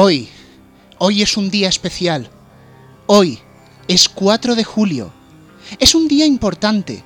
[0.00, 0.28] Hoy,
[0.98, 2.30] hoy es un día especial.
[3.08, 3.40] Hoy
[3.88, 5.12] es 4 de julio.
[5.80, 7.02] Es un día importante.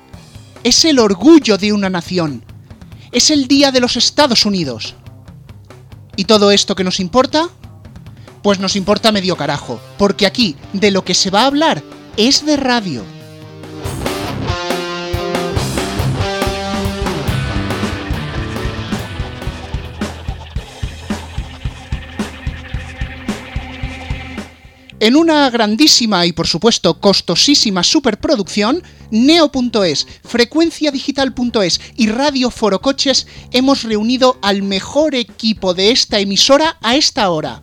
[0.63, 2.45] Es el orgullo de una nación.
[3.11, 4.93] Es el día de los Estados Unidos.
[6.17, 7.49] ¿Y todo esto que nos importa?
[8.43, 11.81] Pues nos importa medio carajo, porque aquí de lo que se va a hablar
[12.15, 13.01] es de radio.
[25.03, 28.81] En una grandísima y por supuesto costosísima superproducción,
[29.11, 37.29] Neo.es, Frecuenciadigital.es y Radio Forocoches hemos reunido al mejor equipo de esta emisora a esta
[37.31, 37.61] hora.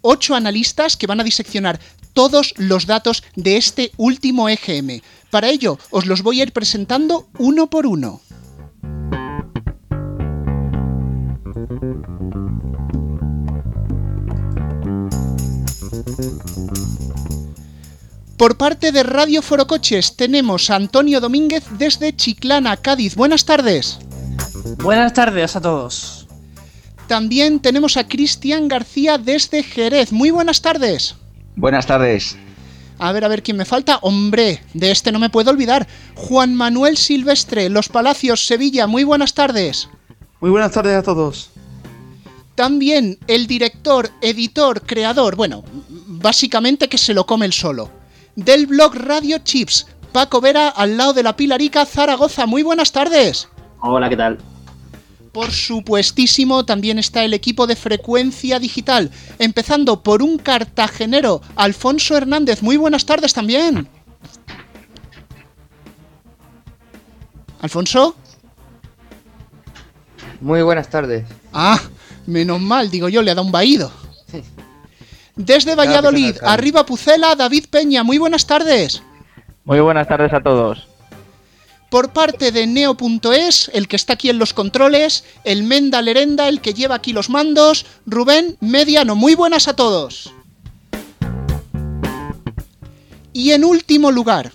[0.00, 1.80] Ocho analistas que van a diseccionar
[2.12, 5.00] todos los datos de este último EGM.
[5.32, 8.20] Para ello, os los voy a ir presentando uno por uno.
[18.36, 23.14] Por parte de Radio Forocoches tenemos a Antonio Domínguez desde Chiclana, Cádiz.
[23.14, 23.98] Buenas tardes.
[24.82, 26.26] Buenas tardes a todos.
[27.06, 30.12] También tenemos a Cristian García desde Jerez.
[30.12, 31.14] Muy buenas tardes.
[31.54, 32.36] Buenas tardes.
[32.98, 33.98] A ver, a ver quién me falta.
[34.02, 35.86] Hombre, de este no me puedo olvidar.
[36.14, 38.86] Juan Manuel Silvestre, Los Palacios, Sevilla.
[38.86, 39.88] Muy buenas tardes.
[40.40, 41.50] Muy buenas tardes a todos.
[42.56, 47.90] También el director, editor, creador, bueno, básicamente que se lo come el solo
[48.36, 49.86] del blog Radio Chips.
[50.12, 52.46] Paco Vera, al lado de la Pilarica, Zaragoza.
[52.46, 53.48] Muy buenas tardes.
[53.80, 54.38] Hola, ¿qué tal?
[55.32, 62.62] Por supuestísimo, también está el equipo de frecuencia digital, empezando por un cartagenero, Alfonso Hernández.
[62.62, 63.86] Muy buenas tardes también.
[67.60, 68.16] ¿Alfonso?
[70.40, 71.26] Muy buenas tardes.
[71.52, 71.80] Ah,
[72.26, 73.90] menos mal, digo yo, le ha dado un vaído.
[75.36, 79.02] Desde Valladolid, arriba Pucela, David Peña, muy buenas tardes.
[79.64, 80.86] Muy buenas tardes a todos.
[81.90, 86.60] Por parte de Neo.es, el que está aquí en los controles, el Menda Lerenda, el
[86.60, 90.32] que lleva aquí los mandos, Rubén Mediano, muy buenas a todos.
[93.32, 94.52] Y en último lugar,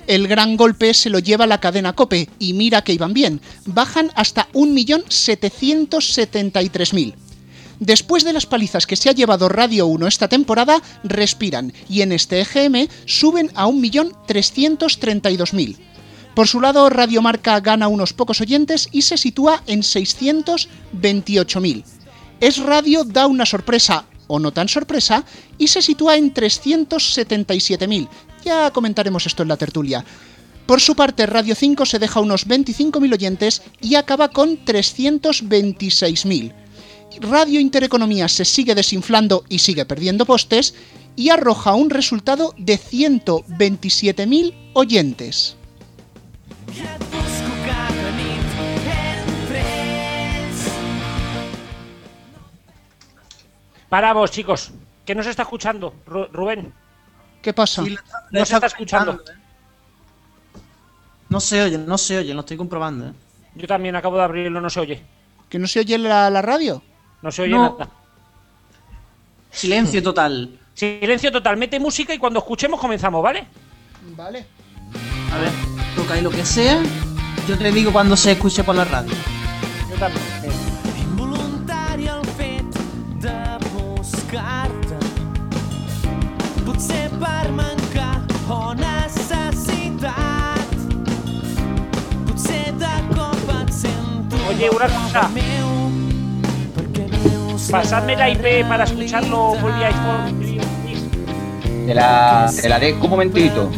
[0.08, 4.10] El gran golpe se lo lleva la cadena Cope, y mira que iban bien, bajan
[4.16, 7.27] hasta 1.773.000.
[7.80, 12.12] Después de las palizas que se ha llevado Radio 1 esta temporada, respiran y en
[12.12, 15.78] este EGM suben a 1.332.000.
[16.34, 21.84] Por su lado, Radio Marca gana unos pocos oyentes y se sitúa en 628.000.
[22.40, 25.24] Es Radio da una sorpresa, o no tan sorpresa,
[25.58, 28.08] y se sitúa en 377.000.
[28.44, 30.06] Ya comentaremos esto en la tertulia.
[30.68, 36.67] Por su parte, Radio 5 se deja unos 25.000 oyentes y acaba con 326.000.
[37.22, 40.76] Radio Intereconomía se sigue desinflando y sigue perdiendo postes
[41.16, 45.56] y arroja un resultado de 127.000 oyentes.
[53.90, 54.72] Paramos, chicos.
[55.06, 56.74] ¿Qué nos está escuchando, Rubén?
[57.42, 57.84] ¿Qué pasa?
[58.32, 59.14] no se está escuchando.
[59.14, 59.32] ¿eh?
[61.30, 63.08] No se oye, no se oye, lo estoy comprobando.
[63.08, 63.14] ¿eh?
[63.56, 65.04] Yo también acabo de abrirlo, no se oye.
[65.50, 66.84] ¿Que no se oye la radio?
[67.22, 67.90] No se oye nada.
[69.52, 70.60] Silencio total.
[70.74, 71.58] Silencio total.
[71.58, 73.48] Mete música y cuando escuchemos comenzamos, ¿vale?
[74.16, 74.46] Vale.
[75.34, 75.52] A ver,
[75.96, 76.82] toca ahí lo que sea.
[77.48, 79.14] Yo te digo cuando se escuche por la radio.
[79.90, 80.24] Yo también.
[81.02, 82.66] Involuntari el fet
[83.20, 84.98] de buscar-te
[86.66, 90.60] Potser per mancar o necessitat
[92.28, 95.30] Potser de cop et sento Oye, una cosa.
[97.72, 100.58] Pasadme la IP para escucharlo por vía iPhone.
[101.86, 103.70] Te la, te la un momentito.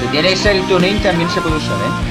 [0.00, 2.07] Si tienes el tuning también se puede usar, ¿eh?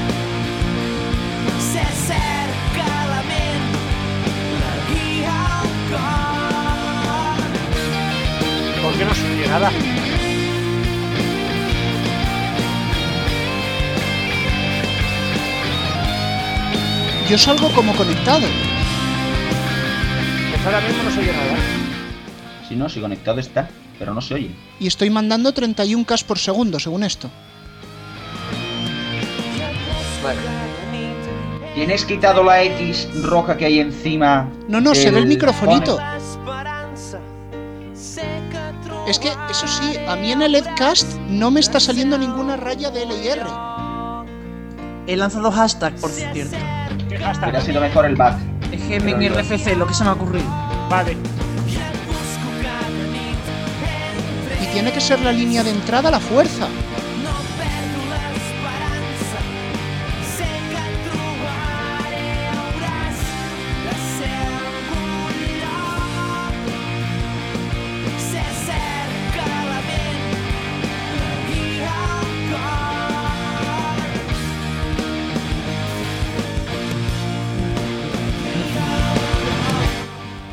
[17.28, 18.46] Yo salgo como conectado.
[20.50, 21.56] Pues ahora mismo no se oye nada.
[22.66, 24.50] Si no, si conectado está, pero no se oye.
[24.80, 27.30] Y estoy mandando 31K por segundo, según esto.
[31.74, 34.48] ¿Tienes quitado la X roja que hay encima?
[34.66, 35.98] No, no, se ve el microfonito.
[39.06, 42.90] Es que, eso sí, a mí en el Edcast no me está saliendo ninguna raya
[42.90, 43.42] de L y R.
[45.06, 46.56] He lanzado hashtag, por cierto.
[47.18, 47.62] ¿Qué Hubiera hashtag?
[47.62, 48.36] sido mejor el back.
[48.70, 50.46] Déjeme en RFC, lo que se me ha ocurrido.
[50.88, 51.16] Vale.
[54.62, 56.68] Y tiene que ser la línea de entrada a la fuerza.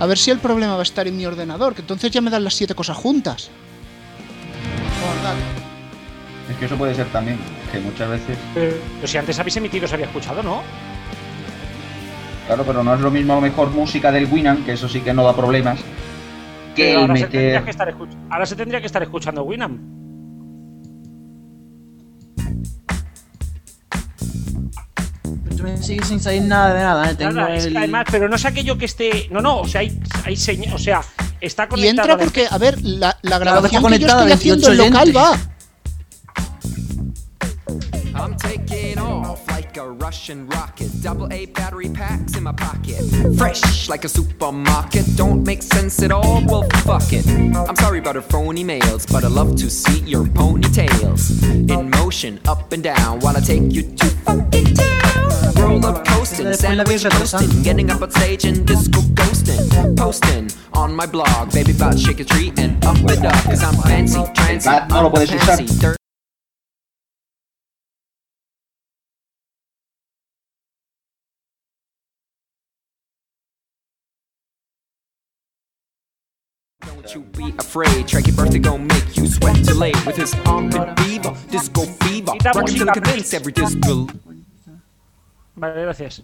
[0.06, 2.30] A ver si el problema va a estar en mi ordenador, que entonces ya me
[2.30, 3.50] dan las siete cosas juntas.
[6.48, 7.40] Es que eso puede ser también,
[7.72, 8.38] que muchas veces...
[8.54, 10.62] Pero si antes habéis emitido, se había escuchado, ¿no?
[12.46, 15.02] Claro, pero no es lo mismo a lo mejor música del Winamp, que eso sí
[15.02, 15.80] que no da problemas,
[16.75, 17.63] que ahora, se tendría meter...
[17.63, 19.95] que estar escuch- ahora se tendría que estar escuchando Winamp.
[25.66, 27.16] Me sigues sin salir nada de nada, ¿eh?
[27.16, 29.28] Tengo Nada, es que el- además, pero no es aquello que esté.
[29.32, 30.74] No, no, o sea, hay, hay señal.
[30.74, 31.02] O sea,
[31.42, 31.90] está Y conectado.
[31.90, 34.22] entra a la- porque, a ver, la, la Claro que está grabación que yo conectada,
[34.22, 35.40] estoy haciendo en 28 local va.
[38.18, 40.90] I'm taking off like a Russian rocket.
[41.02, 43.02] Double A battery packs in my pocket.
[43.38, 45.06] Fresh like a supermarket.
[45.16, 46.44] Don't make sense at all.
[46.46, 47.26] Well, fuck it.
[47.56, 52.40] I'm sorry about her phony mails, but I love to see your ponytails in motion,
[52.48, 55.54] up and down, while I take you to fucking town.
[55.58, 57.48] Roll up coasting, Después la voy sandwich retrasando.
[57.48, 62.20] toasting, getting up on stage and disco ghosting, posting on my blog, baby, about shake
[62.20, 65.58] a tree and up it up, cause I'm fancy, trancy, no lo puedes usar.
[65.58, 66.05] fancy, dirty.
[77.15, 78.05] You be afraid.
[78.07, 82.34] Track your birthday gon' make you sweat delayed with his armpit fever, disco fever.
[82.39, 83.53] Till convince every.
[85.55, 86.22] Vale, gracias.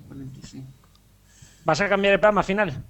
[1.64, 2.84] ¿Vas a cambiar el programa final?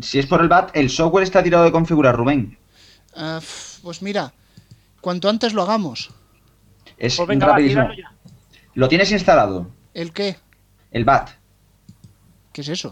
[0.00, 2.56] Si es por el BAT, el software está tirado de configurar, Rubén.
[3.14, 3.40] Ah,
[3.82, 4.32] pues mira,
[5.00, 6.10] cuanto antes lo hagamos.
[6.98, 7.88] Es Pues venga, rapidísimo.
[8.74, 9.70] ¿Lo tienes instalado?
[9.94, 10.36] ¿El qué?
[10.90, 11.30] El BAT.
[12.52, 12.90] ¿Qué es eso?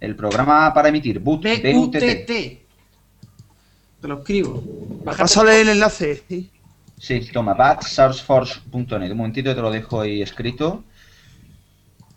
[0.00, 1.18] El programa para emitir.
[1.20, 1.44] BUT.
[1.72, 1.96] BUTT.
[2.26, 4.62] Te lo escribo.
[5.04, 6.22] Pásale el enlace.
[6.28, 6.50] sí.
[6.96, 9.10] Sí, toma, bat.sourceforce.net.
[9.10, 10.84] Un momentito te lo dejo ahí escrito.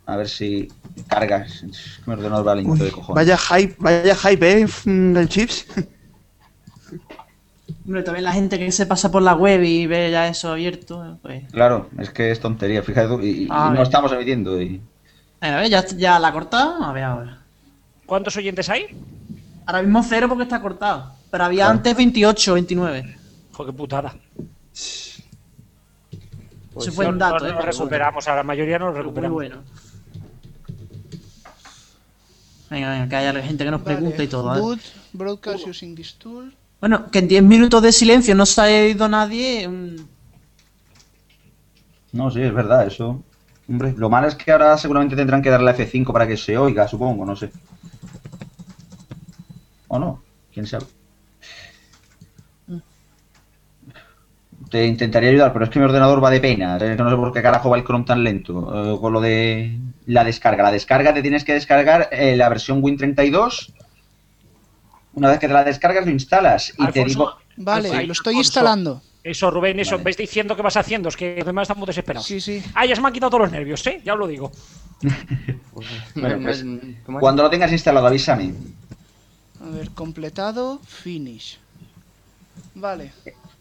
[0.05, 0.69] A ver si
[1.07, 1.63] cargas.
[1.63, 3.15] Es que mi ordenador va lento Uy, de cojones.
[3.15, 5.65] vaya hype, vaya hype, eh, del chips.
[7.85, 11.17] Hombre, también la gente que se pasa por la web y ve ya eso abierto,
[11.21, 11.43] pues...
[11.51, 13.19] Claro, es que es tontería, fíjate tú.
[13.21, 14.61] Y, y Ah, no estamos emitiendo.
[14.61, 14.81] Y...
[15.41, 16.81] A ver, ya, ya la ha cortado.
[16.83, 17.36] A ver ahora.
[18.07, 18.87] ¿Cuántos oyentes hay?
[19.67, 21.13] Ahora mismo cero porque está cortado.
[21.29, 21.77] Pero había Claro.
[21.77, 23.17] antes 28, 29.
[23.53, 24.15] Joder, qué putada.
[24.73, 25.21] Ese
[26.91, 27.51] fue un No- dato, no eh.
[27.51, 29.33] lo pero recuperamos, a la mayoría no lo Muy recuperamos.
[29.35, 29.57] bueno.
[32.69, 34.55] Venga, venga, que haya gente que nos pregunta y todo.
[34.55, 34.59] ¿eh?
[34.59, 34.79] Boot,
[35.13, 36.53] broadcast using this tool.
[36.79, 39.67] Bueno, que en 10 minutos de silencio no se ha ido nadie.
[39.67, 39.95] mm,
[42.13, 43.21] No, sí, es verdad, eso.
[43.69, 46.57] Hombre, lo malo es que ahora seguramente tendrán que darle a F5 para que se
[46.57, 47.51] oiga, supongo, no sé.
[49.87, 50.21] O no,
[50.53, 50.85] quién sabe.
[54.69, 56.77] te intentaría ayudar, pero es que mi ordenador va de pena.
[56.81, 58.95] eh, No sé por qué carajo va el Chrome tan lento.
[58.95, 59.77] eh, con lo de
[60.07, 60.63] la descarga.
[60.63, 63.71] La descarga te tienes que descargar eh, la versión Win32.
[65.13, 66.73] Una vez que te la descargas, lo instalas.
[66.77, 67.33] Y te digo.
[67.55, 68.39] Vale, lo estoy Alfonso.
[68.39, 69.01] instalando.
[69.23, 70.03] Eso, Rubén, eso, Vale.
[70.03, 72.25] ves diciendo que vas haciendo, es que los demás estamos desesperados.
[72.27, 72.61] Sí, sí.
[72.73, 74.01] Ah, ya se me han quitado todos los nervios, ¿eh?
[74.03, 74.51] Ya os lo digo.
[76.15, 76.63] Bueno, pues,
[77.05, 77.21] ¿Cómo es?
[77.21, 78.51] Cuando lo tengas instalado, avísame.
[79.65, 81.57] A ver, completado, finish.
[82.75, 83.11] Vale.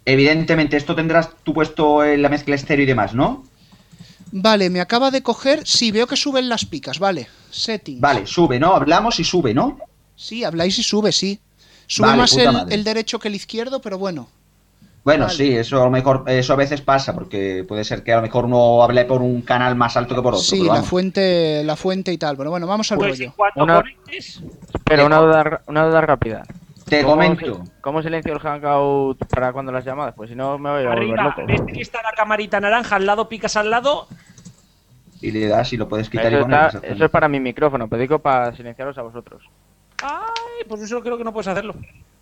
[0.05, 3.45] Evidentemente, esto tendrás tú puesto en la mezcla estéreo y demás, ¿no?
[4.33, 5.67] Vale, me acaba de coger.
[5.67, 7.29] Sí, veo que suben las picas, vale.
[7.51, 8.01] Settings.
[8.01, 8.75] Vale, sube, ¿no?
[8.75, 9.79] Hablamos y sube, ¿no?
[10.17, 11.41] Sí, habláis y sube, sí.
[11.87, 14.29] Sube Vale, más el derecho que el izquierdo, pero bueno.
[15.07, 15.37] Bueno, Vale.
[15.37, 18.23] sí, eso a lo mejor, eso a veces pasa, porque puede ser que a lo
[18.23, 20.43] mejor uno hable por un canal más alto que por otro.
[20.45, 20.89] sí, la vamos.
[20.89, 22.37] fuente, la fuente y tal.
[22.37, 23.25] Pero bueno, vamos al Pues rollo.
[23.27, 24.43] en cuanto Una- conectes,
[24.85, 26.43] Pero una duda, una duda rápida.
[26.89, 27.63] Te ¿Cómo comento.
[27.81, 30.13] ¿Cómo silencio el Hangout para cuando las llamadas?
[30.17, 31.43] Pues si no me voy a volver arriba, loco.
[31.47, 34.09] ves que está la camarita naranja al lado, picas al lado.
[35.21, 36.67] Y le das y lo puedes quitar Eso, y poner.
[36.67, 39.45] está- eso es para mi micrófono, pero digo para silenciaros a vosotros.
[40.03, 41.77] Ay, pues eso creo que no puedes hacerlo.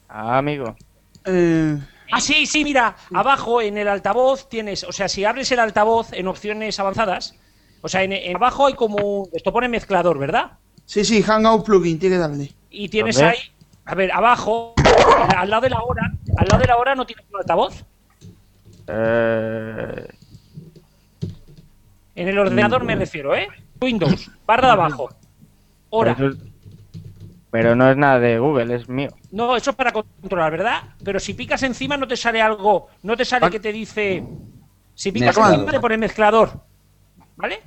[0.06, 0.76] Ah, amigo.
[1.24, 1.78] Eh,
[2.10, 6.12] Ah, sí, sí, mira, abajo en el altavoz tienes, o sea, si abres el altavoz
[6.12, 7.34] en opciones avanzadas,
[7.80, 10.52] o sea, en, en abajo hay como, un- esto pone mezclador, ¿verdad?
[10.84, 12.52] sí, sí, Hangout plugin, tiene que darle.
[12.70, 13.30] Y tienes ¿Dónde?
[13.30, 13.38] ahí,
[13.86, 14.74] a ver, abajo,
[15.36, 16.02] al lado de la hora,
[16.36, 17.84] al lado de la hora no tienes un altavoz.
[18.86, 20.06] Eh,
[22.14, 23.48] En el ordenador me refiero, ¿eh?
[23.80, 25.10] Windows, barra de abajo,
[25.90, 26.16] hora.
[27.54, 29.10] Pero no es nada de Google, es mío.
[29.30, 30.82] No, eso es para controlar, ¿verdad?
[31.04, 34.24] Pero si picas encima no te sale algo, no te sale que te dice...
[34.96, 36.50] Si picas encima te pone mezclador,
[37.36, 37.60] ¿vale?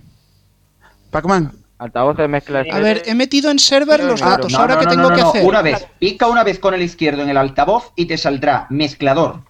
[1.10, 1.54] Pac-Man.
[1.80, 4.52] Altavoz de mezcla A ver, he metido en server los Ah, datos.
[4.52, 5.30] No, Ahora no, qué no, tengo no, no, que no.
[5.30, 5.46] hacer.
[5.46, 9.42] Una vez, pica una vez con el izquierdo en el altavoz y te saldrá mezclador.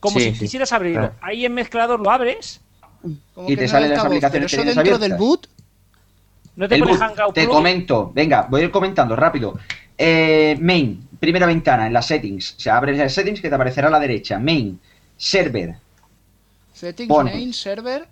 [0.00, 0.38] Como Sí, si sí.
[0.40, 1.00] quisieras abrirlo.
[1.10, 1.14] Claro.
[1.20, 2.60] Ahí en mezclador lo abres,
[3.34, 5.12] Como y que te no salen las altavoz, aplicaciones pero que eso tienes dentro del
[5.12, 5.18] abiertas.
[5.18, 5.48] boot.
[6.56, 9.58] no te El pone boot, Hangout te comento, venga, voy a ir comentando rápido.
[10.04, 12.54] Eh, main, primera ventana en las settings.
[12.58, 14.36] Se abre las settings que te aparecerá a la derecha.
[14.40, 14.80] Main,
[15.16, 15.76] server.
[16.72, 17.26] Settings, Pon.
[17.26, 18.08] main, server.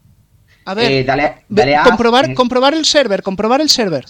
[0.67, 4.05] A ver, Eh, dale, dale a comprobar, comprobar el server, comprobar el server.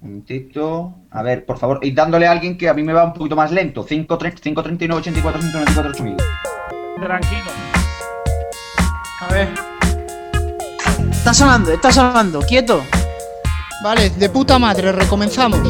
[0.00, 0.94] Un momentito.
[1.10, 3.36] A ver, por favor, y dándole a alguien que a mí me va un poquito
[3.36, 3.84] más lento.
[3.84, 6.16] 539 84 194 8000.
[6.98, 7.50] Tranquilo.
[9.20, 9.48] A ver.
[11.10, 12.82] Está sonando, está sonando, quieto.
[13.82, 15.60] Vale, de puta madre, recomenzamos.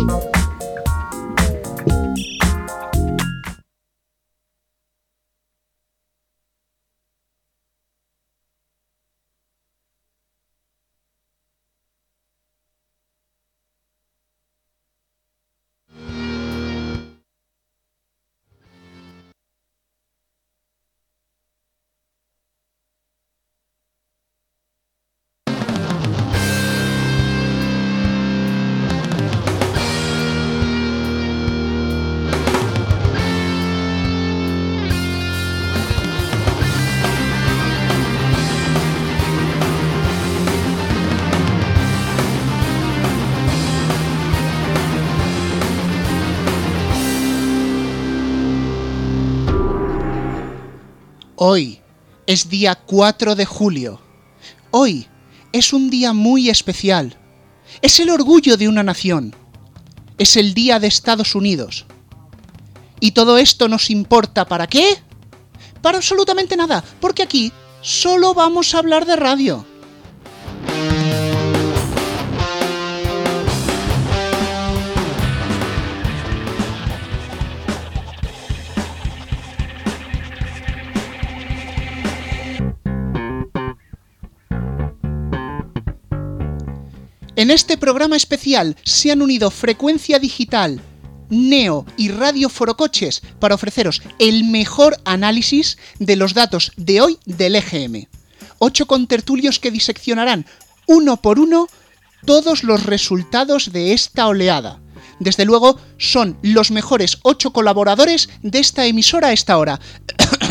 [51.49, 51.79] Hoy
[52.26, 54.00] es día 4 de julio.
[54.73, 55.07] Hoy
[55.53, 57.17] es un día muy especial.
[57.83, 59.33] Es el orgullo de una nación.
[60.19, 61.87] Es el día de Estados Unidos.
[62.99, 64.99] ¿Y todo esto nos importa para qué?
[65.83, 69.65] Para absolutamente nada, porque aquí solo vamos a hablar de radio.
[87.47, 90.81] En este programa especial se han unido Frecuencia Digital,
[91.31, 97.55] Neo y Radio Forocoches para ofreceros el mejor análisis de los datos de hoy del
[97.55, 98.09] EGM.
[98.59, 100.45] Ocho contertulios que diseccionarán
[100.88, 101.69] uno por uno
[102.25, 104.81] todos los resultados de esta oleada.
[105.21, 109.79] Desde luego, son los mejores ocho colaboradores de esta emisora a esta hora.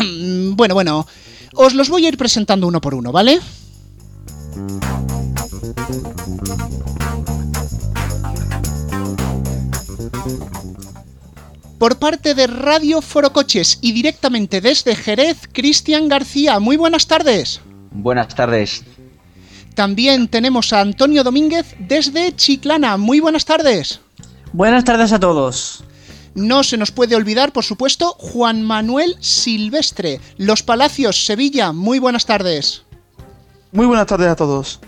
[0.52, 1.06] bueno, bueno,
[1.52, 3.38] os los voy a ir presentando uno por uno, ¿vale?
[11.78, 16.58] Por parte de Radio Forocoches y directamente desde Jerez, Cristian García.
[16.58, 17.60] Muy buenas tardes.
[17.90, 18.82] Buenas tardes.
[19.74, 22.96] También tenemos a Antonio Domínguez desde Chiclana.
[22.96, 24.00] Muy buenas tardes.
[24.52, 25.84] Buenas tardes a todos.
[26.34, 31.72] No se nos puede olvidar, por supuesto, Juan Manuel Silvestre, Los Palacios, Sevilla.
[31.72, 32.84] Muy buenas tardes.
[33.72, 34.80] Muy buenas tardes a todos.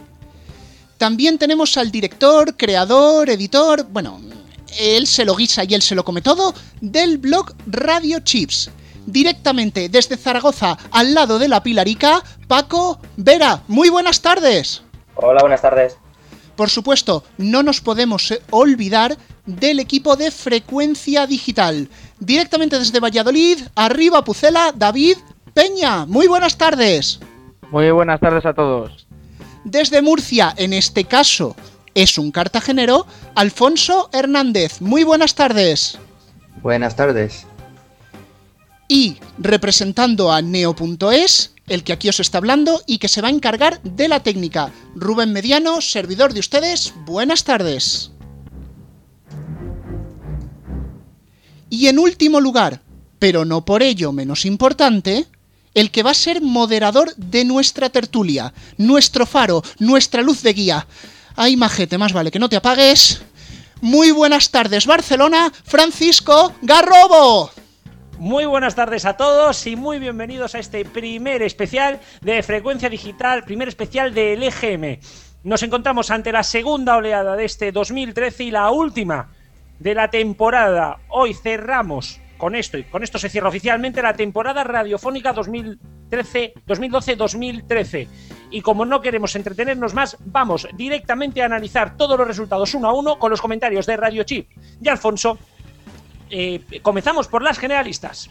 [0.98, 4.20] También tenemos al director, creador, editor, bueno,
[4.80, 8.70] él se lo guisa y él se lo come todo, del blog Radio Chips.
[9.06, 13.62] Directamente desde Zaragoza, al lado de la Pilarica, Paco Vera.
[13.68, 14.82] Muy buenas tardes.
[15.14, 15.96] Hola, buenas tardes.
[16.56, 21.88] Por supuesto, no nos podemos eh, olvidar del equipo de Frecuencia Digital.
[22.18, 25.16] Directamente desde Valladolid, arriba Pucela, David
[25.54, 26.04] Peña.
[26.06, 27.20] Muy buenas tardes.
[27.70, 29.07] Muy buenas tardes a todos.
[29.70, 31.54] Desde Murcia, en este caso
[31.94, 34.80] es un cartagenero, Alfonso Hernández.
[34.80, 35.98] Muy buenas tardes.
[36.62, 37.44] Buenas tardes.
[38.88, 43.30] Y representando a Neo.es, el que aquí os está hablando y que se va a
[43.30, 44.72] encargar de la técnica.
[44.94, 48.10] Rubén Mediano, servidor de ustedes, buenas tardes.
[51.68, 52.80] Y en último lugar,
[53.18, 55.26] pero no por ello menos importante,
[55.74, 60.86] el que va a ser moderador de nuestra tertulia, nuestro faro, nuestra luz de guía.
[61.36, 63.22] Ay, majete, más vale que no te apagues.
[63.80, 67.50] Muy buenas tardes, Barcelona, Francisco Garrobo.
[68.18, 73.44] Muy buenas tardes a todos y muy bienvenidos a este primer especial de Frecuencia Digital,
[73.44, 74.98] primer especial del EGM.
[75.44, 79.30] Nos encontramos ante la segunda oleada de este 2013 y la última
[79.78, 80.98] de la temporada.
[81.08, 88.08] Hoy cerramos con esto y con esto se cierra oficialmente la temporada radiofónica 2013 2012-2013.
[88.50, 92.94] Y como no queremos entretenernos más, vamos directamente a analizar todos los resultados uno a
[92.94, 94.48] uno con los comentarios de Radio Chip
[94.80, 95.38] y Alfonso.
[96.30, 98.30] Eh, comenzamos por las generalistas.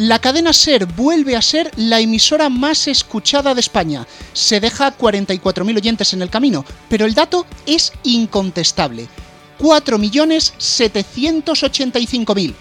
[0.00, 4.06] La cadena SER vuelve a ser la emisora más escuchada de España.
[4.32, 9.08] Se deja 44.000 oyentes en el camino, pero el dato es incontestable.
[9.58, 12.54] 4.785.000.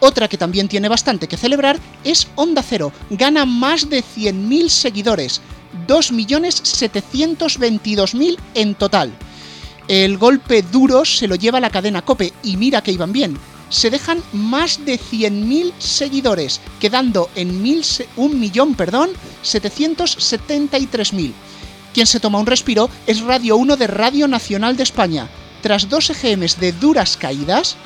[0.00, 2.94] Otra que también tiene bastante que celebrar es Onda Cero.
[3.10, 5.42] Gana más de 100.000 seguidores.
[5.86, 9.12] 2.722.000 en total.
[9.86, 13.38] El golpe duro se lo lleva la cadena Cope y mira que iban bien
[13.70, 19.10] se dejan más de 100.000 seguidores, quedando en mil se- un millón, perdón,
[19.42, 21.32] 773.000.
[21.94, 25.28] Quien se toma un respiro es Radio 1 de Radio Nacional de España.
[25.62, 27.76] Tras dos EGMs de duras caídas,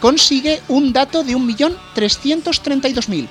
[0.00, 3.28] consigue un dato de 1.332.000.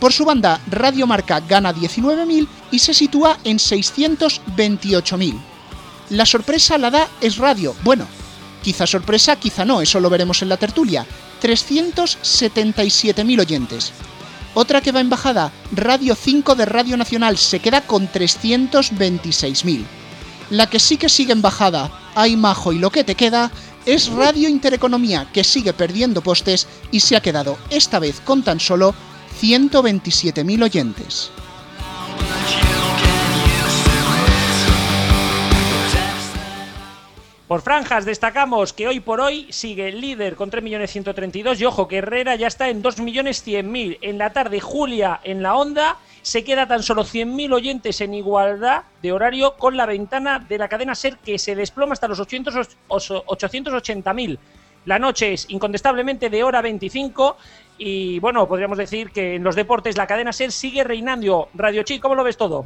[0.00, 5.34] Por su banda, Radio Marca gana 19.000 y se sitúa en 628.000.
[6.10, 7.74] La sorpresa la da Es Radio.
[7.82, 8.06] Bueno,
[8.64, 11.06] quizá sorpresa, quizá no, eso lo veremos en la tertulia.
[11.42, 13.92] 377.000 oyentes.
[14.54, 19.84] Otra que va en bajada, Radio 5 de Radio Nacional, se queda con 326.000.
[20.50, 23.50] La que sí que sigue en bajada, ay majo y lo que te queda,
[23.84, 28.60] es Radio Intereconomía, que sigue perdiendo postes y se ha quedado esta vez con tan
[28.60, 28.94] solo
[29.40, 31.30] 127.000 oyentes.
[37.54, 41.98] Por franjas destacamos que hoy por hoy sigue el líder con 3.132.000 y ojo que
[41.98, 43.98] Herrera ya está en 2.100.000.
[44.00, 48.82] En la tarde Julia en la onda se queda tan solo 100.000 oyentes en igualdad
[49.02, 52.56] de horario con la ventana de la cadena SER que se desploma hasta los 800
[52.88, 54.36] os- 880.000.
[54.86, 57.36] La noche es incontestablemente de hora 25
[57.78, 61.50] y bueno, podríamos decir que en los deportes la cadena SER sigue reinando.
[61.54, 62.64] Radio Chi, ¿cómo lo ves todo?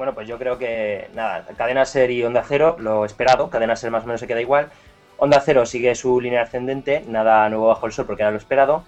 [0.00, 3.50] Bueno, pues yo creo que, nada, Cadena Ser y Onda Cero, lo esperado.
[3.50, 4.70] Cadena Ser más o menos se queda igual.
[5.18, 8.82] Onda Cero sigue su línea ascendente, nada nuevo bajo el sol porque era lo esperado.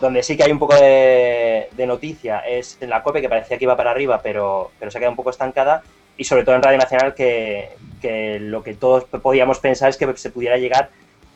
[0.00, 3.64] Donde sí que hay un poco de, noticia es en la COPE, que parecía que
[3.64, 5.82] iba para arriba, pero, pero se ha quedado un poco estancada.
[6.16, 10.16] Y sobre todo en Radio Nacional, que, que lo que todos podíamos pensar es que
[10.16, 10.88] se pudiera llegar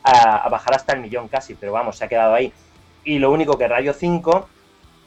[0.04, 2.50] a, a bajar hasta el millón casi, pero vamos, se ha quedado ahí.
[3.04, 4.48] Y lo único que Radio 5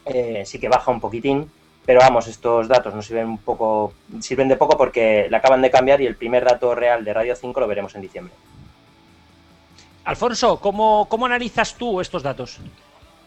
[0.04, 1.50] eh, sí que baja un poquitín,
[1.84, 5.70] pero vamos, estos datos nos sirven un poco, sirven de poco porque la acaban de
[5.70, 8.34] cambiar y el primer dato real de Radio 5 lo veremos en diciembre.
[10.04, 12.58] Alfonso, ¿cómo, cómo analizas tú estos datos?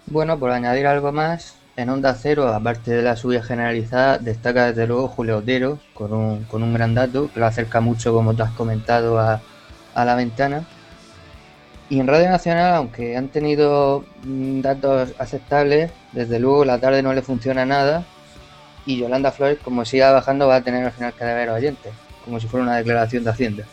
[0.07, 4.87] Bueno, por añadir algo más, en Onda Cero, aparte de la subida generalizada, destaca desde
[4.87, 8.43] luego Julio Otero con un, con un gran dato que lo acerca mucho, como te
[8.43, 9.41] has comentado, a,
[9.93, 10.65] a la ventana.
[11.89, 17.13] Y en Radio Nacional, aunque han tenido mm, datos aceptables, desde luego la tarde no
[17.13, 18.05] le funciona nada.
[18.85, 21.93] Y Yolanda Flores, como siga bajando, va a tener al final cada vez oyentes,
[22.23, 23.65] como si fuera una declaración de Hacienda.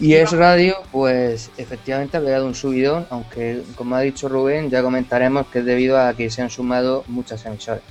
[0.00, 4.80] Y es radio, pues efectivamente ha pegado un subidón, aunque como ha dicho Rubén, ya
[4.80, 7.82] comentaremos que es debido a que se han sumado muchas emisoras.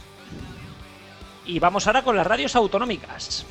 [1.45, 3.45] Y vamos ahora con las radios autonómicas.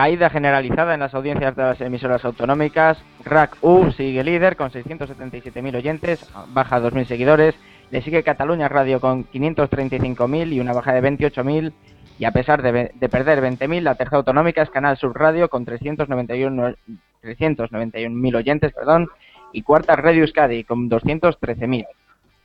[0.00, 2.96] Caída generalizada en las audiencias de las emisoras autonómicas.
[3.22, 7.54] RAC U sigue líder con 677.000 oyentes, baja 2.000 seguidores.
[7.90, 11.74] Le sigue Cataluña Radio con 535.000 y una baja de 28.000.
[12.18, 15.66] Y a pesar de, de perder 20.000, la tercera autonómica es Canal Sur Radio con
[15.66, 16.76] 391
[17.22, 19.10] 391.000 oyentes, perdón,
[19.52, 21.86] y cuarta Radio Euskadi con 213.000.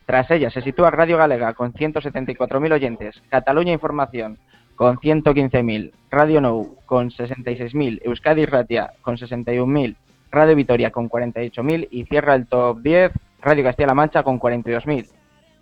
[0.06, 4.40] Tras ella se sitúa Radio Galega con 174.000 oyentes, Cataluña Información
[4.76, 9.96] con 115.000, Radio Nou con 66.000, Euskadi Ratia con 61.000,
[10.32, 13.12] Radio Vitoria con 48.000 y cierra el top 10
[13.42, 15.08] Radio Castilla-La Mancha con 42.000.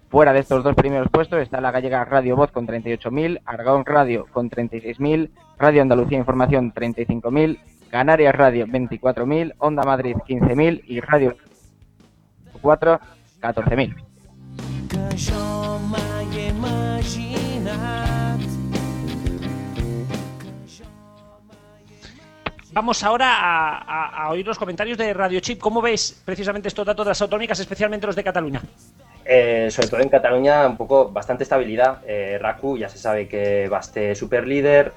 [0.09, 4.25] Fuera de estos dos primeros puestos está la gallega Radio Voz con 38.000, Aragón Radio
[4.31, 11.35] con 36.000, Radio Andalucía Información 35.000, Canarias Radio 24.000, Onda Madrid 15.000 y Radio
[12.61, 12.99] 4
[13.41, 13.95] 14.000.
[22.73, 25.59] Vamos ahora a, oír los comentarios de Radio Chip.
[25.59, 28.61] ¿Cómo ves precisamente estos datos de las autonómicas, especialmente los de Cataluña?
[29.23, 31.99] Eh, sobre todo en Cataluña, un poco bastante estabilidad.
[32.07, 34.91] Eh, Raku ya se sabe que va a ser super líder.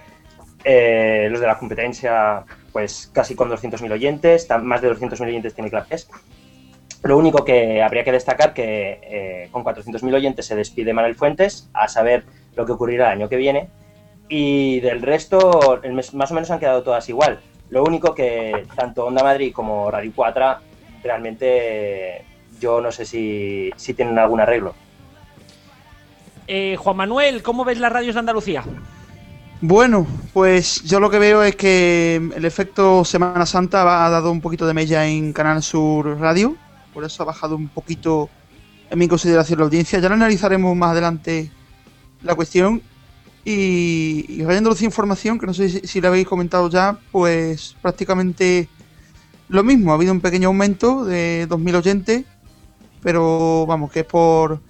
[0.64, 4.48] Eh, los de la competencia, pues casi con 200.000 oyentes.
[4.62, 6.08] Más de 200.000 oyentes tiene Clapes.
[7.02, 11.68] Lo único que habría que destacar que eh, con 400.000 oyentes se despide Manuel Fuentes,
[11.74, 12.24] a saber
[12.56, 13.68] lo que ocurrirá el año que viene.
[14.30, 17.38] Y del resto, el mes- más o menos han quedado todas igual.
[17.70, 20.56] Lo único que tanto Onda Madrid como Radio 4
[21.02, 22.24] realmente
[22.60, 24.74] yo no sé si, si tienen algún arreglo.
[26.48, 28.64] Eh, Juan Manuel, ¿cómo ves las radios de Andalucía?
[29.60, 34.40] Bueno, pues yo lo que veo es que el efecto Semana Santa ha dado un
[34.40, 36.56] poquito de mella en Canal Sur Radio,
[36.92, 38.28] por eso ha bajado un poquito
[38.90, 39.98] en mi consideración la audiencia.
[39.98, 41.50] Ya lo analizaremos más adelante
[42.22, 42.82] la cuestión.
[43.48, 48.68] Y, y Andalucía Información, que no sé si, si lo habéis comentado ya, pues prácticamente
[49.48, 49.92] lo mismo.
[49.92, 52.24] Ha habido un pequeño aumento de 2.000 oyentes,
[53.02, 54.60] pero vamos, que es por,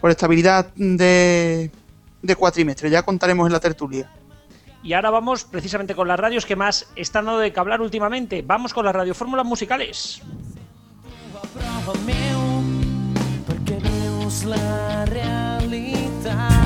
[0.00, 1.72] por estabilidad de,
[2.22, 2.90] de cuatrimestre.
[2.90, 4.08] Ya contaremos en la tertulia.
[4.84, 8.42] Y ahora vamos precisamente con las radios que más están dando de que hablar últimamente.
[8.42, 10.22] Vamos con las radiofórmulas musicales.
[14.46, 16.61] la realitat.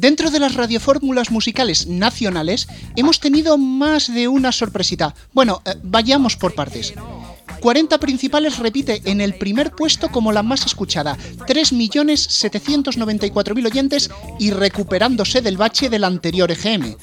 [0.00, 5.14] Dentro de las radiofórmulas musicales nacionales hemos tenido más de una sorpresita.
[5.34, 6.94] Bueno, eh, vayamos por partes.
[7.60, 15.42] 40 principales repite en el primer puesto como la más escuchada, 3.794.000 oyentes y recuperándose
[15.42, 16.96] del bache del anterior EGM.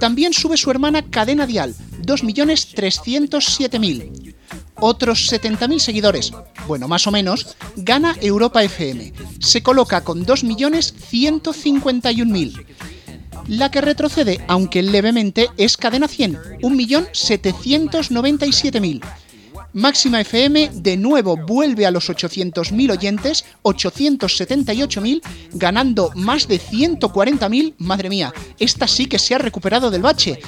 [0.00, 4.34] También sube su hermana Cadena Dial, 2.307.000.
[4.80, 6.32] Otros 70.000 seguidores,
[6.66, 9.12] bueno, más o menos, gana Europa FM.
[9.38, 12.64] Se coloca con 2.151.000.
[13.48, 19.00] La que retrocede, aunque levemente, es Cadena 100, 1.797.000.
[19.72, 25.20] Máxima FM de nuevo vuelve a los 800.000 oyentes, 878.000,
[25.52, 27.74] ganando más de 140.000.
[27.78, 30.40] Madre mía, esta sí que se ha recuperado del bache.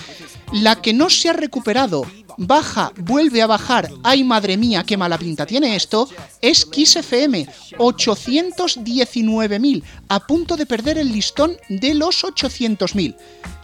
[0.53, 2.05] La que no se ha recuperado,
[2.37, 6.09] baja, vuelve a bajar, ay madre mía, qué mala pinta tiene esto,
[6.41, 7.47] es Kiss FM,
[7.79, 13.17] 819.000, a punto de perder el listón de los 800.000.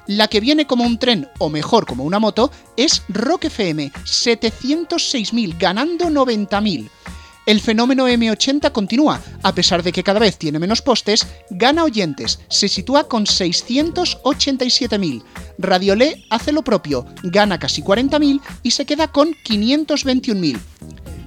[0.07, 5.59] La que viene como un tren, o mejor como una moto, es Rock FM, 706.000,
[5.59, 6.89] ganando 90.000.
[7.49, 12.41] El fenómeno M80 continúa, a pesar de que cada vez tiene menos postes, gana oyentes,
[12.49, 15.23] se sitúa con 687.000.
[15.57, 20.59] Radiolé hace lo propio, gana casi 40.000 y se queda con 521.000.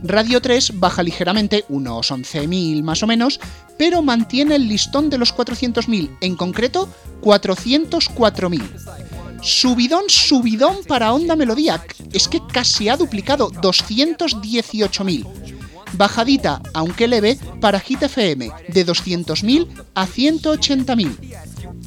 [0.04, 3.40] Radio 3 baja ligeramente, unos 11.000 más o menos,
[3.80, 6.88] pero mantiene el listón de los 400.000, en concreto
[7.24, 9.42] 404.000.
[9.42, 15.61] Subidón, subidón para Onda Melodía, es que casi ha duplicado 218.000.
[15.94, 21.18] Bajadita, aunque leve, para Hit FM, de 200.000 a 180.000.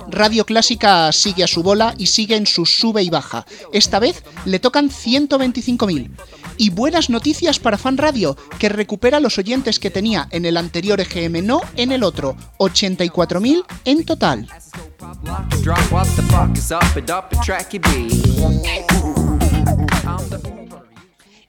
[0.09, 3.47] Radio Clásica sigue a su bola y sigue en su sube y baja.
[3.73, 6.11] Esta vez le tocan 125.000.
[6.57, 11.01] Y buenas noticias para Fan Radio, que recupera los oyentes que tenía en el anterior
[11.01, 14.49] EGM, no en el otro, 84.000 en total.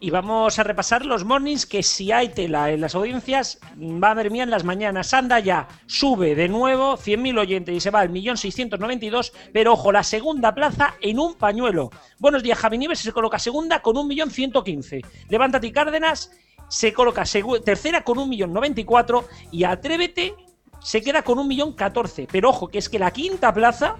[0.05, 4.11] Y vamos a repasar los mornings que si hay tela en las audiencias va a
[4.11, 5.15] haber mía en las mañanas.
[5.15, 10.03] Anda ya, sube de nuevo 100.000 oyentes y se va al 1.692.000, pero ojo, la
[10.03, 11.89] segunda plaza en un pañuelo.
[12.19, 15.03] Buenos días, Javi Nieves se coloca segunda con 1.115.000.
[15.27, 16.29] Levántate Cárdenas
[16.67, 17.23] se coloca
[17.63, 20.35] tercera con 1.094.000 y Atrévete
[20.81, 22.27] se queda con 1.014.000.
[22.31, 23.95] Pero ojo, que es que la quinta plaza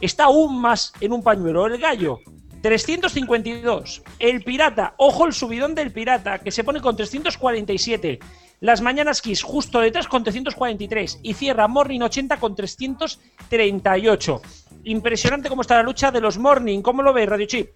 [0.00, 1.66] está aún más en un pañuelo.
[1.66, 2.20] El gallo,
[2.62, 4.02] 352.
[4.18, 8.18] El pirata, ojo el subidón del pirata, que se pone con 347.
[8.60, 11.20] Las mañanas Kiss justo detrás con 343.
[11.22, 14.42] Y cierra Morning 80 con 338.
[14.84, 16.82] Impresionante cómo está la lucha de los Morning.
[16.82, 17.70] ¿Cómo lo ves, Radio Chip?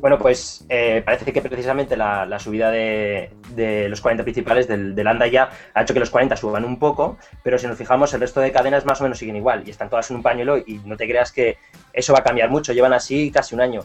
[0.00, 5.06] Bueno, pues eh, parece que precisamente la, subida de, de los 40 principales del, del
[5.06, 8.20] Anda ya ha hecho que los 40 suban un poco, pero si nos fijamos, el
[8.20, 10.78] resto de cadenas más o menos siguen igual y están todas en un pañuelo y
[10.84, 11.56] no te creas que
[11.94, 13.80] eso va a cambiar mucho, llevan así casi un año.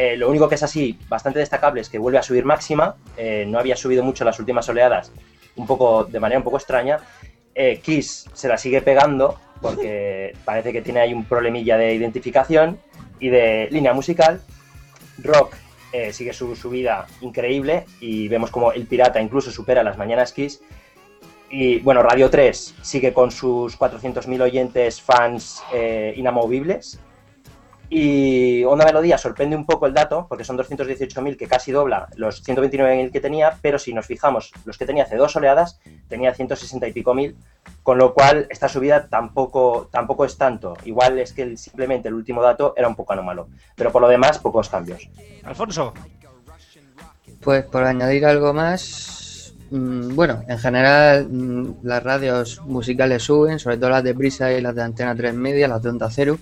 [0.00, 3.44] Eh, lo único que es así bastante destacable es que vuelve a subir máxima, eh,
[3.48, 5.10] no había subido mucho en las últimas oleadas,
[5.56, 7.00] un poco de manera un poco extraña.
[7.52, 12.78] Eh, Kiss se la sigue pegando porque parece que tiene ahí un problemilla de identificación
[13.18, 14.40] y de línea musical.
[15.18, 15.56] Rock
[15.92, 20.62] eh, sigue su subida increíble y vemos como el pirata incluso supera las mañanas Kiss.
[21.50, 27.00] Y bueno, Radio 3 sigue con sus 400.000 oyentes fans eh, inamovibles.
[27.90, 32.42] Y Onda Melodía sorprende un poco el dato, porque son 218.000 que casi dobla los
[32.46, 36.86] 129.000 que tenía, pero si nos fijamos, los que tenía hace dos oleadas, tenía 160
[36.86, 37.34] y pico mil,
[37.82, 40.76] con lo cual esta subida tampoco, tampoco es tanto.
[40.84, 44.08] Igual es que el- simplemente el último dato era un poco anómalo, pero por lo
[44.08, 45.08] demás, pocos cambios.
[45.44, 45.94] Alfonso.
[47.40, 53.78] Pues por añadir algo más, mm, bueno, en general mm, las radios musicales suben, sobre
[53.78, 56.36] todo las de Brisa y las de Antena 3 Media, las de Onda Cero,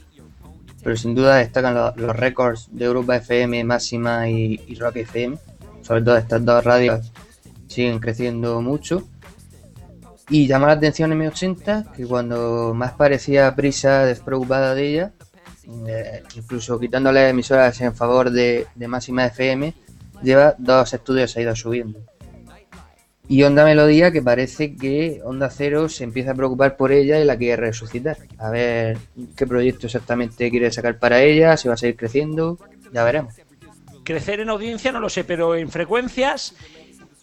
[0.87, 5.37] pero sin duda destacan lo- los récords de Europa FM, Máxima y, y Rock FM,
[5.83, 7.11] sobre todo estas dos radios
[7.67, 9.03] siguen creciendo mucho.
[10.31, 15.13] Y llama la atención M80, que cuando más parecía Brisa despreocupada de ella,
[15.89, 19.75] eh, incluso quitándole emisoras en favor de, de Máxima FM,
[20.23, 21.99] lleva dos estudios ha ido subiendo.
[23.29, 27.25] Y Onda Melodía, que parece que Onda Cero se empieza a preocupar por ella y
[27.25, 28.17] la quiere resucitar.
[28.39, 28.99] A ver
[29.37, 32.59] qué proyecto exactamente quiere sacar para ella, si va a seguir creciendo,
[32.93, 33.35] ya veremos.
[34.05, 36.55] Crecer en audiencia no lo sé, pero en frecuencias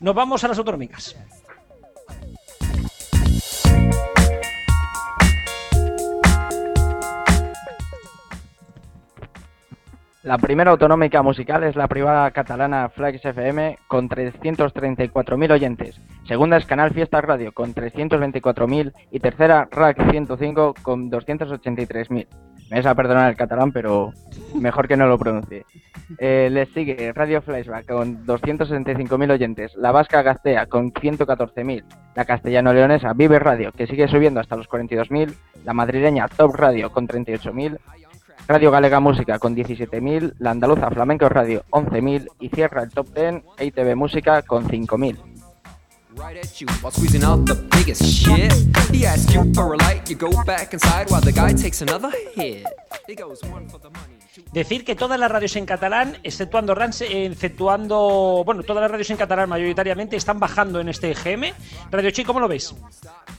[0.02, 1.16] nos vamos a las autonómicas.
[10.24, 16.00] La primera autonómica musical es la privada catalana Flax FM con 334.000 oyentes.
[16.26, 22.28] Segunda es Canal Fiesta Radio con 324.000 y tercera RAC 105 con 283.000.
[22.70, 24.14] Me vas a perdonar el catalán, pero
[24.56, 25.66] mejor que no lo pronuncie.
[26.18, 31.84] Eh, les sigue Radio Flashback con 265.000 oyentes, la Vasca Gastea con 114.000,
[32.16, 35.34] la castellano-leonesa Vive Radio que sigue subiendo hasta los 42.000,
[35.66, 37.78] la madrileña Top Radio con 38.000,
[38.48, 43.44] Radio Galega Música con 17.000, la andaluza Flamenco Radio 11.000 y cierra el top 10
[43.60, 45.18] ITV Música con 5.000.
[46.16, 48.54] Right at you while squeezing out the biggest shit.
[48.92, 52.12] He asks you for a light, you go back inside while the guy takes another
[52.36, 52.66] hit.
[53.08, 54.20] He goes one for the money.
[54.52, 58.44] Decir que todas las radios en catalán, exceptuando Rans, exceptuando.
[58.46, 61.54] Bueno, todas las radios en catalán mayoritariamente están bajando en este GM.
[61.92, 62.76] Radio Chi, ¿cómo lo ves?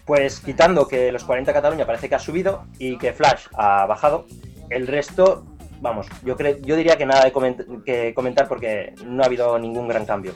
[0.04, 4.26] Pues quitando que los 40 Cataluña parece que ha subido y que Flash ha bajado,
[4.70, 5.44] el resto,
[5.80, 9.58] vamos, yo, cre- yo diría que nada de coment- que comentar porque no ha habido
[9.58, 10.34] ningún gran cambio.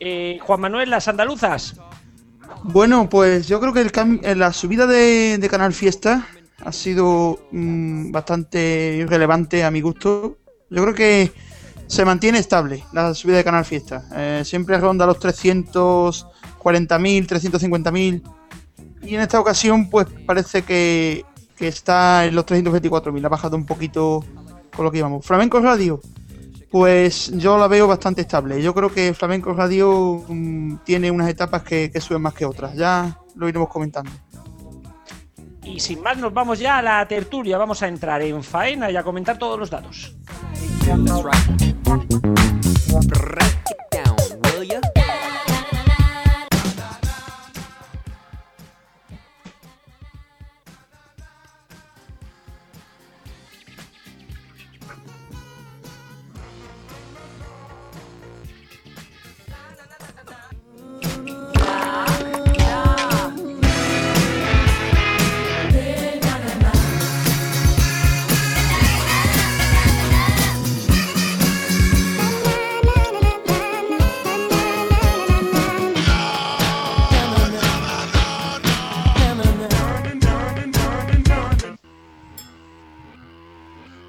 [0.00, 1.76] Eh, Juan Manuel, las andaluzas.
[2.62, 6.26] Bueno, pues yo creo que el eh, la subida de, de Canal Fiesta
[6.64, 10.38] ha sido mm, bastante irrelevante a mi gusto.
[10.70, 11.32] Yo creo que
[11.86, 14.04] se mantiene estable la subida de Canal Fiesta.
[14.14, 18.22] Eh, siempre ronda los 340.000, 350.000.
[19.02, 21.24] Y en esta ocasión, pues parece que,
[21.58, 23.24] que está en los 324.000.
[23.24, 24.24] Ha bajado un poquito
[24.74, 25.26] con lo que íbamos.
[25.26, 26.00] Flamenco Radio.
[26.70, 28.62] Pues yo la veo bastante estable.
[28.62, 32.74] Yo creo que Flamenco Radio mm, tiene unas etapas que, que suben más que otras.
[32.74, 34.10] Ya lo iremos comentando.
[35.64, 37.58] Y sin más, nos vamos ya a la tertulia.
[37.58, 40.14] Vamos a entrar en faena y a comentar todos los datos.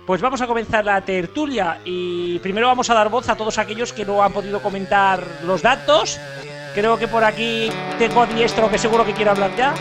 [0.09, 3.93] Pues vamos a comenzar la tertulia y primero vamos a dar voz a todos aquellos
[3.93, 6.19] que no han podido comentar los datos.
[6.73, 7.69] Creo que por aquí
[7.99, 9.75] tengo a Diestro que seguro que quiere hablar ya.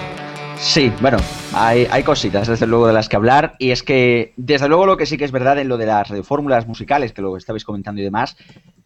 [0.58, 1.16] Sí, bueno,
[1.54, 4.98] hay, hay cositas desde luego de las que hablar y es que desde luego lo
[4.98, 8.02] que sí que es verdad en lo de las fórmulas musicales que lo estabais comentando
[8.02, 8.36] y demás,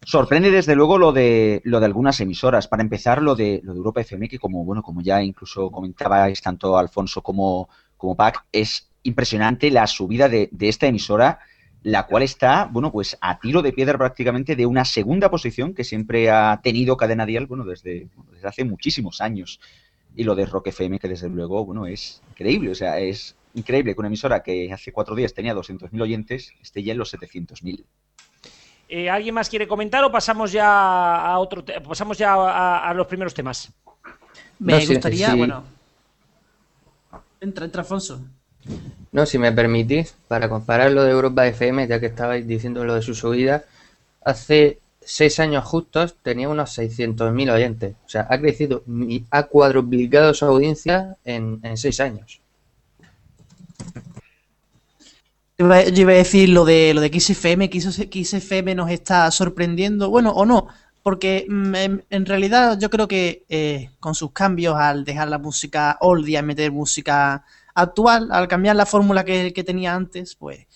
[0.05, 2.69] sorprende desde luego lo de lo de algunas emisoras.
[2.69, 6.41] Para empezar lo de lo de Europa FM que como bueno como ya incluso comentabais
[6.41, 11.39] tanto Alfonso como como Pac es impresionante la subida de, de esta emisora
[11.83, 15.83] la cual está, bueno, pues a tiro de piedra prácticamente de una segunda posición que
[15.83, 19.59] siempre ha tenido Cadena Dial, bueno, desde, desde hace muchísimos años
[20.15, 22.71] y lo de Rock FM, que desde luego, bueno, es increíble.
[22.71, 26.83] O sea, es increíble que una emisora que hace cuatro días tenía 200.000 oyentes esté
[26.83, 27.83] ya en los 700.000.
[28.87, 33.07] Eh, ¿Alguien más quiere comentar o pasamos ya a otro pasamos ya a, a los
[33.07, 33.73] primeros temas?
[34.59, 35.37] Me No, gustaría, sí.
[35.37, 35.65] bueno.
[37.41, 38.21] Entra, entra Alfonso.
[39.11, 42.95] No, si me permitís, para comparar lo de Europa FM, ya que estabais diciendo lo
[42.95, 43.63] de su subida,
[44.25, 47.95] hace seis años justos tenía unos 600.000 oyentes.
[48.05, 52.41] O sea, ha crecido, y ha cuadruplicado su audiencia en, seis años.
[55.57, 60.31] Yo iba, a decir lo de lo de XFM, que XFM nos está sorprendiendo, bueno,
[60.31, 60.67] o no,
[61.03, 65.37] porque mm, en, en realidad yo creo que eh, con sus cambios al dejar la
[65.37, 70.67] música oldie, a meter música actual, al cambiar la fórmula que, tenía antes, pues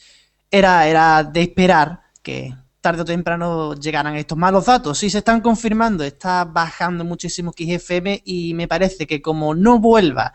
[0.50, 4.98] era, era de esperar que tarde o temprano llegaran estos malos datos.
[4.98, 10.34] Sí se están confirmando, está bajando muchísimo XFM y me parece que como no vuelva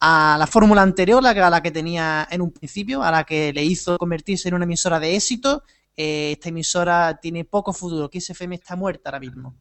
[0.00, 3.62] a la fórmula anterior, a la que tenía en un principio, a la que le
[3.62, 5.62] hizo convertirse en una emisora de éxito,
[5.96, 8.10] eh, esta emisora tiene poco futuro.
[8.12, 9.54] XFM está muerta ahora mismo.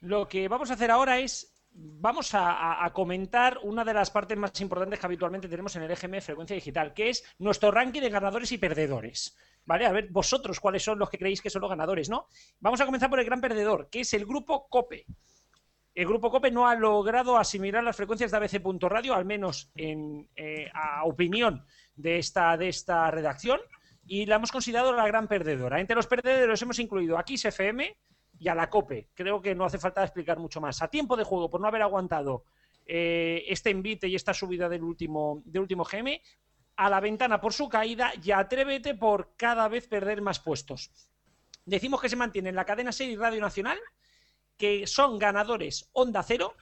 [0.00, 4.58] Lo que vamos a hacer ahora es vamos a, comentar una de las partes más
[4.60, 8.52] importantes que habitualmente tenemos en el EGM Frecuencia Digital, que es nuestro ranking de ganadores
[8.52, 9.36] y perdedores.
[9.64, 9.84] ¿Vale?
[9.84, 12.28] A ver, vosotros, ¿cuáles son los que creéis que son los ganadores, no?
[12.60, 15.06] Vamos a comenzar por el gran perdedor, que es el grupo COPE.
[15.94, 20.70] El grupo COPE no ha logrado asimilar las frecuencias de ABC.radio, al menos en, eh,
[20.72, 23.58] a opinión de esta, de esta redacción,
[24.06, 25.80] y la hemos considerado la gran perdedora.
[25.80, 27.96] Entre los perdedores hemos incluido a Kiss FM
[28.38, 29.08] y a la COPE.
[29.14, 30.82] Creo que no hace falta explicar mucho más.
[30.82, 32.44] A tiempo de juego, por no haber aguantado
[32.84, 36.20] eh, este envite y esta subida del último, del último GM,
[36.76, 40.90] a la ventana por su caída y Atrévete por cada vez perder más puestos.
[41.64, 43.78] Decimos que se mantiene en la cadena 6 Radio Nacional,
[44.56, 46.54] que son ganadores Onda Cero,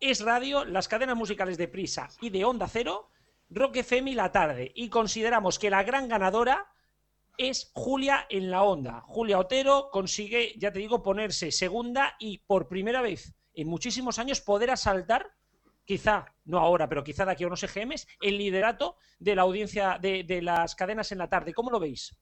[0.00, 3.10] Es Radio, las cadenas musicales de Prisa y de Onda Cero,
[3.50, 4.72] Rock FM y La Tarde.
[4.74, 6.66] Y consideramos que la gran ganadora
[7.38, 9.02] es Julia en la Onda.
[9.02, 14.40] Julia Otero consigue, ya te digo, ponerse segunda y por primera vez en muchísimos años
[14.40, 15.32] poder asaltar,
[15.84, 19.98] quizá, no ahora, pero quizá de aquí a unos EGMs, el liderato de la audiencia
[20.00, 21.54] de, de las cadenas en la tarde.
[21.54, 22.16] ¿Cómo lo veis?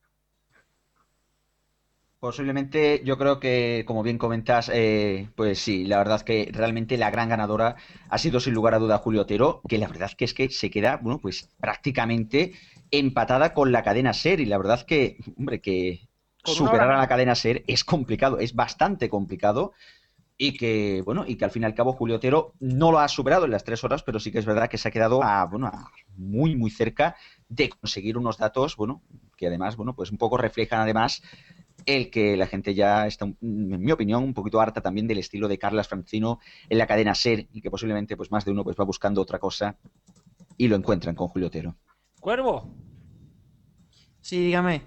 [2.25, 7.11] Posiblemente, yo creo que, como bien comentas, eh, pues sí, la verdad que realmente la
[7.11, 7.77] gran ganadora
[8.09, 10.71] ha sido sin lugar a duda Julio Otero, que la verdad que es que se
[10.71, 12.55] queda, bueno, pues prácticamente
[12.91, 16.09] empatada con la cadena Ser y la verdad que, hombre, que
[16.45, 19.73] superar a la cadena Ser es complicado, es bastante complicado
[20.37, 23.09] y que, bueno, y que al fin y al cabo Julio Otero no lo ha
[23.09, 25.45] superado en las tres horas, pero sí que es verdad que se ha quedado a,
[25.47, 27.17] bueno, a muy, muy cerca
[27.49, 29.03] de conseguir unos datos, bueno,
[29.37, 31.23] que además, bueno, pues un poco reflejan además
[31.87, 35.49] el que la gente ya está, en mi opinión, un poquito harta también del estilo
[35.49, 38.77] de Carlas Francino en la cadena Ser y que posiblemente pues más de uno pues
[38.79, 39.77] va buscando otra cosa
[40.57, 41.77] y lo encuentran con Julio Otero.
[42.25, 42.75] Cuervo.
[44.23, 44.81] Sí, dígame.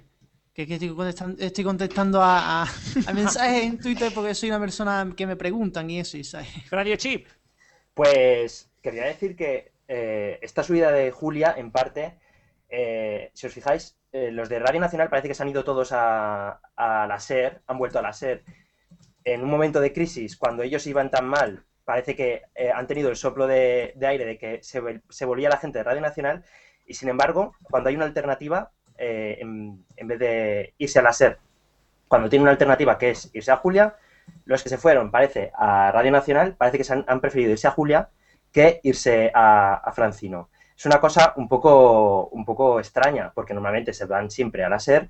[0.56, 2.68] Que, que estoy contestando, estoy contestando a, a-
[3.08, 6.48] a mensajes en Twitter porque soy una persona que me preguntan y eso, y ¿sabes?
[6.72, 7.28] Radio Chip.
[7.94, 12.18] Pues quería decir que eh, esta subida de Julia, en parte,
[12.70, 15.92] eh, si os fijáis, eh, los de Radio Nacional parece que se han ido todos
[15.92, 18.44] a, a la SER, han vuelto a la SER.
[19.26, 23.12] En un momento de crisis, cuando ellos iban tan mal, parece que eh, han tenido
[23.12, 26.44] el soplo de, de aire de que se volvía la gente de Radio Nacional
[26.88, 31.38] y sin embargo, cuando hay una alternativa, eh, en, vez de irse a la SER,
[32.08, 33.96] cuando tiene una alternativa que es irse a Julia,
[34.46, 37.72] los que se fueron, parece, a Radio Nacional, parece que se han, preferido irse a
[37.72, 38.10] Julia
[38.52, 40.50] que irse a, Francino.
[40.76, 44.80] Es una cosa un poco, un poco extraña, porque normalmente se van siempre a la
[44.80, 45.10] SER,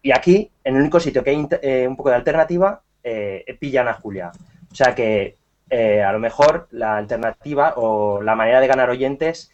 [0.00, 3.88] y aquí, en el único sitio que hay eh, un poco de alternativa, eh, pillan
[3.88, 4.32] a Julia.
[4.70, 5.36] O sea que
[5.70, 9.50] eh, a lo mejor la alternativa o la manera de ganar oyentes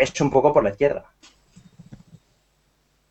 [0.00, 1.04] es un poco por la izquierda.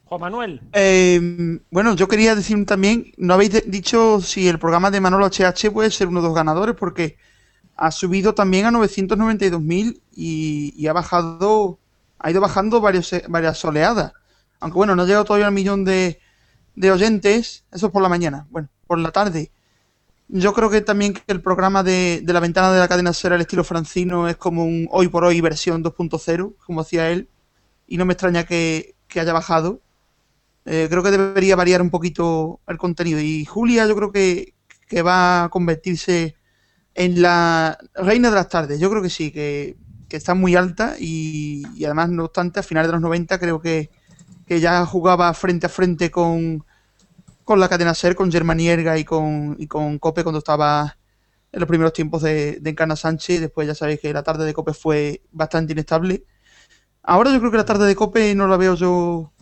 [0.06, 0.62] Juan Manuel.
[0.74, 5.72] Eh, bueno, yo quería decir también, no habéis dicho si el programa de Manolo HH
[5.72, 7.18] puede ser uno de los ganadores, porque
[7.76, 11.80] ha subido también a 992.000 y, y ha bajado,
[12.18, 14.14] ha ido bajando varios, varias oleadas.
[14.60, 16.20] Aunque bueno, no ha llegado todavía al millón de,
[16.76, 18.48] de oyentes, eso es por la mañana.
[18.50, 19.52] Bueno, por la tarde.
[20.32, 23.34] Yo creo que también que el programa de, de la ventana de la cadena será
[23.34, 27.30] el estilo francino es como un hoy por hoy versión 2.0, como decía él,
[27.88, 29.82] y no me extraña que, que haya bajado.
[30.66, 33.20] Eh, creo que debería variar un poquito el contenido.
[33.20, 34.54] Y Julia yo creo que,
[34.88, 36.36] que va a convertirse
[36.94, 38.80] en la reina de las tardes.
[38.80, 39.78] Yo creo que sí, que,
[40.08, 43.62] que está muy alta y, y además, no obstante, a finales de los 90 creo
[43.62, 43.90] que,
[44.46, 46.64] que ya jugaba frente a frente con,
[47.50, 51.00] con la cadena SER, con Germanierga y con, y con Cope cuando estaba
[51.52, 53.42] en los primeros tiempos de, Encarna Sánchez.
[53.42, 56.26] Después ya sabéis que la tarde de Cope fue bastante inestable.
[57.02, 59.34] Ahora yo creo que la tarde de Cope no la veo yo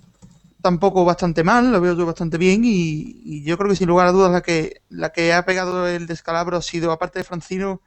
[0.61, 4.07] tampoco bastante mal, la veo yo bastante bien y, y yo creo que sin lugar
[4.07, 7.81] a dudas la que, la que ha pegado el descalabro ha sido, aparte de Francino,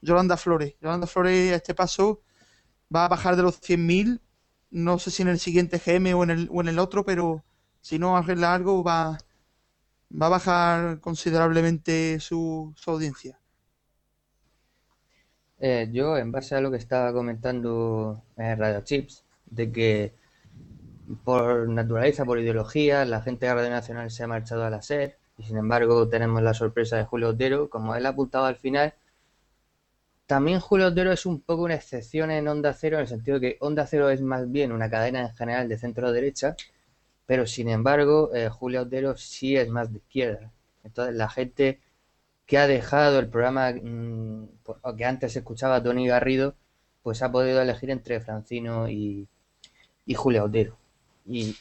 [0.00, 0.74] Yolanda Flores.
[0.80, 2.22] Yolanda Flores a este paso
[2.94, 4.22] va a bajar de los 100.000,
[4.70, 7.44] no sé si en el siguiente GM o en el, o en el otro, pero
[7.82, 9.18] si no arregla algo va,
[10.10, 13.38] va a bajar considerablemente su, audiencia.
[15.58, 20.14] Eh, yo, en base a lo que estaba comentando en Radio Chips, de que
[21.24, 25.16] por naturaleza, por ideología, la gente de Radio Nacional se ha marchado a la SER
[25.38, 28.94] y sin embargo tenemos la sorpresa de Julio Otero, como él ha apuntado al final.
[30.26, 33.56] También Julio Otero es un poco una excepción en Onda Cero, en el sentido que
[33.60, 36.56] Onda Cero es más bien una cadena en general de centro-derecha,
[37.26, 40.52] pero sin embargo eh, Julio Otero sí es más de izquierda.
[40.84, 41.80] Entonces la gente
[42.46, 44.46] que ha dejado el programa mmm,
[44.96, 46.54] que antes escuchaba Tony Garrido,
[47.02, 49.28] pues ha podido elegir entre Francino y,
[50.06, 50.76] y Julio Otero.
[51.26, 51.56] Y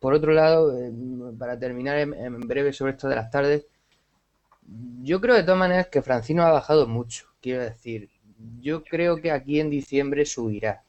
[0.00, 0.92] por otro lado, eh,
[1.38, 3.66] para terminar en, en, breve sobre esto de las tardes,
[5.02, 7.26] yo creo de todas maneras que Francino ha bajado mucho.
[7.40, 8.10] Quiero decir,
[8.60, 10.82] yo creo que aquí en diciembre subirá.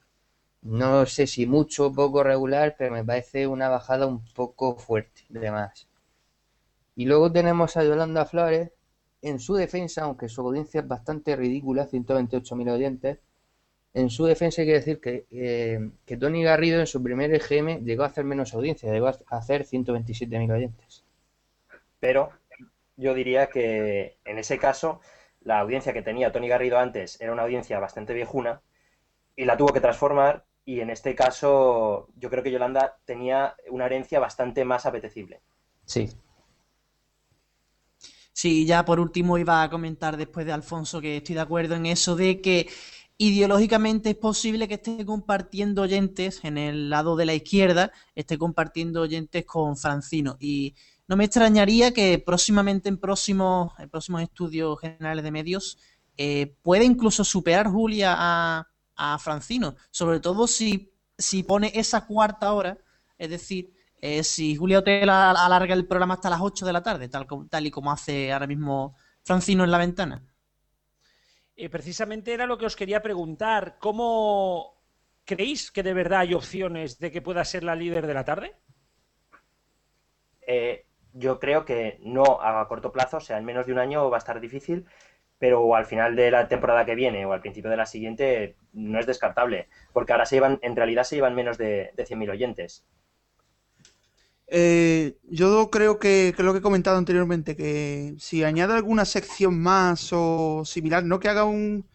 [0.62, 5.22] No sé si mucho o poco regular, pero me parece una bajada un poco fuerte,
[5.30, 5.88] de más.
[6.95, 8.72] Y luego tenemos a Yolanda Flores,
[9.22, 13.20] en su defensa, aunque su audiencia es bastante ridícula, 128.000 oyentes,
[13.93, 17.84] en su defensa hay que decir que, eh, que Tony Garrido en su primer EGM
[17.84, 21.03] llegó a hacer menos audiencia, llegó a hacer 127.000 oyentes.
[21.99, 22.32] Pero
[22.95, 25.01] yo diría que en ese caso
[25.41, 28.62] la audiencia que tenía Tony Garrido antes era una audiencia bastante viejuna
[29.36, 33.86] y la tuvo que transformar y en este caso yo creo que Yolanda tenía una
[33.86, 35.41] herencia bastante más apetecible.
[35.86, 36.09] Sí.
[38.34, 41.86] Sí, ya por último iba a comentar después de Alfonso que estoy de acuerdo en
[41.86, 42.68] eso de que
[43.18, 49.01] ideológicamente es posible que esté compartiendo oyentes en el lado de la izquierda, esté compartiendo
[49.01, 50.36] oyentes con Francino.
[50.38, 50.76] Y
[51.07, 55.78] no me extrañaría que próximamente en próximos, en próximos estudios generales de medios
[56.18, 58.68] eh, pueda incluso superar Julia a,
[58.98, 62.78] a, Francino, sobre todo si, si pone esa cuarta hora,
[63.18, 67.10] es decir, eh, si Julia Hotel alarga el programa hasta las 8 de la tarde,
[67.10, 70.24] tal, tal y como hace ahora mismo Francino en la ventana.
[71.56, 73.78] Eh, precisamente era lo que os quería preguntar.
[73.80, 74.78] ¿Cómo
[75.26, 78.56] creéis que de verdad hay opciones de que pueda ser la líder de la tarde?
[80.45, 84.10] Eh, yo creo que no a corto plazo, o sea, en menos de un año
[84.10, 84.86] va a estar difícil,
[85.40, 89.00] pero al final de la temporada que viene o al principio de la siguiente no
[89.00, 92.86] es descartable, porque ahora se llevan, en realidad se llevan menos de, de 100.000 oyentes.
[94.50, 99.62] Eh, yo creo que, que, lo que he comentado anteriormente, que si añade alguna sección
[99.62, 101.86] más o similar, no que haga un.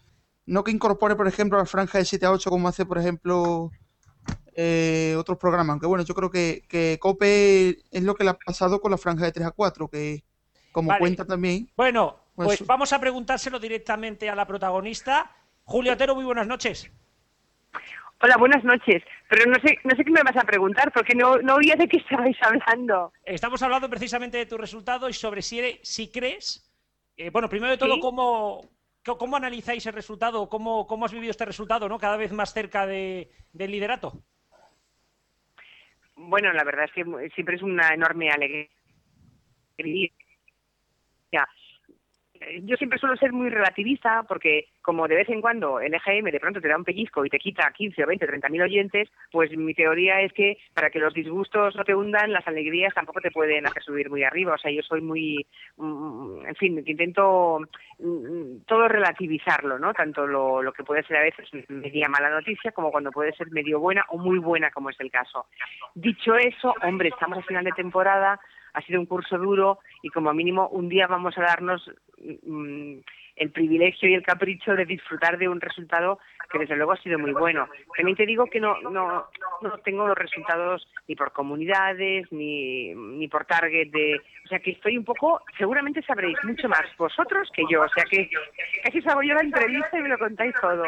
[0.45, 3.70] No que incorpore, por ejemplo, la franja de 7 a 8, como hace, por ejemplo,
[4.55, 5.74] eh, otros programas.
[5.74, 8.99] Aunque bueno, yo creo que, que COPE es lo que le ha pasado con la
[8.99, 10.24] franja de 3 a 4, que
[10.72, 11.01] como vale.
[11.01, 11.70] cuenta también.
[11.76, 15.30] Bueno, pues, pues vamos a preguntárselo directamente a la protagonista.
[15.64, 16.91] Julio Otero, muy buenas noches.
[18.20, 19.03] Hola, buenas noches.
[19.28, 21.89] Pero no sé, no sé qué me vas a preguntar, porque no, no oía de
[21.89, 23.12] qué estabais hablando.
[23.24, 26.68] Estamos hablando precisamente de tu resultado y sobre si, eres, si crees...
[27.16, 28.01] Eh, bueno, primero de todo, ¿Sí?
[28.01, 28.70] ¿cómo,
[29.05, 30.49] ¿cómo analizáis el resultado?
[30.49, 31.99] ¿Cómo, cómo has vivido este resultado, no?
[31.99, 34.22] Cada vez más cerca de, del liderato.
[36.14, 37.05] Bueno, la verdad es que
[37.35, 38.68] siempre es una enorme alegría.
[42.62, 46.40] Yo siempre suelo ser muy relativista porque como de vez en cuando el EGM de
[46.40, 49.57] pronto te da un pellizco y te quita 15 o 20, 30 mil oyentes, pues
[49.57, 53.30] mi teoría es que para que los disgustos no te hundan, las alegrías tampoco te
[53.30, 54.55] pueden hacer subir muy arriba.
[54.55, 55.47] O sea, yo soy muy,
[55.78, 57.61] en fin, intento
[58.66, 59.93] todo relativizarlo, ¿no?
[59.95, 63.51] Tanto lo, lo que puede ser a veces media mala noticia como cuando puede ser
[63.51, 65.47] medio buena o muy buena, como es el caso.
[65.95, 68.40] Dicho eso, hombre, estamos a final de temporada,
[68.74, 71.90] ha sido un curso duro y como mínimo un día vamos a darnos
[72.44, 72.98] mmm,
[73.37, 76.18] el privilegio y el capricho de disfrutar de un resultado
[76.51, 77.66] que desde luego ha sido muy bueno.
[77.97, 79.26] También te digo que no, no,
[79.62, 84.20] no tengo los resultados ni por comunidades ni, ni por target de...
[84.45, 88.05] O sea que estoy un poco, seguramente sabréis mucho más vosotros que yo, o sea
[88.05, 88.28] que
[88.85, 90.85] casi hago yo la entrevista y me lo contáis todo.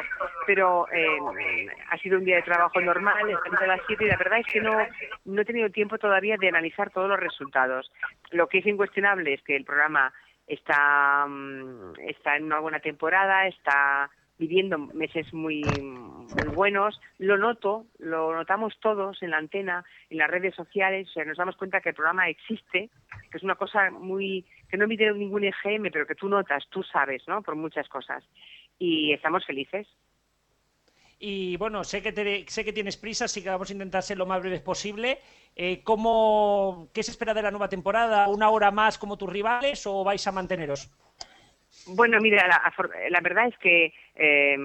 [0.46, 4.16] Pero eh, ha sido un día de trabajo normal, estamos a las 7 y la
[4.16, 4.76] verdad es que no,
[5.24, 7.90] no he tenido tiempo todavía de analizar todos los resultados.
[8.32, 10.12] Lo que es incuestionable es que el programa
[10.46, 17.86] está, mm, está en una buena temporada, está viviendo meses muy, muy buenos, lo noto,
[17.98, 21.80] lo notamos todos en la antena, en las redes sociales, o sea, nos damos cuenta
[21.80, 22.90] que el programa existe,
[23.30, 26.82] que es una cosa muy, que no emite ningún EGM, pero que tú notas, tú
[26.82, 27.42] sabes, ¿no?
[27.42, 28.24] Por muchas cosas.
[28.78, 29.86] Y estamos felices.
[31.26, 34.18] Y bueno, sé que, te- sé que tienes prisa, así que vamos a intentar ser
[34.18, 35.20] lo más breves posible.
[35.56, 38.28] Eh, ¿cómo, ¿Qué se espera de la nueva temporada?
[38.28, 40.90] ¿Una hora más como tus rivales o vais a manteneros?
[41.86, 44.56] Bueno, mira, la, verdad es que eh,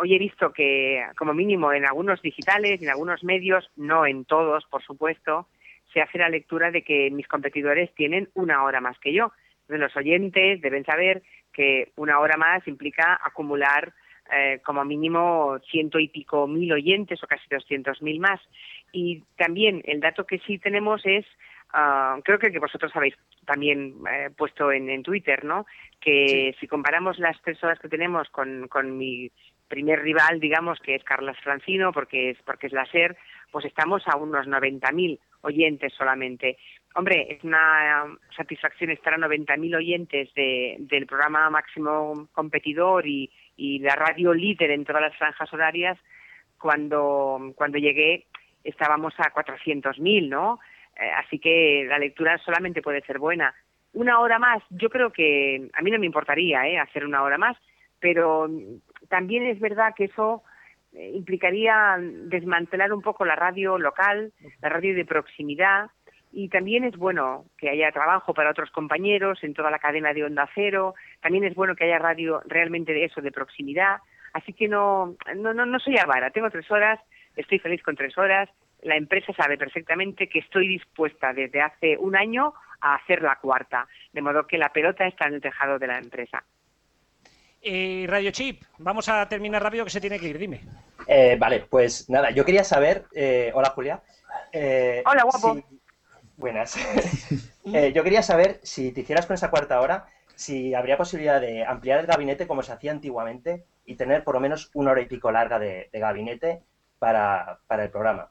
[0.00, 4.64] hoy he visto que, como mínimo, en algunos digitales, en algunos medios, no en todos,
[4.64, 5.46] por supuesto,
[5.92, 9.32] se hace la lectura de que mis competidores tienen una hora más que yo.
[9.68, 11.22] Los oyentes deben saber
[11.52, 13.94] que una hora más implica acumular
[14.32, 18.40] eh, como mínimo ciento y pico mil oyentes o casi doscientos mil más.
[18.92, 21.24] Y también el dato que sí tenemos es,
[21.72, 23.14] ah, creo que, que vosotros habéis
[23.44, 25.66] también eh, puesto en, en Twitter, ¿no?
[26.00, 29.30] Que si comparamos las tres horas que tenemos con, con mi
[29.68, 33.16] primer rival, digamos, que es Carlas Francino, porque es, porque es la SER,
[33.50, 36.58] pues estamos a unos 90.000 oyentes solamente.
[36.94, 38.04] Hombre, es una
[38.36, 44.70] satisfacción estar a 90.000 oyentes de, del programa máximo competidor y, y la radio líder
[44.70, 45.98] en todas las franjas horarias.
[46.58, 48.26] Cuando, cuando llegué
[48.64, 50.58] estábamos a 400.000, ¿no?
[50.96, 53.54] Eh, así que la lectura solamente puede ser buena.
[53.92, 56.78] Una hora más, yo creo que a mí no me importaría ¿eh?
[56.78, 57.56] hacer una hora más,
[58.00, 58.48] pero
[59.08, 60.42] también es verdad que eso
[60.92, 65.90] eh, implicaría desmantelar un poco la radio local, la radio de proximidad,
[66.32, 70.24] y también es bueno que haya trabajo para otros compañeros en toda la cadena de
[70.24, 73.98] Onda Cero, también es bueno que haya radio realmente de eso, de proximidad,
[74.32, 77.00] así que no, no, no, no soy avara, tengo tres horas,
[77.36, 78.48] estoy feliz con tres horas,
[78.82, 83.88] la empresa sabe perfectamente que estoy dispuesta desde hace un año a hacer la cuarta,
[84.12, 86.44] de modo que la pelota está en el tejado de la empresa.
[87.62, 90.60] Eh, Radio Chip, vamos a terminar rápido que se tiene que ir, dime.
[91.08, 93.04] Eh, vale, pues nada, yo quería saber.
[93.14, 94.00] eh, hola, Julia.
[94.52, 95.54] Eh, Hola, guapo.
[95.54, 95.64] si-
[96.36, 96.76] buenas.
[97.74, 100.06] Eh, yo quería saber si te hicieras con esa cuarta hora,
[100.36, 104.40] si habría posibilidad de ampliar el gabinete como se hacía antiguamente y tener por lo
[104.40, 106.62] menos una hora y pico larga de, de gabinete
[107.00, 108.30] para, para el programa.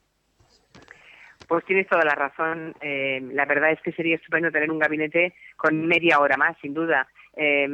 [1.47, 2.73] Pues tienes toda la razón.
[2.81, 6.73] Eh, la verdad es que sería estupendo tener un gabinete con media hora más, sin
[6.73, 7.07] duda.
[7.35, 7.67] Eh,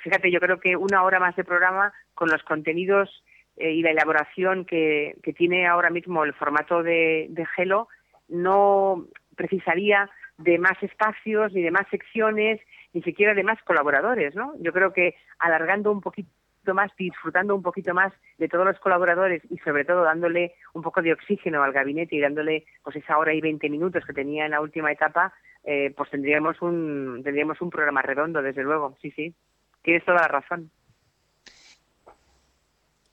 [0.00, 3.24] fíjate, yo creo que una hora más de programa con los contenidos
[3.56, 7.88] eh, y la elaboración que, que tiene ahora mismo el formato de, de Gelo
[8.28, 9.06] no
[9.38, 12.60] precisaría de más espacios ni de más secciones,
[12.92, 14.52] ni siquiera de más colaboradores, ¿no?
[14.60, 16.28] Yo creo que alargando un poquito
[16.74, 21.00] más, disfrutando un poquito más de todos los colaboradores y sobre todo dándole un poco
[21.00, 24.50] de oxígeno al gabinete y dándole pues esa hora y 20 minutos que tenía en
[24.50, 25.32] la última etapa,
[25.64, 28.96] eh, pues tendríamos un tendríamos un programa redondo, desde luego.
[29.00, 29.34] Sí, sí.
[29.82, 30.70] Tienes toda la razón.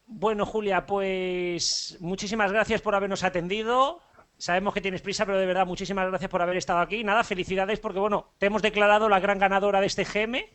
[0.08, 4.02] Bueno, Julia, pues muchísimas gracias por habernos atendido.
[4.38, 7.04] Sabemos que tienes prisa, pero de verdad, muchísimas gracias por haber estado aquí.
[7.04, 10.46] Nada, felicidades porque, bueno, te hemos declarado la gran ganadora de este GM.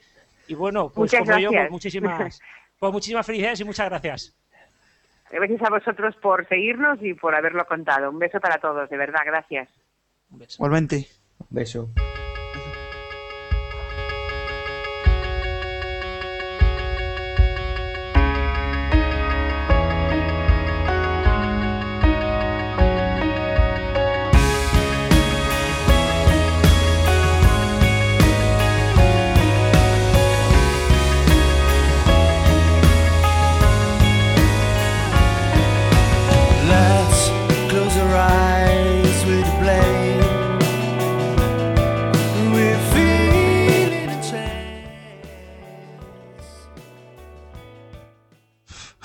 [0.49, 1.71] Y bueno, pues Muchas como yo, pues gracias.
[1.71, 2.41] muchísimas,
[2.79, 4.37] pues muchísimas felicidades y muchas gracias.
[5.31, 8.11] Gracias a vosotros por seguirnos y por haberlo contado.
[8.11, 9.69] Un beso para todos, de verdad, gracias.
[10.57, 11.07] Igualmente.
[11.49, 11.89] Beso.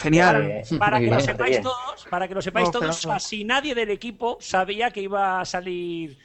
[0.06, 0.62] Genial.
[0.80, 4.38] Para que lo sepáis todos, para que lo sepáis No, todos, casi nadie del equipo
[4.40, 6.18] sabía que iba a salir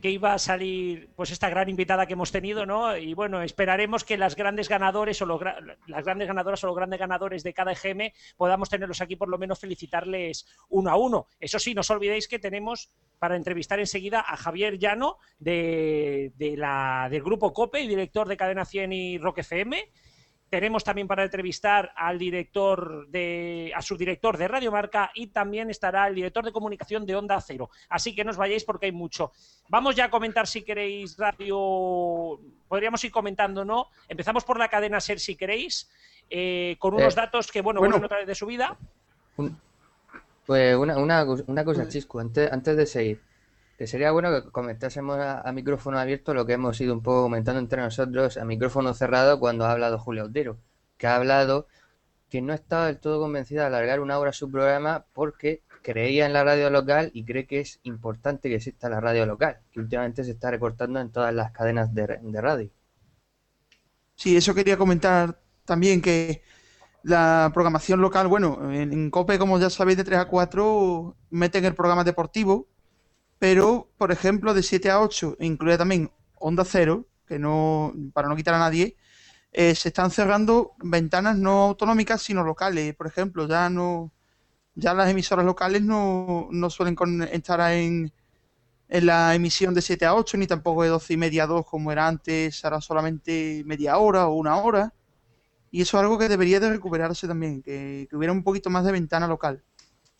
[0.00, 2.96] que iba a salir pues esta gran invitada que hemos tenido, ¿no?
[2.96, 5.56] Y bueno, esperaremos que las grandes ganadores o los gra-
[5.88, 9.36] las grandes ganadoras o los grandes ganadores de cada EGM podamos tenerlos aquí por lo
[9.36, 11.26] menos felicitarles uno a uno.
[11.40, 16.56] Eso sí, no os olvidéis que tenemos para entrevistar enseguida a Javier Llano de, de
[16.56, 19.76] la, del grupo COPE y director de Cadena 100 y Rock FM
[20.50, 26.08] Tenemos también para entrevistar al director de, a subdirector de Radio Marca y también estará
[26.08, 27.70] el director de comunicación de Onda Cero.
[27.88, 29.30] Así que no os vayáis porque hay mucho.
[29.68, 32.40] Vamos ya a comentar si queréis radio.
[32.66, 33.86] Podríamos ir comentando, ¿no?
[34.08, 35.88] Empezamos por la cadena Ser si queréis,
[36.28, 37.92] eh, con unos Eh, datos que, bueno, bueno.
[37.92, 38.76] vuelven otra vez de su vida.
[40.46, 43.20] Pues una, una, una cosa, Chisco, antes, antes de seguir,
[43.80, 47.60] que sería bueno que comentásemos a, micrófono abierto lo que hemos ido un poco comentando
[47.60, 50.58] entre nosotros a micrófono cerrado cuando ha hablado Julio Otero,
[50.98, 51.66] que ha hablado
[52.28, 56.34] que no estaba del todo convencida de alargar una hora su programa porque creía en
[56.34, 60.24] la radio local y cree que es importante que exista la radio local, que últimamente
[60.24, 62.68] se está recortando en todas las cadenas de, de radio.
[64.14, 66.42] Sí, eso quería comentar también que
[67.02, 71.64] la programación local, bueno, en, en COPE, como ya sabéis, de 3 a 4 meten
[71.64, 72.68] el programa deportivo,
[73.40, 78.36] pero, por ejemplo, de 7 a 8 incluye también Onda Cero, que no, para no
[78.36, 78.96] quitar a nadie,
[79.50, 82.94] eh, se están cerrando ventanas no autonómicas, sino locales.
[82.94, 84.12] Por ejemplo, ya no,
[84.74, 86.94] ya las emisoras locales no, no suelen
[87.32, 88.12] estar en,
[88.90, 91.64] en la emisión de 7 a 8, ni tampoco de 12 y media a 2
[91.64, 94.92] como era antes, ahora solamente media hora o una hora.
[95.70, 98.84] Y eso es algo que debería de recuperarse también, que, que hubiera un poquito más
[98.84, 99.64] de ventana local.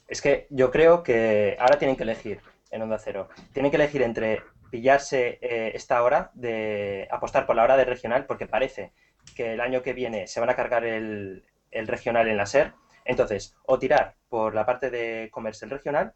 [0.09, 2.41] Es que yo creo que ahora tienen que elegir
[2.71, 3.29] en Onda Cero.
[3.53, 8.27] Tienen que elegir entre pillarse eh, esta hora de apostar por la hora de regional,
[8.27, 8.93] porque parece
[9.35, 12.73] que el año que viene se van a cargar el, regional en la SER.
[13.05, 16.15] Entonces, o tirar por la parte de comercial regional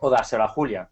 [0.00, 0.90] o dárselo a Julia.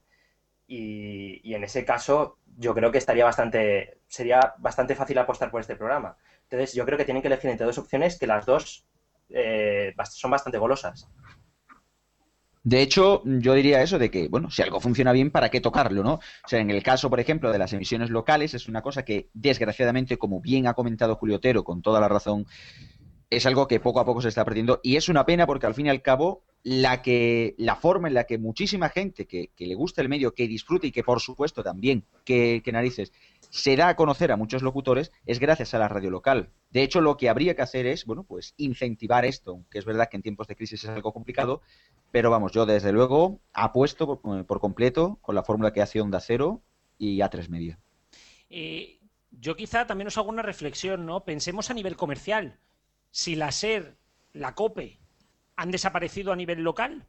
[0.67, 5.75] Y, en ese caso, yo creo que estaría bastante, sería bastante fácil apostar por este
[5.75, 6.17] programa.
[6.45, 8.87] Entonces, yo creo que tienen que elegir entre dos opciones que las dos
[9.31, 11.09] eh, son bastante golosas.
[12.63, 16.03] De hecho, yo diría eso de que, bueno, si algo funciona bien, ¿para qué tocarlo,
[16.03, 16.15] no?
[16.15, 19.31] O sea, en el caso, por ejemplo, de las emisiones locales, es una cosa que,
[19.33, 22.47] desgraciadamente, como bien ha comentado Julio Otero, con toda la razón,
[23.31, 25.75] es algo que poco a poco se está perdiendo y es una pena porque al
[25.75, 29.67] fin y al cabo la que la forma en la que muchísima gente que, que
[29.67, 33.13] le gusta el medio, que disfrute y que por supuesto también que, que narices
[33.51, 36.51] se da a conocer a muchos locutores es gracias a la radio local.
[36.71, 40.09] De hecho, lo que habría que hacer es, bueno, pues incentivar esto, que es verdad
[40.09, 41.63] que en tiempos de crisis es algo complicado,
[42.13, 46.21] pero vamos, yo desde luego apuesto por, por completo con la fórmula que hace Onda
[46.21, 46.63] Cero
[46.97, 47.79] y A3 Media.
[48.51, 49.01] Eh,
[49.31, 51.25] yo quizá también os hago una reflexión, ¿no?
[51.25, 52.59] Pensemos a nivel comercial.
[53.11, 53.97] Si la SER,
[54.35, 54.99] la COPE,
[55.57, 57.05] han desaparecido a nivel local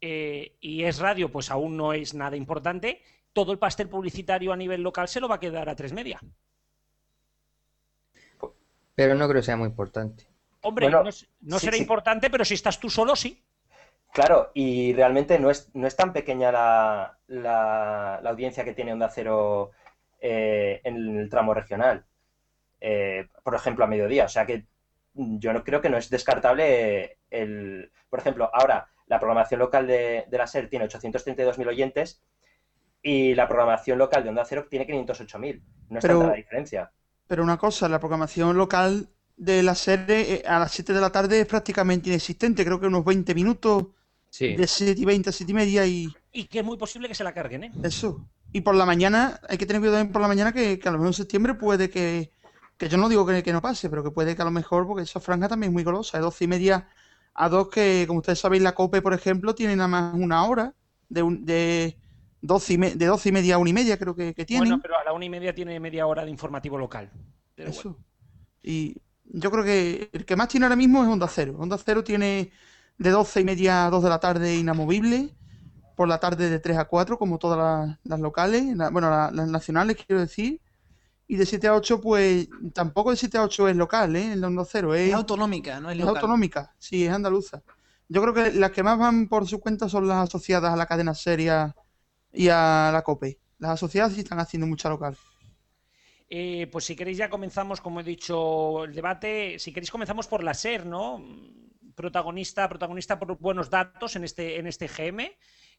[0.00, 3.02] eh, y es radio, pues aún no es nada importante,
[3.32, 6.20] todo el pastel publicitario a nivel local se lo va a quedar a tres media.
[8.94, 10.26] Pero no creo que sea muy importante.
[10.62, 11.82] Hombre, Bueno, no, es- no sí, será sí.
[11.82, 13.42] importante, pero si estás tú solo, sí.
[14.12, 18.92] Claro, y realmente no es, no es tan pequeña la, la- la audiencia que tiene
[18.92, 19.72] Onda Cero
[20.20, 22.06] eh, en el tramo regional.
[22.80, 24.24] Eh, por ejemplo, a mediodía.
[24.24, 24.64] O sea que
[25.16, 27.90] yo no creo que no es descartable el...
[28.10, 32.22] Por ejemplo, ahora la programación local de, de la SER tiene 832.000 oyentes
[33.02, 35.62] y la programación local de Onda Cero tiene 508.000.
[35.90, 36.90] No es Pero- tanta la diferencia.
[37.28, 41.10] Pero una cosa, la programación local de la serie eh, a las 7 de la
[41.10, 43.86] tarde es prácticamente inexistente, creo que unos 20 minutos
[44.30, 44.54] Sí.
[44.54, 47.14] de 7 y 20 a 7 y media y Y que es muy posible que
[47.14, 47.72] se la carguen, ¿eh?
[47.82, 48.28] eso.
[48.52, 50.92] Y por la mañana, hay que tener cuidado también por la mañana que, que a
[50.92, 52.30] lo mejor en septiembre puede que,
[52.76, 54.86] que yo no digo que, que no pase, pero que puede que a lo mejor,
[54.86, 56.88] porque esa franja también es muy golosa, de 12 y media
[57.34, 60.74] a 2 que, como ustedes sabéis, la COPE, por ejemplo, tiene nada más una hora
[61.08, 61.98] de, un, de,
[62.40, 64.68] 12 y me- de 12 y media a 1 y media creo que, que tienen.
[64.68, 67.10] Bueno, pero a la una y media tiene media hora de informativo local.
[67.54, 67.82] Pero Eso.
[67.90, 67.98] bueno.
[68.62, 71.56] Y yo creo que el que más tiene ahora mismo es Onda Cero.
[71.58, 72.50] Onda Cero tiene
[72.98, 75.34] de 12 y media a 2 de la tarde inamovible,
[75.96, 79.30] por la tarde de 3 a 4, como todas las, las locales, la- bueno, la-
[79.30, 80.60] las nacionales, quiero decir.
[81.28, 84.32] Y de 7 a 8, pues tampoco de 7 a 8 es local, ¿eh?
[84.32, 84.94] En la Onda Cero.
[84.94, 87.62] Es, Es autonómica, no es es autonómica, sí, es andaluza.
[88.08, 90.86] Yo creo que las que más van por su cuenta son las asociadas a la
[90.86, 91.74] cadena seria
[92.32, 93.38] y a la COPE.
[93.58, 95.16] Las asociadas sí están haciendo mucha local.
[96.28, 99.58] Eh, pues si queréis ya comenzamos, como he dicho, el debate.
[99.58, 101.24] Si queréis comenzamos por la SER, ¿no?
[101.94, 105.32] Protagonista, protagonista por buenos datos en este, en este GM.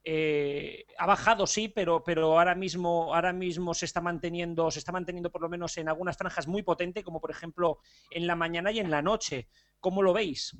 [0.09, 4.93] Eh, ha bajado, sí, pero, pero ahora mismo, ahora mismo se está manteniendo, se está
[4.93, 7.79] manteniendo por lo menos en algunas franjas muy potente, como por ejemplo
[8.11, 9.49] en la mañana y en la noche.
[9.81, 10.55] ¿Cómo lo veis?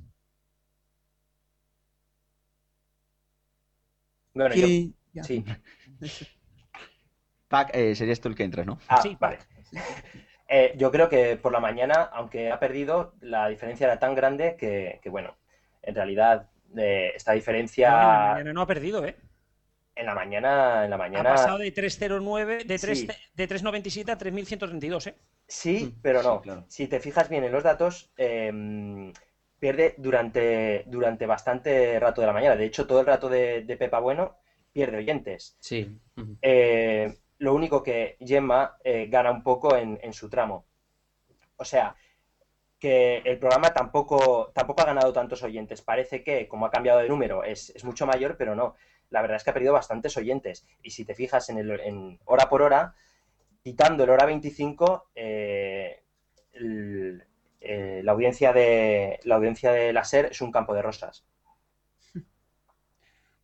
[4.33, 4.67] Bueno, yo...
[4.67, 5.23] Que- ya.
[5.23, 5.45] Sí.
[7.47, 8.77] Pac, eh, serías tú el que entras, ¿no?
[8.89, 9.37] Ah, Sí, vale.
[10.49, 14.57] Eh, yo creo que por la mañana, aunque ha perdido, la diferencia era tan grande
[14.57, 15.37] que, que, bueno,
[15.81, 18.43] en realidad eh, esta No, diferencia...
[18.43, 19.15] no ha perdido, ¿eh?
[19.97, 21.29] En la mañana, en la Ha mañana.
[21.35, 23.07] pasado de 309, de, 3, Sí.
[23.07, 25.15] de 397 a 3132, ¿eh?
[25.47, 26.37] Sí, pero no.
[26.37, 26.65] Sí, claro.
[26.67, 29.11] Si te fijas bien en los datos, eh,
[29.59, 32.55] pierde durante, durante bastante rato de la mañana.
[32.55, 34.37] De hecho, todo el rato de, de Pepa Bueno
[34.71, 35.57] pierde oyentes.
[35.59, 35.99] Sí.
[36.41, 40.65] Eh, lo único que Gemma eh, gana un poco en, en su tramo.
[41.55, 41.95] O sea,
[42.79, 45.81] que el programa tampoco, tampoco ha ganado tantos oyentes.
[45.81, 48.75] Parece que, como ha cambiado de número, es, es mucho mayor, pero no.
[49.10, 50.66] La verdad es que ha perdido bastantes oyentes.
[50.84, 52.95] Y si te fijas en, el, en hora por hora,
[53.64, 56.03] quitando el hora 25, eh,
[56.53, 57.24] el-
[57.62, 61.26] eh, la audiencia de la audiencia de la SER es un campo de rosas.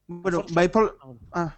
[0.08, 0.98] Bueno, vais por.
[1.32, 1.58] Ah.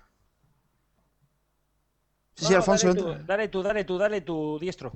[2.35, 2.87] Sí, sí, No, Alfonso.
[2.87, 4.91] Dale tú, dale tú, dale tú, dale tu diestro.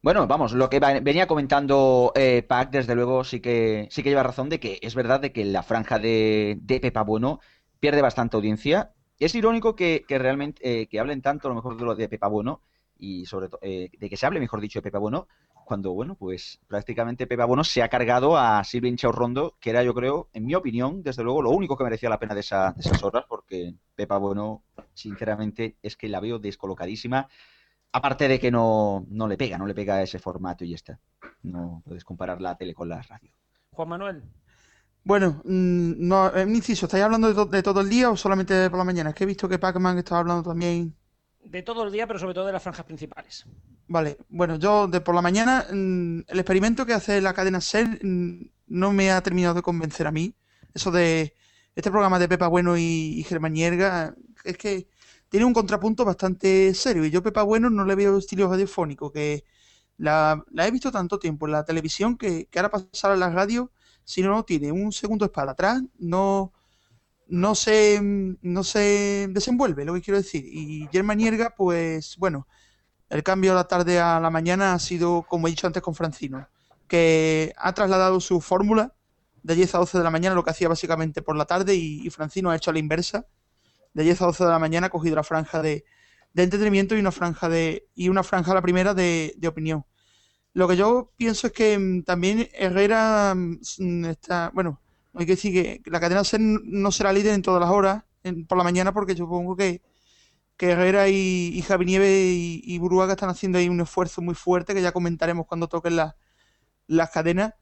[0.00, 4.22] Bueno, vamos, lo que venía comentando eh, Pac, desde luego, sí que, sí que lleva
[4.22, 7.40] razón de que es verdad de que la franja de, de Pepa Bueno
[7.80, 8.92] pierde bastante audiencia.
[9.18, 12.28] Es irónico que, realmente eh, que hablen tanto a lo mejor de lo de Pepa
[12.28, 12.62] Bueno
[12.98, 15.28] y sobre todo de que se hable, mejor dicho, de Pepa Bueno,
[15.64, 19.92] cuando, bueno, pues prácticamente Pepa Bueno se ha cargado a Silvia Rondo, que era, yo
[19.94, 23.02] creo, en mi opinión, desde luego, lo único que merecía la pena de, esa- esas
[23.04, 24.62] horas, porque Pepa Bueno,
[24.94, 27.28] sinceramente, es que la veo descolocadísima.
[27.92, 30.98] Aparte de que no, no le pega, no le pega ese formato y está.
[31.42, 33.32] No puedes comparar la tele con la radio.
[33.72, 34.22] Juan Manuel.
[35.04, 38.16] Bueno, mm, no, eh, un inciso, ¿estáis hablando de, to- de todo el día o
[38.16, 39.10] solamente por la mañana?
[39.10, 40.94] Es que he visto que Pac-Man estaba hablando también.
[41.54, 43.44] De todo el día, pero sobre todo de las franjas principales.
[43.86, 47.98] Vale, bueno, yo de por la mañana, mm, el experimento que hace la cadena SER
[48.04, 50.34] mm, no me ha terminado de convencer a mí.
[50.74, 51.34] Eso de
[51.74, 52.82] este programa de Pepa Bueno y,
[53.18, 54.88] y Germán Hierga, es que
[55.30, 57.04] tiene un contrapunto bastante serio.
[57.06, 59.44] Y yo Pepa Bueno no le veo estilo radiofónico, que
[59.96, 63.30] la, la he visto tanto tiempo en la televisión que, que ahora pasar a la
[63.30, 63.72] radio,
[64.08, 66.50] si no, no tiene un segundo para atrás, no,
[67.26, 70.46] no se, no se desenvuelve, lo que quiero decir.
[70.46, 72.48] Y Germán Hierga, pues bueno,
[73.10, 75.94] el cambio de la tarde a la mañana ha sido, como he dicho antes con
[75.94, 76.48] Francino,
[76.86, 78.94] que ha trasladado su fórmula
[79.42, 82.08] de 10 a 12 de la mañana, lo que hacía básicamente por la tarde, y,
[82.08, 83.26] Francino ha hecho la inversa.
[83.92, 85.84] De 10 a 12 de la mañana ha cogido la franja de,
[86.32, 89.84] de entretenimiento y una franja de y una franja la primera de, de opinión.
[90.58, 94.80] Lo que yo pienso es que mm, también Herrera mm, está, bueno,
[95.14, 95.52] hay que decir
[95.82, 96.22] que la cadena
[96.64, 99.82] no será líder en todas las horas en- por la mañana porque yo supongo que,
[100.56, 104.34] que Herrera y, y Javi Nieves y, y Buruaga están haciendo ahí un esfuerzo muy
[104.34, 106.14] fuerte que ya comentaremos cuando toquen las
[106.88, 107.54] las cadenas.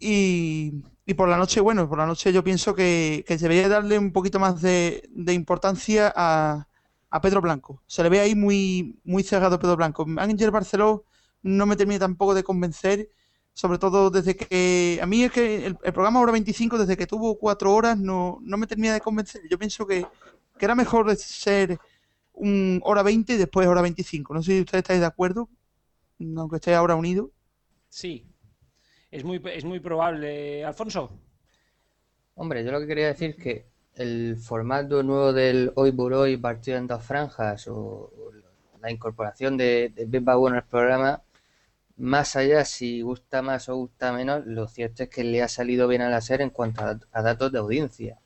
[0.00, 3.98] Y, y por la noche, bueno, por la noche yo pienso que, que debería darle
[3.98, 6.68] un poquito más de, de importancia a,
[7.10, 7.82] a Pedro Blanco.
[7.86, 10.06] Se le ve ahí muy, muy cerrado Pedro Blanco.
[10.18, 11.04] Ángel Barceló
[11.42, 13.10] no me termina tampoco de convencer,
[13.54, 14.98] sobre todo desde que...
[15.02, 18.38] A mí es que el, el programa Hora 25, desde que tuvo cuatro horas, no,
[18.42, 19.42] no me termina de convencer.
[19.50, 20.06] Yo pienso que,
[20.58, 21.78] que era mejor ser
[22.32, 24.34] un hora 20 y después hora 25.
[24.34, 25.48] No sé si ustedes estáis de acuerdo,
[26.36, 27.30] aunque estéis ahora unidos.
[27.88, 28.26] Sí.
[29.10, 30.64] Es muy, es muy probable.
[30.64, 31.10] Alfonso.
[32.34, 36.36] Hombre, yo lo que quería decir es que el formato nuevo del hoy por hoy
[36.36, 38.32] partido en dos franjas o, o
[38.80, 41.22] la incorporación de, de Bueno al programa,
[41.98, 45.88] más allá si gusta más o gusta menos, lo cierto es que le ha salido
[45.88, 48.18] bien a la serie en cuanto a, datos de audiencia.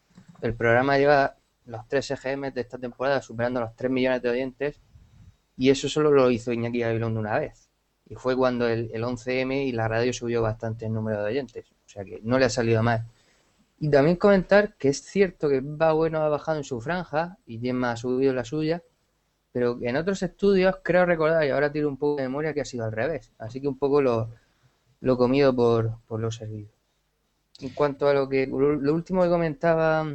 [0.42, 4.80] El programa lleva los tres EGM de esta temporada superando los 3 millones de oyentes
[5.56, 7.70] y eso solo lo hizo Iñaki Gabilondo una vez.
[8.06, 11.70] Y fue cuando el, el 11M y la radio subió bastante el número de oyentes.
[11.70, 13.06] O sea que no le ha salido mal.
[13.78, 17.58] Y también comentar que es cierto que Va Bueno ha bajado en su franja y
[17.58, 18.82] Gemma ha subido la suya,
[19.52, 22.64] pero en otros estudios creo recordar, y ahora tiro un poco de memoria, que ha
[22.64, 23.32] sido al revés.
[23.38, 24.30] Así que un poco lo,
[25.00, 26.70] lo comido por, por lo servido.
[27.60, 30.06] En cuanto a lo que lo, último que comentaba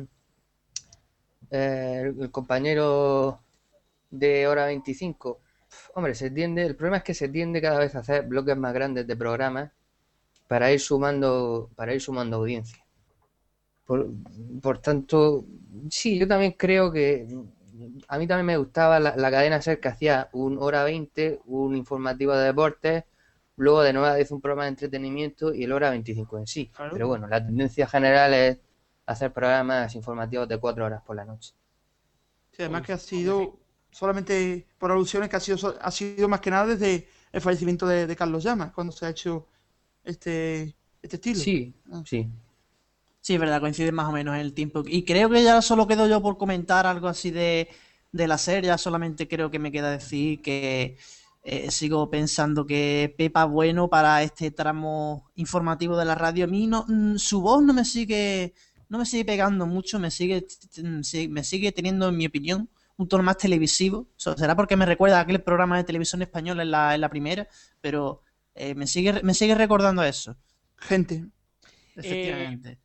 [1.51, 3.39] eh, el, compañero
[4.09, 5.39] de hora 25,
[5.93, 8.73] hombre, se tiende, el problema es que se tiende cada vez a hacer bloques más
[8.73, 9.71] grandes de programas
[10.47, 12.83] para ir sumando, para ir sumando audiencia.
[13.85, 15.45] Por tanto,
[15.89, 17.25] sí, yo también creo que
[18.07, 21.75] a mí también me gustaba la, la cadena SER que hacía un hora 20, un
[21.75, 23.03] informativo de deportes,
[23.57, 26.69] luego de nuevo hizo un programa de entretenimiento y el hora 25 en sí.
[26.73, 26.91] Claro.
[26.93, 28.59] Pero bueno, la tendencia general es
[29.05, 31.53] hacer programas informativos de cuatro horas por la noche.
[32.51, 33.59] Sí, además que ha sido
[33.91, 38.07] solamente por alusiones que ha sido, ha sido más que nada desde el fallecimiento de,
[38.07, 39.47] de Carlos Llamas, cuando se ha hecho
[40.03, 41.39] este, este estilo.
[41.39, 42.03] Sí, Ah.
[42.05, 42.27] sí.
[43.21, 44.83] Sí, es verdad, coincide más o menos en el tiempo.
[44.85, 47.67] Y creo que ya solo quedo yo por comentar algo así de,
[48.11, 48.67] de la serie.
[48.69, 50.97] Ya solamente creo que me queda decir que
[51.43, 56.67] eh, sigo pensando que Pepa Bueno para este tramo informativo de la radio, a mí
[56.67, 58.53] no, mm, su voz no me sigue
[58.89, 60.45] no me sigue pegando mucho, me sigue,
[61.29, 64.07] me sigue teniendo, en mi opinión, un tono más televisivo.
[64.15, 67.47] Será porque me recuerda a aquel programa de televisión española en la, en la primera,
[67.81, 68.21] pero
[68.55, 70.37] eh, me, sigue, me sigue recordando a eso.
[70.77, 71.25] Gente.
[71.95, 72.79] Efectivamente.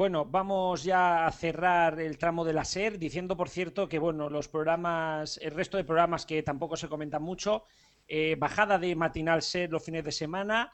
[0.00, 4.30] Bueno, vamos ya a cerrar el tramo de la SER, diciendo, por cierto, que bueno,
[4.30, 7.64] los programas, el resto de programas que tampoco se comentan mucho,
[8.08, 10.72] eh, bajada de matinal SER los fines de semana,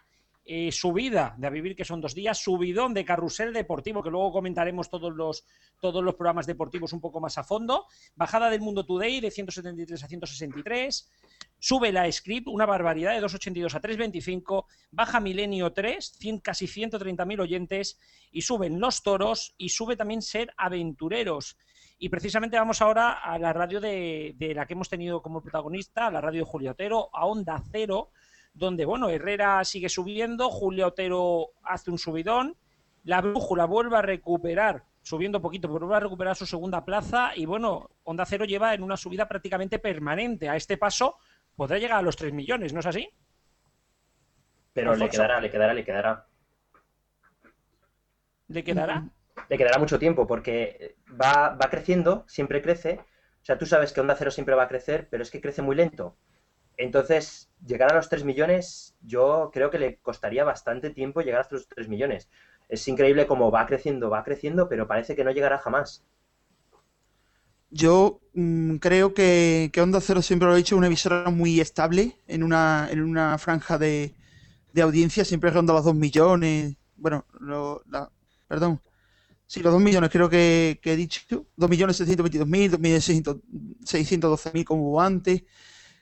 [0.49, 4.31] eh, subida de A Vivir, que son dos días, subidón de carrusel deportivo, que luego
[4.31, 5.45] comentaremos todos los,
[5.81, 10.05] todos los programas deportivos un poco más a fondo, bajada del Mundo Today de 173
[10.05, 11.11] a 163,
[11.59, 17.41] sube la Script, una barbaridad, de 282 a 325, baja Milenio 3, 100, casi 130.000
[17.41, 17.99] oyentes,
[18.31, 21.57] y suben Los Toros, y sube también Ser Aventureros.
[21.99, 26.11] Y precisamente vamos ahora a la radio de, la que hemos tenido como protagonista, a
[26.11, 28.11] la radio de Julio Otero, a Onda Cero,
[28.57, 32.57] donde, bueno, Herrera sigue subiendo, Julio Otero hace un subidón,
[33.05, 37.45] la brújula vuelve a recuperar, subiendo poquito, pero vuelve a recuperar su segunda plaza y,
[37.45, 40.49] bueno, Onda Cero lleva en una subida prácticamente permanente.
[40.49, 41.19] A este paso
[41.55, 43.11] podrá llegar a los 3 millones, ¿no es así?
[44.73, 46.27] Pero le quedará, le quedará, le quedará.
[48.49, 49.09] ¿Le quedará?
[49.49, 53.01] Le quedará mucho tiempo porque va, va creciendo, siempre crece.
[53.43, 55.63] O sea, tú sabes que Onda Cero siempre va a crecer, pero es que crece
[55.63, 56.17] muy lento.
[56.79, 61.57] Entonces, llegar a los 3 millones, yo creo que le costaría bastante tiempo llegar hasta
[61.57, 62.31] los 3 millones.
[62.69, 66.05] Es increíble cómo va creciendo, va creciendo, pero parece que no llegará jamás.
[67.71, 71.61] Yo mm, creo que, que Onda Cero siempre lo he dicho, es una emisora muy
[71.61, 74.15] estable en una, en una franja de,
[74.73, 76.77] de audiencia, siempre ronda los 2 millones.
[76.97, 77.83] Bueno, lo-
[78.49, 78.81] perdón.
[79.47, 81.23] Sí, los 2 millones creo que, que he dicho.
[81.57, 83.05] 2 millones 622 2 millones
[83.85, 85.45] 612 mil como hubo antes.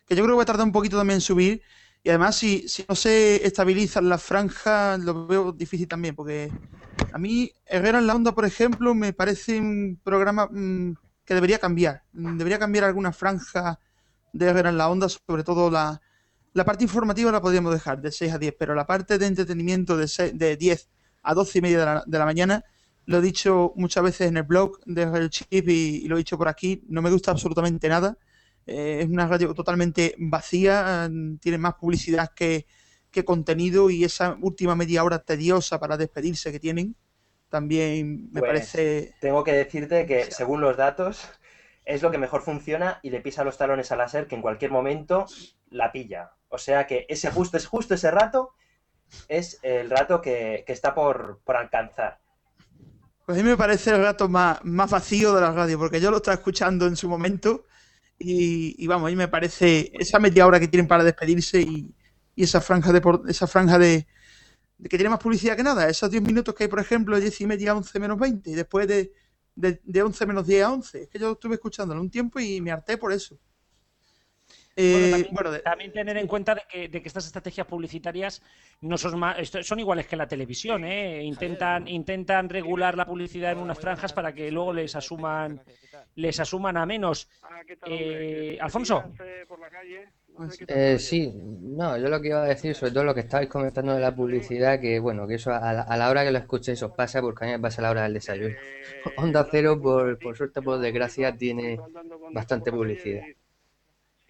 [0.07, 1.63] Que yo creo que va a tardar un poquito también en subir.
[2.03, 6.15] Y además, si, si no se estabilizan las franjas, lo veo difícil también.
[6.15, 6.55] Porque
[7.13, 10.95] a mí, Herrera en la Onda, por ejemplo, me parece un programa mm,
[11.25, 12.03] que debería cambiar.
[12.13, 13.79] Debería cambiar alguna franja
[14.33, 16.01] de Herrera en la Onda, sobre todo la,
[16.53, 19.97] la parte informativa la podríamos dejar de 6 a 10, pero la parte de entretenimiento
[19.97, 20.89] de, se- de 10
[21.23, 22.65] a 12 y media de la, de la mañana,
[23.07, 26.19] lo he dicho muchas veces en el blog de El Chip y, y lo he
[26.19, 28.17] dicho por aquí, no me gusta absolutamente nada.
[28.67, 32.67] Eh, es una radio totalmente vacía, mm, tiene más publicidad que,
[33.11, 36.97] que contenido y esa última media hora tediosa para despedirse que tienen,
[37.49, 39.15] también me Pues, parece...
[39.21, 41.29] Tengo que decirte que, según los datos,
[41.85, 44.43] es lo que mejor funciona y le pisa los talones a la SER que en
[44.43, 45.27] cualquier momento
[45.71, 46.33] la pilla.
[46.49, 48.55] O sea que ese justo, es justo ese rato
[49.29, 52.19] es el rato que, que está por, por alcanzar.
[53.27, 56.11] Pues a mí me parece el rato más, más vacío de la radio, porque yo
[56.11, 57.65] lo estaba escuchando en su momento
[58.19, 61.95] y, y vamos, a mí me parece esa media hora que tienen para despedirse y,
[62.37, 64.07] y esa franja de esa franja de,
[64.79, 67.41] de que tiene más publicidad que nada, esos 10 minutos que hay, por ejemplo, 10
[67.41, 69.13] y media a 11 menos 20 y después de,
[69.55, 71.03] de, de 11 menos 10 a 11.
[71.05, 73.39] Es que yo estuve escuchándolo un tiempo y me harté por eso.
[74.77, 77.67] Eh, Bueno, también, bueno, de- también tener en cuenta de que, de que estas estrategias
[77.67, 78.43] publicitarias
[78.81, 81.23] no son, más, son iguales que la televisión, ¿eh?
[81.23, 85.61] Intentan, intentan regular la publicidad en unas franjas para que luego les asuman,
[86.17, 87.29] les asuman a menos.
[87.87, 89.05] Eh, Alfonso.
[90.67, 93.95] Eh, sí, no, yo lo que iba a decir, sobre todo lo que estabais comentando
[93.95, 96.83] de la publicidad, que bueno, que eso a la, a la hora que lo escuchéis
[96.83, 98.57] os pasa, porque a mí me pasa a la hora del desayuno.
[99.17, 101.77] Onda Cero, por, por suerte, por desgracia, tiene
[102.33, 103.23] bastante publicidad.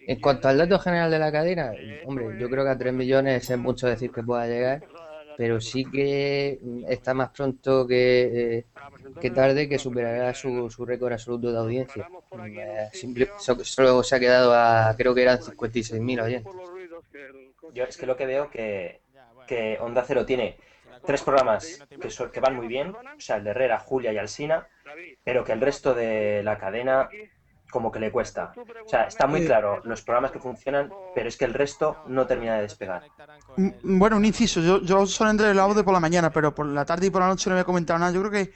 [0.07, 1.71] En cuanto al dato general de la cadena,
[2.05, 4.83] hombre, yo creo que a 3 millones es mucho decir que pueda llegar,
[5.37, 8.65] pero sí que está más pronto que, eh,
[9.19, 12.07] que tarde que superará su, su récord absoluto de audiencia.
[12.59, 16.53] Eh, simple- so- solo se ha quedado a, creo que eran 56.000 oyentes.
[17.73, 19.01] Yo es que lo que veo que,
[19.47, 20.57] que Onda Cero tiene
[21.05, 24.17] tres programas que, son- que van muy bien, o sea, el de Herrera, Julia y
[24.17, 24.67] Alsina,
[25.23, 27.09] pero que el resto de la cadena
[27.75, 28.53] como que le cuesta.
[28.85, 32.25] O sea, está muy claro los programas que funcionan, pero es que el resto no
[32.25, 33.03] termina de despegar.
[33.57, 34.61] Mm, Bueno, un inciso.
[34.61, 37.19] Yo, yo solo entré el audio por la mañana, pero por la tarde y por
[37.21, 38.13] la noche no había comentado nada.
[38.13, 38.53] Yo creo que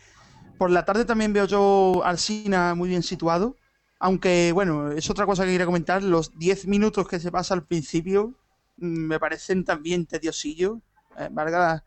[0.58, 3.58] por la tarde también veo yo al Sina muy bien situado.
[4.00, 6.02] Aunque, bueno, es otra cosa que quería comentar.
[6.02, 8.36] Los 10 minutos que se pasa al principio
[8.78, 10.78] mm, me parecen también tediosillos.
[11.18, 11.84] Eh, valga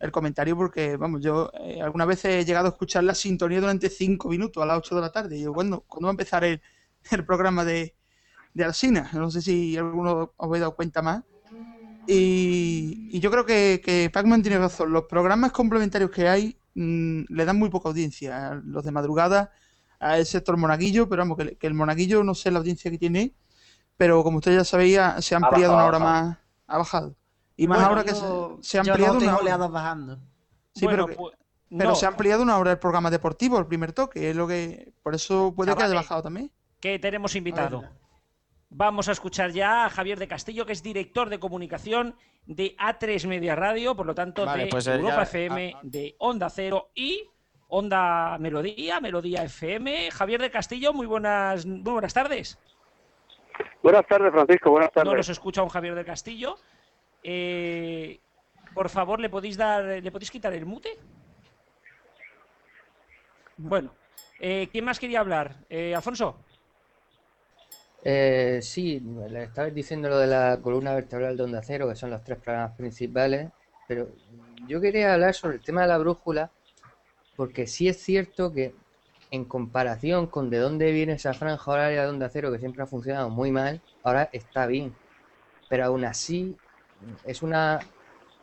[0.00, 3.90] el comentario porque, vamos, yo eh, alguna vez he llegado a escuchar la sintonía durante
[3.90, 5.36] 5 minutos a las 8 de la tarde.
[5.38, 6.60] Y yo, bueno, ¿cuándo va a empezar el,
[7.10, 7.96] el programa de,
[8.54, 9.10] de Alsina?
[9.14, 11.24] No sé si alguno os habéis dado cuenta más.
[12.06, 14.92] Y, y yo creo que, que Pac-Man tiene razón.
[14.92, 18.54] Los programas complementarios que hay mm, le dan muy poca audiencia.
[18.64, 19.52] Los de madrugada,
[20.00, 22.98] a el sector monaguillo, pero vamos, que, que el monaguillo no sé la audiencia que
[22.98, 23.34] tiene,
[23.96, 26.38] pero como ustedes ya sabéis, ha- se ha Ha ampliado bajado, una hora más,
[26.68, 27.16] ha bajado.
[27.58, 30.18] Y más Bueno, ahora que se, yo- se ha ampliado una oleadas bajando.
[30.74, 31.32] Sí, Bueno, pero que- pu-
[31.76, 31.94] Pero No.
[31.96, 34.94] se ha ampliado una hora el programa deportivo, el primer toque, es lo que.
[35.02, 36.50] Por eso puede que haya bajado también.
[36.80, 37.80] que tenemos invitado.
[37.84, 37.90] A.
[38.70, 42.14] Vamos a escuchar ya a Javier de Castillo, que es director de comunicación
[42.46, 46.14] de A3 Media Radio, por lo tanto Vale, de pues, eh, Europa ya- FM, de
[46.20, 47.28] Onda Cero y
[47.66, 50.10] Onda Melodía, Melodía FM.
[50.10, 52.58] Javier de Castillo, muy buenas, muy buenas tardes.
[53.82, 54.70] Buenas tardes, Francisco.
[54.70, 55.16] Buenas No tardes.
[55.16, 56.56] los escucha un Javier de Castillo.
[57.22, 58.20] Eh,
[58.74, 60.90] por favor, ¿le podéis dar, le podéis quitar el mute?
[63.56, 63.94] Bueno,
[64.38, 65.66] eh, ¿quién más quería hablar?
[65.68, 66.44] Eh, Alfonso.
[68.02, 72.10] Eh, sí, le estabais diciendo lo de la columna vertebral de Onda Cero, que son
[72.10, 73.50] los tres programas principales,
[73.86, 74.08] pero
[74.66, 76.52] yo quería hablar sobre el tema de la brújula,
[77.36, 78.76] porque sí es cierto que
[79.30, 82.86] en comparación con de dónde viene esa franja horaria de Onda Cero, que siempre ha
[82.86, 84.96] funcionado muy mal, ahora está bien.
[85.68, 86.58] Pero aún así,
[87.24, 87.80] es una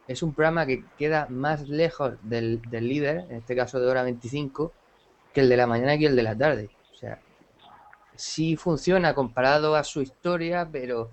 [0.08, 4.04] es un programa que queda más lejos del, del líder, en este caso de hora
[4.04, 4.72] 25,
[5.34, 6.70] que el de la mañana y el de la tarde.
[6.94, 7.20] O sea,
[8.16, 11.10] sí funciona comparado a su historia, pero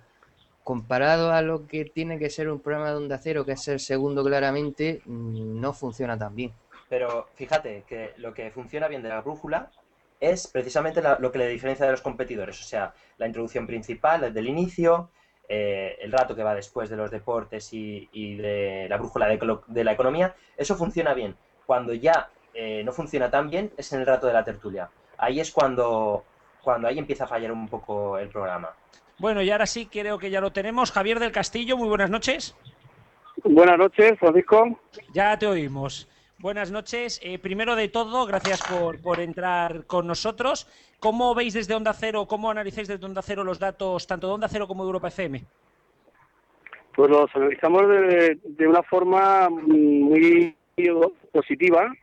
[0.62, 3.80] comparado a lo que tiene que ser un programa de Onda Cero, que es el
[3.80, 6.52] segundo claramente, no funciona tan bien.
[6.88, 9.70] Pero fíjate que lo que funciona bien de la brújula
[10.20, 12.60] es precisamente lo que le diferencia de los competidores.
[12.60, 15.10] O sea, la introducción principal desde el inicio,
[15.54, 19.84] eh, el rato que va después de los deportes y, y de la brújula de
[19.84, 21.36] la economía, eso funciona bien.
[21.66, 24.88] Cuando ya eh, no funciona tan bien es en el rato de la tertulia.
[25.18, 26.24] Ahí es cuando,
[26.62, 28.70] cuando ahí empieza a fallar un poco el programa.
[29.18, 30.90] Bueno, y ahora sí creo que ya lo tenemos.
[30.90, 32.56] Javier del Castillo, muy buenas noches.
[33.44, 34.80] Buenas noches, Francisco.
[35.12, 36.08] Ya te oímos.
[36.42, 37.20] Buenas noches.
[37.22, 40.66] Eh, primero de todo, gracias por, por entrar con nosotros.
[40.98, 44.48] ¿Cómo veis desde Onda Cero, cómo analizáis desde Onda Cero los datos tanto de Onda
[44.48, 45.40] Cero como de Europa FM?
[46.96, 50.56] Pues los analizamos de, de una forma muy
[51.30, 51.94] positiva.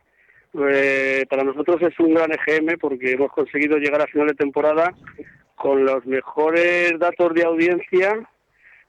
[0.54, 4.94] Eh, para nosotros es un gran EGM porque hemos conseguido llegar a final de temporada
[5.54, 8.26] con los mejores datos de audiencia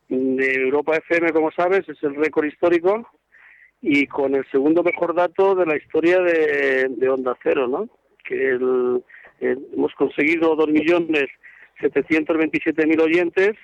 [0.07, 3.05] de Europa FM, como sabes, es el récord histórico,
[3.81, 7.89] y con el segundo mejor dato de la historia de, de Onda Cero, ¿no?
[8.23, 9.03] Que el-
[9.39, 13.55] el- hemos conseguido 2.727.000 oyentes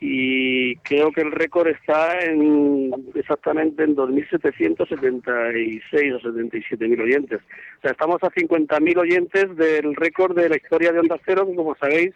[0.00, 7.40] y creo que el récord está en exactamente en 2.776 o 77.000 oyentes.
[7.78, 11.74] O sea, estamos a 50.000 oyentes del récord de la historia de Onda Cero, como
[11.76, 12.12] sabéis,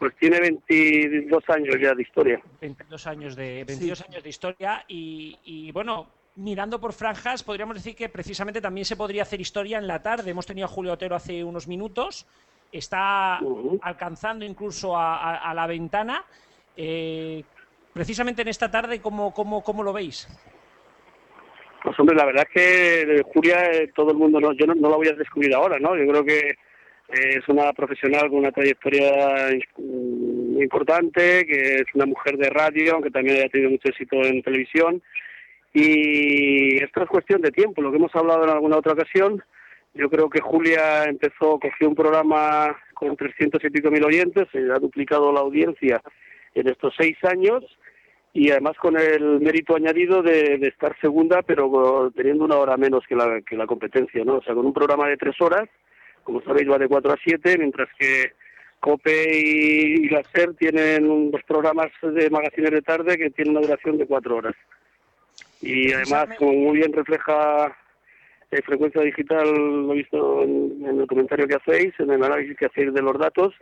[0.00, 2.40] pues tiene 22 años ya de historia.
[2.60, 7.94] 22 años de, 22 años de historia y, y, bueno, mirando por franjas, podríamos decir
[7.94, 10.30] que precisamente también se podría hacer historia en la tarde.
[10.30, 12.26] Hemos tenido a Julio Otero hace unos minutos,
[12.72, 13.40] está
[13.82, 16.24] alcanzando incluso a, a- a la ventana.
[16.76, 17.44] Eh,
[17.92, 20.26] precisamente en esta tarde, ¿cómo, cómo, cómo lo veis?
[21.82, 24.74] Pues hombre, la verdad es que eh, Julia, eh, todo el mundo, no, yo no,
[24.74, 25.94] no la voy a descubrir ahora, ¿no?
[25.96, 26.54] Yo creo que
[27.12, 33.10] es una profesional con una trayectoria mm, importante, que es una mujer de radio, aunque
[33.10, 35.02] también haya tenido mucho éxito en televisión.
[35.72, 39.42] Y esto es cuestión de tiempo, lo que hemos hablado en alguna otra ocasión.
[39.94, 44.58] Yo creo que Julia empezó, cogió un programa con 300 y pico mil oyentes, se
[44.70, 46.00] ha duplicado la audiencia
[46.54, 47.64] en estos seis años
[48.32, 53.04] y además con el mérito añadido de, de estar segunda, pero teniendo una hora menos
[53.08, 54.36] que la, que la competencia, ¿no?
[54.36, 55.68] O sea, con un programa de tres horas,
[56.30, 58.32] como sabéis, va de 4 a 7, mientras que
[58.78, 63.66] COPE y, y la SER tienen unos programas de magazines de tarde que tienen una
[63.66, 64.54] duración de cuatro horas.
[65.60, 67.76] Y además, como muy bien refleja
[68.52, 72.56] eh, Frecuencia Digital, lo he visto en, en el comentario que hacéis, en el análisis
[72.56, 73.52] que hacéis de los datos,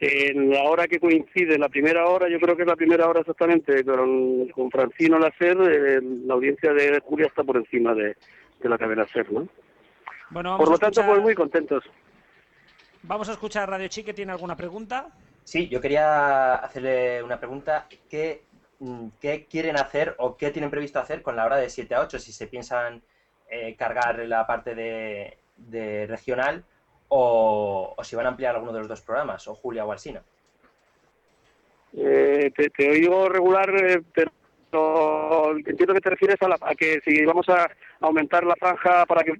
[0.00, 3.20] en la hora que coincide, la primera hora, yo creo que es la primera hora
[3.20, 8.16] exactamente, con, con Francino Lacer, eh, la audiencia de Julia está por encima de,
[8.60, 9.46] de la cadena SER, ¿no?
[10.30, 11.84] Bueno, vamos Por lo a tanto, escuchar- pues muy contentos.
[13.02, 15.08] Vamos a escuchar a Radio Chi, que tiene alguna pregunta.
[15.44, 17.86] Sí, yo quería hacerle una pregunta.
[18.10, 18.44] ¿Qué,
[18.80, 22.00] mm, qué quieren hacer o qué tienen previsto hacer con la hora de 7 a
[22.02, 22.18] 8?
[22.18, 23.02] Si se piensan
[23.50, 26.64] eh, cargar la parte de, de regional
[27.08, 30.22] o, o si van a ampliar alguno de los dos programas, o Julia o Alsina.
[31.96, 37.00] Eh, te, te oigo regular, eh, pero entiendo que te refieres a, la- a que
[37.02, 37.70] si vamos a
[38.00, 39.32] aumentar la franja para que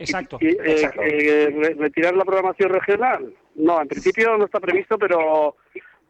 [0.00, 0.38] Exacto.
[0.40, 3.32] y, eh, eh, re- retirar la programación regional.
[3.54, 5.56] No, en principio no está previsto, pero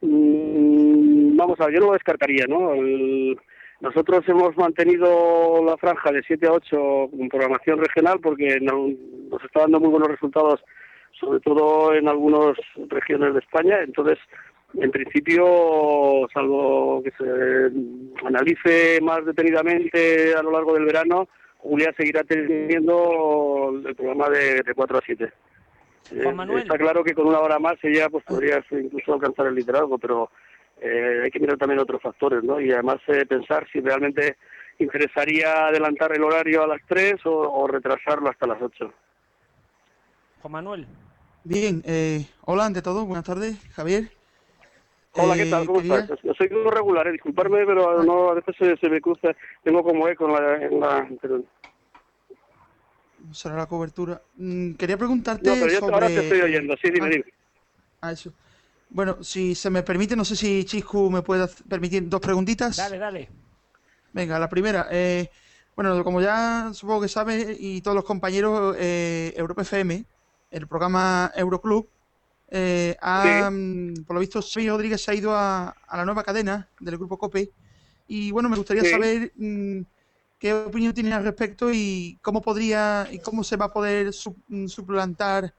[0.00, 2.72] mm, vamos a ver, yo no lo descartaría, ¿no?
[2.74, 3.38] El-
[3.80, 8.88] nosotros hemos mantenido la franja de 7 a 8 con programación regional porque no-
[9.30, 10.60] nos está dando muy buenos resultados,
[11.18, 12.56] sobre todo en algunas
[12.88, 13.78] regiones de España.
[13.82, 14.18] Entonces,
[14.74, 21.28] en principio, salvo que se analice más detenidamente a lo largo del verano,
[21.62, 25.24] Julia seguirá teniendo el programa de, de 4 a 7.
[25.24, 26.62] Eh, Juan Manuel.
[26.62, 30.30] está claro que con una hora más ella pues podría incluso alcanzar el liderazgo, pero
[30.80, 32.60] eh, hay que mirar también otros factores, ¿no?
[32.60, 34.36] Y además eh, pensar si realmente
[34.78, 38.92] interesaría adelantar el horario a las 3 o, o retrasarlo hasta las 8.
[40.40, 40.86] Juan Manuel.
[41.44, 44.10] Bien, eh, hola ante todo, buenas tardes, Javier.
[45.14, 45.66] Hola, ¿qué Eh, tal?
[45.66, 46.18] ¿Cómo estás?
[46.22, 49.28] Yo soy muy regular, eh, disculparme, pero no, a veces se, se me cruza,
[49.64, 50.56] tengo como eco en la...
[50.64, 51.42] En la pero-
[53.32, 54.20] Será la cobertura.
[54.36, 55.94] Mm, quería preguntarte no, pero yo sobre...
[55.94, 57.24] ahora te estoy oyendo, sí, dime, Ah, dime.
[58.02, 58.32] ah, eso.
[58.88, 62.76] Bueno, si se me permite, no sé si Chiscu me puede permitir dos preguntitas.
[62.76, 63.28] Dale, dale.
[64.12, 64.86] Venga, la primera.
[64.90, 65.28] eh,
[65.76, 70.04] bueno, como ya supongo que sabe y todos los compañeros, eh, Europa FM,
[70.50, 71.88] el programa Euroclub,
[72.50, 76.24] eh, ha, mm, por lo visto, Xavi Rodríguez se ha ido a, a la nueva
[76.24, 77.52] cadena del grupo COPE.
[78.06, 78.90] Y bueno, me gustaría Sí.
[78.90, 79.82] saber mm,
[80.38, 84.36] qué opinión tiene al respecto y cómo podría y cómo se va a poder su-
[84.48, 85.54] mm, suplantar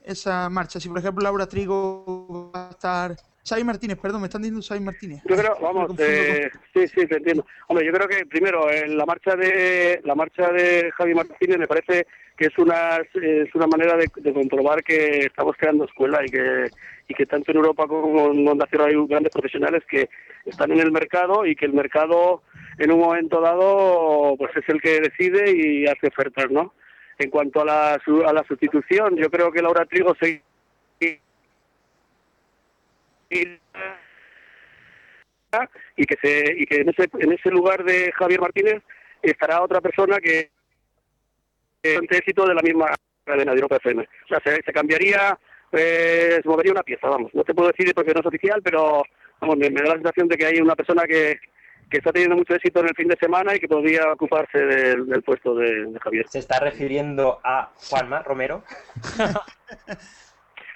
[0.00, 0.80] esa marcha.
[0.80, 3.20] Si, por ejemplo, Laura Trigo va a estar.
[3.44, 5.22] Xavi Martínez, perdón, me están diciendo Xavi Martínez.
[5.24, 7.46] Yo creo, vamos, eh, sí, sí, te entiendo.
[7.68, 11.66] Hombre, yo creo que primero eh, la marcha de la marcha de Javi Martínez me
[11.66, 16.30] parece que es una es una manera de, de comprobar que estamos creando escuela y
[16.30, 16.70] que
[17.08, 20.08] y que tanto en Europa como en Onda Cero hay grandes profesionales que
[20.44, 22.42] están en el mercado y que el mercado
[22.78, 26.74] en un momento dado pues es el que decide y hace ofertas, ¿no?
[27.18, 30.42] En cuanto a la a la sustitución, yo creo que Laura Trigo se
[33.30, 33.58] y
[36.04, 38.82] que se y que en ese en ese lugar de Javier Martínez
[39.22, 40.50] estará otra persona que
[41.96, 44.02] ante éxito de la misma cadena de Europa FM.
[44.02, 45.38] O sea, se, se cambiaría,
[45.72, 47.32] eh, se movería una pieza, vamos.
[47.34, 49.02] No te puedo decir porque no es oficial, pero
[49.40, 51.40] vamos, me, me da la sensación de que hay una persona que,
[51.90, 55.06] que está teniendo mucho éxito en el fin de semana y que podría ocuparse del,
[55.06, 56.26] del puesto de, de Javier.
[56.28, 58.62] ¿Se está refiriendo a Juanma Romero?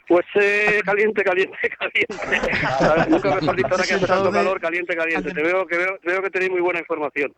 [0.07, 3.09] Pues eh, caliente, caliente, caliente.
[3.11, 5.33] Nunca mejor dicho ahora que hace tanto calor, caliente, caliente.
[5.33, 7.35] Te veo que veo, veo que tenéis muy buena información.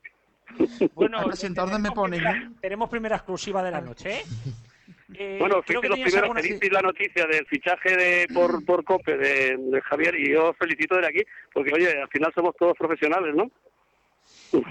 [0.94, 2.54] Bueno, entonces me ponen, ¿no?
[2.60, 4.22] tenemos primera exclusiva de la noche, ¿eh?
[5.18, 8.84] Eh, Bueno, que los primeros alguna- que disteis la noticia del fichaje de por, por
[8.84, 11.22] COPE de, de Javier y yo os felicito de aquí,
[11.54, 13.48] porque oye, al final somos todos profesionales, ¿no?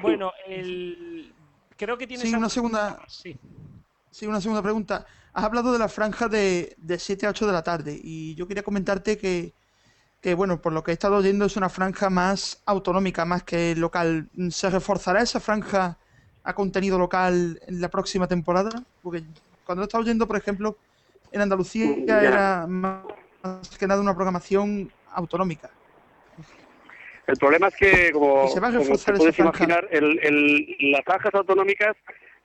[0.01, 1.31] Bueno, el...
[1.77, 2.29] creo que tienes...
[2.29, 3.35] Sí, una segunda, Sí.
[4.11, 5.05] sí, una segunda pregunta.
[5.35, 8.47] Has hablado de la franja de, de 7 a 8 de la tarde y yo
[8.47, 9.53] quería comentarte que,
[10.21, 13.75] que, bueno, por lo que he estado oyendo es una franja más autonómica, más que
[13.75, 14.29] local.
[14.49, 15.97] ¿Se reforzará esa franja
[16.41, 18.69] a contenido local en la próxima temporada?
[19.03, 19.23] Porque
[19.65, 20.77] cuando he estado oyendo, por ejemplo,
[21.33, 22.21] en Andalucía Ya.
[22.23, 23.03] era más
[23.77, 25.69] que nada una programación autonómica.
[27.27, 31.03] El problema es que, como, se va a como te puedes imaginar, el, el- las
[31.03, 31.97] franjas autonómicas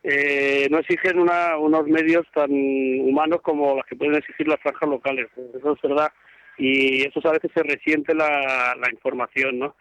[0.03, 4.89] eh, no exigen una- unos medios tan humanos como las que pueden exigir las franjas
[4.89, 5.29] locales.
[5.55, 6.11] Eso es verdad.
[6.59, 9.77] Y eso a veces se resiente la, la información, ¿no?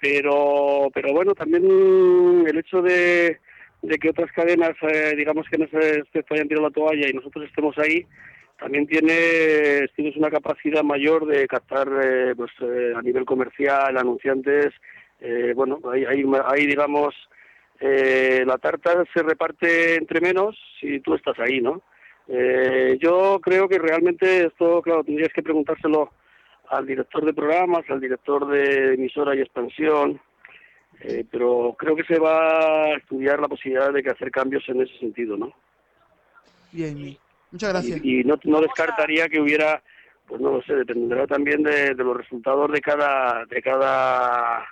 [0.00, 1.64] Pero, pero bueno, también
[2.46, 3.38] el hecho de,
[3.82, 7.44] de que otras cadenas, eh, digamos que no se, se hayan la toalla y nosotros
[7.46, 8.06] estemos ahí,
[8.58, 14.68] también tiene tienes una capacidad mayor de captar eh, pues eh, a nivel comercial anunciantes
[15.20, 17.14] eh, bueno ahí, ahí, ahí, digamos
[17.80, 21.82] eh, la tarta se reparte entre menos si tú estás ahí no
[22.32, 26.12] Eh, yo creo que realmente esto claro tendrías que preguntárselo
[26.68, 30.20] al director de programas al director de emisora y expansión
[31.00, 32.36] eh, pero creo que se va
[32.84, 35.52] a estudiar la posibilidad de que hacer cambios en ese sentido no
[36.72, 37.16] Bien.
[37.50, 37.98] Muchas gracias.
[38.04, 39.82] y, y no, no descartaría que hubiera
[40.28, 44.64] pues no lo sé dependerá también de, de los resultados de cada de cada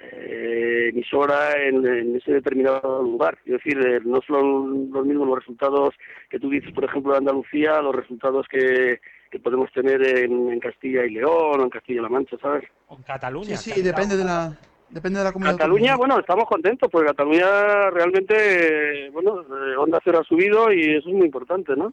[0.00, 5.38] eh, emisora en, en ese determinado lugar es decir eh, no son los mismos los
[5.40, 5.94] resultados
[6.28, 9.00] que tú dices por ejemplo de Andalucía los resultados que,
[9.30, 13.02] que podemos tener en, en Castilla y León o en Castilla-La Mancha sabes O en
[13.02, 13.56] Cataluña.
[13.56, 14.56] Sí, sí, depende de la,
[14.88, 15.56] depende de la comunidad.
[15.56, 16.14] Cataluña, autónoma.
[16.14, 21.14] bueno, estamos contentos porque Cataluña realmente, bueno, eh, Onda Cero ha subido y eso es
[21.14, 21.92] muy importante, ¿no?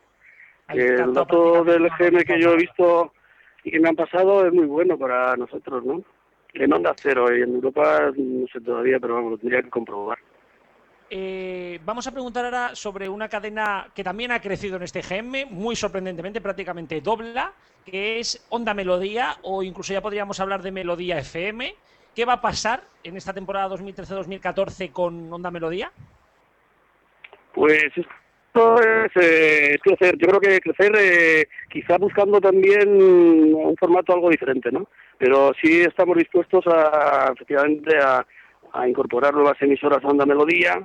[0.70, 3.14] El dato del GM que yo he visto
[3.64, 6.04] y que me han pasado es muy bueno para nosotros, ¿no?
[6.53, 10.18] En Onda Cero y en Europa no sé todavía, pero vamos, lo tendría que comprobar.
[11.10, 15.45] Eh, vamos a preguntar ahora sobre una cadena que también ha crecido en este GM,
[15.49, 17.53] muy sorprendentemente, prácticamente dobla,
[17.86, 21.74] que es Onda Melodía, o incluso ya podríamos hablar de Melodía FM.
[22.14, 25.91] ¿Qué va a pasar en esta temporada 2013-2014 con Onda Melodía?
[27.53, 30.18] Pues esto es, eh, crecer.
[30.18, 34.90] Yo creo que crecer eh, quizá buscando también un formato algo diferente, ¿no?
[35.18, 38.26] Pero sí estamos dispuestos a, efectivamente, a,
[38.88, 40.80] incorporar nuevas emisoras a Onda Melodía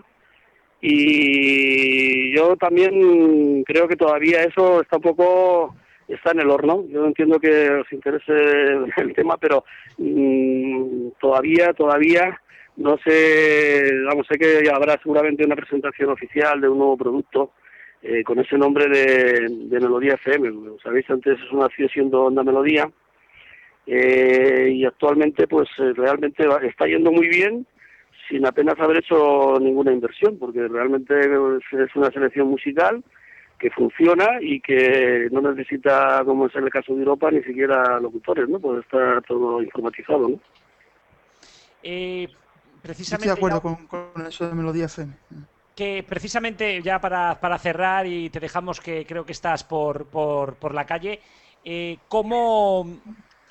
[0.80, 5.74] Y yo también creo que todavía eso está un poco
[6.08, 6.84] está en el horno.
[6.88, 8.32] Yo entiendo que os interese
[8.96, 9.64] el tema, pero
[9.98, 12.40] mm, todavía, todavía
[12.76, 17.52] no sé, vamos, sé que habrá seguramente una presentación oficial de un nuevo producto
[18.02, 20.78] eh, con ese nombre de, Melodía FM.
[20.82, 22.90] Sabéis, antes eso nació siendo Onda Melodía
[23.86, 27.66] eh, y actualmente pues eh, realmente va- está yendo muy bien
[28.28, 33.02] sin apenas haber hecho ninguna inversión, porque realmente es, es una selección musical
[33.58, 38.00] que funciona y que no necesita, como es en el caso de Europa, ni siquiera
[38.00, 38.58] locutores, ¿no?
[38.58, 40.40] Pues está todo informatizado, ¿no?
[41.82, 42.28] Eh,
[42.82, 45.12] precisamente estoy de acuerdo ya- con, con eso de Melodía FM.
[45.74, 50.56] que precisamente ya para, para cerrar y te dejamos que creo que estás por, por,
[50.56, 51.20] por la calle,
[51.64, 52.86] eh, ¿cómo,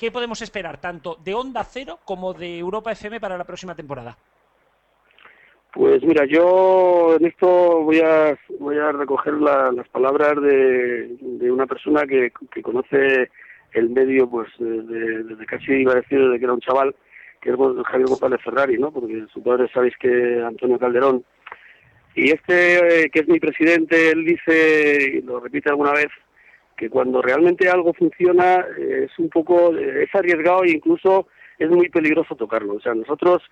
[0.01, 4.17] ¿qué podemos esperar tanto de Onda Cero como de Europa FM para la próxima temporada?
[5.73, 7.47] Pues mira, yo en esto
[7.83, 13.29] voy a, voy a recoger la- las palabras de, de una persona que, que conoce
[13.73, 16.95] el medio pues desde, casi iba a decir desde que era un chaval,
[17.39, 17.55] que es
[17.85, 18.91] Javier González Ferrari, ¿no?
[18.91, 21.23] Porque su padre sabéis que Antonio Calderón.
[22.15, 26.09] Y este, eh, que es mi presidente, él dice, y lo repite alguna vez,
[26.81, 31.27] que cuando realmente algo funciona eh, es un poco, eh, es arriesgado e incluso
[31.59, 32.73] es muy peligroso tocarlo.
[32.73, 33.43] O sea, nosotros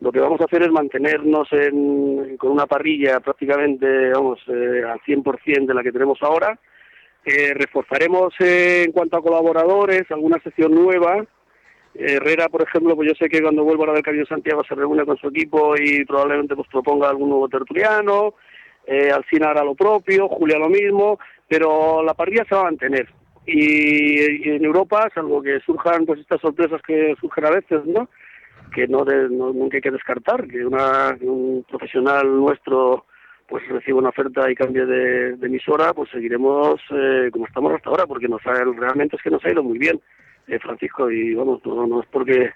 [0.00, 4.98] lo que vamos a hacer es mantenernos en, con una parrilla prácticamente, vamos, eh, al
[5.02, 6.58] 100% de la que tenemos ahora.
[7.24, 11.24] Eh, reforzaremos eh, en cuanto a colaboradores, alguna sección nueva.
[11.94, 14.74] Herrera, por ejemplo, pues yo sé que cuando vuelva a la del Camino Santiago se
[14.74, 18.34] reúne con su equipo y probablemente pues proponga algún nuevo tertuliano.
[18.86, 23.08] Eh, Alcina hará lo propio, Julia lo mismo, pero la parrilla se va a mantener.
[23.46, 28.08] Y, en Europa, salvo que surjan pues estas sorpresas que surgen a veces, ¿no?
[28.74, 33.06] que no, nunca hay que descartar que, una, un profesional nuestro
[33.46, 37.90] pues reciba una oferta y cambie de, de emisora, pues seguiremos eh, como estamos hasta
[37.90, 40.00] ahora, porque nos ha, realmente es que nos ha ido muy bien,
[40.48, 42.52] eh, Francisco, y vamos, no, no es porque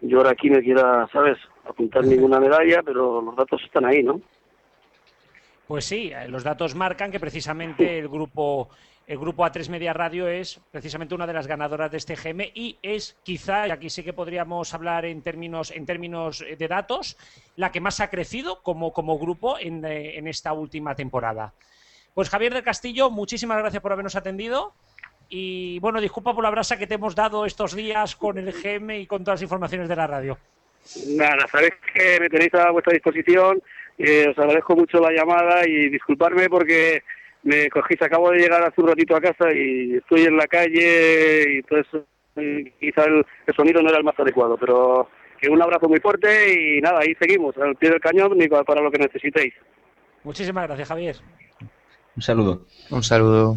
[0.00, 1.36] yo ahora aquí me quiera, ¿sabes?,
[1.68, 4.20] apuntar ninguna medalla, pero los datos están ahí, ¿no?
[5.70, 8.70] Pues sí, eh, los datos marcan que precisamente el grupo
[9.06, 12.76] el grupo A3 Media Radio es precisamente una de las ganadoras de este GM y
[12.82, 17.16] es quizá, y aquí sí que podríamos hablar en términos en términos eh, de datos,
[17.54, 21.54] la que más ha crecido como, como grupo en, eh, en esta última temporada.
[22.14, 24.74] Pues Javier del Castillo, muchísimas gracias por habernos atendido.
[25.28, 29.02] Y bueno, disculpa por la brasa que te hemos dado estos días con el GM
[29.02, 30.36] y con todas las informaciones de la radio.
[31.06, 33.62] Nada, sabéis que me tenéis a vuestra disposición,
[34.02, 37.02] eh, os agradezco mucho la llamada y disculparme porque
[37.42, 41.54] me cogís, acabo de llegar hace un ratito a casa y estoy en la calle
[41.54, 42.02] y entonces
[42.78, 45.08] quizá el, el sonido no era el más adecuado, pero
[45.38, 48.90] que un abrazo muy fuerte y nada, ahí seguimos, al pie del cañón para lo
[48.90, 49.52] que necesitéis.
[50.24, 51.16] Muchísimas gracias, Javier.
[52.16, 52.66] Un saludo.
[52.90, 53.56] Un saludo.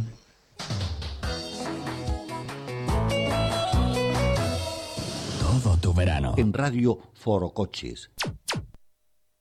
[5.40, 6.36] Todo tu verano.
[6.38, 8.12] En Radio Foro Coches.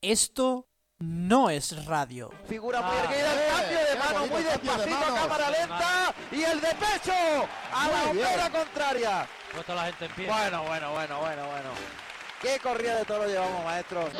[0.00, 0.66] Esto
[1.02, 2.30] no es radio.
[2.48, 7.12] Figura muy erguida, el cambio de mano muy despacito, cámara lenta y el de pecho
[7.74, 8.26] a la Muy bien.
[8.26, 9.28] hombera contraria.
[9.52, 10.26] Puesto la gente en pie.
[10.28, 11.68] Bueno, bueno, bueno, bueno, bueno.
[12.40, 14.10] Qué corrida de toro llevamos, maestros.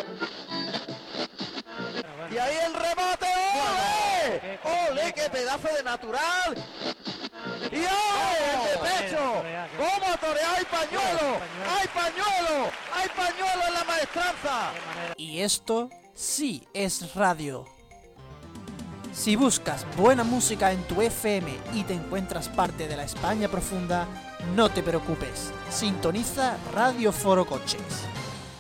[2.31, 4.59] Y ahí el rebote, ¡ole!
[4.91, 6.55] ¡Ole, qué pedazo de natural!
[7.71, 9.43] ¡Y ¡ole, el de pecho!
[9.77, 10.55] ¿Cómo ha toreado?
[10.57, 11.41] ¡Hay pañuelo!
[11.71, 12.71] ¡Hay pañuelo!
[12.95, 14.71] ¡Hay pañuelo en la maestranza!
[15.17, 17.67] Y esto sí es radio.
[19.13, 24.09] Si buscas buena música en tu FM y te encuentras parte de la España profunda,
[24.57, 25.53] no te preocupes.
[25.71, 28.07] Sintoniza Radio Foro Coches.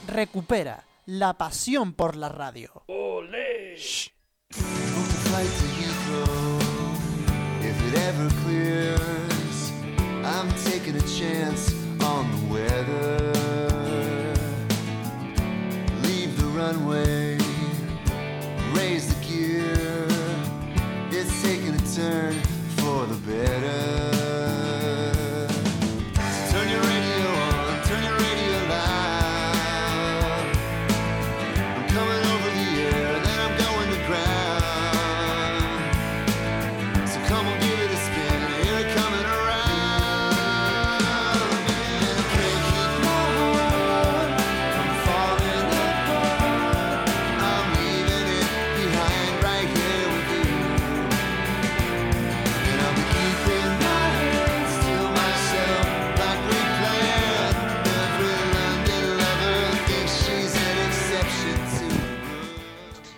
[0.06, 2.84] Recupera la pasión por la radio.
[5.32, 5.72] flight to
[23.12, 24.11] the better.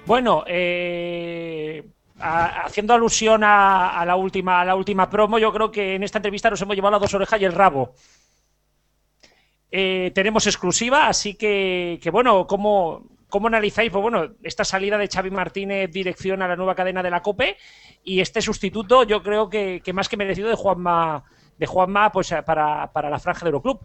[0.06, 1.82] Bueno, eh,
[2.18, 6.50] haciendo alusión a, la última, a la última promo, yo creo que en esta entrevista
[6.50, 7.94] nos hemos llevado las dos orejas y el rabo.
[9.70, 13.90] Eh, tenemos exclusiva, así que, bueno, ¿cómo, ¿cómo analizáis?
[13.90, 17.56] Pues bueno, esta salida de Xavi Martínez dirección a la nueva cadena de la COPE
[18.04, 21.24] y este sustituto, yo creo que, que más que merecido de Juanma,
[21.56, 23.80] de Juanma pues, para, para la franja de Euroclub.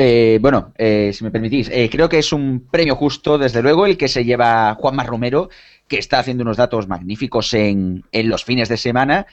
[0.00, 3.84] Eh, bueno, eh, si me permitís, eh, creo que es un premio justo, desde luego,
[3.84, 5.50] el que se lleva Juanma Romero,
[5.88, 9.26] que está haciendo unos datos magníficos en, en los fines de semana.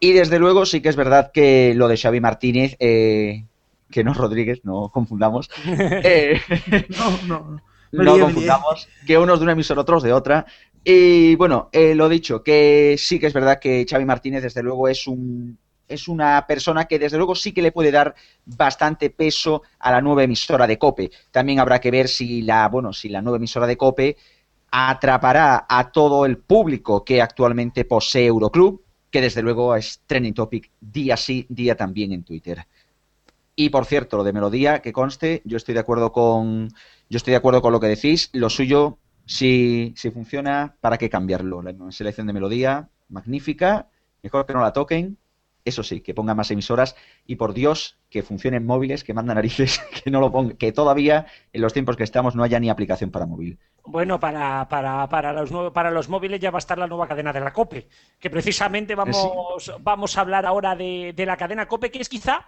[0.00, 3.44] Y desde luego sí que es verdad que lo de Xavi Martínez, eh,
[3.88, 6.40] que no Rodríguez, no confundamos, eh,
[6.88, 7.60] No, no.
[7.92, 10.44] no confundamos, que unos de una emisora, otros de otra.
[10.82, 14.88] Y bueno, eh, lo dicho, que sí que es verdad que Xavi Martínez, desde luego,
[14.88, 15.56] es un
[15.90, 18.14] es una persona que desde luego sí que le puede dar
[18.46, 21.10] bastante peso a la nueva emisora de Cope.
[21.30, 24.16] También habrá que ver si la, bueno, si la nueva emisora de Cope
[24.70, 30.70] atrapará a todo el público que actualmente posee Euroclub, que desde luego es trending topic
[30.80, 32.66] día sí, día también en Twitter.
[33.56, 36.68] Y por cierto, lo de melodía, que conste, yo estoy de acuerdo con,
[37.08, 38.30] yo estoy de acuerdo con lo que decís.
[38.32, 41.60] Lo suyo, si, si funciona, ¿para qué cambiarlo?
[41.60, 43.88] La selección de melodía, magnífica,
[44.22, 45.18] mejor que no la toquen.
[45.70, 49.78] Eso sí, que pongan más emisoras y por Dios que funcionen móviles, que mandan narices,
[50.04, 53.12] que no lo pongan, que todavía en los tiempos que estamos no haya ni aplicación
[53.12, 53.58] para móvil.
[53.84, 57.32] Bueno, para, para, para, los, para los móviles ya va a estar la nueva cadena
[57.32, 57.88] de la COPE,
[58.18, 62.46] que precisamente vamos, vamos a hablar ahora de, de la cadena COPE, que es quizá,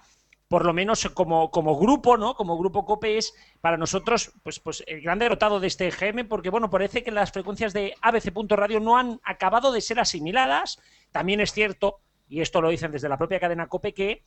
[0.48, 2.34] por lo menos como, como grupo, ¿no?
[2.34, 6.50] Como grupo COPE es para nosotros pues, pues el gran derrotado de este GM, porque
[6.50, 10.78] bueno, parece que las frecuencias de ABC.radio no han acabado de ser asimiladas.
[11.10, 14.22] También es cierto, y esto lo dicen desde la propia cadena COPE, que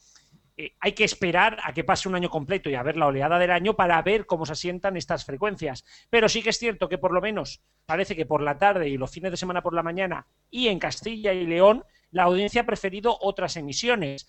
[0.57, 3.38] eh, hay que esperar a que pase un año completo y a ver la oleada
[3.38, 5.84] del año para ver cómo se asientan estas frecuencias.
[6.09, 8.97] Pero sí que es cierto que por lo menos parece que por la tarde y
[8.97, 12.65] los fines de semana por la mañana y en Castilla y León la audiencia ha
[12.65, 14.27] preferido otras emisiones.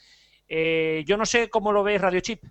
[0.49, 2.43] Eh, yo no sé cómo lo ves Radio Chip.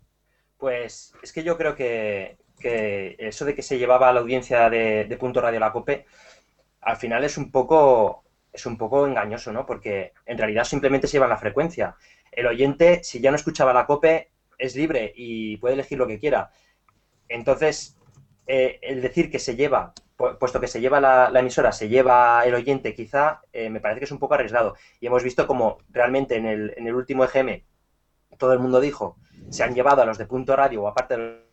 [0.57, 4.69] Pues es que yo creo que, que eso de que se llevaba a la audiencia
[4.69, 6.05] de, de Punto Radio la COPE,
[6.79, 8.24] al final es un poco
[8.56, 9.65] es un poco engañoso, ¿no?
[9.65, 11.95] Porque en realidad simplemente se lleva la frecuencia.
[12.32, 16.19] El oyente, si ya no escuchaba la COPE, es libre y puede elegir lo que
[16.19, 16.49] quiera.
[17.27, 17.98] Entonces,
[18.48, 21.90] eh, el decir que se lleva, pu- puesto que se lleva la, la emisora, se
[21.90, 24.76] lleva el oyente, quizá eh, me parece que es un poco arriesgado.
[24.99, 27.64] Y hemos visto como realmente en el, en el último EGM
[28.38, 29.18] todo el mundo dijo,
[29.49, 31.44] se han llevado a los de punto radio o aparte de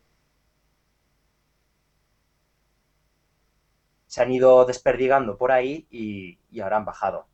[4.12, 7.24] se han ido desperdigando por ahí y, y ahora han bajado.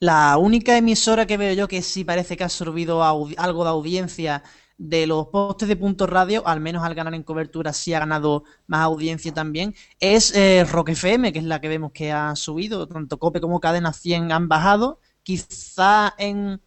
[0.00, 4.42] La única emisora que veo yo que sí parece que ha absorbido algo de audiencia
[4.76, 8.44] de los postes de punto radio, al menos al ganar en cobertura sí ha ganado
[8.66, 12.86] más audiencia también, es eh, Rock FM, que es la que vemos que ha subido,
[12.86, 16.60] tanto Cope como Cadena 100 han bajado, quizá en,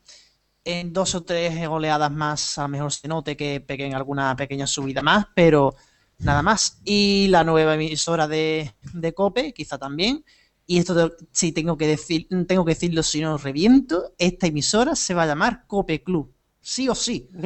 [0.64, 4.66] en dos o tres oleadas más a lo mejor se note que peguen alguna pequeña
[4.66, 5.76] subida más, pero
[6.24, 6.82] nada más.
[6.84, 10.24] Y la nueva emisora de, de Cope, quizá también.
[10.66, 15.14] Y esto sí tengo que decir, tengo que decirlo si no reviento, esta emisora se
[15.14, 16.34] va a llamar Cope Club.
[16.62, 17.30] Sí o sí.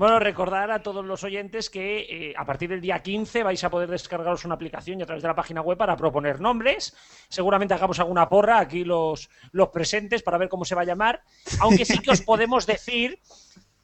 [0.00, 3.68] Bueno, recordar a todos los oyentes que eh, a partir del día 15 vais a
[3.68, 6.96] poder descargaros una aplicación y a través de la página web para proponer nombres.
[7.28, 11.20] Seguramente hagamos alguna porra aquí los, los presentes para ver cómo se va a llamar.
[11.60, 13.20] Aunque sí que os podemos decir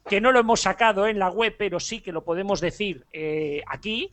[0.09, 3.63] que no lo hemos sacado en la web, pero sí que lo podemos decir eh,
[3.67, 4.11] aquí.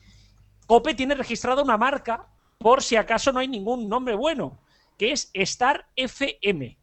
[0.66, 2.26] Cope tiene registrada una marca
[2.58, 4.58] por si acaso no hay ningún nombre bueno,
[4.98, 6.76] que es Star FM.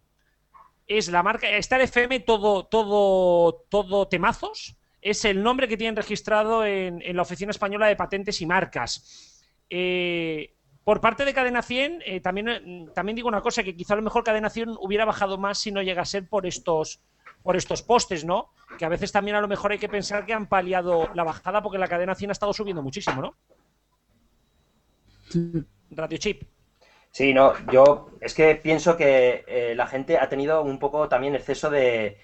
[0.87, 4.75] Es la marca Star FM todo, todo, todo temazos.
[5.01, 9.43] Es el nombre que tienen registrado en, la Oficina Española de Patentes y Marcas.
[9.69, 13.97] Eh, por parte de Cadena 100, eh, también, también digo una cosa, que quizá a
[13.97, 17.01] lo mejor Cadena 100 hubiera bajado más si no llega a ser por estos,
[17.43, 18.49] por estos postes, ¿no?
[18.77, 21.61] Que a veces también a lo mejor hay que pensar que han paliado la bajada
[21.61, 23.35] porque la Cadena 100 ha estado subiendo muchísimo, ¿no?
[25.91, 26.43] Radio Chip.
[27.11, 31.35] Sí, no, yo es que pienso que eh, la gente ha tenido un poco también
[31.35, 32.17] exceso de,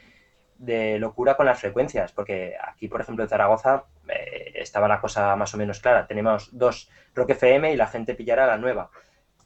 [0.58, 5.36] de locura con las frecuencias, porque aquí, por ejemplo, en Zaragoza eh, estaba la cosa
[5.36, 6.08] más o menos clara.
[6.08, 8.90] Tenemos dos Rock FM y la gente pillará la nueva.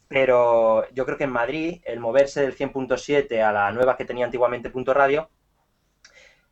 [0.08, 4.26] Pero yo creo que en Madrid, el moverse del 100.7 a la nueva que tenía
[4.26, 5.30] antiguamente punto radio,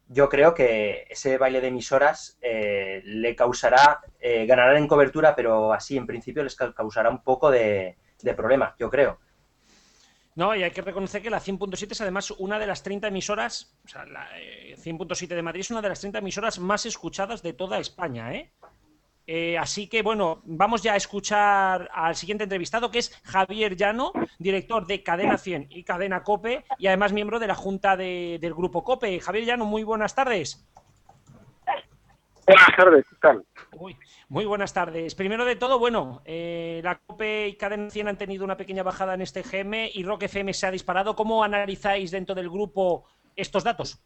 [0.10, 5.72] yo creo que ese baile de emisoras eh, le causará, eh, ganará en cobertura, pero
[5.72, 9.20] así en principio les ca- causará un poco de, de problema, yo creo.
[10.36, 13.76] No, y hay que reconocer que la 100.7 es además una de las 30 emisoras,
[13.86, 17.42] o sea, la eh, 100.7 de Madrid es una de las 30 emisoras más escuchadas
[17.44, 18.52] de toda España, ¿eh?
[19.32, 24.12] Eh, así que bueno, vamos ya a escuchar al siguiente entrevistado, que es Javier Llano,
[24.40, 28.56] director de Cadena 100 y Cadena Cope, y además miembro de la Junta de- del
[28.56, 29.20] Grupo Cope.
[29.20, 30.68] Javier Llano, muy buenas tardes.
[32.48, 33.46] Buenas tardes, ¿qué tal?
[33.78, 33.96] Uy,
[34.30, 35.14] muy buenas tardes.
[35.14, 39.14] Primero de todo, bueno, eh, la COPE y Cadena 100 han tenido una pequeña bajada
[39.14, 41.16] en este GM y Rock FM se ha disparado.
[41.16, 44.02] ¿Cómo analizáis dentro del grupo estos datos?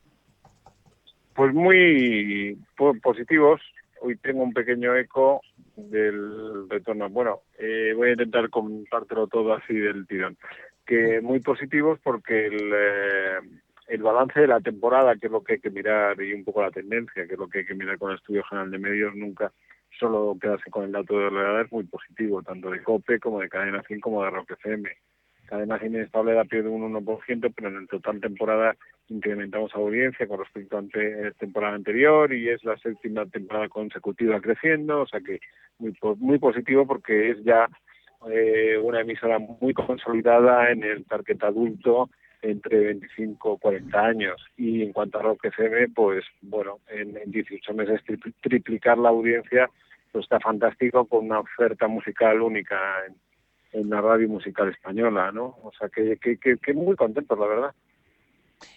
[1.33, 3.61] Pues muy po- positivos.
[4.05, 5.41] Hoy tengo un pequeño eco
[5.77, 7.09] del retorno.
[7.09, 10.38] Bueno, eh, voy a intentar contártelo todo así del tirón.
[10.85, 13.39] Que muy positivos porque el, eh,
[13.88, 16.61] el balance de la temporada, que es lo que hay que mirar, y un poco
[16.61, 19.15] la tendencia, que es lo que hay que mirar con el Estudio General de Medios,
[19.15, 19.53] nunca
[19.97, 23.47] solo quedarse con el dato de la es muy positivo, tanto de COPE como de
[23.47, 24.51] Cadena 100 como de Rock.
[25.45, 28.76] Cadena 100 estable da pie de un 1%, pero en el total temporada
[29.10, 35.02] incrementamos audiencia con respecto a ante, temporada anterior y es la séptima temporada consecutiva creciendo,
[35.02, 35.40] o sea que
[35.80, 37.68] muy muy positivo porque es ya
[38.32, 42.10] eh, una emisora muy consolidada en el target adulto
[42.41, 44.41] entre 25 y 40 años.
[44.57, 49.10] Y en cuanto a Rock FM, pues bueno, en, en 18 meses tri- triplicar la
[49.10, 49.70] audiencia
[50.11, 53.15] pues está fantástico con una oferta musical única en,
[53.73, 55.57] en la radio musical española, ¿no?
[55.63, 57.73] O sea que, que, que, que muy contentos, la verdad.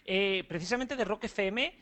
[0.05, 1.73] Eh, precisamente de Rock FM,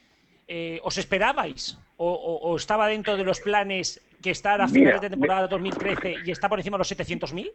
[0.48, 1.78] eh, ¿os esperabais?
[1.96, 6.16] O, o- o estaba dentro de los planes que estar a finales de temporada 2013
[6.24, 7.50] y está por encima de los 700.000?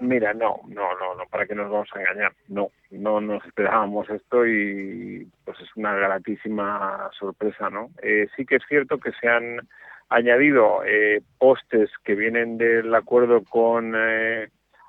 [0.00, 2.32] Mira, no, no, no, no, para que nos vamos a engañar.
[2.48, 7.90] No, no nos esperábamos esto y pues es una gratísima sorpresa, ¿no?
[8.02, 9.60] Eh, sí que es cierto que se han
[10.08, 14.48] añadido eh, postes que vienen del acuerdo con eh,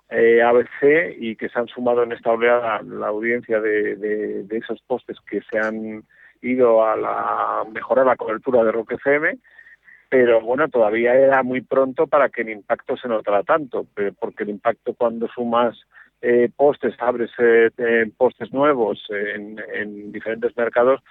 [0.09, 4.81] eh, ABC y que se han sumado en esta oleada la audiencia de, de- esos
[4.83, 6.03] postes que se han
[6.41, 9.37] ido a la mejorar la cobertura de Rock FM
[10.09, 13.85] pero bueno, todavía era muy pronto para que el impacto se notara tanto,
[14.19, 15.75] porque el impacto cuando sumas
[16.21, 21.01] eh, postes, abres eh, eh, postes nuevos en, en diferentes mercados,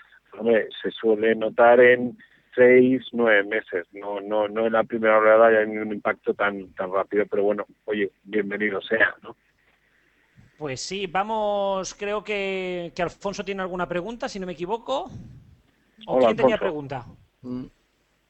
[0.83, 2.17] se suele notar en
[2.55, 6.73] seis, nueve meses, no, no, no en la primera oleada ya hay un impacto tan,
[6.75, 9.37] tan rápido, pero bueno, oye, bienvenido sea, ¿no?
[10.57, 15.11] Pues sí, vamos, creo que, que Alfonso tiene alguna pregunta, si no me equivoco.
[16.07, 17.07] ¿O Hola, quién tenía pregunta?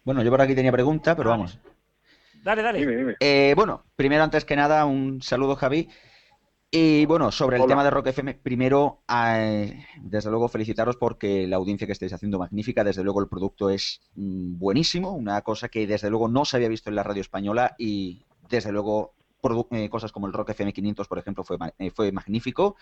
[0.05, 1.59] Bueno, yo por aquí tenía pregunta, pero vamos.
[2.43, 3.17] Dale, dale.
[3.21, 5.89] Eh, bueno, primero, antes que nada, un saludo, Javi.
[6.77, 7.71] Y bueno, sobre el Hola.
[7.71, 12.41] tema de Rock FM, primero, eh, desde luego, felicitaros porque la audiencia que estáis haciendo
[12.41, 12.83] magnífica.
[12.83, 16.69] Desde luego, el producto es mm, buenísimo, una cosa que desde luego no se había
[16.69, 19.15] visto en la radio española y desde luego,
[19.71, 22.75] eh, cosas como el Rock FM 500, por ejemplo, fue, eh, fue magnífico.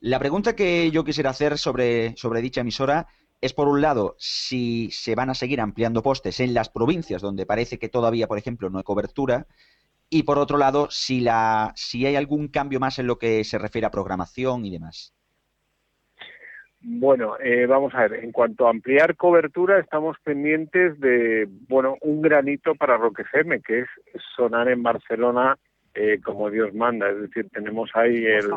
[0.00, 3.06] La pregunta que yo quisiera hacer sobre, sobre dicha emisora
[3.40, 7.46] es, por un lado, si se van a seguir ampliando postes en las provincias donde
[7.46, 9.46] parece que todavía, por ejemplo, no hay cobertura.
[10.10, 13.58] Y por otro lado, si, la, si hay algún cambio más en lo que se
[13.58, 15.14] refiere a programación y demás.
[16.80, 22.22] Bueno, eh, vamos a ver, en cuanto a ampliar cobertura, estamos pendientes de, bueno, un
[22.22, 23.88] granito para Rock FM, que es
[24.36, 25.58] sonar en Barcelona
[25.94, 27.10] eh, como Dios manda.
[27.10, 28.50] Es decir, tenemos ahí el,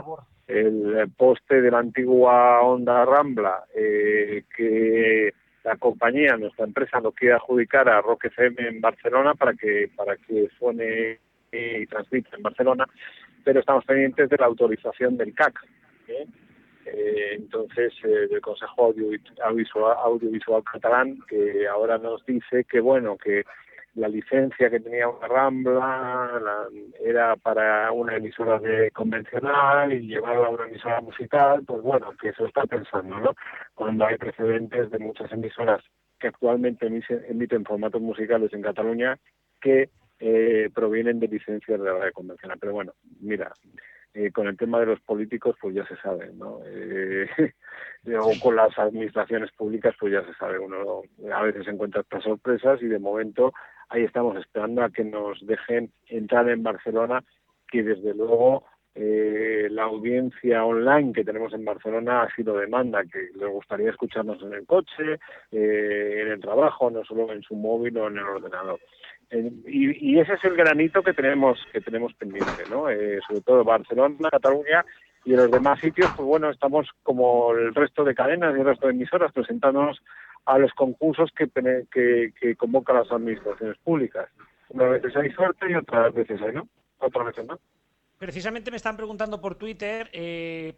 [0.48, 5.34] el poste de la antigua Onda Rambla, eh, que
[5.64, 10.16] la compañía, nuestra empresa, lo quiere adjudicar a Rock FM en Barcelona para que, para
[10.18, 11.20] que suene
[11.52, 12.86] y transmita en Barcelona,
[13.44, 15.60] pero estamos pendientes de la autorización del CAC.
[16.08, 16.26] ¿eh?
[16.86, 23.18] Eh, entonces eh, del Consejo Audio- Audiovisual, Audiovisual Catalán que ahora nos dice que bueno
[23.18, 23.44] que
[23.94, 26.68] la licencia que tenía una Rambla la-
[27.06, 32.30] era para una emisora de convencional y llevarla a una emisora musical pues bueno que
[32.30, 33.36] eso está pensando no
[33.76, 35.84] cuando hay precedentes de muchas emisoras
[36.20, 36.88] que actualmente
[37.30, 39.18] emiten formatos musicales en Cataluña
[39.62, 39.90] que
[40.22, 43.52] eh, provienen de licencias de la radio convencional pero bueno mira
[44.14, 46.60] eh, con el tema de los políticos, pues ya se sabe, ¿no?
[46.66, 47.30] Eh,
[48.20, 50.60] o con las administraciones públicas, pues ya se sabe.
[50.60, 51.04] Uno
[51.34, 53.54] a veces encuentra estas sorpresas y de momento
[53.88, 57.24] ahí estamos esperando a que nos dejen entrar en Barcelona,
[57.70, 58.66] que desde luego
[58.96, 64.42] eh, la audiencia online que tenemos en Barcelona así lo demanda, que les gustaría escucharnos
[64.44, 65.20] en el coche,
[65.52, 68.82] eh, en el trabajo, no solo en su móvil o en el ordenador.
[69.32, 72.90] Eh, y, y ese es el granito que tenemos que tenemos pendiente, ¿no?
[72.90, 74.86] Eh, sobre todo Barcelona, Cataluña
[75.24, 78.66] y en los demás sitios, pues bueno, estamos como el resto de cadenas y el
[78.66, 80.02] resto de emisoras presentándonos
[80.46, 81.50] a los concursos que,
[81.92, 84.28] que, que convocan las administraciones públicas.
[84.70, 86.68] Unas veces hay suerte y otras veces hay no,
[87.00, 87.60] otras veces no.
[88.18, 90.76] Precisamente me están preguntando por Twitter eh,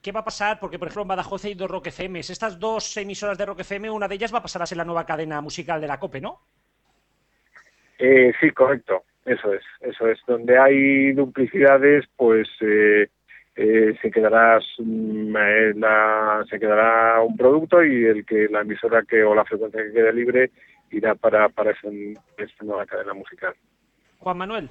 [0.00, 2.30] qué va a pasar, porque por ejemplo en Badajoz hay dos Rock FMs.
[2.30, 4.84] Estas dos emisoras de Rock FM, una de ellas va a pasar a ser la
[4.84, 6.40] nueva cadena musical de la COPE, ¿no?
[8.00, 9.04] Eh, sí, correcto.
[9.24, 10.18] Eso es, eso es.
[10.26, 13.08] Donde hay duplicidades, pues eh,
[13.54, 19.02] eh, se quedará mm, eh, la- se quedará un producto y el que la emisora
[19.02, 20.50] que o la frecuencia que quede libre
[20.90, 23.54] irá para para ese, esa nueva cadena musical.
[24.18, 24.70] Juan Manuel.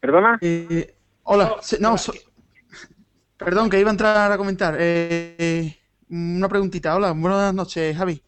[0.00, 0.38] ¿Perdona?
[0.40, 0.94] Eh,
[1.24, 2.12] hola, sí, no, so-
[3.36, 4.76] perdón, que iba a entrar a comentar.
[4.78, 5.76] Eh,
[6.10, 6.94] una preguntita.
[6.94, 8.22] Hola, buenas noches, Javi.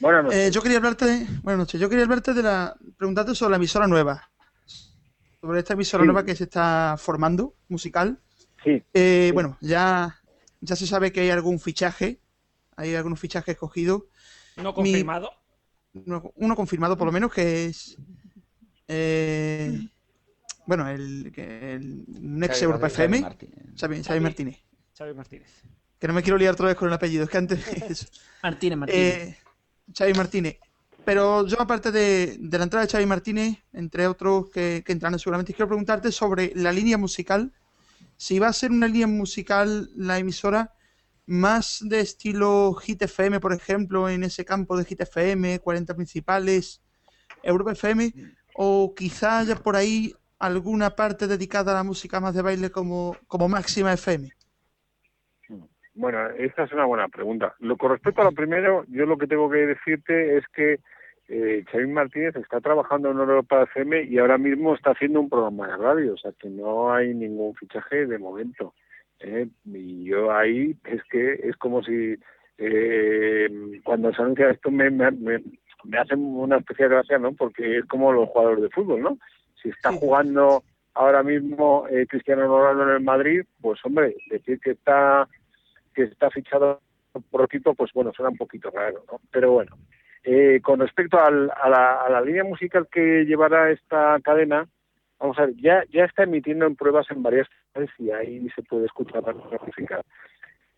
[0.00, 0.38] Buenas noches.
[0.38, 1.80] Eh, yo quería hablarte de, buenas noches.
[1.80, 4.30] Yo quería hablarte de la, preguntarte sobre la emisora nueva,
[5.40, 6.06] sobre esta emisora Sí.
[6.06, 8.18] nueva que se está formando musical.
[8.64, 8.82] Sí.
[8.94, 10.20] Eh, Bueno, ya,
[10.60, 12.20] ya se sabe que hay algún fichaje,
[12.76, 14.02] hay algunos fichajes escogidos.
[14.56, 15.30] No Mi- confirmado.
[15.94, 17.96] uno, uno confirmado por lo menos que es
[18.88, 19.88] eh,
[20.66, 23.76] bueno el, el un ex Xavi Europa Martínez, FM Xavi Martínez.
[23.78, 24.58] Xavi, Xavi Martínez
[24.96, 25.50] Xavi Martínez.
[25.98, 28.10] que no me quiero liar otra vez con el apellido es que antes.
[28.42, 29.14] Martínez, Martínez.
[29.14, 29.38] Eh,
[29.96, 30.58] Xavi Martínez
[31.04, 35.68] pero yo aparte de, la entrada de Xavi Martínez entre otros que, que seguramente quiero
[35.68, 37.52] preguntarte sobre la línea musical
[38.16, 40.74] si va a ser una línea musical la emisora
[41.30, 46.82] más de estilo Hit FM, por ejemplo, en ese campo de Hit FM, 40 principales,
[47.42, 48.12] Europa FM,
[48.54, 53.16] o quizá haya por ahí alguna parte dedicada a la música más de baile como,
[53.28, 54.32] como Máxima FM.
[56.00, 57.54] Bueno, esta es una buena pregunta.
[57.58, 60.78] Lo con respecto a lo primero, yo lo que tengo que decirte es que
[61.28, 65.66] eh, Xavi Martínez está trabajando en Europa FM y ahora mismo está haciendo un programa
[65.66, 68.72] de radio, o sea que no hay ningún fichaje de momento.
[69.18, 69.46] ¿eh?
[69.66, 72.16] Y yo ahí es que es como si
[72.56, 75.42] eh, cuando se anuncia esto me, me, me,
[75.84, 77.34] me hace una especial gracia, ¿no?
[77.34, 79.18] Porque es como los jugadores de fútbol, ¿no?
[79.62, 80.62] Si está jugando
[80.94, 85.28] ahora mismo eh, Cristiano Ronaldo en el Madrid, pues hombre, decir que está
[85.94, 86.80] que está fichado
[87.30, 89.20] por equipo, pues bueno, suena un poquito raro, ¿no?
[89.30, 89.76] Pero bueno,
[90.22, 94.68] eh, con respecto al- a, la, a la línea musical que llevará esta cadena,
[95.18, 98.62] vamos a ver, ya, ya está emitiendo en pruebas en varias ciudades y ahí se
[98.62, 100.00] puede escuchar la música.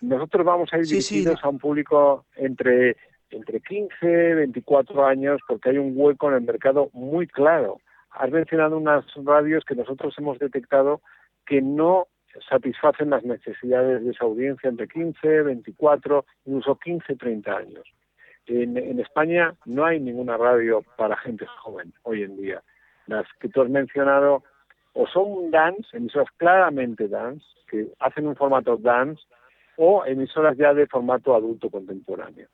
[0.00, 1.14] Nosotros vamos a ir Sí, sí.
[1.16, 2.96] dirigidos a un público entre,
[3.30, 7.78] entre 15 24 años porque hay un hueco en el mercado muy claro.
[8.10, 11.00] Has mencionado unas radios que nosotros hemos detectado
[11.46, 12.08] que no
[12.48, 17.84] satisfacen las necesidades de esa audiencia entre 15, 24, incluso 15, 30 años.
[18.46, 22.62] En, en España no hay ninguna radio para gente joven hoy en día.
[23.06, 24.42] Las que tú has mencionado
[24.94, 29.22] o son dance, emisoras claramente dance, que hacen un formato dance,
[29.76, 32.48] o emisoras ya de formato adulto contemporáneo.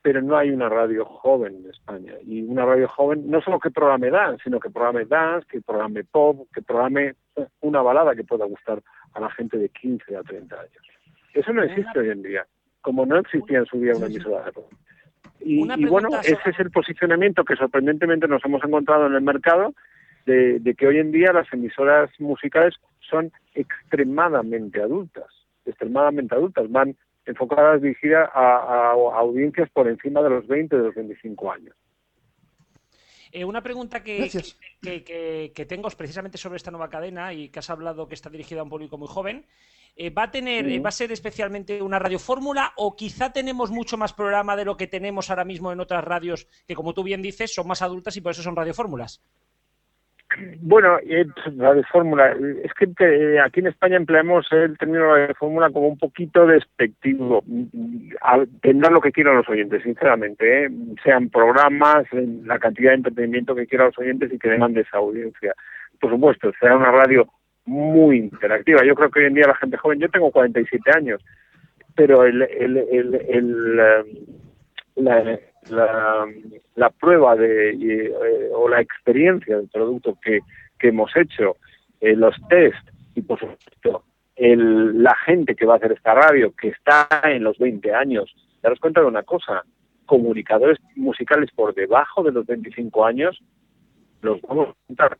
[0.00, 2.14] Pero no hay una radio joven en España.
[2.24, 6.04] Y una radio joven no solo que programe dance, sino que programe dance, que programe
[6.04, 7.14] pop, que programe
[7.60, 8.82] una balada que pueda gustar
[9.14, 10.82] a la gente de 15 a 30 años.
[11.34, 12.46] Eso no existe hoy en día,
[12.80, 14.72] como no existía en su día una emisora de pop.
[15.40, 15.56] Y,
[15.90, 19.74] bueno, ese es el posicionamiento que sorprendentemente nos hemos encontrado en el mercado,
[20.26, 25.26] de, de que hoy en día las emisoras musicales son extremadamente adultas,
[25.66, 30.82] extremadamente adultas, van enfocadas, dirigidas a, a- a audiencias por encima de los 20, de
[30.84, 31.74] los 25 años.
[33.32, 34.30] Eh, una pregunta que,
[34.82, 38.14] que, que- que tengo es precisamente sobre esta nueva cadena y que has hablado que
[38.14, 39.46] está dirigida a un público muy joven.
[39.96, 43.96] Eh, ¿Va a tener, eh, va a ser especialmente una radiofórmula o quizá tenemos mucho
[43.96, 47.22] más programa de lo que tenemos ahora mismo en otras radios que, como tú bien
[47.22, 49.22] dices, son más adultas y por eso son radiofórmulas?
[50.60, 51.26] Bueno, eh,
[51.56, 55.98] radio fórmula, es que eh, aquí en España empleamos el término radio fórmula como un
[55.98, 57.44] poquito despectivo.
[58.60, 60.70] Tendrán lo que quieran los oyentes, sinceramente, ¿eh?
[61.04, 64.98] sean programas, en la cantidad de entretenimiento que quieran los oyentes y que demande esa
[64.98, 65.54] audiencia.
[66.00, 67.28] Por supuesto, será una radio
[67.64, 68.84] muy interactiva.
[68.84, 71.22] Yo creo que hoy en día la gente joven, yo tengo 47 años,
[71.94, 74.04] pero el, el, el, el, eh,
[74.96, 75.38] la,
[75.70, 78.12] la, prueba de eh,
[78.54, 80.40] o la experiencia del producto que,
[80.78, 81.56] que hemos hecho,
[82.00, 84.04] eh, los test y por supuesto
[84.36, 88.34] el, la gente que va a hacer esta radio, que está en los 20 años,
[88.62, 89.62] daros cuenta de una cosa,
[90.06, 93.40] comunicadores musicales por debajo de los 25 años,
[94.20, 95.18] los vamos a contar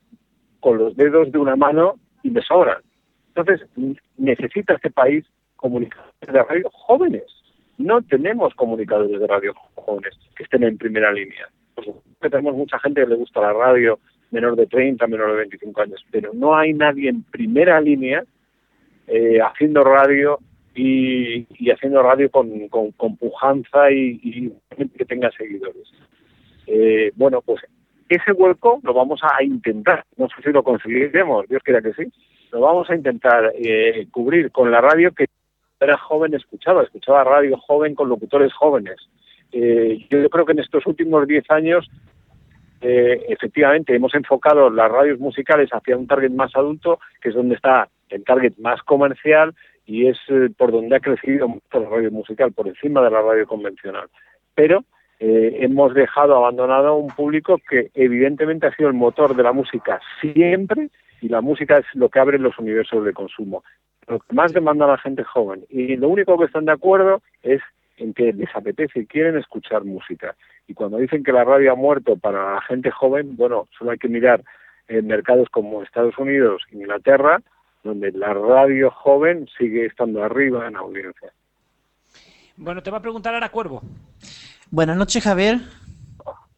[0.60, 2.82] con los dedos de una mano y me sobran.
[3.34, 3.66] Entonces,
[4.16, 5.24] necesita este país
[5.56, 7.24] comunicadores de radio jóvenes.
[7.78, 11.48] No tenemos comunicadores de radio jóvenes que estén en primera línea.
[11.74, 11.84] Por
[12.20, 13.98] que tenemos mucha gente que le gusta la radio,
[14.30, 18.24] menor de 30, menor de 25 años, pero no hay nadie en primera línea
[19.06, 20.38] eh, haciendo radio
[20.74, 22.68] y, haciendo radio con,
[23.18, 24.52] pujanza y,
[24.96, 25.90] que tenga seguidores.
[26.66, 27.62] Eh, bueno, pues
[28.08, 32.04] ese hueco lo vamos a intentar, no sé si lo conseguiremos, Dios quiera que sí,
[32.52, 35.26] lo vamos a intentar eh, cubrir con la radio que
[35.84, 38.96] era joven escuchaba, escuchaba radio joven con locutores jóvenes.
[39.52, 41.90] Eh, yo creo que en estos últimos 10 años
[42.80, 47.56] eh, efectivamente hemos enfocado las radios musicales hacia un target más adulto, que es donde
[47.56, 49.54] está el target más comercial
[49.86, 53.20] y es eh, por donde ha crecido mucho la radio musical, por encima de la
[53.20, 54.08] radio convencional.
[54.54, 54.84] Pero
[55.24, 60.00] hemos dejado abandonado a un público que evidentemente ha sido el motor de la música
[60.20, 60.90] siempre
[61.20, 63.62] y la música es lo que abre los universos de consumo.
[64.08, 67.60] Lo que más demanda la gente joven y lo único que están de acuerdo es
[67.96, 70.34] en que les apetece y quieren escuchar música.
[70.66, 73.98] Y cuando dicen que la radio ha muerto para la gente joven, bueno, solo hay
[73.98, 74.42] que mirar
[74.88, 77.40] en mercados como Estados Unidos, Inglaterra,
[77.84, 81.32] donde la radio joven sigue estando arriba en audiencia.
[82.56, 83.82] Bueno, te va a preguntar ahora Cuervo.
[84.70, 85.58] Buenas noches, Javier.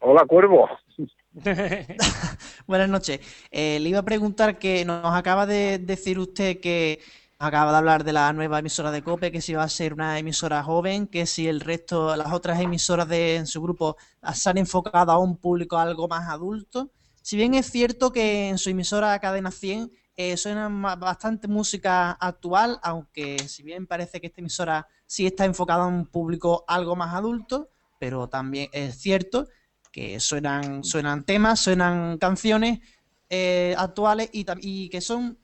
[0.00, 0.68] Hola, Cuervo.
[2.66, 3.20] Buenas noches.
[3.50, 7.00] Eh, le iba a preguntar que nos acaba de decir usted que
[7.44, 10.18] acaba de hablar de la nueva emisora de COPE, que si va a ser una
[10.18, 13.96] emisora joven, que si el resto, las otras emisoras de su grupo
[14.32, 16.90] se han enfocado a un público algo más adulto.
[17.22, 22.78] Si bien es cierto que en su emisora Cadena 100 eh, suena bastante música actual,
[22.82, 27.14] aunque si bien parece que esta emisora sí está enfocada a un público algo más
[27.14, 27.68] adulto,
[27.98, 29.48] pero también es cierto
[29.90, 32.80] que suenan, suenan temas, suenan canciones
[33.28, 35.38] eh, actuales y, y que son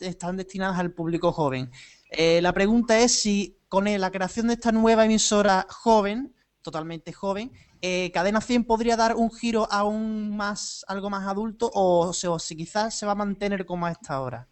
[0.00, 1.70] están destinadas al público joven.
[2.10, 6.32] Eh, la pregunta es si con la creación de esta nueva emisora joven,
[6.62, 7.50] totalmente joven,
[7.82, 12.38] eh, Cadena 100 podría dar un giro aún más, algo más adulto o, se- o
[12.38, 14.48] si quizás se va a mantener como a esta hora.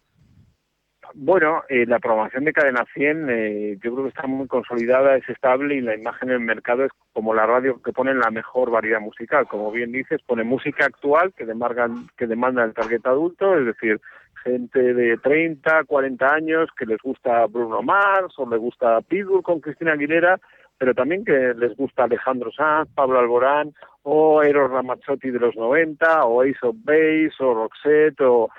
[1.13, 5.27] Bueno, eh, la programación de Cadena 100 eh, yo creo que está muy consolidada, es
[5.29, 8.69] estable y la imagen en el mercado es como la radio que pone la mejor
[8.69, 9.47] variedad musical.
[9.47, 14.01] Como bien dices, pone música actual que demanda, que demanda el target adulto, es decir,
[14.45, 19.59] gente de 30, 40 años que les gusta Bruno Mars o les gusta Pitbull con
[19.59, 20.39] Cristina Aguilera,
[20.77, 23.73] pero también que les gusta Alejandro Sanz, Pablo Alborán
[24.03, 28.49] o Eros Ramazzotti de los 90 o Ace of Base o Roxette o,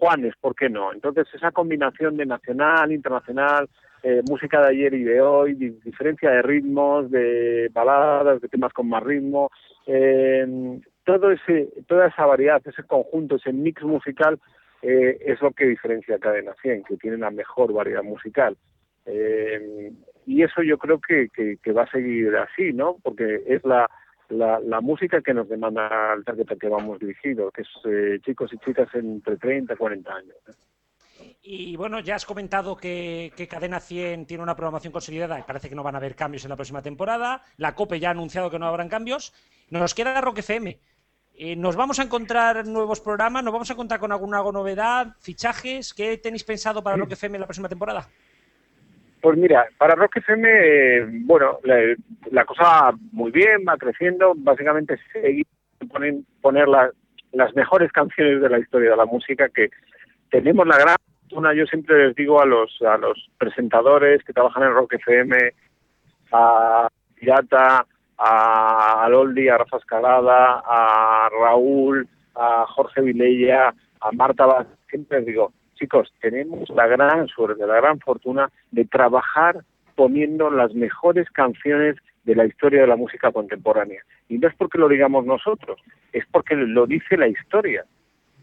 [0.00, 0.92] Juanes, ¿por qué no?
[0.92, 3.68] Entonces esa combinación de nacional, internacional,
[4.02, 8.72] eh, música de ayer y de hoy, di- diferencia de ritmos, de baladas, de temas
[8.72, 9.50] con más ritmo,
[9.86, 14.38] eh, todo ese, toda esa variedad, ese conjunto, ese mix musical
[14.82, 18.56] eh, es lo que diferencia a Cadena 100, que tiene la mejor variedad musical.
[19.06, 19.92] Eh,
[20.26, 22.98] y eso yo creo que, que, va a seguir así, ¿no?
[23.02, 23.88] Porque es la,
[24.28, 28.52] la, música que nos demanda el target al que vamos dirigido, que es eh, chicos
[28.52, 30.36] y chicas entre 30 y 40 años.
[31.40, 35.70] Y bueno, ya has comentado que, que Cadena 100 tiene una programación consolidada y parece
[35.70, 37.42] que no van a haber cambios en la próxima temporada.
[37.56, 39.32] La COPE ya ha anunciado que no habrán cambios.
[39.70, 40.78] Nos queda Rock FM.
[41.40, 43.44] Eh, ¿Nos vamos a encontrar nuevos programas?
[43.44, 45.14] ¿Nos vamos a encontrar con alguna novedad?
[45.20, 45.94] ¿Fichajes?
[45.94, 48.08] ¿Qué tenéis pensado para Rock FM la próxima temporada?
[49.20, 51.76] Pues mira, para Rock FM, eh, bueno, la,
[52.32, 55.46] la cosa va muy bien, va creciendo, básicamente seguir
[55.90, 56.90] poner, poner la-
[57.32, 59.70] las mejores canciones de la historia de la música que
[60.30, 64.62] tenemos la gran fortuna, yo siempre les digo a los a los presentadores que trabajan
[64.64, 65.36] en Rock FM,
[66.32, 67.86] a Pirata,
[68.18, 75.22] a, a Loldi, a Rafa Escalada, a Raúl, a Jorge Vilella, a Marta Vaz, siempre
[75.22, 79.64] digo, chicos, tenemos la gran suerte, la gran fortuna de trabajar
[79.94, 84.02] poniendo las mejores canciones de la historia de la música contemporánea.
[84.28, 85.80] Y no es porque lo digamos nosotros,
[86.12, 87.84] es porque lo dice la historia.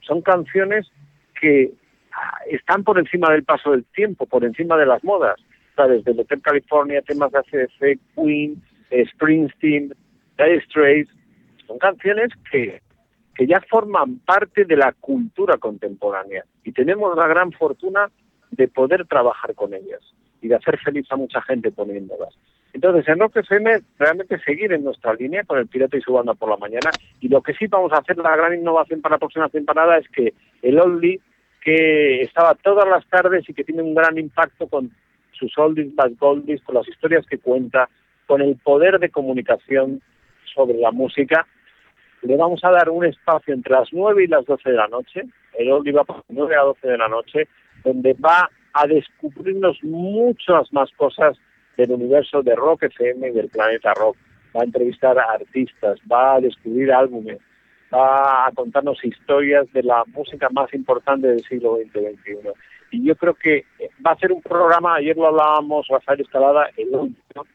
[0.01, 0.91] Son canciones
[1.39, 1.71] que
[2.11, 5.39] ah, están por encima del paso del tiempo, por encima de las modas.
[5.75, 6.05] ¿Sabes?
[6.05, 9.93] Desde Hotel California, temas de ACDC, Queen, Springsteen,
[10.37, 11.11] Dire Straits.
[11.67, 12.81] Son canciones que,
[13.35, 16.45] que ya forman parte de la cultura contemporánea.
[16.63, 18.09] Y tenemos la gran fortuna
[18.51, 20.01] de poder trabajar con ellas
[20.41, 22.35] y de hacer feliz a mucha gente poniéndolas.
[22.73, 26.33] Entonces, en Rock FM, realmente seguir en nuestra línea con el Pirata y su banda
[26.33, 26.91] por la mañana.
[27.21, 30.07] Y lo que sí vamos a hacer, la gran innovación para la próxima temporada, es
[30.09, 31.21] que el Oldie,
[31.61, 34.91] que estaba todas las tardes y que tiene un gran impacto con
[35.31, 37.89] sus oldies, bad goldies, con las historias que cuenta,
[38.27, 40.01] con el poder de comunicación
[40.53, 41.47] sobre la música,
[42.21, 45.23] le vamos a dar un espacio entre las 9 y las 12 de la noche,
[45.57, 47.47] el Oldie va por 9 a 12 de la noche,
[47.83, 51.37] donde va a descubrirnos muchas más cosas
[51.77, 54.17] del universo de Rock FM y del planeta Rock.
[54.55, 57.39] Va a entrevistar a artistas, va a descubrir álbumes,
[57.93, 62.51] va a contarnos historias de la música más importante del siglo XX-XXI.
[62.91, 63.65] Y yo creo que
[64.05, 67.45] va a ser un programa, ayer lo hablábamos, Rafael Escalada, el último,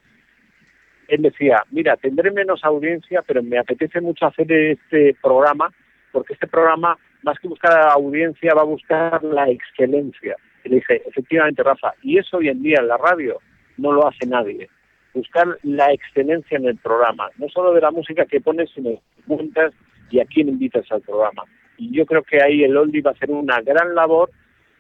[1.10, 5.72] él decía, mira, tendré menos audiencia, pero me apetece mucho hacer este programa,
[6.12, 10.36] porque este programa, más que buscar a la audiencia, va a buscar la excelencia.
[10.64, 13.40] Y le dije, efectivamente, Rafa, y eso hoy en día en la radio
[13.76, 14.68] no lo hace nadie.
[15.12, 19.22] Buscar la excelencia en el programa, no solo de la música que pones, sino que
[19.26, 19.74] cuentas
[20.10, 21.42] y a quién invitas al programa.
[21.76, 24.30] Y yo creo que ahí el Oldie va a hacer una gran labor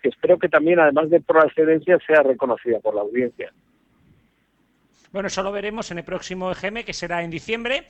[0.00, 3.52] que espero que también, además de por la excelencia, sea reconocida por la audiencia.
[5.12, 7.84] Bueno, eso lo veremos en el próximo EGM, que será en diciembre.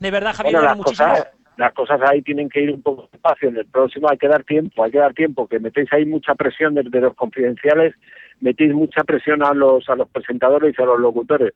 [0.00, 3.08] De verdad, Javier, Bueno, las muchísimas cosas, las cosas ahí tienen que ir un poco
[3.12, 3.50] despacio.
[3.50, 6.34] En el próximo hay que dar tiempo, hay que dar tiempo, que metéis ahí mucha
[6.34, 7.94] presión desde los confidenciales,
[8.40, 11.52] metéis mucha presión a los, a los presentadores y a los locutores.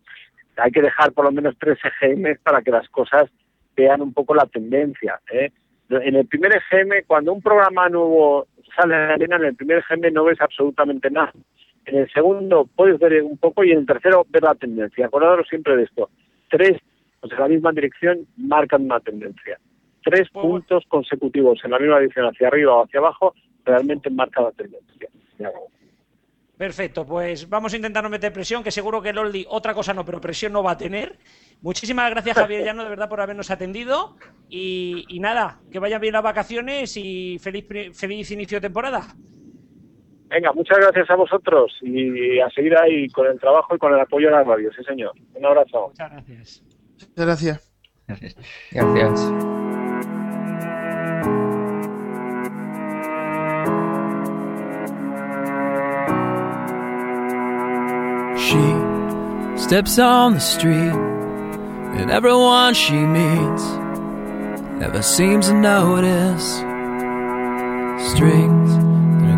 [0.56, 3.30] Hay que dejar por lo menos tres EGM para que las cosas
[3.74, 5.18] vean un poco la tendencia.
[5.32, 5.50] ¿eh?
[5.88, 8.46] En el primer EGM, cuando un programa nuevo
[8.76, 11.32] sale a la arena, en el primer EGM no ves absolutamente nada.
[11.86, 15.06] En el segundo puedes ver un poco y en el tercero ver la tendencia.
[15.06, 16.10] Acordaros siempre de esto.
[16.50, 16.80] Tres,
[17.20, 19.58] pues en la misma dirección, marcan una tendencia.
[20.02, 23.34] Tres puntos consecutivos en la misma dirección, hacia arriba o hacia abajo,
[23.64, 25.08] realmente marcan la tendencia.
[26.56, 29.92] Perfecto, pues vamos a intentar no meter presión, que seguro que el Oldie otra cosa
[29.92, 31.18] no, pero presión no va a tener.
[31.62, 34.16] Muchísimas gracias, Javier Llano, de verdad, por habernos atendido.
[34.48, 39.02] Y, y nada, que vayan bien las vacaciones y feliz, feliz inicio de temporada.
[40.28, 44.00] Venga, muchas gracias a vosotros y a seguir ahí con el trabajo y con el
[44.00, 45.12] apoyo a la radio, sí señor.
[45.34, 45.88] Un abrazo.
[45.88, 46.64] Muchas gracias.
[48.06, 48.36] Gracias.
[48.72, 49.32] Gracias.
[58.36, 60.92] She steps on the street,
[61.96, 63.64] and everyone she meets
[64.78, 66.58] never seems to notice
[68.12, 68.83] strings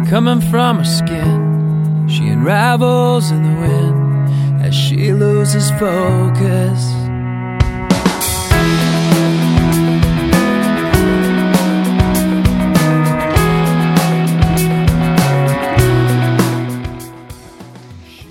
[0.09, 2.07] coming from her skin.
[2.09, 6.81] She unravels in the wind as she loses focus.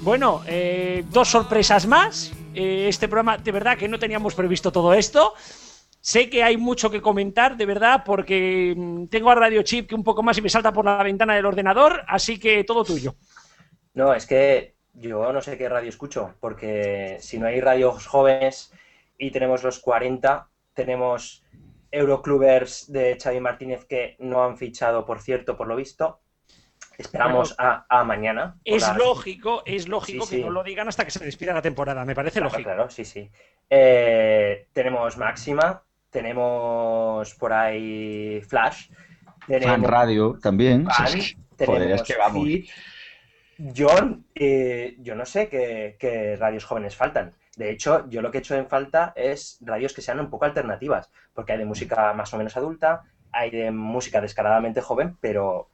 [0.02, 2.31] Bueno, eh, dos sorpresas más.
[2.53, 5.34] Eh, este programa, de verdad que no teníamos previsto todo esto.
[6.07, 9.95] Sé que hay mucho que comentar, de verdad, porque mm, tengo a Radio Chip que
[9.95, 13.15] un poco más y me salta por la ventana del ordenador, así que todo tuyo.
[13.95, 18.72] No, es que yo no sé qué radio escucho, porque si no hay radios jóvenes
[19.18, 21.44] y tenemos los 40, tenemos
[21.90, 26.19] Euroclubers de Xavi Martínez que no han fichado, por cierto, por lo visto.
[26.99, 28.57] Esperamos a, a mañana.
[28.64, 30.38] Es lógico, es lógico Sí, sí.
[30.38, 32.69] que no lo digan hasta que se despida la temporada, me parece Claro, lógico.
[32.69, 33.27] claro, sí, sí.
[33.72, 35.82] Eh, tenemos Máxima,
[36.15, 38.89] tenemos por ahí Flash,
[39.47, 40.87] tenemos Fan Radio también.
[40.89, 41.19] Fan,
[41.57, 42.47] tenemos que vamos.
[43.75, 47.33] John, eh, yo no sé qué, qué radios jóvenes faltan.
[47.57, 50.45] De hecho, yo lo que he hecho en falta es radios que sean un poco
[50.45, 55.69] alternativas, porque hay de música más o menos adulta, hay de música descaradamente joven, pero,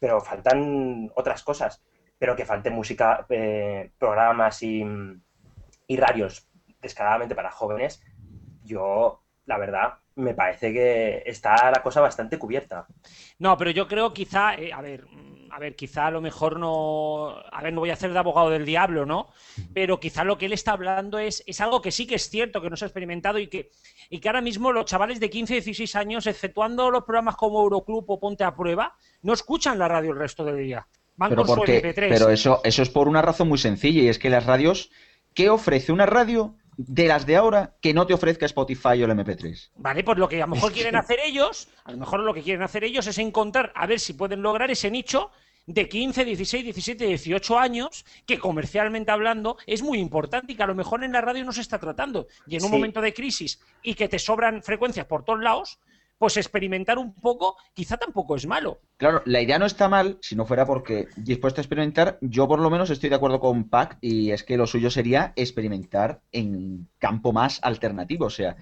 [0.00, 1.80] pero faltan otras cosas.
[2.18, 4.84] Pero que falte música, eh, programas y,
[5.86, 6.48] y radios
[6.82, 8.02] descaradamente para jóvenes,
[8.64, 12.86] yo, la verdad, me parece que está la cosa bastante cubierta.
[13.38, 16.58] No, pero yo creo quizá, eh, a ver, mm, a ver, quizá a lo mejor
[16.58, 19.28] no, a ver, no voy a hacer de abogado del diablo, ¿no?
[19.72, 22.60] Pero quizá lo que él está hablando es, es algo que sí que es cierto,
[22.60, 23.70] que no se ha experimentado y que,
[24.08, 28.04] y que ahora mismo los chavales de 15, 16 años, exceptuando los programas como Euroclub
[28.08, 30.86] o Ponte a Prueba, no escuchan la radio el resto del día.
[31.16, 32.08] Van Pero, con su porque, MP3.
[32.08, 34.90] pero eso, eso es por una razón muy sencilla y es que las radios,
[35.34, 39.10] ¿qué ofrece una radio de las de ahora que no te ofrezca Spotify o el
[39.12, 39.70] MP3?
[39.76, 42.42] Vale, pues lo que a lo mejor quieren hacer ellos, a lo mejor lo que
[42.42, 45.30] quieren hacer ellos es encontrar, a ver si pueden lograr ese nicho
[45.66, 50.66] de 15, 16, 17, 18 años, que comercialmente hablando es muy importante y que a
[50.66, 52.26] lo mejor en la radio no se está tratando.
[52.46, 52.74] Y en un Sí.
[52.74, 55.78] momento de crisis y que te sobran frecuencias por todos lados,
[56.18, 58.80] pues experimentar un poco quizá tampoco es malo.
[58.96, 62.60] Claro, la idea no está mal si no fuera porque dispuesto a experimentar, yo por
[62.60, 66.88] lo menos estoy de acuerdo con Pac y es que lo suyo sería experimentar en
[66.98, 68.56] campo más alternativo, o sea,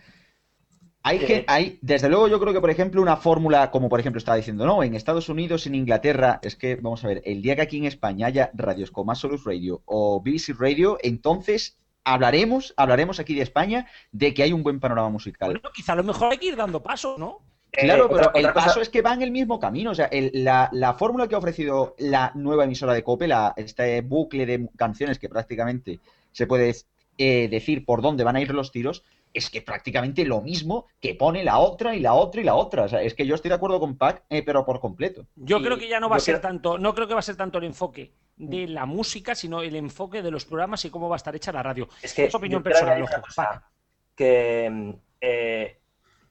[1.04, 4.18] hay que, hay, desde luego yo creo que por ejemplo una fórmula como por ejemplo
[4.18, 7.56] estaba diciendo, no, en Estados Unidos, en Inglaterra, es que vamos a ver, el día
[7.56, 13.20] que aquí en España haya radios como Absolute Radio o BBC Radio, entonces hablaremos, hablaremos
[13.20, 15.52] aquí de España de que hay un buen panorama musical.
[15.52, 17.40] Bueno, quizá a lo mejor hay que ir dando paso, ¿no?
[17.70, 19.92] Claro, Eh, pero otra- el otra cosa- paso es que va en el mismo camino.
[19.92, 23.54] O sea, el- la, la fórmula que ha ofrecido la nueva emisora de Cope, la,
[23.56, 26.00] este bucle de canciones que prácticamente
[26.32, 26.74] se puede
[27.18, 29.04] eh, decir por dónde van a ir los tiros,
[29.34, 32.82] es que prácticamente lo mismo que pone la otra y la otra y la otra.
[32.84, 35.26] O sea, es que yo estoy de acuerdo con Pac, eh, pero por completo.
[35.36, 37.20] Yo Y creo que ya no va a ser creo- tanto, no creo que va
[37.20, 38.12] a ser tanto el enfoque
[38.42, 41.52] de la música, sino el enfoque de los programas y cómo va a estar hecha
[41.52, 41.88] la radio.
[42.02, 43.22] Es que es opinión personal, ojo.
[43.22, 43.70] cosa,
[44.16, 44.90] que mm,
[45.20, 45.78] eh,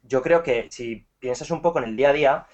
[0.03, 2.45] yo creo que si piensas un poco en el día a día,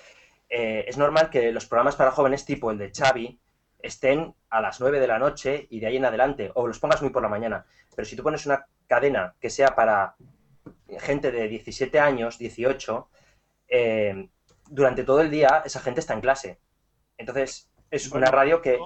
[0.48, 3.40] eh, es normal que los programas para jóvenes tipo el de Xavi
[3.80, 7.02] estén a las 9 de la noche y de ahí en adelante, o los pongas
[7.02, 7.66] muy por la mañana.
[7.96, 10.16] Pero si tú pones una cadena que sea para
[11.00, 13.10] gente de 17 años, 18,
[13.70, 14.30] eh,
[14.70, 16.60] durante todo el día esa gente está en clase.
[17.18, 18.78] Entonces, es una radio que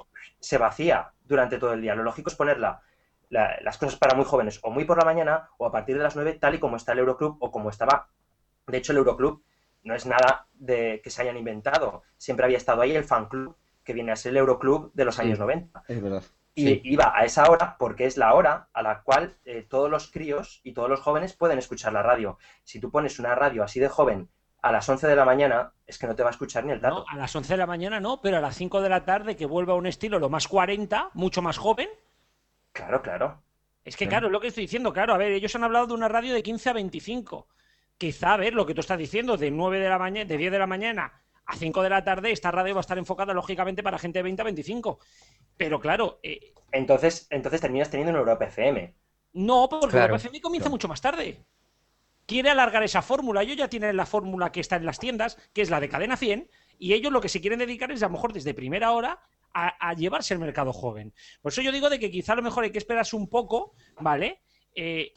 [0.42, 1.96] se vacía durante todo el día.
[1.96, 2.82] Lo lógico es ponerla
[3.30, 6.04] la- las cosas para muy jóvenes o muy por la mañana o a partir de
[6.04, 8.10] las 9, tal y como está el Euroclub o como estaba.
[8.68, 9.42] De hecho, el Euroclub
[9.84, 12.04] no es nada de que se hayan inventado.
[12.18, 15.18] Siempre había estado ahí el fan club, que viene a ser el Euroclub de los
[15.20, 15.84] años 90.
[15.88, 16.24] Es verdad.
[16.54, 16.82] Y Sí.
[16.84, 20.60] iba a esa hora porque es la hora a la cual eh, todos los críos
[20.64, 22.38] y todos los jóvenes pueden escuchar la radio.
[22.66, 24.30] Si tú pones una radio así de joven
[24.62, 26.82] a las 11 de la mañana, es que no te va a escuchar ni el
[26.82, 27.00] tato.
[27.00, 29.36] No, a las 11 de la mañana no, pero a las 5 de la tarde
[29.36, 31.90] que vuelva a un estilo lo más 40, mucho más joven.
[32.72, 33.42] Claro, claro.
[33.84, 35.94] Es que claro, es lo que estoy diciendo, claro, a ver, ellos han hablado de
[35.94, 37.48] una radio de 15 a 25.
[37.98, 40.52] Quizá, a ver, lo que tú estás diciendo, de 9 de la mañana, de 10
[40.52, 41.12] de la mañana
[41.46, 44.24] a 5 de la tarde, esta radio va a estar enfocada lógicamente para gente de
[44.24, 45.00] 20 a 25.
[45.58, 48.94] Pero claro, eh, Entonces, entonces terminas teniendo un Europa FM.
[49.34, 51.44] no, porque Claro, el PCM comienza mucho más tarde.
[52.32, 53.41] Quiere alargar esa fórmula.
[53.41, 56.16] Ellos ya tienen la fórmula que está en las tiendas, que es la de cadena
[56.16, 56.49] 100,
[56.80, 59.20] y ellos lo que se quieren dedicar es a lo mejor desde primera hora
[59.53, 61.14] a, llevarse el mercado joven.
[61.41, 63.74] Por eso yo digo de que quizá a lo mejor hay que esperarse un poco,
[63.99, 64.40] ¿vale?
[64.74, 65.12] Eh,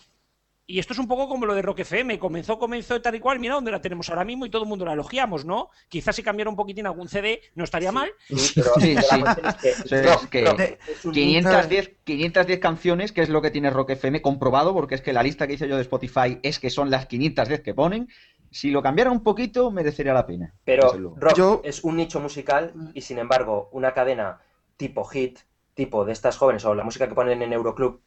[0.67, 2.19] y esto es un poco como lo de Rock FM.
[2.19, 3.39] Comenzó, comenzó tal y cual.
[3.39, 5.69] Mira dónde la tenemos ahora mismo y todo el mundo la elogiamos, ¿no?
[5.89, 8.11] Quizás si cambiara un poquitín algún CD no estaría mal.
[8.29, 8.95] Sí, sí.
[8.95, 10.79] Eso es que
[11.13, 15.23] 510, 510 canciones, que es lo que tiene Rock FM comprobado, porque es que la
[15.23, 18.09] lista que hice yo de Spotify es que son las 510 que ponen.
[18.51, 20.55] Si lo cambiara un poquito, merecería la pena.
[20.65, 24.41] Pero rock es un nicho musical y sin embargo una cadena
[24.77, 25.41] tipo hit,
[25.75, 28.01] tipo de estas jóvenes o la música que ponen en Euroclub,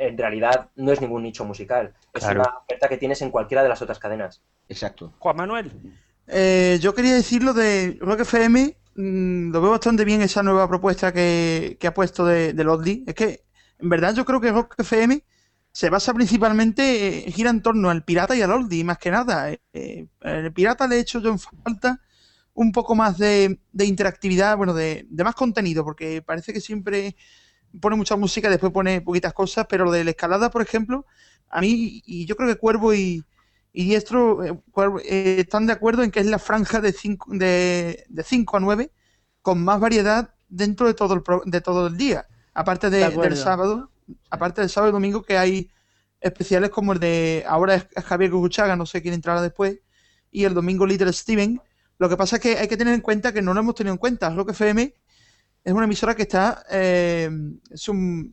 [0.00, 1.92] en realidad no es ningún nicho musical.
[2.14, 2.40] Es Claro.
[2.40, 4.40] una oferta que tienes en cualquiera de las otras cadenas.
[4.68, 5.12] Exacto.
[5.18, 5.70] Juan Manuel.
[6.26, 10.66] Eh, yo quería decir lo de Rock FM, mm, lo veo bastante bien esa nueva
[10.68, 13.04] propuesta que, que ha puesto de, de Lodley.
[13.06, 13.44] Es que,
[13.78, 15.22] en verdad, yo creo que Rock FM
[15.72, 19.50] se basa principalmente, eh, gira en torno al pirata y al oldie, más que nada.
[19.50, 22.00] Eh, eh, el pirata le he hecho yo en falta
[22.54, 27.16] un poco más de, de interactividad, bueno, de, de más contenido, porque parece que siempre
[27.80, 31.06] pone mucha música después pone poquitas cosas, pero lo de la escalada, por ejemplo,
[31.50, 33.24] a mí, y yo creo que Cuervo y,
[33.72, 34.58] y Diestro eh,
[35.04, 38.60] eh, están de acuerdo en que es la franja de 5 de, de cinco a
[38.60, 38.90] 9
[39.42, 42.26] con más variedad dentro de todo el, pro- de todo el día.
[42.54, 43.30] Aparte de- De acuerdo.
[43.34, 43.90] del sábado,
[44.30, 45.70] aparte del sábado y domingo que hay
[46.20, 49.78] especiales como el de ahora es Javier Guguchaga, no sé quién entrará después,
[50.30, 51.60] y el domingo Little Steven.
[51.98, 53.92] Lo que pasa es que hay que tener en cuenta que no lo hemos tenido
[53.94, 54.30] en cuenta.
[54.34, 54.94] Rock FM
[55.64, 57.30] es una emisora que está eh,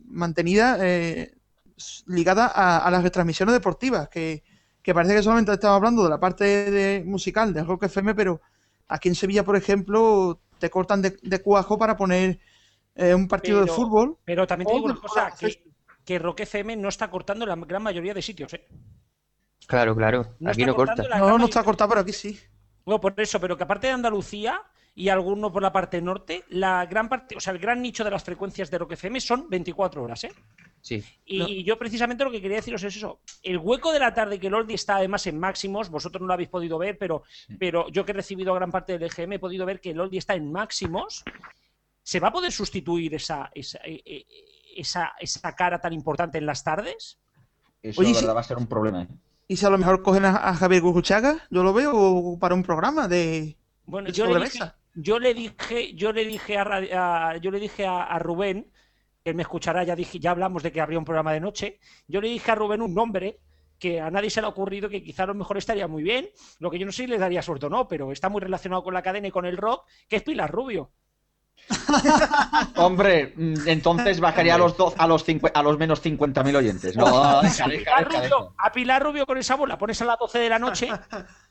[0.08, 1.34] mantenida eh,
[2.06, 4.44] ligada a, a las retransmisiones deportivas, que,
[4.82, 8.42] que parece que solamente estamos hablando de la parte de, musical de Rock FM, pero
[8.88, 12.40] aquí en Sevilla, por ejemplo, te cortan de, de cuajo para poner
[12.96, 14.18] eh, un partido de fútbol.
[14.24, 15.64] Pero también te digo una cosa, que,
[16.04, 18.66] que Rock FM no está cortando la gran mayoría de sitios, ¿eh?
[19.68, 20.36] Claro, claro.
[20.40, 21.04] No Aquí no corta.
[21.20, 22.40] No, no está cortado, pero aquí sí.
[22.86, 24.62] Bueno, por eso, pero que aparte de Andalucía
[24.98, 28.10] y alguno por la parte norte, la gran parte, o sea, el gran nicho de
[28.10, 30.32] las frecuencias de Rock FM son 24 horas, ¿eh?
[30.82, 31.06] Sí.
[31.24, 33.20] Y yo precisamente lo que quería deciros es eso.
[33.44, 36.34] El hueco de la tarde que el Oldie está además en máximos, vosotros no lo
[36.34, 37.22] habéis podido ver, pero,
[37.60, 40.18] pero yo que he recibido gran parte del EGM he podido ver que el Oldie
[40.18, 41.24] está en máximos.
[42.02, 44.26] ¿Se va a poder sustituir esa, esa, eh, eh,
[44.78, 47.20] esa, esa cara tan importante en las tardes?
[47.84, 49.04] Eso Oye, la verdad va a ser un problema.
[49.04, 49.08] ¿eh?
[49.48, 52.64] Y si a lo mejor cogen a, a Javier Guguchaga, yo lo veo para un
[52.64, 54.78] programa de, Bueno, de yo le, dije, sobremesa.
[55.00, 58.72] Yo le dije, yo le dije a, yo le dije a, a Rubén,
[59.24, 61.80] que él me escuchará, ya dije, ya hablamos de que habría un programa de noche.
[62.08, 63.40] Yo le dije a Rubén un nombre
[63.78, 66.28] que a nadie se le ha ocurrido que quizá a lo mejor estaría muy bien.
[66.60, 68.84] Lo que yo no sé si le daría suerte o no, pero está muy relacionado
[68.84, 70.92] con la cadena y con el rock, que es Pilar Rubio.
[72.76, 76.96] Hombre, mm, entonces bajaría a los, 12 a los, cincu- a los menos 50.000 oyentes.
[76.96, 78.06] No, deja, a, deja, Pilar.
[78.24, 80.90] Rubio, a Pilar Rubio con esa bola, pones a las 12 de la noche.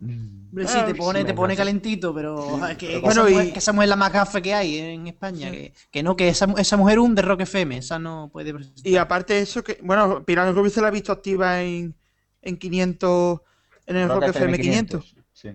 [0.00, 3.58] Hombre, sí, te pone, te pone calentito, pero es que, Bueno, esa y- mujer, que
[3.58, 5.50] esa mujer es la más gafe que hay en España.
[5.50, 8.86] Que, que no, que esa, esa mujer un de Rock FM, esa no puede presentar.
[8.86, 11.94] Y aparte de eso, que bueno, Pilar Rubio se la ha visto activa en,
[12.42, 13.40] en 500,
[13.86, 15.16] en el Rock, FM 500.
[15.32, 15.48] Sí.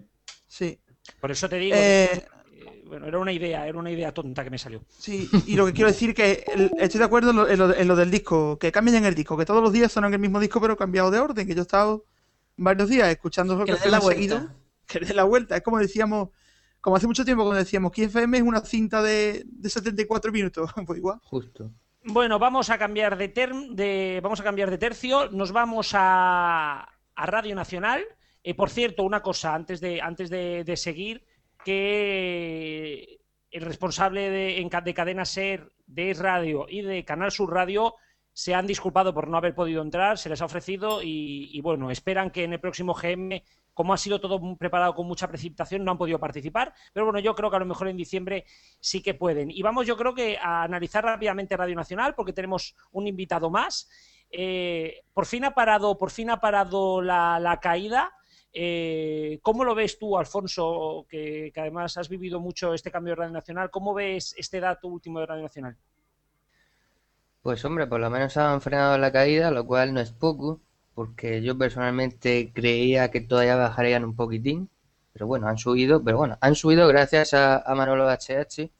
[0.47, 0.79] Sí.
[1.21, 2.25] Por eso te digo, Eh,
[2.85, 4.83] bueno, era una idea, era una idea tonta que me salió.
[4.99, 7.75] Sí, y lo que quiero decir que el- estoy de acuerdo en lo, en lo-
[7.75, 10.19] en lo del disco, que cambien en el disco, que todos los días suenan el
[10.19, 12.05] mismo disco pero cambiado de orden, que yo he estado
[12.57, 14.39] varios días escuchando Que le la vuelta.
[14.39, 14.49] seguido,
[14.87, 16.29] que le den la vuelta, es como decíamos,
[16.81, 20.71] como hace mucho tiempo cuando decíamos que FM es una cinta de, de 74 minutos,
[20.85, 21.19] pues igual.
[21.23, 21.71] Justo.
[22.05, 26.81] Bueno, vamos a cambiar de, term, de vamos a cambiar de tercio, nos vamos a,
[27.15, 28.03] a Radio Nacional.
[28.43, 31.25] Eh, por cierto, una cosa antes de antes de, de seguir
[31.63, 33.21] que
[33.51, 37.95] el responsable de, de Cadena Ser, de Radio y de Canal Sur Radio
[38.33, 42.31] se han disculpado por no haber podido entrar, se les ha ofrecido y, bueno, esperan
[42.31, 43.43] que en el próximo GM
[43.73, 46.73] como ha sido todo preparado con mucha precipitación, no han podido participar.
[46.93, 48.45] Pero bueno, yo creo que a lo mejor en diciembre
[48.79, 49.49] sí que pueden.
[49.49, 53.89] Y vamos, yo creo que a analizar rápidamente Radio Nacional, porque tenemos un invitado más.
[54.29, 58.13] Eh, por fin ha parado, por fin ha parado la, la caída.
[58.51, 63.21] Eh, ¿Cómo lo ves tú, Alfonso, que, que además has vivido mucho este cambio de
[63.21, 63.71] Radio Nacional?
[63.71, 65.77] ¿Cómo ves este dato último de Radio Nacional?
[67.43, 70.61] Pues hombre, por lo menos han frenado la caída, lo cual no es poco,
[70.95, 74.69] porque yo personalmente creía que todavía bajarían un poquitín,
[75.13, 78.71] pero bueno, han subido, pero bueno, han subido gracias a, a Manolo HH,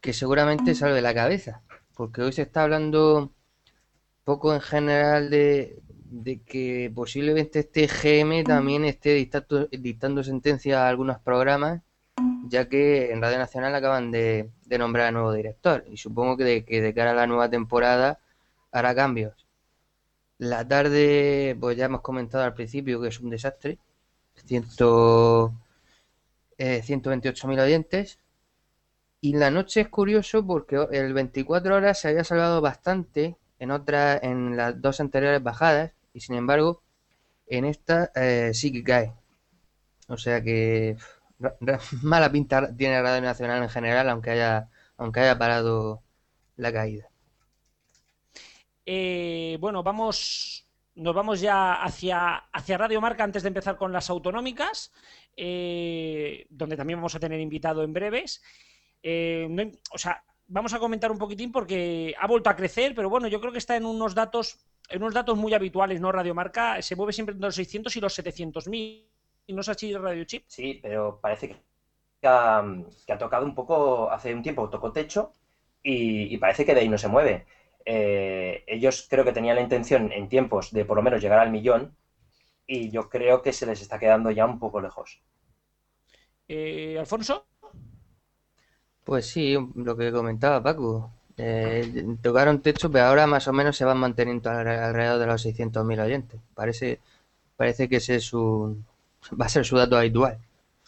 [0.00, 1.62] que seguramente salve la cabeza,
[1.96, 3.32] porque hoy se está hablando
[4.24, 10.88] poco en general de, de que posiblemente este GM también esté dictando, dictando sentencia a
[10.88, 11.82] algunos programas,
[12.48, 16.44] ya que en Radio Nacional acaban de, de nombrar a nuevo director y supongo que
[16.44, 18.20] de, cara a la nueva temporada
[18.72, 19.46] hará cambios.
[20.38, 23.78] La tarde, pues ya hemos comentado al principio que es un desastre.
[26.58, 28.18] Eh, 128.000 oyentes.
[29.20, 34.16] Y la noche es curioso porque el 24 horas se había salvado bastante en otra,
[34.16, 36.82] en las dos anteriores bajadas y sin embargo
[37.46, 39.12] en esta eh, sí que cae.
[40.08, 40.96] O sea que
[42.02, 46.02] mala pinta tiene Radio Nacional en general, aunque haya, aunque haya parado
[46.56, 47.10] la caída.
[48.84, 54.10] Eh, bueno, vamos, nos vamos ya hacia, hacia Radio Marca antes de empezar con las
[54.10, 54.92] autonómicas,
[55.36, 58.42] eh, donde también vamos a tener invitado en breves.
[59.02, 63.28] Eh, o sea, vamos a comentar un poquitín porque ha vuelto a crecer, pero bueno,
[63.28, 64.58] yo creo que está en unos datos,
[64.88, 66.12] en unos datos muy habituales, ¿no?
[66.12, 69.09] Radio Marca se mueve siempre entre los 600 y los 700 mil.
[69.50, 70.44] ¿Y no así Radio Chip?
[70.46, 71.56] Sí, pero parece que
[72.28, 72.64] ha,
[73.06, 75.32] que ha tocado un poco, hace un tiempo tocó techo
[75.82, 77.46] y, y parece que de ahí no se mueve.
[77.84, 81.50] Eh, ellos creo que tenían la intención en tiempos de por lo menos llegar al
[81.52, 81.96] millón
[82.66, 85.22] y yo creo que se les está quedando ya un poco lejos.
[86.48, 87.46] Eh, Alfonso.
[89.04, 91.10] Pues sí, lo que comentaba Paco.
[91.36, 95.42] Eh, tocaron techo, pero ahora más o menos se van manteniendo alre- alrededor de los
[95.42, 96.40] 600.000 oyentes.
[96.54, 97.00] Parece,
[97.56, 98.76] parece que ese es su,
[99.40, 100.38] va a ser su dato habitual.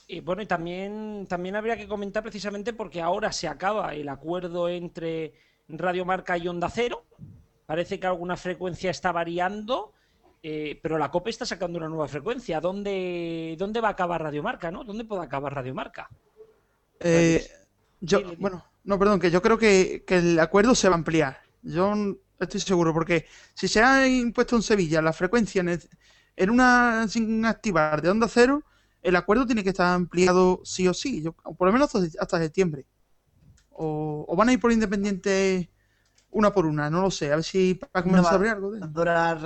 [0.08, 4.68] Y bueno, y también, también habría que comentar precisamente porque ahora se acaba el acuerdo
[4.68, 5.32] entre
[5.68, 7.04] Radio Marca y Onda Cero.
[7.66, 9.92] Parece que alguna frecuencia está variando,
[10.42, 12.60] eh, pero la COPE está sacando una nueva frecuencia.
[12.60, 14.70] ¿Dónde, dónde va a acabar Radio Marca?
[14.70, 14.84] ¿no?
[14.84, 16.10] ¿Dónde puede acabar Radio Marca?
[17.00, 17.46] Eh,
[18.00, 21.38] yo, bueno, no, perdón, que yo creo que, que el acuerdo se va a ampliar.
[21.62, 21.94] Yo
[22.38, 25.88] estoy seguro, porque si se ha impuesto en Sevilla la frecuencia en, el-
[26.42, 28.62] en una sin activar de onda cero,
[29.02, 32.38] el acuerdo tiene que estar ampliado sí o sí, yo, por lo menos hasta, hasta
[32.38, 32.86] septiembre.
[33.70, 35.70] O, o van a ir por independiente
[36.30, 37.32] una por una, no lo sé.
[37.32, 39.38] A ver si Paco me No sabe algo de Dura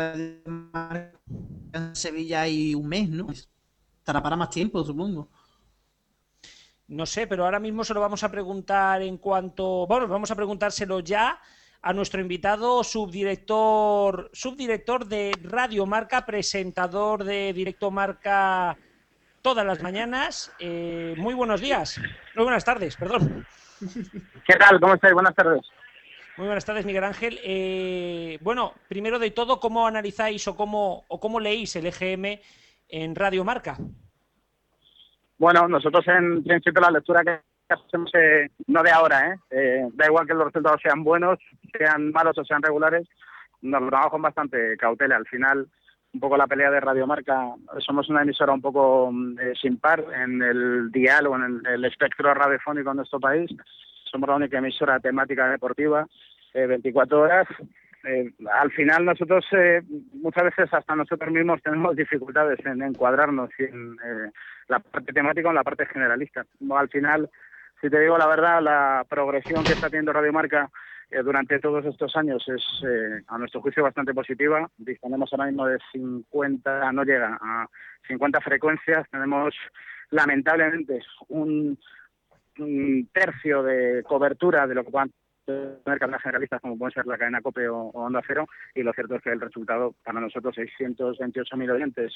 [1.73, 3.27] en Sevilla hay un mes, ¿no?
[3.31, 5.28] Estará para más tiempo, supongo.
[6.89, 9.86] No sé, pero ahora mismo se lo vamos a preguntar en cuanto.
[9.86, 11.39] Bueno, vamos a preguntárselo ya
[11.82, 18.77] a nuestro invitado, subdirector, subdirector de Radio Marca, presentador de Directo Marca
[19.47, 20.53] todas las mañanas.
[20.59, 22.01] Eh, muy buenos días.
[22.35, 23.47] Muy buenas tardes, perdón.
[24.44, 24.81] ¿Qué tal?
[24.81, 25.15] ¿Cómo estáis?
[25.15, 25.62] Buenas tardes.
[26.36, 27.39] Muy buenas tardes, Miguel Ángel.
[27.44, 32.40] Eh, bueno, primero de todo, ¿cómo analizáis o cómo, o cómo leéis el EGM
[32.89, 33.77] en Radio Marca?
[35.39, 37.40] Bueno, nosotros en principio la lectura que
[38.67, 39.37] no de ahora, ¿eh?
[39.51, 41.39] Eh, da igual que los resultados sean buenos,
[41.77, 43.09] sean malos o sean regulares,
[43.63, 45.17] nos lo con bastante cautela.
[45.17, 45.69] Al final,
[46.13, 49.79] un poco la pelea de Radio Marca, somos una emisora un poco mm, eh, sin
[49.79, 53.51] par en el dial o en el, espectro radiofónico en nuestro país.
[54.11, 56.07] Somos la única emisora temática deportiva,
[56.55, 57.47] eh, 24 horas.
[58.05, 59.83] Eh, al final nosotros eh,
[60.15, 63.97] muchas veces hasta nosotros mismos tenemos dificultades en encuadrarnos en
[64.69, 66.47] la parte temática o en la parte generalista.
[66.71, 67.29] Al final,
[67.81, 70.70] si te digo la verdad, la progresión que está teniendo Radio Marca
[71.11, 74.69] eh, durante todos estos años es, eh, a nuestro juicio, bastante positiva.
[74.77, 77.66] Disponemos ahora mismo de 50, no llega a
[78.09, 79.09] 50 frecuencias.
[79.11, 79.55] Tenemos,
[80.11, 81.78] lamentablemente, un,
[82.59, 84.90] un tercio de cobertura de lo que
[85.47, 89.14] tener cadenas generalistas como pueden ser la cadena COPE o, Onda Cero y lo cierto
[89.14, 92.12] es que el resultado para nosotros 628.000 oyentes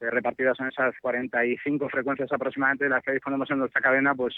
[0.00, 4.34] eh, repartidas en esas 45 frecuencias aproximadamente de las que disponemos en nuestra cadena pues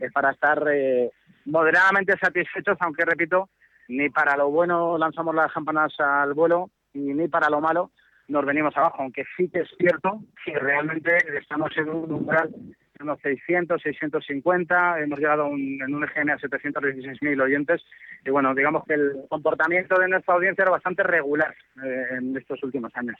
[0.00, 1.10] es para estar eh,
[1.46, 3.48] moderadamente satisfechos aunque repito
[3.88, 7.90] ni para lo bueno lanzamos las campanas al vuelo y ni para lo malo
[8.28, 12.54] nos venimos abajo aunque sí que es cierto que realmente estamos en un umbral
[13.00, 17.82] unos 600, 650, hemos llegado a un- en un EGM a 716.000 oyentes
[18.24, 21.54] y bueno, digamos que el comportamiento de nuestra audiencia era bastante regular
[21.84, 23.16] eh, en estos últimos años.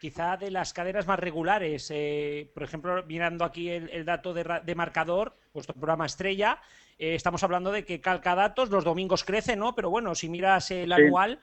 [0.00, 1.90] quizá de las cadenas más regulares.
[1.90, 6.58] Eh, por ejemplo, mirando aquí el, el dato de, de marcador, vuestro programa estrella,
[6.98, 9.74] eh, estamos hablando de que calca datos, los domingos crece, ¿no?
[9.74, 11.40] Pero bueno, si miras el anual,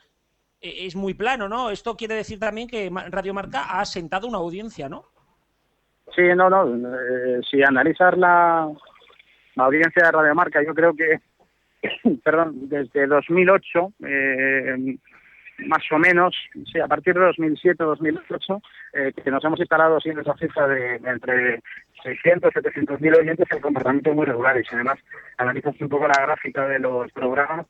[0.61, 1.71] eh, es muy plano, ¿no?
[1.71, 5.05] Esto quiere decir también que Radio Marca ha asentado una audiencia, ¿no?
[6.15, 6.65] Sí, no, no.
[6.67, 8.69] eh, si analizar la,
[9.57, 11.19] audiencia de Radio Marca, yo creo que,
[12.23, 14.97] perdón, desde 2008, eh,
[15.67, 16.35] más o menos,
[16.71, 18.61] sí, a partir de 2007-2008,
[18.93, 21.61] eh, que nos hemos instalado así en esa cifra de, entre
[22.03, 24.57] 600 700 mil oyentes, el comportamiento es muy regular.
[24.57, 24.99] Y además
[25.37, 27.67] analizas un poco la gráfica de los programas,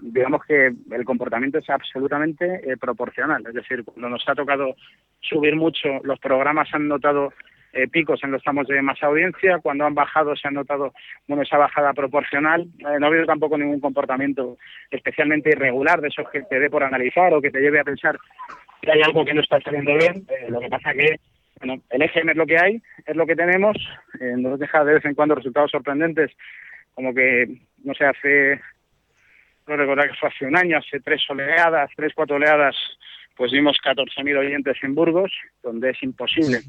[0.00, 3.44] digamos que el comportamiento es absolutamente eh, proporcional.
[3.46, 4.76] Es decir, cuando nos ha tocado
[5.20, 7.32] subir mucho, los programas han notado
[7.72, 10.92] eh, picos en los tramos de más audiencia, cuando han bajado se ha notado
[11.26, 12.62] bueno, esa bajada proporcional.
[12.62, 14.58] Eh, no ha habido tampoco ningún comportamiento
[14.90, 18.18] especialmente irregular de esos que te dé por analizar o que te lleve a pensar
[18.82, 20.26] que hay algo que no está saliendo bien.
[20.28, 21.16] Eh, lo que pasa que
[21.60, 23.76] bueno, el EGM es lo que hay, es lo que tenemos,
[24.36, 26.32] nos deja de vez en cuando resultados sorprendentes,
[26.92, 27.46] como que,
[27.84, 28.60] no sé, hace,
[29.68, 32.74] no recordar que fue hace un año, hace tres oleadas, tres, cuatro oleadas,
[33.36, 35.30] pues vimos 14.000 oyentes en Burgos,
[35.62, 36.62] donde es imposible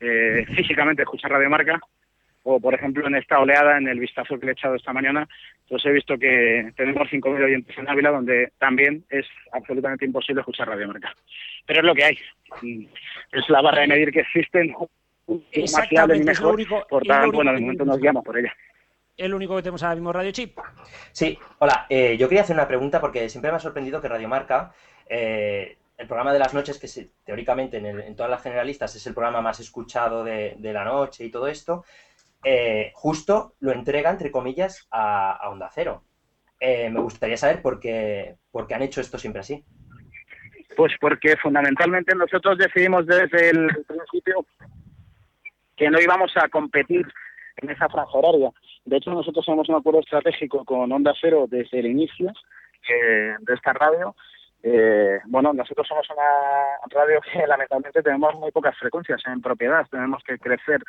[0.00, 1.80] eh, físicamente escuchar Radio Marca,
[2.42, 5.26] o por ejemplo en esta oleada, en el vistazo que le he echado esta mañana,
[5.68, 10.68] pues he visto que tenemos 5.000 oyentes en Ávila, donde también es absolutamente imposible escuchar
[10.68, 11.14] Radio Marca.
[11.66, 12.18] Pero es lo que hay.
[12.60, 12.84] Mm,
[13.32, 14.88] Es la barra de medir que existe, no
[15.26, 16.54] más fiable ni mejor.
[16.54, 18.52] único- por único bueno, de momento nos guiamos por ella.
[19.16, 20.58] El único que tenemos ahora mismo Radio Chip.
[21.12, 21.86] Sí, hola.
[21.88, 24.72] eh, yo quería hacer una pregunta porque siempre me ha sorprendido que Radio Marca,
[25.08, 29.14] eh, el programa de las noches, que se- teóricamente en, todas las generalistas es el
[29.14, 31.84] programa más escuchado de, la noche y todo esto,
[32.44, 36.02] eh, justo lo entrega, entre comillas, a, Onda Cero.
[36.60, 39.64] Eh, me gustaría saber por qué, por qué han hecho esto siempre así.
[40.76, 44.44] Pues porque fundamentalmente nosotros decidimos desde el principio
[45.76, 47.06] que no íbamos a competir
[47.56, 48.50] en esa franja horaria.
[48.84, 52.32] De hecho, nosotros tenemos un acuerdo estratégico con Onda Cero desde el inicio
[52.88, 54.14] eh, de esta radio.
[54.66, 59.86] Eh, bueno, nosotros somos una radio que lamentablemente tenemos muy pocas frecuencias en propiedad.
[59.90, 60.82] Tenemos que crecer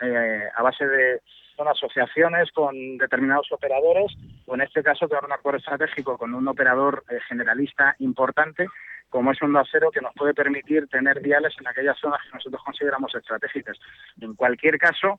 [0.00, 1.20] eh, a base de
[1.56, 4.12] son asociaciones con determinados operadores,
[4.44, 8.66] o en este caso tener un acuerdo estratégico con un operador eh, generalista importante,
[9.08, 12.62] como es un Cero, que nos puede permitir tener viales en aquellas zonas que nosotros
[12.62, 13.78] consideramos estratégicas.
[14.20, 15.18] En cualquier caso,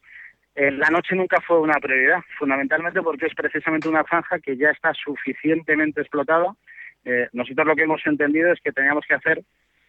[0.54, 4.70] eh, la noche nunca fue una prioridad, fundamentalmente porque es precisamente una franja que ya
[4.70, 6.54] está suficientemente explotada.
[7.08, 9.42] Eh, nosotros lo que hemos entendido es que teníamos que hacer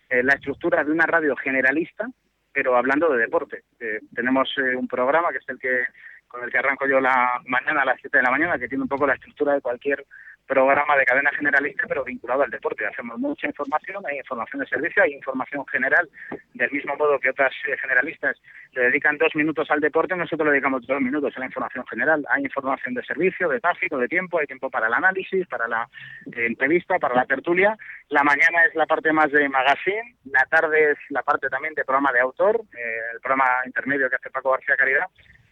[0.08, 2.06] eh, la estructura de una radio generalista,
[2.52, 3.64] pero hablando de deporte.
[3.80, 5.84] Eh, tenemos eh, un programa que es el que
[6.28, 8.82] con el que arranco yo la mañana a las 7 de la mañana, que tiene
[8.82, 10.04] un poco la estructura de cualquier
[10.48, 12.86] programa de cadena generalista, pero vinculado al deporte.
[12.86, 16.08] Hacemos mucha información, hay información de servicio, hay información general,
[16.54, 18.36] del mismo modo que otras eh, generalistas
[18.72, 22.24] le dedican dos minutos al deporte, nosotros le dedicamos dos minutos a la información general.
[22.30, 25.86] Hay información de servicio, de tráfico, de tiempo, hay tiempo para el análisis, para la
[26.26, 27.76] eh, entrevista, para la tertulia.
[28.08, 31.84] La mañana es la parte más de magazine, la tarde es la parte también de
[31.84, 35.06] programa de autor, eh, el programa intermedio que hace Paco García Caridad,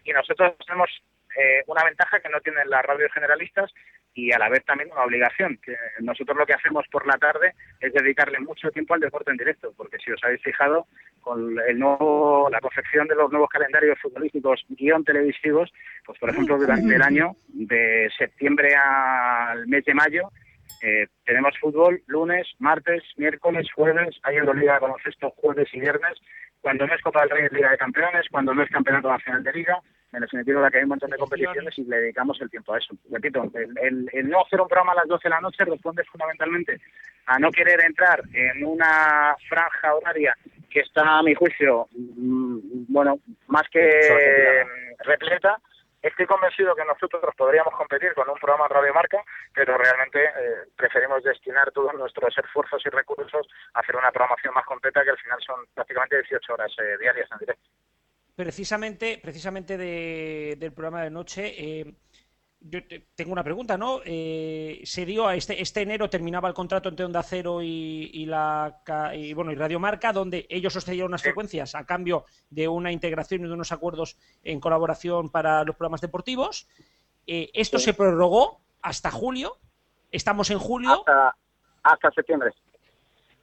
[0.04, 0.88] y nosotros tenemos
[1.36, 3.70] eh, una ventaja que no tienen las radios generalistas
[4.16, 7.52] y a la vez también una obligación, que nosotros lo que hacemos por la tarde
[7.78, 10.86] es dedicarle mucho tiempo al deporte en directo, porque si os habéis fijado,
[11.20, 15.70] con el nuevo, la confección de los nuevos calendarios futbolísticos guion televisivos,
[16.06, 20.30] pues por ejemplo durante el año, de septiembre al mes de mayo,
[20.82, 26.18] eh, tenemos fútbol lunes, martes, miércoles, jueves, hay Euroliga de baloncesto jueves y viernes,
[26.66, 29.44] cuando no es Copa del Rey es Liga de Campeones, cuando no es Campeonato Nacional
[29.44, 29.78] de Liga,
[30.12, 32.92] en definitiva que hay un montón de competiciones y le dedicamos el tiempo a eso.
[33.08, 36.02] Repito, el, el- el no hacer un programa a las 12 de la noche responde
[36.06, 36.80] fundamentalmente
[37.26, 40.36] a no querer entrar en una franja horaria
[40.68, 43.80] que está, a mi juicio, mm, bueno, más que
[45.04, 45.58] repleta.
[46.02, 49.18] Estoy convencido que nosotros podríamos competir con un programa Radio Marca,
[49.54, 54.64] pero realmente eh, preferimos destinar todos nuestros esfuerzos y recursos a hacer una programación más
[54.66, 57.68] completa que al final son prácticamente 18 horas eh, diarias en directo.
[58.36, 61.94] Precisamente, precisamente de- del programa de noche, eh,
[62.68, 64.00] yo te- tengo una pregunta, ¿no?
[64.04, 68.26] Eh, se dio a este, este enero terminaba el contrato entre Onda Cero y, y
[68.26, 68.82] la
[69.14, 73.44] y, bueno y Radio Marca, donde ellos sostenieron unas frecuencias a cambio de una integración
[73.44, 76.68] y de unos acuerdos en colaboración para los programas deportivos.
[77.26, 79.58] Eh, esto se prorrogó hasta julio.
[80.12, 80.92] Estamos en julio.
[80.92, 81.36] Hasta,
[81.82, 82.50] hasta septiembre.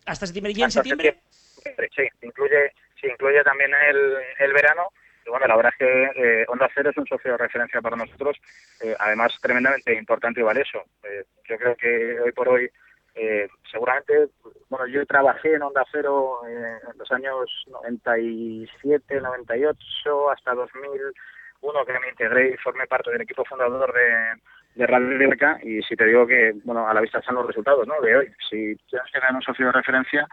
[0.05, 0.53] Hasta septiembre.
[0.55, 1.21] ¿Y en septiembre?
[1.29, 4.83] septiembre, Sí, incluye, sí, incluye también el, el verano.
[5.25, 7.95] Y bueno, la verdad es que eh, Onda Cero es un socio de referencia para
[7.95, 8.37] nosotros,
[8.81, 10.83] eh, además tremendamente importante y valioso.
[11.03, 12.69] Eh, yo creo que hoy por hoy
[13.15, 14.27] eh, seguramente,
[14.69, 22.09] bueno, yo trabajé en Onda Cero en los años 97, 98 hasta 2001 que me
[22.09, 24.41] integré y formé parte del equipo fundador de,
[24.75, 27.87] de Radio Liberca y si te digo que, bueno, a la vista están los resultados,
[27.87, 28.01] ¿no?
[28.01, 28.33] De hoy.
[28.49, 30.27] Si tienes que tener un socio de referencia,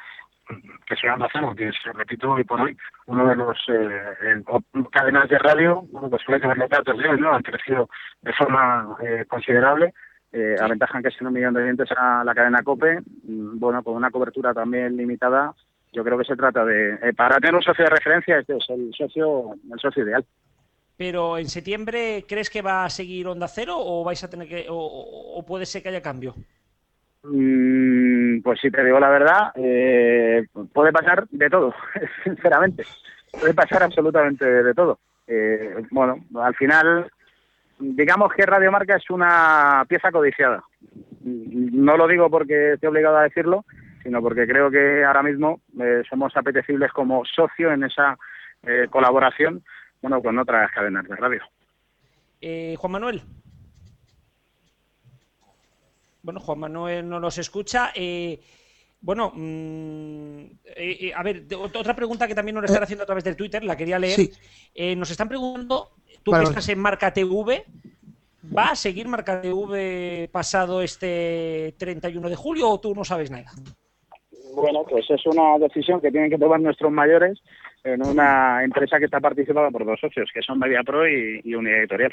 [0.86, 3.88] que soy Onda Cero, que es, repito, hoy por hoy, uno de los eh,
[4.22, 4.42] eh,
[4.90, 7.32] cadenas de radio, bueno, pues suele tener los datos de hoy, ¿no?
[7.32, 7.88] Han crecido
[8.22, 9.92] de forma eh, considerable.
[10.32, 14.10] Eh, aventajan casi un millón de oyentes a la cadena COPE, mm, bueno, con una
[14.10, 15.52] cobertura también limitada.
[15.92, 18.64] Yo creo que se trata de, eh, para tener un socio de referencia, este es
[18.70, 20.24] el socio, el socio ideal.
[20.96, 24.66] Pero en septiembre, ¿crees que va a seguir Onda Cero o vais a tener que
[24.68, 26.34] o, o- o puede ser que haya cambio?
[27.22, 28.09] Mm,
[28.42, 31.74] pues si te digo la verdad, eh, puede pasar de todo,
[32.24, 32.84] sinceramente.
[33.30, 34.98] Puede pasar absolutamente de todo.
[35.26, 37.10] Eh, bueno, al final,
[37.78, 40.62] digamos que Radio Marca es una pieza codiciada.
[41.22, 43.64] No lo digo porque estoy obligado a decirlo,
[44.02, 48.16] sino porque creo que ahora mismo eh, somos apetecibles como socio en esa
[48.90, 49.64] colaboración,
[50.02, 51.40] bueno, con otras cadenas de radio.
[52.76, 53.22] Juan Manuel.
[56.22, 57.92] Bueno, Juan Manuel no nos escucha.
[57.94, 58.40] Eh,
[59.02, 60.40] bueno, mm,
[60.76, 61.44] eh, eh, a ver,
[61.74, 64.16] otra pregunta que también nos están haciendo a través del Twitter, la quería leer.
[64.16, 64.30] Sí.
[64.74, 65.92] Eh, nos están preguntando,
[66.22, 66.48] tú Vale, que vale.
[66.50, 67.64] estás en Marca TV,
[68.56, 73.50] ¿va a seguir Marca TV pasado este 31 de julio o tú no sabes nada?
[74.54, 77.40] Bueno, pues es una decisión que tienen que tomar nuestros mayores
[77.84, 81.78] en una empresa que está participada por dos socios, que son MediaPro y, y Unidad
[81.78, 82.12] Editorial.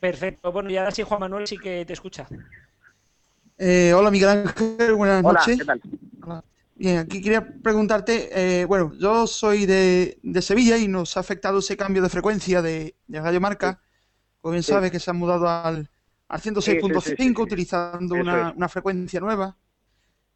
[0.00, 0.50] Perfecto.
[0.52, 2.28] Bueno, y ahora sí, Juan Manuel sí que te escucha.
[3.58, 5.58] Eh, hola Miguel Ángel, buenas Hola, noches.
[5.58, 5.80] ¿qué tal?
[6.74, 11.58] Bien, aquí quería preguntarte, eh, bueno, yo soy de, de Sevilla y nos ha afectado
[11.58, 13.80] ese cambio de frecuencia de, de Radio Marca.
[14.40, 14.72] Como bien Sí.
[14.72, 15.90] sabes que se han mudado al,
[16.28, 17.54] al 106.5 Sí, sí, sí, sí, sí.
[17.54, 19.56] utilizando una, una frecuencia nueva.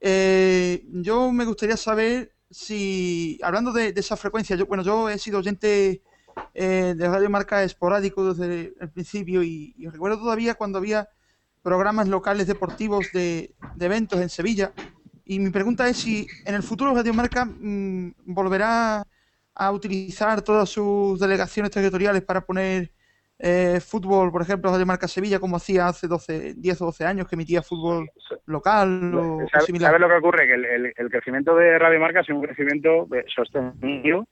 [0.01, 5.19] Eh, yo me gustaría saber si, hablando de, de esa frecuencia, yo, bueno, yo he
[5.19, 6.03] sido oyente
[6.55, 11.09] eh, de Radio Marca esporádico desde el principio y, y recuerdo todavía cuando había
[11.63, 14.73] programas locales deportivos de, de eventos en Sevilla.
[15.25, 19.05] Y mi pregunta es si en el futuro Radio Marca mm, volverá
[19.55, 22.91] a utilizar todas sus delegaciones territoriales para poner
[23.39, 27.29] eh, fútbol, por ejemplo, Radio Marca Sevilla, como hacía hace 12, 10 o 12 años,
[27.29, 28.09] que emitía fútbol
[28.47, 29.99] local o ¿Sabes similar.
[30.01, 30.47] lo que ocurre?
[30.47, 34.27] Que el, el- el crecimiento de Radio Marca es un crecimiento eh, sostenido,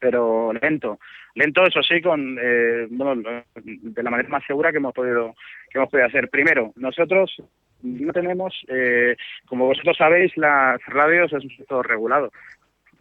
[0.00, 0.98] pero lento.
[1.34, 5.34] Lento, eso sí, con eh, bueno, de la manera más segura que hemos podido
[5.70, 6.28] que hemos podido hacer.
[6.30, 7.36] Primero, nosotros
[7.82, 9.16] no tenemos, eh,
[9.46, 12.32] como vosotros sabéis, las radios es un sector regulado.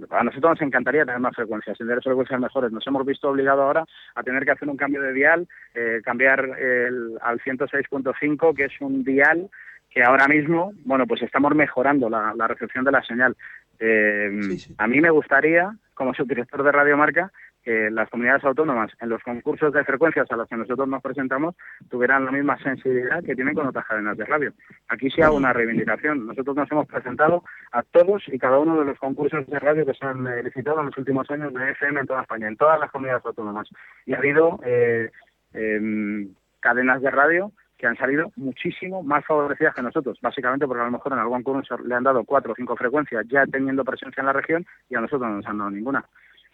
[0.10, 2.72] A nosotros nos encantaría tener más frecuencias, tener frecuencias mejores.
[2.72, 3.86] Nos hemos visto obligados ahora
[4.16, 8.74] a tener que hacer un cambio de dial, eh, cambiar el, al 106.5, que es
[8.82, 9.50] un dial
[9.90, 13.38] que ahora mismo, bueno, pues estamos mejorando la, la recepción de la señal.
[13.80, 17.32] Eh, A mí me gustaría, como subdirector de Radio Marca,
[17.64, 21.56] que las comunidades autónomas en los concursos de frecuencias a los que nosotros nos presentamos
[21.90, 24.54] tuvieran la misma sensibilidad que tienen con otras cadenas de radio.
[24.88, 26.28] Aquí sí hago una reivindicación.
[26.28, 29.96] Nosotros nos hemos presentado a todos y cada uno de los concursos de radio que
[29.96, 32.80] se han eh, licitado en los últimos años de FM en toda España, en todas
[32.80, 33.68] las comunidades autónomas.
[34.06, 35.10] Y ha habido eh,
[35.54, 40.86] em, cadenas de radio que han salido muchísimo más favorecidas que nosotros, básicamente porque a
[40.86, 44.22] lo mejor en algún concurso le han dado cuatro o cinco frecuencias ya teniendo presencia
[44.22, 46.06] en la región y a nosotros no nos han dado ninguna.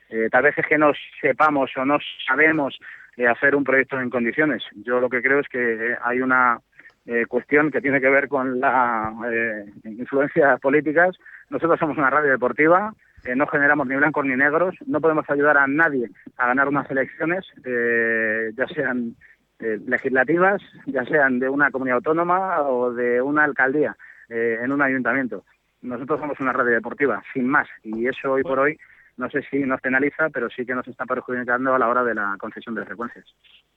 [0.09, 0.91] Eh, tal vez es que no
[1.21, 2.77] sepamos o no sabemos
[3.15, 4.63] eh, hacer un proyecto en condiciones.
[4.83, 6.59] Yo lo que creo es que hay una
[7.05, 11.17] eh, cuestión que tiene que ver con la eh, influencias políticas.
[11.49, 12.93] Nosotros somos una radio deportiva,
[13.25, 16.89] eh, no generamos ni blancos ni negros, no podemos ayudar a nadie a ganar unas
[16.89, 19.15] elecciones, eh, ya sean
[19.61, 23.95] eh, legislativas, ya sean de una comunidad autónoma o de una alcaldía
[24.29, 25.45] eh, en un ayuntamiento.
[25.81, 28.77] Nosotros somos una radio deportiva, sin más, y eso hoy por hoy
[29.17, 32.15] no sé si nos penaliza, pero sí que nos está perjudicando a la hora de
[32.15, 33.25] la concesión de frecuencias.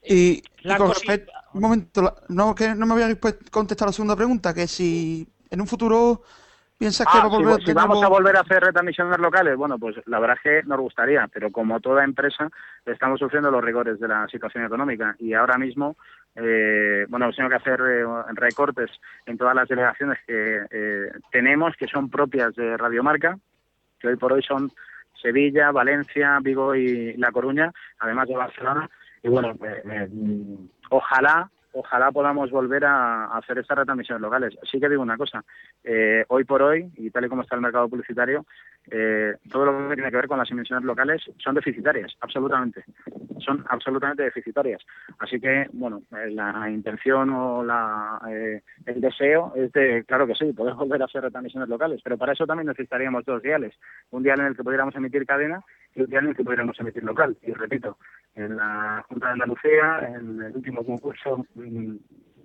[0.02, 3.88] Y, y La con respecto, un momento, la- no, que no me había pues, contestado
[3.88, 6.22] la segunda pregunta, que si en un futuro
[6.78, 7.28] piensas que Ah,
[7.64, 10.80] si, vamos a volver a hacer retransmisiones locales, bueno, pues la verdad es que nos
[10.80, 12.48] gustaría, pero como toda empresa
[12.84, 15.96] estamos sufriendo los rigores de la situación económica y ahora mismo,
[16.34, 18.90] eh, bueno, hemos tenido que hacer eh, recortes
[19.26, 23.38] en todas las delegaciones que eh, tenemos, que son propias de Radiomarca,
[23.98, 24.70] que hoy por hoy son
[25.24, 28.90] Sevilla, Valencia, Vigo y La Coruña, además de Barcelona.
[29.22, 30.08] Y bueno, eh, eh,
[30.90, 34.56] ojalá, ojalá podamos volver a, hacer estas retransmisiones locales.
[34.70, 35.44] Sí que digo una cosa,
[35.82, 38.46] eh, hoy por hoy, y tal y como está el mercado publicitario,
[38.90, 42.84] eh, todo lo que tiene que ver con las emisiones locales son deficitarias, absolutamente.
[43.38, 44.82] son absolutamente deficitarias.
[45.18, 50.34] Así que, bueno, eh, la intención o la, eh, el deseo es de, claro que
[50.34, 53.74] sí, poder volver a hacer retransmisiones locales, pero para eso también necesitaríamos dos diales.
[54.10, 55.62] Un dial en el que pudiéramos emitir cadena
[55.94, 57.36] que pudiéramos emitir local.
[57.42, 57.98] Y repito,
[58.34, 61.96] en la Junta de Andalucía, en el último concurso, mm,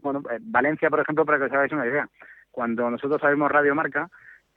[0.01, 2.07] bueno, eh, Valencia, por ejemplo, para que os hagáis una idea,
[2.51, 4.09] cuando nosotros abrimos Radio Marca,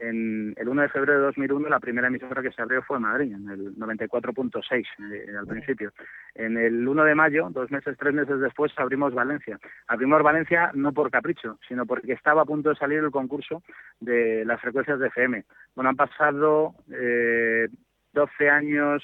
[0.02, 3.04] en el 1 de febrero de 2001 la primera emisora que se abrió fue en
[3.04, 5.92] Madrid, en el 94.6 eh, al principio.
[6.34, 9.60] En el 1 de mayo, dos meses, tres meses después, abrimos Valencia.
[9.86, 13.62] Abrimos Valencia no por capricho, sino porque estaba a punto de salir el concurso
[14.00, 15.44] de las frecuencias de FM.
[15.76, 17.68] Bueno, han pasado eh,
[18.12, 19.02] 12 años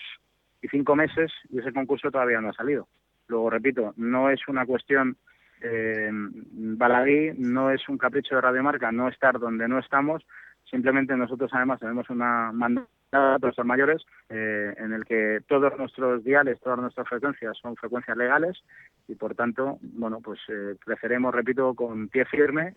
[0.62, 2.88] y 5 meses y ese concurso todavía no ha salido.
[3.28, 5.16] Luego, repito, no es una cuestión
[5.60, 10.24] eh, baladí, no es un capricho de Radiomarca no estar donde no estamos,
[10.70, 16.22] simplemente nosotros además tenemos una mandada a nuestros mayores eh, en el que todos nuestros
[16.22, 18.62] diales, todas nuestras frecuencias son frecuencias legales
[19.08, 22.74] y por tanto, bueno, pues eh, creceremos, repito, con pie firme,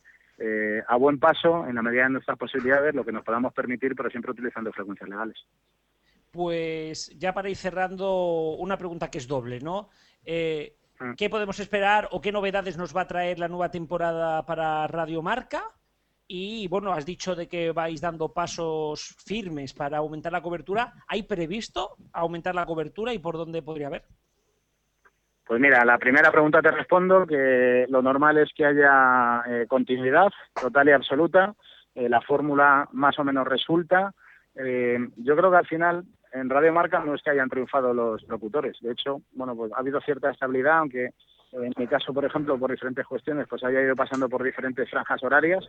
[0.88, 4.10] a buen paso, en la medida de nuestras posibilidades, lo que nos podamos permitir, pero
[4.10, 5.38] siempre utilizando frecuencias legales.
[6.32, 9.90] Pues ya para ir cerrando, una pregunta que es doble, ¿no?
[10.24, 10.78] Eh,
[11.18, 15.22] ¿Qué podemos esperar o qué novedades nos va a traer la nueva temporada para Radio
[15.22, 15.64] Marca?
[16.28, 20.94] Y bueno, has dicho de que vais dando pasos firmes para aumentar la cobertura.
[21.08, 24.04] ¿Hay previsto aumentar la cobertura y por dónde podría haber?
[25.46, 30.30] Pues mira, la primera pregunta te respondo que lo normal es que haya eh, continuidad
[30.54, 31.54] total y absoluta.
[31.94, 34.14] Eh, la fórmula más o menos resulta.
[34.56, 38.24] Eh, yo creo que al final en Radio Marca no es que hayan triunfado los
[38.28, 38.78] locutores.
[38.82, 41.10] De hecho, bueno, pues ha habido cierta estabilidad, aunque
[41.54, 45.22] en mi caso, por ejemplo, por diferentes cuestiones, pues haya ido pasando por diferentes franjas
[45.22, 45.64] horarias,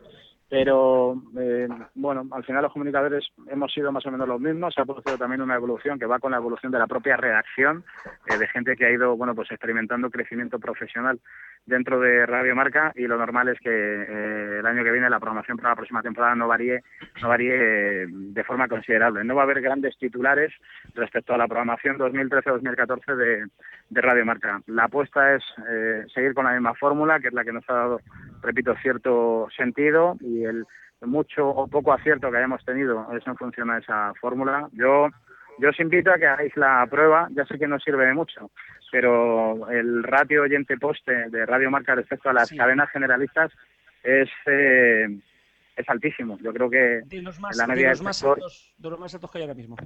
[0.49, 4.81] pero eh, bueno, al final los comunicadores hemos sido más o menos los mismos, se
[4.81, 7.85] ha producido también una evolución que va con la evolución de la propia redacción,
[8.27, 11.19] eh, de gente que ha ido, bueno, pues experimentando crecimiento profesional
[11.67, 15.21] dentro de Radio Marca y lo normal es que eh, el año que viene la
[15.21, 16.83] programación para la próxima temporada no varíe,
[17.21, 19.25] no varíe de forma considerable.
[19.25, 20.53] No va a haber grandes titulares
[20.95, 23.47] respecto a la programación 2013-2014 de,
[23.89, 24.61] de Radio Marca.
[24.67, 25.43] La apuesta es
[25.73, 28.01] eh, seguir con la misma fórmula, que es la que nos ha dado,
[28.43, 30.65] repito, cierto sentido y el
[31.01, 34.69] mucho o poco acierto que hayamos tenido es en función a esa fórmula.
[34.73, 35.09] Yo
[35.59, 38.51] yo os invito a que hagáis la prueba, ya sé que no sirve de mucho,
[38.91, 43.51] pero el ratio oyente poste de Radio Marca respecto a las cadenas generalistas
[44.03, 45.19] es eh,
[45.77, 46.39] es altísimo.
[46.43, 48.75] Yo creo que De los más, en la de media los del más sector- altos,
[48.79, 49.77] de los más altos que hay ahora mismo.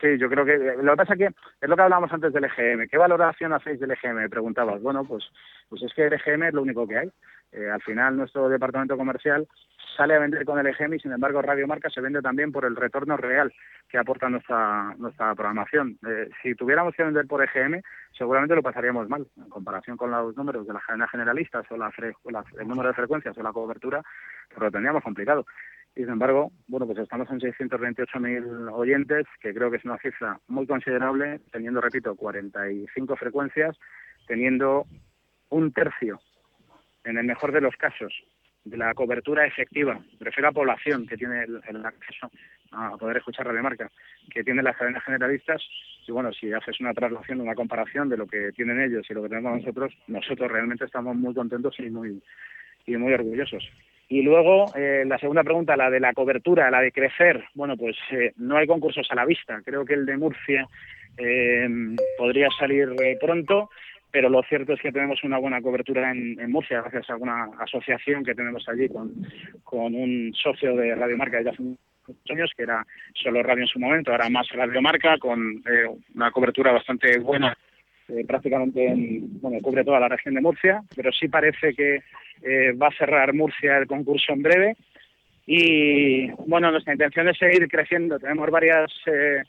[0.00, 1.26] Sí, yo creo que lo que pasa es que
[1.60, 2.88] es lo que hablábamos antes del EGM.
[2.88, 4.28] ¿Qué valoración hacéis del EGM?
[4.28, 4.82] Preguntabas.
[4.82, 5.24] Bueno, pues,
[5.68, 7.10] pues es que el EGM es lo único que hay.
[7.52, 9.46] Eh, al final nuestro departamento comercial
[9.96, 12.64] sale a vender con el EGM y sin embargo Radio Marca se vende también por
[12.64, 13.52] el retorno real
[13.88, 15.96] que aporta nuestra nuestra programación.
[16.04, 17.80] Eh, si tuviéramos que vender por EGM
[18.18, 21.92] seguramente lo pasaríamos mal en comparación con los números de las cadenas generalistas o la
[21.92, 22.16] fre-
[22.58, 24.02] el número de frecuencias o la cobertura,
[24.48, 25.46] pues lo tendríamos complicado.
[25.96, 30.40] Y sin embargo, bueno, pues estamos en 628.000 oyentes, que creo que es una cifra
[30.48, 33.78] muy considerable, teniendo, repito, 45 frecuencias,
[34.26, 34.86] teniendo
[35.50, 36.20] un tercio,
[37.04, 38.12] en el mejor de los casos,
[38.64, 42.30] de la cobertura efectiva, prefiero a población que tiene el, el acceso
[42.72, 43.90] a poder escuchar Radio Marca,
[44.30, 45.62] que tienen las cadenas generalistas,
[46.06, 49.22] y bueno, si haces una traslación, una comparación de lo que tienen ellos y lo
[49.22, 52.22] que tenemos nosotros, nosotros realmente estamos muy contentos y muy,
[52.86, 53.68] y muy orgullosos.
[54.08, 57.44] Y luego, eh, la segunda pregunta, la de la cobertura, la de crecer.
[57.54, 59.60] Bueno, pues eh, no hay concursos a la vista.
[59.64, 60.68] Creo que el de Murcia
[61.16, 61.68] eh,
[62.18, 63.70] podría salir eh, pronto,
[64.10, 67.50] pero lo cierto es que tenemos una buena cobertura en, en Murcia, gracias a una
[67.60, 69.12] asociación que tenemos allí con,
[69.62, 71.40] con un socio de Radio Marca
[72.06, 75.88] muchos años, que era solo radio en su momento, ahora más Radio Marca, con eh,
[76.14, 77.56] una cobertura bastante buena
[78.08, 82.02] eh, prácticamente en- bueno, cubre toda la región de Murcia, pero sí parece que
[82.42, 84.76] eh, va a cerrar Murcia el concurso en breve.
[85.46, 88.18] Y bueno, nuestra intención es seguir creciendo.
[88.18, 89.42] Tenemos varias eh,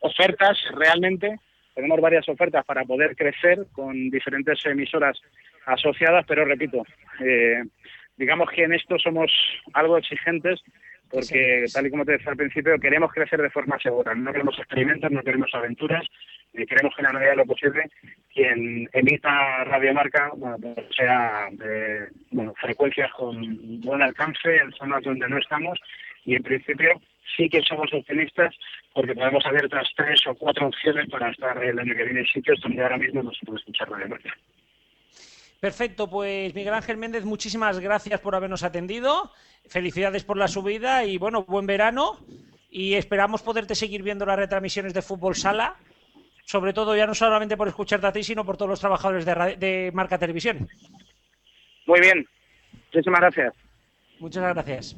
[0.00, 1.38] ofertas realmente,
[1.74, 5.20] tenemos varias ofertas para poder crecer con diferentes emisoras
[5.66, 6.84] asociadas, pero repito,
[8.16, 9.32] digamos que en esto somos
[9.72, 10.62] algo exigentes
[11.10, 14.58] porque tal y como te decía al principio, queremos crecer de forma segura, no queremos
[14.58, 16.04] experimentos, no queremos aventuras,
[16.54, 17.90] y queremos que en la medida de lo posible
[18.32, 25.28] quien emita radiomarca bueno, pues sea de bueno, frecuencias con buen alcance en zonas donde
[25.28, 25.78] no estamos
[26.24, 27.00] y en principio
[27.36, 28.54] sí que somos optimistas
[28.92, 32.60] porque tenemos abiertas tres o cuatro opciones para estar el año que viene en sitios
[32.60, 34.34] donde ahora mismo no se puede escuchar radiomarca.
[35.60, 39.32] Perfecto, pues Miguel Ángel Méndez, muchísimas gracias por habernos atendido.
[39.66, 42.18] Felicidades por la subida y bueno, buen verano.
[42.70, 45.76] Y esperamos poderte seguir viendo las retransmisiones de Fútbol Sala
[46.44, 49.90] sobre todo ya no solamente por escucharte a ti, sino por todos los trabajadores de,
[49.94, 50.68] Marca Televisión.
[51.86, 52.26] Muy bien.
[52.92, 53.54] Muchísimas gracias.
[54.20, 54.96] Muchas gracias.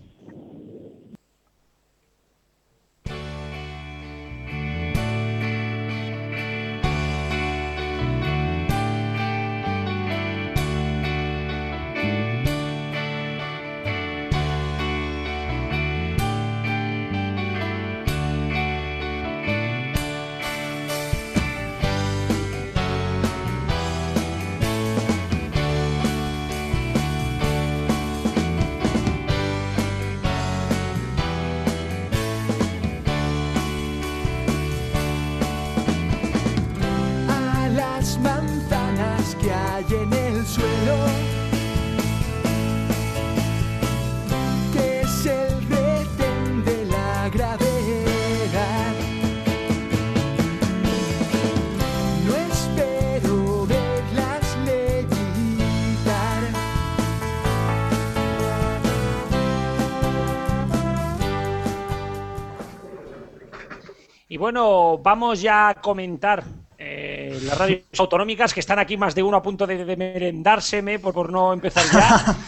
[64.37, 66.45] Y bueno, vamos ya a comentar
[66.77, 70.99] eh, las radios autonómicas que están aquí más de uno a punto de, de merendárseme
[70.99, 72.37] por, por no empezar ya.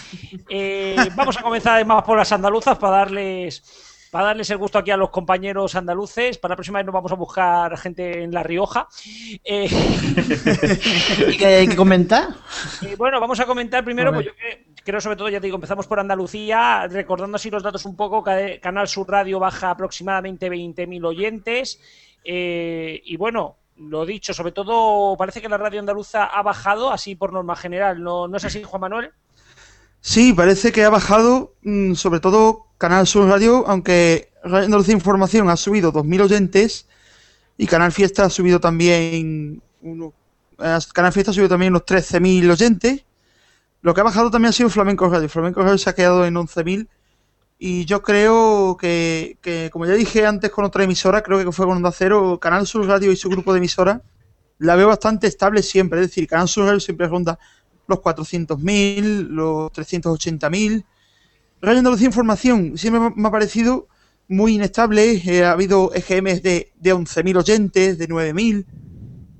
[0.51, 3.62] Eh, vamos a comenzar además por las andaluzas para darles
[4.10, 6.36] para darles el gusto aquí a los compañeros andaluces.
[6.36, 8.86] Para la próxima vez nos vamos a buscar gente en La Rioja.
[9.44, 9.69] Eh,
[11.28, 12.28] ¿Y qué hay que comentar?
[12.82, 15.47] Eh, bueno, vamos a comentar primero, A pues yo que- creo sobre todo, ya te
[15.47, 18.24] digo, empezamos por Andalucía, recordando así los datos un poco,
[18.62, 21.78] Canal Sur Radio baja aproximadamente 20.000 oyentes,
[22.24, 27.15] eh, y bueno, lo dicho, sobre todo parece que la radio andaluza ha bajado, así
[27.15, 29.10] por norma general, ¿no, no es así, Juan Manuel?
[30.01, 35.51] Sí, parece que ha bajado, mm, sobre todo Canal Sur Radio, aunque Radio Andalucía Información
[35.51, 36.89] ha subido 2.000 oyentes
[37.59, 40.15] y Canal Fiesta ha subido también uno-
[40.60, 43.05] eh, Canal Fiesta ha subido también unos 13.000 oyentes.
[43.80, 45.28] Lo que ha bajado también ha sido Flamenco Radio.
[45.28, 46.88] Flamenco Radio se ha quedado en 11.000
[47.59, 49.36] y yo creo que,
[49.72, 52.86] como ya dije antes con otra emisora, creo que fue con Onda Cero, Canal Sur
[52.86, 54.00] Radio y su grupo de emisoras,
[54.59, 56.00] la veo bastante estable siempre.
[56.00, 57.38] Es decir, Canal Sur Radio siempre ronda
[57.86, 60.84] los 400.000, los 380.000.
[61.60, 63.88] Radio Andalucía Información siempre me- me ha parecido
[64.28, 65.22] muy inestable.
[65.24, 68.66] eh, ha habido EGMs de, de 11.000 oyentes, de 9.000.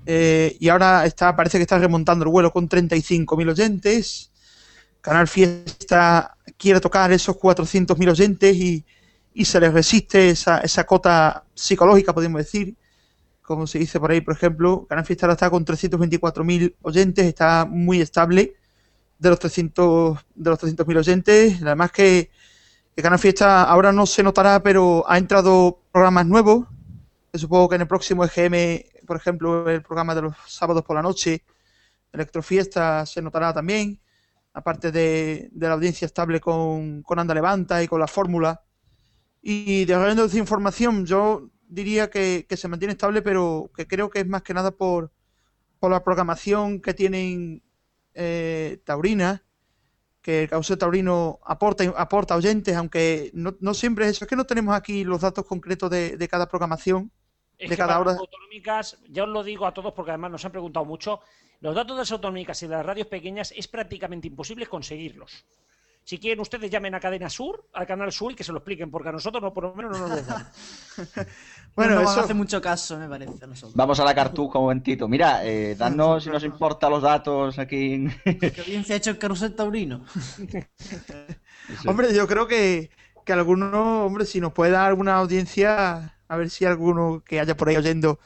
[0.07, 4.28] eh, y ahora está, parece que está remontando el vuelo con 35.000 oyentes.
[5.01, 8.85] Canal Fiesta quiere tocar esos 400.000 oyentes y,
[9.35, 12.77] y se les resiste esa, esa cota psicológica, podemos decir
[13.49, 17.65] como se dice por ahí, por ejemplo, Canal Fiesta ahora está con 324.000 oyentes, está
[17.65, 18.57] muy estable
[19.19, 21.63] de los 300 de los 300.000 oyentes.
[21.63, 22.31] Además que,
[22.95, 26.67] Canal Fiesta ahora no se notará, pero ha entrado programas nuevos.
[27.33, 31.03] supongo que en el próximo EGM, por ejemplo, el programa de los sábados por la
[31.03, 31.43] noche,
[32.13, 33.99] Electrofiesta, se notará también.
[34.53, 38.63] Aparte de, de la audiencia estable con, con Anda Levanta y con la fórmula.
[39.41, 44.21] Y de Andalucía Información, yo diría que, que se mantiene estable, pero que creo que
[44.21, 45.13] es más que nada por,
[45.79, 47.63] por la programación que tienen
[48.15, 49.45] eh, Taurina,
[50.23, 54.25] que el Cauce Taurino aporta, aporta oyentes, aunque no, no siempre es eso.
[54.25, 57.13] Es que no tenemos aquí los datos concretos de, de cada programación,
[57.59, 58.13] Es de que cada para hora.
[58.13, 61.21] las autonómicas, ya os lo digo a todos porque además nos han preguntado mucho,
[61.61, 65.45] los datos de las autonómicas y de las radios pequeñas es prácticamente imposible conseguirlos.
[66.05, 68.91] Si quieren ustedes llamen a Cadena Sur, al Canal Sur y que se lo expliquen,
[68.91, 70.49] porque a nosotros no, por lo menos no nos lo dan.
[71.77, 73.77] Bueno, no eso- hace mucho caso, me parece, a nosotros.
[73.77, 75.07] Vamos a la cartuja un momentito.
[75.07, 77.93] Mira, eh, danos si nos importa los datos aquí.
[77.95, 80.05] en- Qué bien se ha hecho el carrusel taurino.
[81.87, 82.91] Hombre, yo creo que,
[83.25, 87.57] que alguno, hombre, si nos puede dar alguna audiencia, a ver si alguno que haya
[87.57, 88.19] por ahí oyendo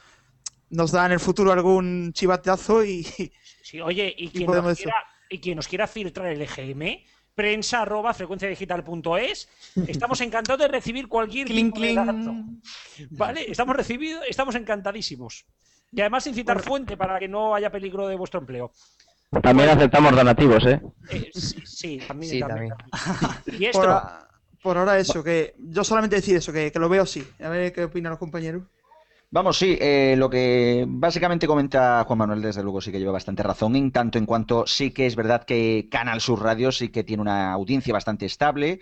[0.73, 3.05] nos da en el futuro algún chivatazo y,
[3.63, 4.95] Sí, oye, y quien, nos quiera,
[5.31, 6.99] y quien nos quiera filtrar el EGM,
[7.35, 9.49] prensa arroba frecuenciadigital.es.
[9.87, 12.07] Estamos encantados de recibir cualquier Clink, tipo de clink.
[12.07, 12.35] dato.
[13.13, 15.45] Vale, estamos recibidos, estamos encantadísimos.
[15.93, 18.73] Y además sin citar fuente para que no haya peligro de vuestro empleo.
[19.43, 20.81] También aceptamos donativos, ¿eh?
[21.11, 22.33] Eh, sí, sí, también.
[22.33, 22.75] Sí, también.
[23.47, 24.29] Y por, esto, a-
[24.63, 27.27] por ahora eso, que yo solamente decir eso, que, que lo veo así.
[27.41, 28.63] A ver qué opinan los compañeros.
[29.35, 33.43] Vamos, sí, eh, lo que básicamente comenta Juan Manuel, desde luego sí que lleva bastante
[33.43, 37.03] razón, en tanto en cuanto sí que es verdad que Canal Sur Radio sí que
[37.03, 38.81] tiene una audiencia bastante estable.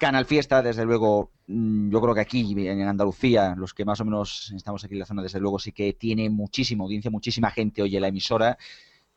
[0.00, 4.06] Canal Fiesta, desde luego, mm, yo creo que aquí en Andalucía, los que más o
[4.06, 7.82] menos estamos aquí en la zona, desde luego sí que tiene muchísima audiencia, muchísima gente
[7.82, 8.56] oye la emisora.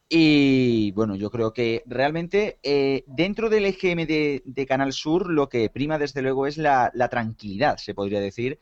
[0.09, 5.69] Y bueno, yo creo que realmente eh, dentro del EGM de, Canal Sur lo que
[5.69, 8.59] prima desde luego es la tranquilidad, se podría decir,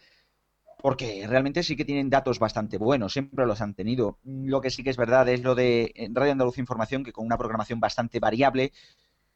[0.77, 4.19] porque realmente sí que tienen datos bastante buenos, siempre los han tenido.
[4.23, 7.25] Lo que sí que es verdad es lo de eh, Radio Andalucía Información, que con
[7.25, 8.71] una programación bastante variable,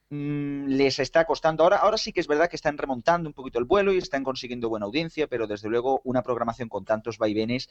[0.10, 1.64] mm, les está costando.
[1.64, 4.24] Ahora, ahora sí que es verdad que están remontando un poquito el vuelo y están
[4.24, 7.70] consiguiendo buena audiencia, pero desde luego una programación con tantos vaivenes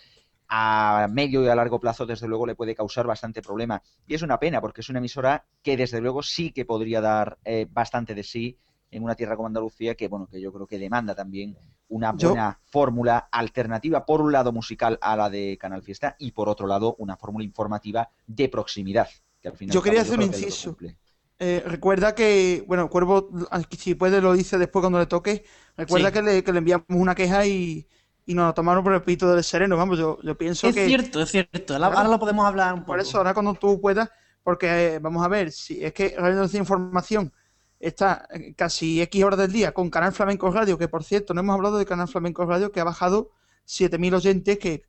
[0.49, 3.83] a medio y a largo plazo, desde luego, le puede causar bastante problema.
[4.07, 7.39] Y es una pena, porque es una emisora que desde luego sí que podría dar
[7.45, 8.59] eh, bastante de sí
[8.91, 11.57] en una tierra como Andalucía, que bueno, que yo creo que demanda también
[11.91, 16.33] una Yo- buena fórmula alternativa, por un lado musical a la de Canal Fiesta, y
[16.33, 19.09] por otro lado una fórmula informativa de proximidad.
[19.43, 20.77] Que al final Yo quería hacer un inciso.
[21.39, 25.45] Eh, recuerda que, bueno, Cuervo, aquí si puede lo dice después cuando le toque.
[25.77, 26.13] Recuerda Sí.
[26.15, 27.87] que, le, que le enviamos una queja y,
[28.27, 29.77] y nos la tomaron por el pito del sereno.
[29.79, 30.87] Vamos, yo, yo pienso Es que.
[30.87, 31.75] cierto, es cierto.
[31.75, 32.89] Ahora- ahora lo podemos hablar un poco.
[32.93, 34.11] Por eso, ahora cuando tú puedas,
[34.43, 37.33] porque eh, vamos a ver, si es que Radio Andalucía Información
[37.81, 41.55] está casi X horas del día con Canal Flamenco Radio, que por cierto, no hemos
[41.55, 43.31] hablado de Canal Flamenco Radio, que ha bajado
[43.67, 44.83] 7.000 oyentes, que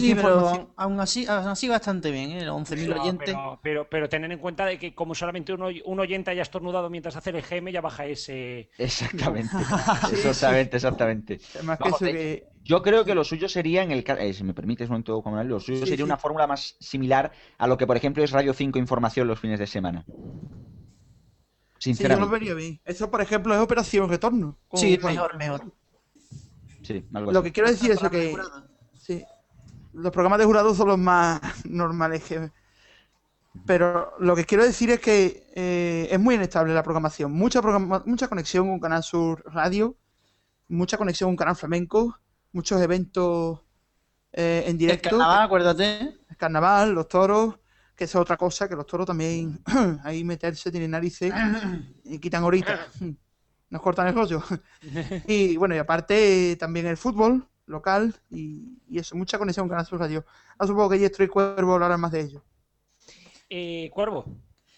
[0.00, 2.48] Sí, pero aún así, aún así bastante bien, ¿eh?
[2.48, 3.26] 11.000 No, oyentes.
[3.26, 6.88] Pero, pero, pero tener en cuenta de que como solamente un, un oyente haya estornudado
[6.88, 8.70] mientras hace el EGM, ya baja ese...
[8.78, 9.54] Exactamente,
[10.12, 11.40] exactamente, exactamente.
[11.54, 14.54] Además Vamos, eh, que- Yo creo que lo suyo sería, en el eh, si me
[14.54, 16.02] permites un momento, Manuel, lo suyo Sí, sería sí.
[16.02, 19.58] una fórmula más similar a lo que, por ejemplo, es Radio 5 Información los fines
[19.58, 20.06] de semana.
[21.78, 22.32] Sí, yo lo Sinceramente.
[22.32, 22.80] vería bien.
[22.84, 24.56] Eso, por ejemplo, es Operación Retorno.
[24.68, 25.72] con- Sí, mejor, mejor.
[26.82, 27.48] Sí, algo Lo así.
[27.48, 28.34] que quiero decir es que
[28.98, 29.24] sí,
[29.92, 32.50] los programas de jurado son los más normales que
[33.66, 37.32] pero lo que quiero decir es que eh, es muy inestable la programación.
[37.32, 39.96] Mucha programa- mucha conexión con Canal Sur Radio,
[40.68, 42.16] mucha conexión con Canal Flamenco,
[42.52, 43.60] muchos eventos
[44.32, 45.10] eh, en directo.
[45.10, 46.00] carnaval, acuérdate.
[46.30, 47.58] El carnaval, los toros,
[47.98, 49.60] que es otra cosa, que los toros también
[50.04, 51.34] ahí meterse, tienen narices
[52.04, 52.86] y quitan ahorita.
[53.70, 54.42] Nos cortan el rollo.
[55.26, 59.84] Y bueno, y aparte también el fútbol local y, y eso, mucha conexión con Canal
[59.84, 60.24] Sur Radio.
[60.56, 62.44] Ahora supongo que Yestro y Cuervo hablarán más de ello.
[63.50, 64.24] Eh, Cuervo.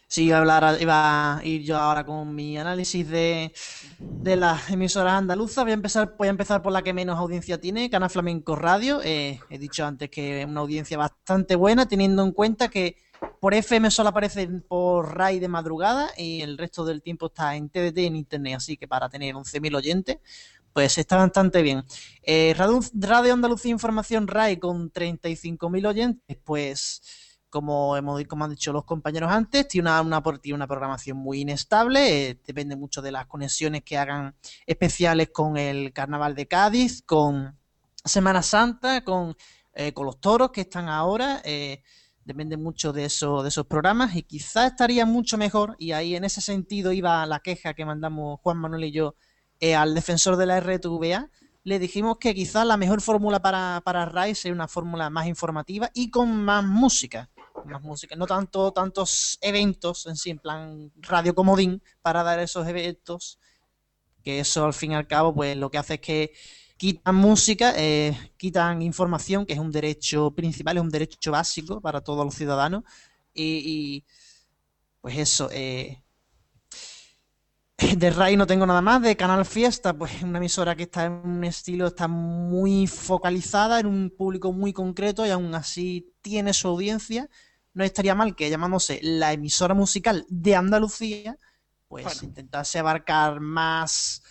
[0.09, 3.53] Sí, iba a hablar, iba a ir yo ahora con mi análisis de,
[4.01, 5.63] de las emisoras andaluzas.
[5.63, 9.01] Voy a empezar, voy a empezar por la que menos audiencia tiene, Canal Flamenco Radio.
[9.05, 12.97] Eh, he dicho antes que es una audiencia bastante buena, teniendo en cuenta que
[13.41, 17.71] por FM solo aparecen por RAI de madrugada y el resto del tiempo está en
[17.71, 18.57] TDT en Internet.
[18.57, 20.19] Así que para tener 11.000 oyentes,
[20.73, 21.85] pues está bastante bien.
[22.23, 27.03] Eh, Radio, Andalucía Información RAI con 35.000 oyentes, pues
[27.49, 28.19] como hemos
[28.51, 33.83] dicho los compañeros antes, tiene una, programación muy inestable, eh, depende mucho de las conexiones
[33.83, 34.37] que hagan
[34.67, 37.59] especiales con el Carnaval de Cádiz, con
[38.05, 39.37] Semana Santa, con,
[39.75, 41.43] eh, los toros que están ahora,
[42.31, 46.23] depende mucho de, eso, de esos programas y quizás estaría mucho mejor, y ahí en
[46.23, 49.17] ese sentido iba la queja que mandamos Juan Manuel y yo
[49.59, 51.29] eh, al defensor de la RTVA,
[51.65, 55.91] le dijimos que quizás la mejor fórmula para, para RAI sería una fórmula más informativa
[55.93, 57.31] y con más música.
[57.65, 62.67] Más música, no tanto tantos eventos en sí, en plan radio comodín para dar esos
[62.69, 63.41] eventos,
[64.23, 66.33] que eso al fin y al cabo, pues lo que hace es que
[66.81, 72.01] quitan música, eh, quitan información, que es un derecho principal, es un derecho básico para
[72.01, 72.85] todos los ciudadanos,
[73.35, 74.05] y, y,
[75.03, 76.03] pues eso, eh,
[77.77, 79.03] de RAI no tengo nada más.
[79.03, 83.85] De Canal Fiesta, pues una emisora que está en un estilo, está muy focalizada en
[83.85, 87.29] un público muy concreto y aún así tiene su audiencia.
[87.75, 91.37] No estaría mal que llamándose la emisora musical de Andalucía,
[91.89, 94.23] pues intentase abarcar más,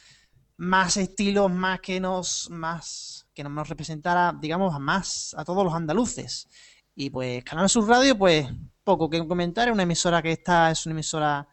[0.60, 5.74] más estilos, más que nos, más que nos representara, digamos, a más a todos los
[5.74, 6.50] andaluces.
[6.96, 8.46] Y pues Canal Sur Radio, pues
[8.84, 11.48] poco que comentar, es una emisora que está, es una emisora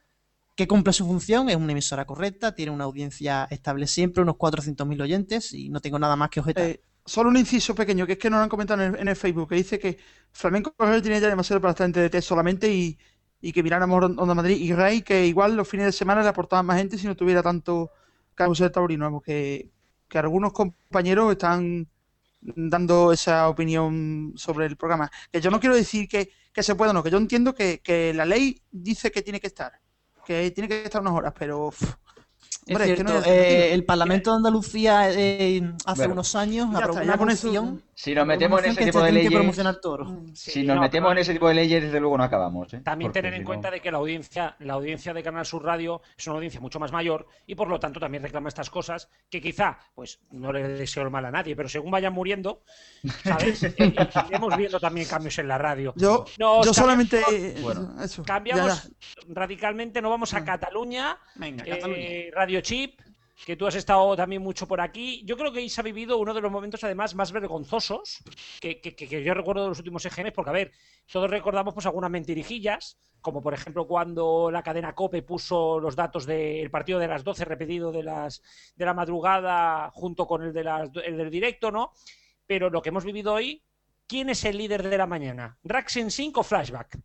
[0.56, 5.00] que cumple su función, es una emisora correcta, tiene una audiencia estable siempre, unos 400.000
[5.00, 6.64] oyentes y no tengo nada más que objetar.
[6.64, 9.50] Eh, solo un inciso pequeño, que es que nos lo han comentado en el, Facebook,
[9.50, 9.98] que dice que
[10.32, 12.98] Flamenco tiene ya demasiado para estar en TDT solamente y,
[13.40, 16.66] y que miráramos Onda Madrid y Ray, que igual los fines de semana le aportaban
[16.66, 17.92] más gente si no tuviera tanto
[18.36, 19.06] carrusel taurino.
[19.06, 19.68] Vamos, que,
[20.08, 21.88] que algunos compañeros están
[22.40, 25.10] dando esa opinión sobre el programa.
[25.32, 27.80] Que yo no quiero decir que, que se pueda o no, que yo entiendo que,
[27.80, 29.72] que la ley dice que tiene que estar,
[30.24, 31.66] que tiene que estar unas horas, pero...
[31.66, 31.96] uf, Es
[32.68, 37.00] hombre, cierto, que no eh, el Parlamento de Andalucía eh, hace Bueno, unos años aprobó
[37.00, 39.32] está, una moción, Si nos metemos en ese tipo de leyes,
[39.80, 40.10] toros.
[40.34, 42.74] si nos no, metemos en ese tipo de leyes, desde luego no acabamos.
[42.74, 42.82] ¿eh?
[42.84, 45.46] También Porque tener si en no- cuenta de que la audiencia, la audiencia de Canal
[45.46, 48.68] Sur Radio es una audiencia mucho más mayor y por lo tanto también reclama estas
[48.68, 52.62] cosas que quizá, pues no le deseo el mal a nadie, pero según vayan muriendo,
[53.24, 53.62] ¿sabes?
[53.78, 53.94] Eh,
[54.28, 55.94] iremos viendo también cambios en la radio.
[55.96, 57.22] Yo, Nos yo solamente...
[57.62, 57.94] Bueno.
[58.02, 62.08] eso, Cambiamos ya, radicalmente, nos vamos a Cataluña, Venga, eh, Cataluña.
[62.34, 63.00] Radio Chip,
[63.44, 65.22] que tú has estado también mucho por aquí.
[65.24, 68.22] Yo creo que se ha vivido uno de los momentos, además, más vergonzosos
[68.60, 68.80] que,
[69.24, 70.72] yo recuerdo de los últimos EGMs, porque, a ver,
[71.10, 76.24] todos recordamos pues algunas mentirijillas, como por ejemplo cuando la cadena COPE puso los datos
[76.24, 78.42] del partido de las 12 repetido de, las,
[78.74, 81.92] de la madrugada junto con el, de las, el del directo, ¿no?
[82.46, 83.62] Pero lo que hemos vivido hoy,
[84.06, 85.58] ¿quién es el líder de la mañana?
[85.62, 86.98] ¿Raxen 5 o Flashback?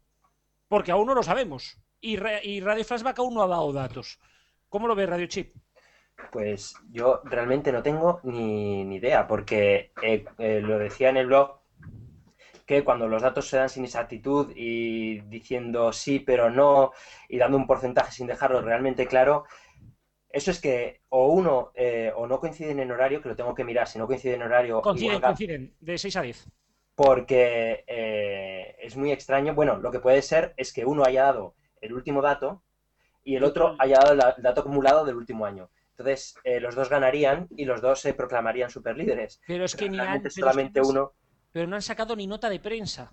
[0.68, 1.78] Porque aún no lo sabemos.
[2.00, 4.20] Y, y Radio Flashback aún no ha dado datos.
[4.70, 5.52] ¿Cómo lo ves, Radio Chip?
[6.32, 11.28] Pues yo realmente no tengo ni, ni idea, porque eh, eh, lo decía en el
[11.28, 11.60] blog
[12.66, 16.92] que cuando los datos se dan sin exactitud y diciendo sí pero no
[17.28, 19.44] y dando un porcentaje sin dejarlo realmente claro,
[20.30, 23.66] eso es que o uno eh, o no coinciden en horario, que lo tengo que
[23.66, 26.48] mirar, si no coinciden en horario, Coinciden, igual- coinciden, de 6 a 10.
[26.96, 29.54] porque eh, es muy extraño.
[29.54, 32.62] Bueno, lo que puede ser es que uno haya dado el último dato
[33.24, 35.70] y el otro haya dado el da- el dato acumulado del último año.
[36.02, 39.40] Entonces, eh, los dos ganarían y los dos se proclamarían superlíderes.
[39.46, 41.14] Pero es que ni han, realmente pero es que solamente uno.
[41.52, 43.12] pero no han sacado ni nota de prensa.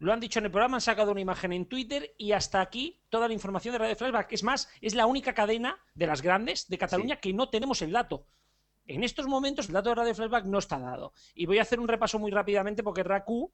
[0.00, 3.00] Lo han dicho en el programa, han sacado una imagen en Twitter y hasta aquí
[3.08, 4.32] toda la información de Radio Flashback.
[4.32, 7.92] Es más, es la única cadena de las grandes de Cataluña que no tenemos el
[7.92, 8.26] dato.
[8.84, 11.12] En estos momentos el dato de Radio Flashback no está dado.
[11.34, 13.52] Y voy a hacer un repaso muy rápidamente porque RACU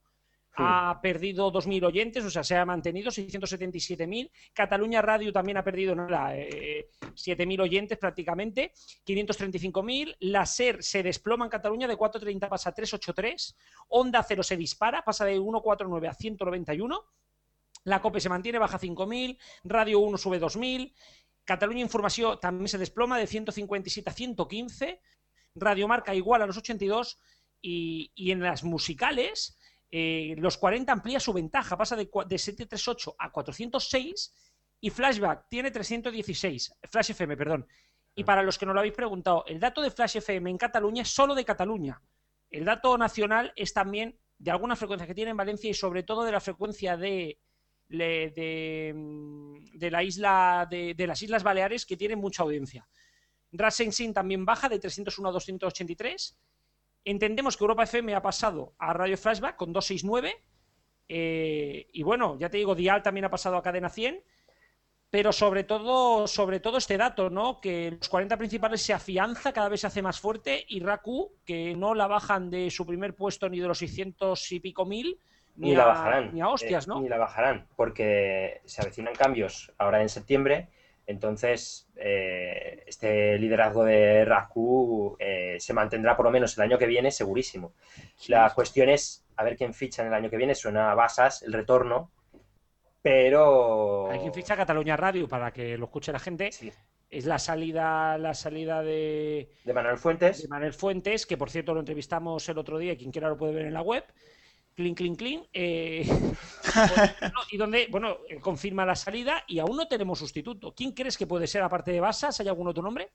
[0.57, 4.31] ha perdido 2.000 oyentes, o sea, se ha mantenido 677.000.
[4.53, 8.73] Cataluña Radio también ha perdido nada, eh, 7.000 oyentes prácticamente,
[9.05, 10.17] 535.000.
[10.21, 13.57] La SER se desploma en Cataluña de 4.30 pasa a 3.83.
[13.89, 17.05] Onda Cero se dispara, pasa de 1.49 a 191.
[17.85, 19.39] La COPE se mantiene, baja 5.000.
[19.65, 20.95] Radio 1 sube 2.000.
[21.45, 25.01] Cataluña Información también se desploma de 157 a 115.
[25.57, 27.19] Radio Marca igual a los 82.
[27.61, 29.59] Y, y en las musicales,
[29.97, 34.35] eh, los 40 amplía su ventaja, pasa de, cua- de 738 a 406.
[34.81, 36.75] Y Flashback tiene 316.
[36.91, 37.67] Flash FM, perdón.
[38.17, 41.03] Y para los que no lo habéis preguntado, el dato de Flash FM en Cataluña
[41.03, 42.03] es solo de Cataluña.
[42.51, 46.25] El dato nacional es también de algunas frecuencias que tiene en Valencia y sobre todo
[46.25, 47.39] de la frecuencia de,
[48.95, 52.87] mm, de la isla de, de las Islas Baleares que tienen mucha audiencia.
[53.53, 56.37] Rasensin también baja de 301 a 283.
[57.05, 60.43] Entendemos que Europa FM ha pasado a Radio Flashback con 269.
[61.09, 64.23] eh, y bueno, ya te digo, Dial también ha pasado a Cadena 100.
[65.11, 67.61] Pero sobre todo, sobre todo este dato, ¿no?
[67.61, 70.65] Que los 40 principales se afianza, cada vez se hace más fuerte.
[70.69, 74.59] Y Raku, que no la bajan de su primer puesto ni de los 600 y
[74.59, 75.21] pico mil,
[75.55, 76.35] Ni, a, la bajarán.
[76.35, 77.01] Ni a hostias, eh, ¿no?
[77.01, 80.69] Ni la bajarán, porque se avecinan cambios ahora en septiembre.
[81.07, 86.87] Entonces, eh, este liderazgo de Raku eh, se mantendrá por lo menos el año que
[86.87, 87.75] viene, segurísimo.
[88.29, 90.55] La cuestión es a ver quién ficha en el año que viene.
[90.55, 92.11] Suena a Basas, el retorno,
[93.03, 94.11] pero.
[94.11, 96.51] Hay quien ficha Cataluña Radio para que lo escuche la gente.
[97.11, 100.43] Es la salida, la salida de, de Manuel Fuentes.
[100.43, 103.37] De Manuel Fuentes, que por cierto lo entrevistamos el otro día, y quien quiera lo
[103.37, 104.05] puede ver en la web.
[104.75, 105.47] Clean, clean, clean.
[105.53, 106.05] eh,
[107.19, 110.75] bueno, y donde, bueno, eh, confirma la salida y aún no tenemos sustituto.
[110.75, 112.41] ¿Quién crees que puede ser aparte de Basas?
[112.41, 113.13] ¿Hay algún otro nombre?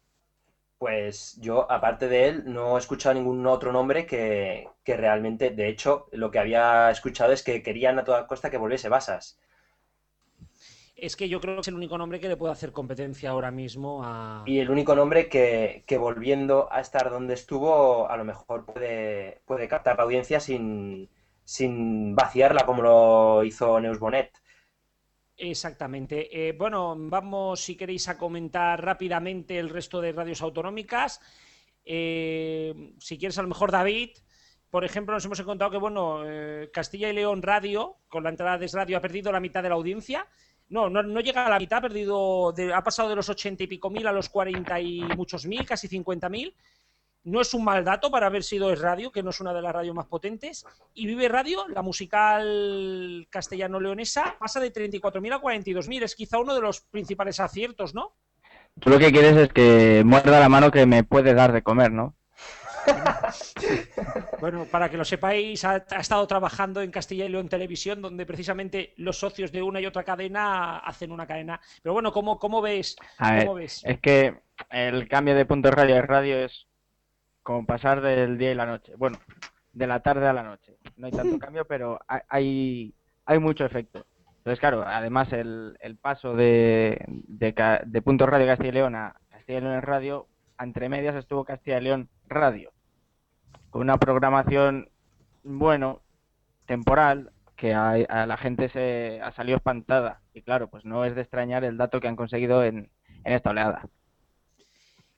[0.78, 5.68] Pues yo, aparte de él, no he escuchado ningún otro nombre que, que realmente, de
[5.68, 9.38] hecho, lo que había escuchado es que querían a toda costa que volviese Basas.
[10.96, 13.52] Es que yo creo que es el único nombre que le puede hacer competencia ahora
[13.52, 14.44] mismo a.
[14.46, 19.42] Y el único nombre que, que volviendo a estar donde estuvo, a lo mejor puede,
[19.46, 21.10] puede captar la audiencia sin,
[21.50, 24.32] sin vaciarla como lo hizo Neus Bonet.
[25.36, 26.30] Exactamente.
[26.32, 31.19] Eh, bueno, vamos, si queréis, a comentar rápidamente el resto de radios autonómicas.
[31.84, 34.11] Eh, si quieres, a lo mejor, David,
[34.69, 38.60] por ejemplo, nos hemos encontrado que, bueno, eh, Castilla y León Radio, con la entrada
[38.60, 40.28] de Radio, ha perdido la mitad de la audiencia.
[40.68, 43.64] No, no, no llega a la mitad, ha perdido, de- ha pasado de los ochenta
[43.64, 46.53] y pico mil a los cuarenta y muchos mil, casi cincuenta mil.
[47.30, 49.61] No es un mal dato para haber sido Es Radio, que no es una de
[49.61, 50.66] las radios más potentes.
[50.93, 56.03] Y Vive Radio, la musical castellano-leonesa, pasa de 34.000 a 42.000.
[56.03, 58.16] Es quizá uno de los principales aciertos, ¿no?
[58.80, 61.91] Tú lo que quieres es que muerda la mano que me puede dar de comer,
[61.91, 62.16] ¿no?
[64.40, 68.25] Bueno, para que lo sepáis, ha, ha estado trabajando en Castilla y León Televisión, donde
[68.25, 71.59] precisamente los socios de una y otra cadena hacen una cadena.
[71.83, 72.95] Pero bueno, ¿cómo, cómo ves?
[73.19, 73.82] Ver, ¿Cómo ves?
[73.83, 76.68] es que el cambio de punto de radio a radio es
[77.50, 78.94] como pasar del día y la noche.
[78.95, 79.18] Bueno,
[79.74, 80.78] de la tarde a la noche.
[80.98, 82.94] No hay tanto cambio, pero hay-
[83.26, 84.06] hay, mucho efecto.
[84.38, 89.16] Entonces, claro, además el, el paso de, de, de punto radio Castilla y León a
[89.32, 90.28] Castilla y León Radio,
[90.60, 92.72] entre medias estuvo Castilla y León Radio,
[93.72, 94.90] con una programación,
[95.44, 96.03] bueno,
[96.68, 100.22] temporal, que a, a la gente se ha salido espantada.
[100.36, 102.92] Y claro, pues no es de extrañar el dato que han conseguido en,
[103.24, 103.88] en esta oleada.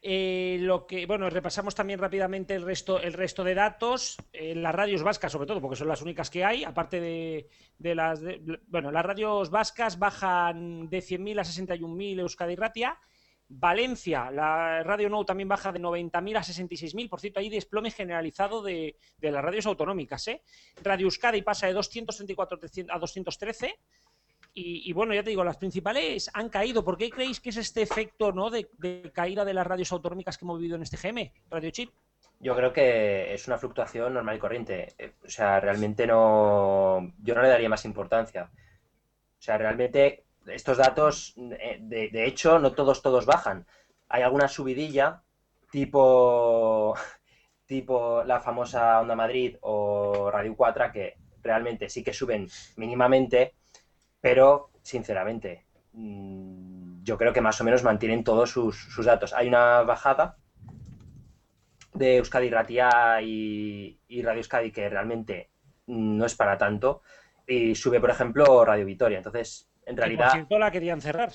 [0.03, 4.17] Eh, lo que, bueno, repasamos también rápidamente el resto, el resto de datos.
[4.33, 8.19] Eh, las radios vascas, sobre todo, porque son las únicas que hay, aparte de, las.
[8.67, 12.97] bueno, las radios vascas bajan de 100.000 a 61.000 Euskadi Ratia.
[13.53, 17.09] Valencia, la Radio No también baja de 90.000 a 66.000.
[17.09, 20.25] Por cierto, hay desplome generalizado de, de las radios autonómicas.
[20.29, 20.41] ¿eh?
[20.81, 23.77] Radio Euskadi pasa de 234 a 213.
[24.53, 26.83] Y, bueno, ya te digo, las principales han caído.
[26.83, 28.49] ¿Por qué creéis que es este efecto ¿no?
[28.49, 28.69] de,
[29.13, 31.31] caída de las radios autonómicas que hemos vivido en este GM?
[31.49, 31.91] Radio Chip.
[32.39, 34.93] Yo creo que es una fluctuación normal y corriente.
[34.97, 37.13] Eh, O sea, realmente no.
[37.23, 38.51] Yo no le daría más importancia.
[38.53, 43.65] O sea, realmente estos datos, eh, de, de hecho, no todos, todos bajan.
[44.09, 45.23] Hay alguna subidilla,
[45.71, 46.93] tipo,
[47.65, 53.53] tipo la famosa Onda Madrid o Radio 4, que realmente sí que suben mínimamente,
[54.21, 59.33] pero sinceramente, mm, yo creo que más o menos mantienen todos sus, sus datos.
[59.33, 60.37] Hay una bajada
[61.93, 65.49] de Euskadi Ratia y, y Radio Euskadi que realmente
[65.87, 67.01] no es para tanto.
[67.47, 69.17] Y sube, por ejemplo, Radio Vitoria.
[69.17, 71.31] Entonces, en realidad, por cierto, la querían cerrar.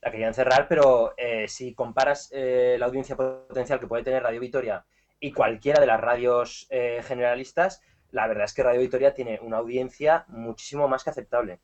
[0.00, 4.40] la querían cerrar, pero eh, si comparas eh, la audiencia potencial que puede tener Radio
[4.40, 4.84] Vitoria
[5.18, 9.58] y cualquiera de las radios eh, generalistas, la verdad es que Radio Vitoria tiene una
[9.58, 11.60] audiencia muchísimo más que aceptable.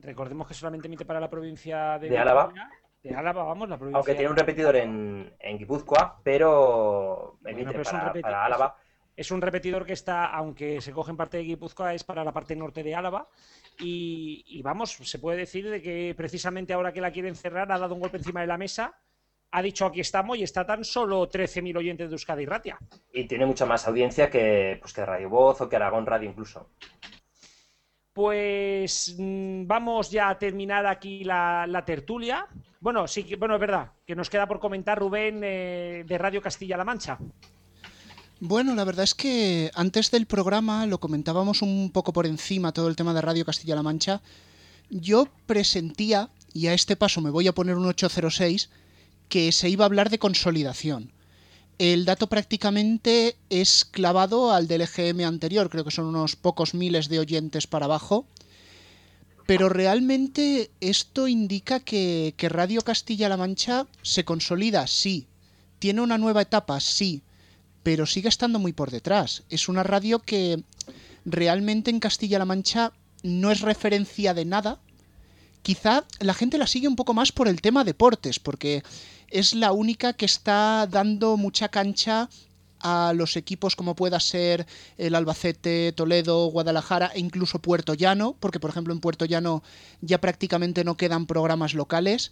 [0.00, 2.52] Recordemos que solamente emite para la provincia de, De Álava.
[3.02, 3.98] De Álava, vamos, la provincia.
[3.98, 8.76] Aunque tiene un repetidor en, en Guipúzcoa, pero Bueno, emite pero es un para, Álava.
[9.16, 12.32] Es un repetidor que está, aunque se coge en parte de Guipúzcoa, es para la
[12.32, 13.28] parte norte de Álava.
[13.78, 17.78] Y, y vamos, se puede decir de que precisamente ahora que la quieren cerrar ha
[17.78, 18.98] dado un golpe encima de la mesa,
[19.54, 22.76] ha dicho aquí estamos y está tan solo 13.000 oyentes de Euskadi Ratia.
[23.12, 26.70] Y tiene mucha más audiencia que, pues, que Radio Voz o que Aragón Radio incluso.
[28.14, 32.46] Pues mm, vamos ya a terminar aquí la, la tertulia.
[32.78, 36.84] Bueno, sí, bueno, es verdad, que nos queda por comentar Rubén eh, de Radio Castilla-La
[36.84, 37.18] Mancha.
[38.38, 42.88] Bueno, la verdad es que antes del programa lo comentábamos un poco por encima todo
[42.88, 44.20] el tema de Radio Castilla-La Mancha.
[44.90, 48.70] Yo presentía, y a este paso me voy a poner un 806,
[49.28, 51.10] que se iba a hablar de consolidación.
[51.78, 57.08] El dato prácticamente es clavado al del EGM anterior, creo que son unos pocos miles
[57.08, 58.26] de oyentes para abajo.
[59.46, 65.26] Pero realmente esto indica que, que Radio Castilla-La Mancha se consolida, sí.
[65.78, 67.22] Tiene una nueva etapa, sí
[67.84, 69.44] pero sigue estando muy por detrás.
[69.50, 70.64] Es una radio que
[71.24, 74.80] realmente en Castilla-La Mancha no es referencia de nada.
[75.62, 78.82] Quizá la gente la sigue un poco más por el tema deportes, porque
[79.34, 82.28] es la única que está dando mucha cancha
[82.78, 84.64] a los equipos como pueda ser
[84.96, 89.64] el Albacete, Toledo, Guadalajara e incluso Puerto Llano, porque por ejemplo en Puerto Llano
[90.00, 92.30] ya prácticamente no quedan programas locales.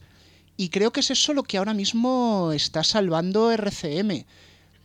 [0.57, 4.25] Y creo que es eso lo que ahora mismo está salvando RCM.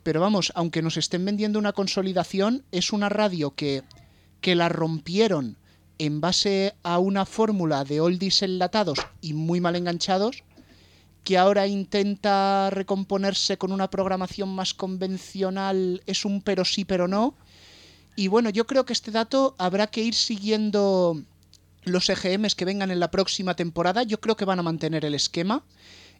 [0.02, 3.84] Pero vamos, aunque nos estén vendiendo una consolidación, es una radio que,
[4.42, 5.56] que la rompieron
[6.00, 10.44] en base a una fórmula de oldies enlatados y muy mal enganchados,
[11.27, 17.35] que ahora intenta recomponerse con una programación más convencional, es un pero sí, pero no.
[18.15, 21.22] Y bueno, yo creo que este dato habrá que ir siguiendo
[21.83, 24.03] los EGMs que vengan en la próxima temporada.
[24.03, 25.65] Yo creo que van a mantener el esquema.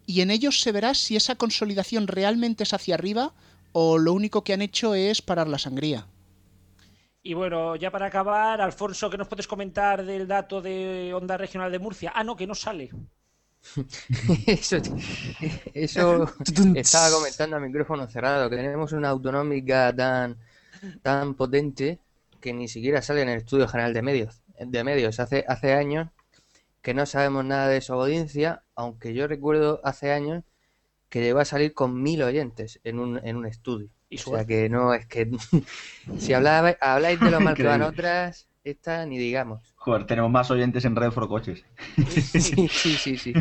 [0.04, 3.32] Y en ellos se verá si esa consolidación realmente es hacia arriba
[3.72, 6.06] o lo único que han hecho es parar la sangría.
[7.22, 11.72] Y bueno, ya para acabar, Alfonso, ¿qué nos puedes comentar del dato de Onda Regional
[11.72, 12.12] de Murcia?
[12.14, 12.90] Ah, no, que no sale.
[14.46, 14.76] Eso,
[15.74, 16.26] eso
[16.72, 20.38] estaba comentando a micrófono cerrado, que tenemos una autonómica tan,
[21.02, 22.00] tan potente
[22.40, 24.42] que ni siquiera sale en el estudio general de medios.
[24.58, 26.08] De medios hace, hace años
[26.82, 30.44] que no sabemos nada de su audiencia, aunque yo recuerdo hace años
[31.10, 33.90] que llegó a salir con mil oyentes en un, en un estudio.
[34.10, 35.30] Y o sea que no, es que
[36.16, 39.74] si hablaba- habláis de lo mal que van otras, esta ni digamos.
[39.76, 41.64] Joder, tenemos más oyentes en Red for Coches.
[42.08, 43.32] Sí, sí, sí, sí.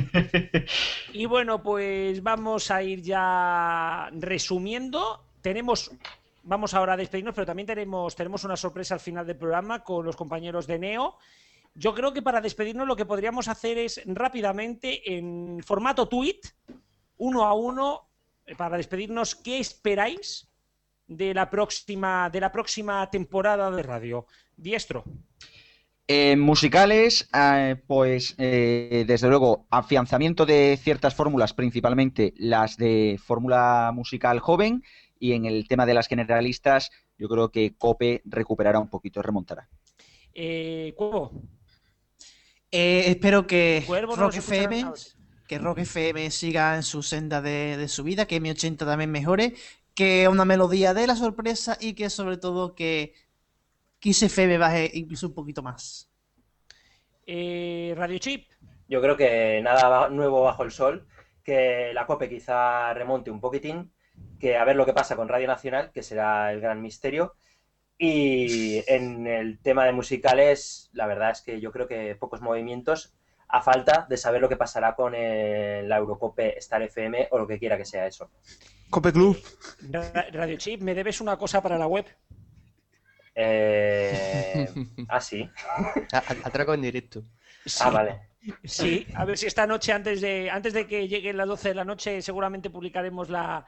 [1.13, 5.23] Y bueno, pues vamos a ir ya resumiendo.
[5.41, 5.91] Tenemos,
[6.43, 10.05] vamos ahora a despedirnos, pero también tenemos, tenemos una sorpresa al final del programa con
[10.05, 11.17] los compañeros de Neo.
[11.75, 16.39] Yo creo que para despedirnos lo que podríamos hacer es rápidamente en formato tweet,
[17.17, 18.07] uno a uno,
[18.47, 20.47] eh, para despedirnos, ¿qué esperáis
[21.07, 24.25] de la próxima, de la próxima temporada de radio?
[24.57, 25.05] Diestro.
[26.09, 33.91] Eh, musicales, eh, pues eh, desde luego, afianzamiento de ciertas fórmulas, principalmente las de fórmula
[33.93, 34.83] musical joven,
[35.19, 39.67] y en el tema de las generalistas, yo creo que Cope recuperará un poquito, remontará.
[40.33, 41.31] Eh, Cuervo.
[42.71, 44.85] Eh, espero que Cuervo no Rock FM,
[45.47, 49.11] que Rock FM siga en su senda de, de su vida, que mi 80 también
[49.11, 49.55] mejore,
[49.93, 53.13] que una melodía de la sorpresa y que sobre todo que
[53.99, 56.09] Kiss FM baje incluso un poquito más.
[57.25, 58.47] Eh, Radio Chip.
[58.87, 61.07] Yo creo que nada nuevo bajo el sol,
[61.43, 63.91] que la COPE quizá remonte un poquitín,
[64.39, 67.35] que a ver lo que pasa con Radio Nacional, que será el gran misterio.
[67.97, 73.13] Y en el tema de musicales, la verdad es que yo creo que pocos movimientos,
[73.49, 77.47] a falta de saber lo que pasará con eh, la Eurocope Star FM o lo
[77.47, 78.29] que quiera que sea eso.
[78.89, 79.37] Cope Club.
[79.89, 82.05] Ra- Radio Chip, me debes una cosa para la web.
[83.39, 84.67] Eh...
[85.09, 85.47] ah, sí.
[86.11, 87.23] Atraco en directo.
[87.81, 88.21] Ah, vale.
[88.63, 91.75] Sí, a ver si esta noche, antes de, antes de que lleguen las 12 de
[91.75, 93.65] la noche, seguramente publicaremos la,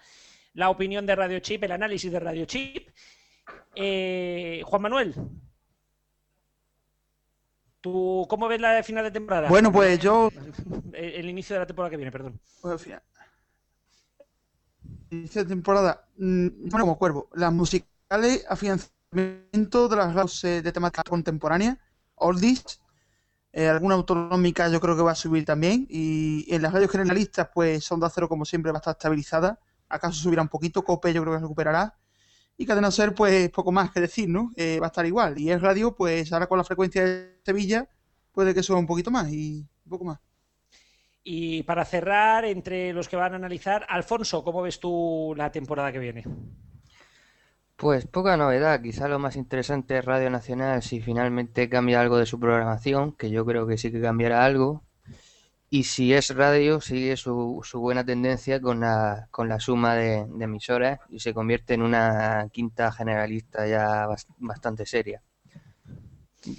[0.54, 2.90] la opinión de Radio Chip, el análisis de Radio Chip.
[3.76, 5.14] Eh, Juan Manuel,
[7.82, 9.50] ¿tú cómo ves la final de temporada?
[9.50, 10.32] Bueno, pues yo-
[10.94, 12.40] El, el inicio de la temporada que viene, perdón.
[12.62, 13.02] Bueno, al final.
[15.12, 16.06] Inicio de temporada.
[16.18, 17.30] mm, Bueno, como cuervo.
[17.34, 21.78] Las musicales a financiamiento de las radios de temática contemporánea.
[22.16, 22.82] Oldies.
[23.52, 25.88] eh, alguna autonómica yo creo que va a subir también.
[25.90, 29.60] Y en las radios generalistas, pues Sonda Cero, como siempre, va a estar estabilizada.
[29.88, 30.84] Acaso subirá un poquito.
[30.84, 31.98] Cope yo creo que recuperará.
[32.58, 34.52] Y Cadena Ser, pues poco más que decir, ¿no?
[34.56, 35.40] Eh, va a estar igual.
[35.40, 37.90] Y el radio, pues ahora con la frecuencia de Sevilla,
[38.32, 40.20] puede que suba un poquito más y un poco más.
[41.24, 45.92] Y para cerrar, entre los que van a analizar, Alfonso, ¿cómo ves tú la temporada
[45.92, 46.24] que viene?
[47.80, 52.28] Pues poca novedad, quizá lo más interesante es Radio Nacional si finalmente cambia algo de
[52.28, 54.84] su programación, que yo creo que sí que cambiará algo.
[55.70, 61.34] Y si es radio, sigue su, buena tendencia con la, suma de, emisoras y se
[61.34, 65.24] convierte en una quinta generalista ya bas- bastante seria.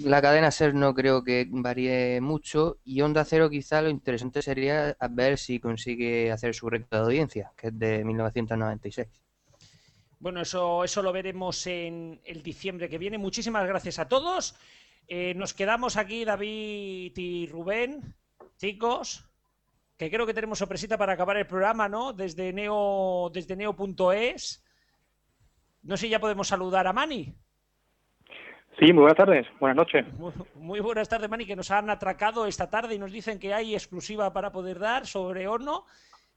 [0.05, 4.97] La cadena SER no creo que varíe mucho y Onda Cero quizá lo interesante sería
[5.11, 9.09] ver si consigue hacer su recta de audiencia, que es de 1996.
[10.21, 13.17] Bueno, eso, eso lo veremos en el diciembre que viene.
[13.17, 14.55] Muchísimas gracias a todos.
[15.09, 18.15] Eh, nos quedamos aquí, David y Rubén.
[18.59, 19.27] Chicos,
[19.97, 22.13] que creo que tenemos sorpresita para acabar el programa, ¿no?
[22.13, 24.63] Desde neo desde neo.es.
[25.85, 27.35] No sé si ya podemos saludar a Mani.
[28.79, 30.07] Sí, muy buenas tardes, buenas noches.
[30.19, 33.55] Muy, muy buenas tardes, Mani, que nos han atracado esta tarde y nos dicen que
[33.55, 35.87] hay exclusiva para poder dar sobre Horno,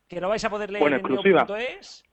[0.08, 2.06] que lo vais a poder leer Bueno, en neo.es.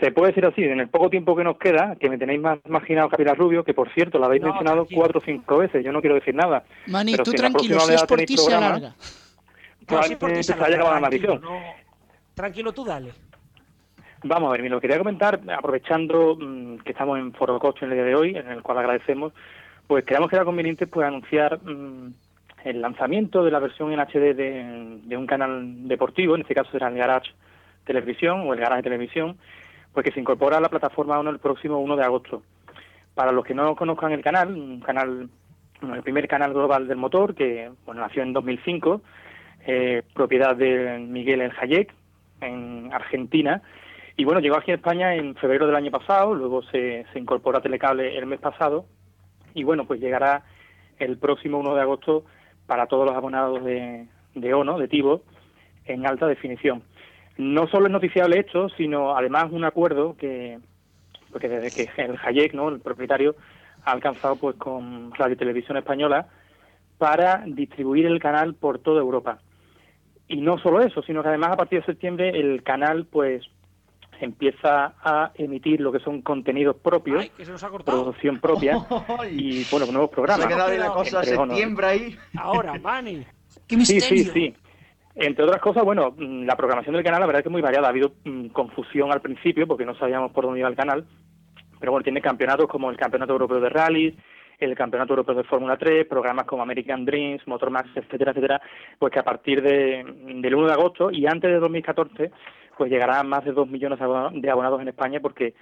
[0.00, 2.58] Se puede decir así, en el poco tiempo que nos queda, que me tenéis más
[2.66, 5.00] imaginado Pilar Rubio, que por cierto la habéis No, mencionado tranquilo.
[5.00, 6.64] cuatro o cinco veces, yo no quiero decir nada.
[6.86, 8.88] Mani, Pero tú si tranquilo, próxima si es por tenéis ti se programa, alarga.
[8.88, 11.42] No, sí, por ti probablemente se se haya acabado la tranquilo, maldición.
[11.42, 11.74] no-
[12.34, 13.12] Tranquilo, tú dale.
[14.22, 17.92] Vamos a ver, mira, lo quería comentar, aprovechando mm, que estamos en Foro Coche en
[17.92, 19.32] el día de hoy, en el cual agradecemos,
[19.86, 22.12] pues creemos que era conveniente pues anunciar mm,
[22.64, 26.70] el lanzamiento de la versión en HD de, de un canal deportivo, en este caso
[26.70, 27.30] será el Garage
[27.84, 29.38] Televisión o el Garage Televisión,
[29.92, 32.42] pues que se incorpora a la plataforma 1 el próximo 1 de agosto.
[33.14, 35.28] Para los que no conozcan el canal, un canal,
[35.80, 39.02] bueno, el primer canal global del motor, que bueno, nació en 2005,
[39.66, 41.92] eh, propiedad de Miguel El Hayek,
[42.40, 43.62] en Argentina,
[44.16, 47.58] y bueno, llegó aquí a España en febrero del año pasado, luego se, se incorporó
[47.58, 48.86] a Telecable el mes pasado,
[49.54, 50.44] y bueno, pues llegará
[50.98, 52.24] el próximo 1 de agosto
[52.66, 55.22] para todos los abonados de, de ONO, de Tivo,
[55.84, 56.82] en alta definición.
[57.40, 60.58] No solo es noticiable esto, sino además un acuerdo que,
[61.32, 62.68] porque desde que el Hayek, ¿no?
[62.68, 63.34] el propietario,
[63.82, 66.28] ha alcanzado pues con Radio Televisión Española
[66.98, 69.38] para distribuir el canal por toda Europa.
[70.28, 73.42] Y no solo eso, sino que además a partir de septiembre el canal pues
[74.20, 78.02] empieza a emitir lo que son contenidos propios, que se nos ha cortado.
[78.02, 78.76] producción propia
[79.30, 80.46] y bueno, nuevos programas.
[80.46, 82.18] Se ha quedado ahí la cosa Entre septiembre ahí.
[82.36, 83.24] Ahora, Mani.
[83.66, 84.54] Sí, sí, sí.
[85.14, 87.62] Entre otras cosas, bueno, mm, la programación del canal la verdad es que es muy
[87.62, 87.86] variada.
[87.86, 91.04] Ha habido mm, confusión al principio porque no sabíamos por dónde iba el canal.
[91.78, 94.16] Pero bueno, tiene campeonatos como el Campeonato Europeo de Rally,
[94.58, 98.60] el Campeonato Europeo de Fórmula 3, programas como American Dreams, Motor Max, etcétera, etcétera.
[98.98, 102.30] Pues que a partir de, del 1 de agosto y antes de 2014,
[102.76, 105.54] pues llegarán más de 2 millones de abonados en España porque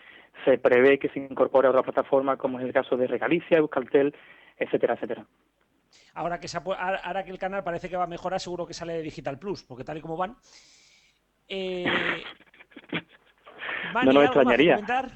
[0.44, 4.14] se prevé que se incorpore a otras plataformas como es el caso de Regalicia, Euskaltel,
[4.56, 5.24] etcétera, etcétera.
[6.18, 6.60] Ahora que, se ha
[7.04, 9.62] ahora que el canal parece que va a mejorar, seguro que sale de Digital Plus,
[9.62, 10.34] porque tal y como van.
[11.48, 11.84] Eh,
[13.94, 14.74] Mani, No nos ¿algo más que extrañaría.
[14.74, 15.10] comentar?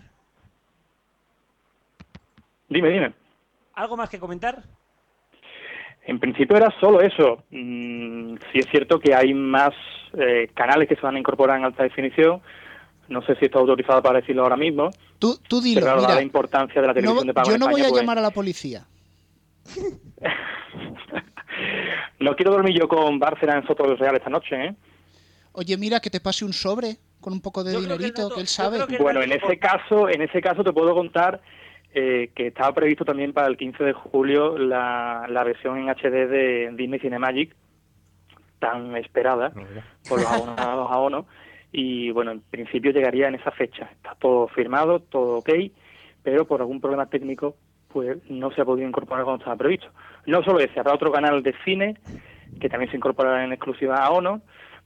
[2.69, 3.13] Dime, dime.
[3.75, 4.63] ¿Algo más que comentar?
[6.07, 7.43] En principio era solo eso.
[7.51, 9.75] Mm, sí es cierto que hay más
[10.13, 12.41] eh, canales que se van a incorporar en alta definición.
[13.09, 14.91] No sé si está autorizado para decirlo ahora mismo.
[15.19, 17.61] Tú, tú dilo, pero mira, la importancia de la no- televisión de pago yo en
[17.61, 18.87] no voy a pues, llamar a la policía.
[22.21, 24.75] No quiero dormir yo con Bárcena en Soto del Real esta noche, ¿eh?
[25.53, 28.35] Oye, mira, que te pase un sobre con un poco de Yo que dinerito, dato-
[28.35, 28.87] que él sabe.
[28.87, 31.41] que Bueno, en ese caso, en ese caso te puedo contar
[31.95, 36.27] eh, que estaba previsto también para el 15 de julio la, la versión en HD
[36.27, 37.55] de Disney Cinemagic,
[38.59, 39.53] tan esperada
[40.09, 41.27] por los abonados a ONO.
[41.71, 43.89] Y bueno, en principio llegaría en esa fecha.
[43.93, 45.51] Está todo firmado, todo ok,
[46.23, 47.57] pero por algún problema técnico
[47.93, 49.87] pues no se ha podido incorporar cuando estaba previsto.
[50.27, 51.97] No solo ese, habrá otro canal de cine
[52.61, 54.41] que también se incorporará en exclusiva a ONO.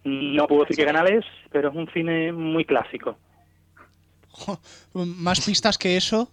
[0.04, 3.18] No puedo decir qué canal es, pero es un cine muy clásico.
[4.94, 6.30] Más pistas que eso.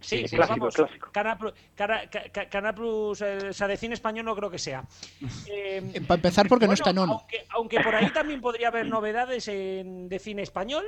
[0.00, 1.10] Sí, Sí, sí, clásico, vamos, clásico.
[1.12, 1.52] Canal, Plus-
[2.50, 4.84] Canal Plus, eh, o sea, de cine español no creo que sea.
[5.48, 7.12] Eh, Para empezar, porque no está en ONO.
[7.20, 10.84] Aunque, aunque por ahí también podría haber novedades en- de cine español.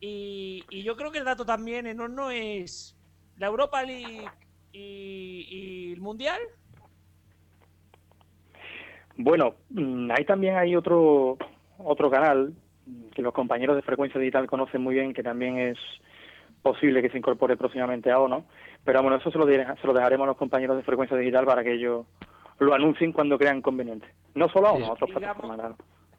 [0.00, 2.94] Y, y yo creo que el dato también en ONO es
[3.40, 4.28] la Europa League
[4.72, 6.40] y, y el Mundial.
[9.16, 11.38] Bueno, mm, ahí también hay otro
[11.78, 12.52] otro canal
[13.14, 15.78] que los compañeros de Frecuencia Digital conocen muy bien, que también es
[16.62, 18.44] posible que se incorpore próximamente a ONO.
[18.84, 21.64] Pero bueno, eso se lo, se lo dejaremos a los compañeros de Frecuencia Digital para
[21.64, 22.06] que ellos
[22.58, 24.06] lo anuncien cuando crean conveniente.
[24.34, 25.72] No solo a ONO, a otras plataformas.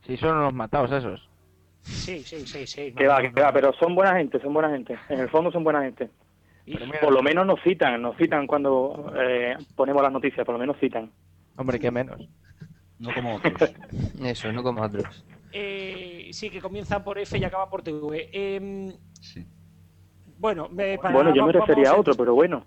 [0.08, 1.30] Si son unos matados esos.
[1.82, 2.94] Sí, sí, sí, sí.
[2.94, 4.98] Que va, que va, pero son buena gente, son buena gente.
[5.10, 6.10] En el fondo son buena gente.
[7.02, 10.78] Por lo menos nos citan, nos citan cuando eh, ponemos las noticias, por lo menos
[10.80, 11.12] citan.
[11.58, 12.20] Hombre, qué menos.
[13.00, 13.72] No como otros.
[14.24, 15.26] Eso, no como otros.
[15.52, 18.30] Eh, sí, que comienzan por F y acaban por TV.
[18.32, 18.94] Em,
[20.38, 22.64] Bueno, me- para- bueno, yo me vamos- refería a otro, pero bueno.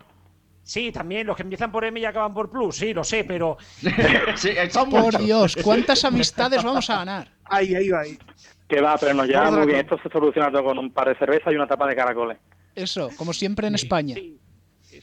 [0.63, 3.59] Sí, también los que empiezan por M y acaban por Plus, sí, lo sé, pero.
[4.91, 7.29] Por Dios, ¿cuántas amistades vamos a ganar?
[7.45, 8.19] Ahí, ahí, ahí.
[8.67, 9.81] Que va, pero nos lleva muy bien.
[9.81, 12.39] Esto se soluciona todo con un par de cervezas y una tapa de caracoles.
[12.75, 14.17] Eso, como siempre en España.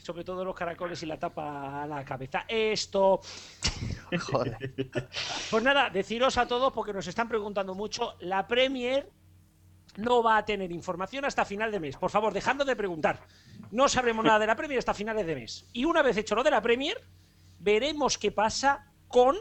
[0.02, 2.44] Sobre todo los caracoles y la tapa a la cabeza.
[2.48, 3.20] Esto.
[4.20, 4.74] Joder.
[5.50, 9.10] Pues nada, deciros a todos, porque nos están preguntando mucho, la Premier
[9.96, 11.96] no va a tener información hasta final de mes.
[11.96, 13.20] Por favor, dejando de preguntar.
[13.70, 15.66] No sabremos nada de la Premier hasta finales de mes.
[15.72, 17.02] Y una vez hecho lo de la Premier,
[17.58, 19.36] veremos qué pasa con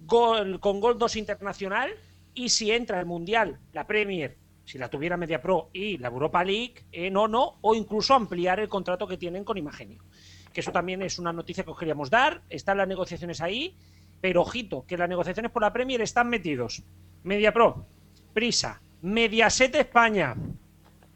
[0.00, 1.94] Gol, con Gol 2 Internacional
[2.34, 4.38] y si entra el Mundial, la Premier,
[4.72, 8.70] si la tuviera Media Pro y la Europa League en ONO, o incluso ampliar el
[8.70, 10.02] contrato que tienen con Imagenio.
[10.50, 12.40] Que eso también es una noticia que os queríamos dar.
[12.48, 13.76] Están las negociaciones ahí,
[14.22, 16.82] pero ojito, que las negociaciones por la Premier están metidos.
[17.22, 17.84] Media Pro,
[18.32, 20.36] Prisa, Mediaset España,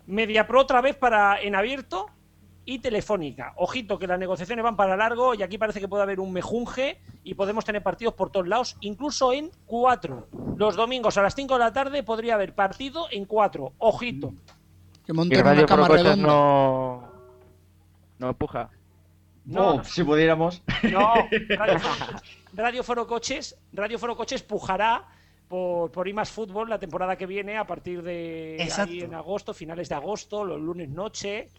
[0.05, 2.11] Media Pro otra vez para en abierto
[2.67, 3.55] y Telefónica.
[3.57, 7.01] Ojito que las negociaciones van para largo y aquí parece que puede haber un mejunje
[7.25, 10.29] y podemos tener partidos por todos lados, incluso en cuatro.
[10.57, 13.73] Los domingos a las 5 de la tarde podría haber partido en cuatro.
[13.79, 14.35] Ojito.
[15.07, 16.17] Que Radio una cama redonda.
[16.17, 17.09] no.
[18.19, 18.69] No empuja.
[19.45, 20.61] No, Oh, si pudiéramos.
[20.83, 21.15] No,
[21.51, 21.79] Radio,
[22.53, 25.07] Radio Foro Coches, Radio Foro Coches pujará
[25.47, 29.89] por, por IMAS Fútbol la temporada que viene a partir de ahí en agosto, finales
[29.89, 31.51] de agosto, los lunes noche.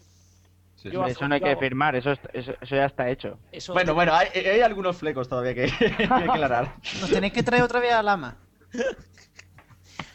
[0.84, 3.38] Yo eso no hay que firmar, eso, es- eso, eso ya está hecho.
[3.50, 6.76] Eso- Bueno, bueno, hay, hay algunos flecos todavía que, que hay que aclarar.
[7.00, 8.36] Nos tenéis que traer otra vez a Lama.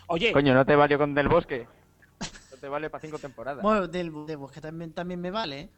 [0.08, 1.68] Oye, Coño, ¿no te valió con Del Bosque?
[2.52, 3.62] No te vale para cinco temporadas.
[3.64, 5.70] Bueno, del, de bosque también, también me vale, ¿eh?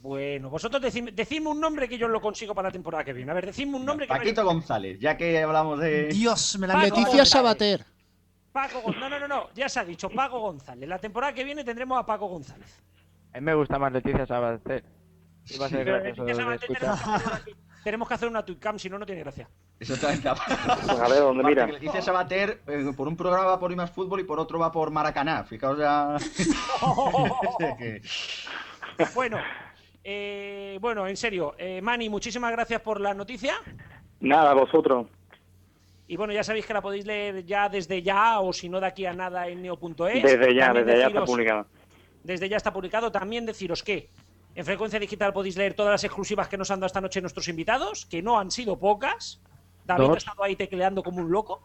[0.00, 3.30] Bueno, vosotros decidme, decidme un nombre que yo lo consigo para la temporada que viene.
[3.30, 6.08] A ver, decidme un nombre que Paquito González, ya que hablamos de.
[6.08, 7.28] Dios, me la Paco Leticia González.
[7.30, 7.84] Sabater.
[8.52, 10.86] Paco Gon- No, no, no, no, ya se ha dicho, Paco González.
[10.88, 12.78] La temporada que viene tendremos a Paco González.
[13.34, 14.84] A mí me gusta más Leticia Sabater.
[15.50, 16.94] Iba a ser Pero gracioso Leticia de Sabater escuchar.
[16.94, 17.42] tenemos que hacer una-
[17.84, 19.48] Tenemos que hacer una tweetcam, si no, no tiene gracia.
[19.78, 20.30] Exactamente.
[20.86, 21.66] Pues a ver, ¿dónde Aparte mira?
[21.66, 24.72] que Leticia Sabater, eh, por un programa va por Imas Fútbol y por otro va
[24.72, 25.44] por Maracaná.
[25.44, 26.16] Fijaos ya.
[27.78, 28.00] que-
[29.14, 29.38] Bueno,
[30.02, 33.54] eh, bueno, en serio, eh, Mani, muchísimas gracias por la noticia.
[34.20, 35.08] Nada, vosotros.
[36.06, 38.86] Y bueno, ya sabéis que la podéis leer ya desde ya, o si no de
[38.86, 40.22] aquí a nada en neo.es.
[40.22, 41.66] Desde ya, También desde ya está deciros- publicado.
[42.24, 43.12] Desde ya está publicado.
[43.12, 44.10] También deciros que
[44.56, 47.46] en Frecuencia Digital podéis leer todas las exclusivas que nos han dado esta noche nuestros
[47.48, 49.40] invitados, que no han sido pocas.
[49.84, 50.16] David ha Dos.
[50.18, 51.62] estado ahí tecleando como un loco.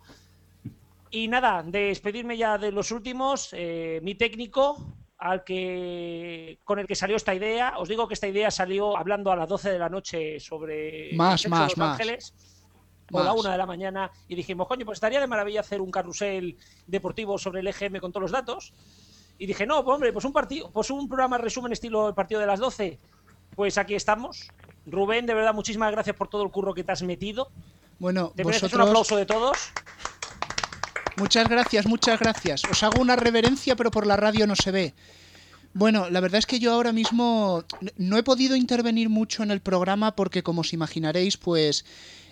[1.10, 3.50] Y nada, despedirme ya de los últimos.
[3.54, 4.78] eh, mi técnico,
[5.18, 7.74] al que con el que salió esta idea.
[7.78, 11.34] Os digo que esta idea salió hablando a las 12 de la noche sobre Más,
[11.34, 11.92] el sexo más, de Los más.
[12.00, 12.34] Ángeles.
[13.12, 13.40] O la Más.
[13.42, 17.40] una de la mañana y dijimos, coño, pues estaría de maravilla hacer un carrusel deportivo
[17.40, 18.72] sobre el EGM con todos los datos.
[19.40, 22.42] Y dije, no, pues hombre, pues un partido, pues un programa resumen estilo el partido
[22.42, 23.00] de las 12.
[23.56, 24.50] Pues aquí estamos.
[24.85, 27.50] Rubén, de verdad, muchísimas gracias por todo el curro que te has metido.
[28.00, 28.90] Bueno, Te mereces un vosotros.
[28.90, 29.58] aplauso de todos.
[31.18, 32.64] Muchas gracias, muchas gracias.
[32.69, 34.93] Os hago una reverencia, pero por la radio no se ve.
[35.74, 37.64] Bueno, la verdad es que yo ahora mismo
[37.98, 41.85] no he podido intervenir mucho en el programa porque, como os imaginaréis, pues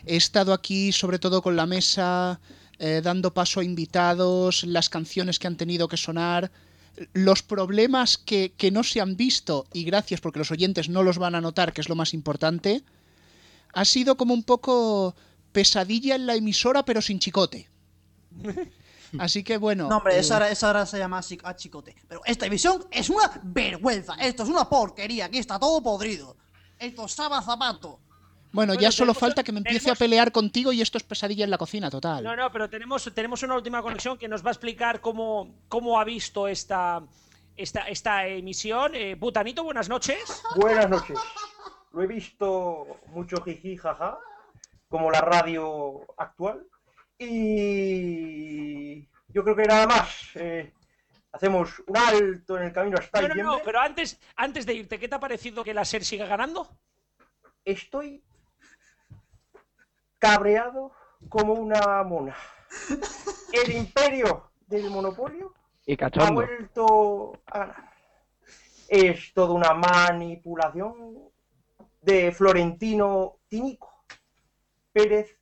[0.06, 2.40] he estado aquí sobre todo con la mesa
[2.80, 6.52] eh, dando paso a invitados, las canciones que han tenido que sonar,
[7.14, 11.18] los problemas que, que no se han visto, y gracias porque los oyentes no los
[11.18, 12.84] van a notar, que es lo más importante,
[13.74, 15.16] ha sido como un poco
[15.52, 17.70] pesadilla en la emisora, pero sin chicote.
[19.20, 19.88] Así que bueno.
[19.88, 21.96] No, hombre, eh, esa, ahora, esa ahora se llama a chicote.
[22.08, 24.16] Pero esta emisión es una vergüenza.
[24.16, 25.26] Esto es una porquería.
[25.26, 26.36] Aquí está todo podrido.
[26.78, 28.00] Esto sabe a zapato.
[28.58, 31.52] Bueno, ya solo falta que me empiece a pelear contigo y esto es pesadilla en
[31.52, 32.24] la cocina, total.
[32.24, 36.00] No, no, pero tenemos, tenemos una última conexión que nos va a explicar cómo, cómo
[36.00, 37.04] ha visto esta,
[37.56, 38.96] esta, esta emisión.
[38.96, 40.42] Eh, Butanito, buenas noches.
[40.56, 41.20] Buenas noches.
[41.92, 44.18] Lo he visto mucho jiji, jaja,
[44.90, 46.66] como la radio actual.
[47.20, 50.32] Y yo creo que nada más.
[50.34, 50.74] eh,
[51.32, 54.98] hacemos un alto en el camino hasta No, no, no, pero antes, antes de irte,
[54.98, 56.68] ¿qué te ha parecido que la SER siga ganando?
[57.64, 58.24] Estoy
[60.20, 60.92] cabreado
[61.30, 62.36] como una mona.
[63.52, 65.54] El imperio del monopolio
[65.86, 67.92] Y ha vuelto a ganar.
[68.88, 71.30] Es toda una manipulación
[72.02, 74.06] de Florentino Tinico
[74.94, 75.38] Pérez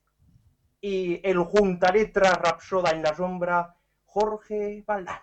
[0.80, 3.74] y el juntaletras rapsoda en la sombra
[4.04, 5.20] Jorge Valdano.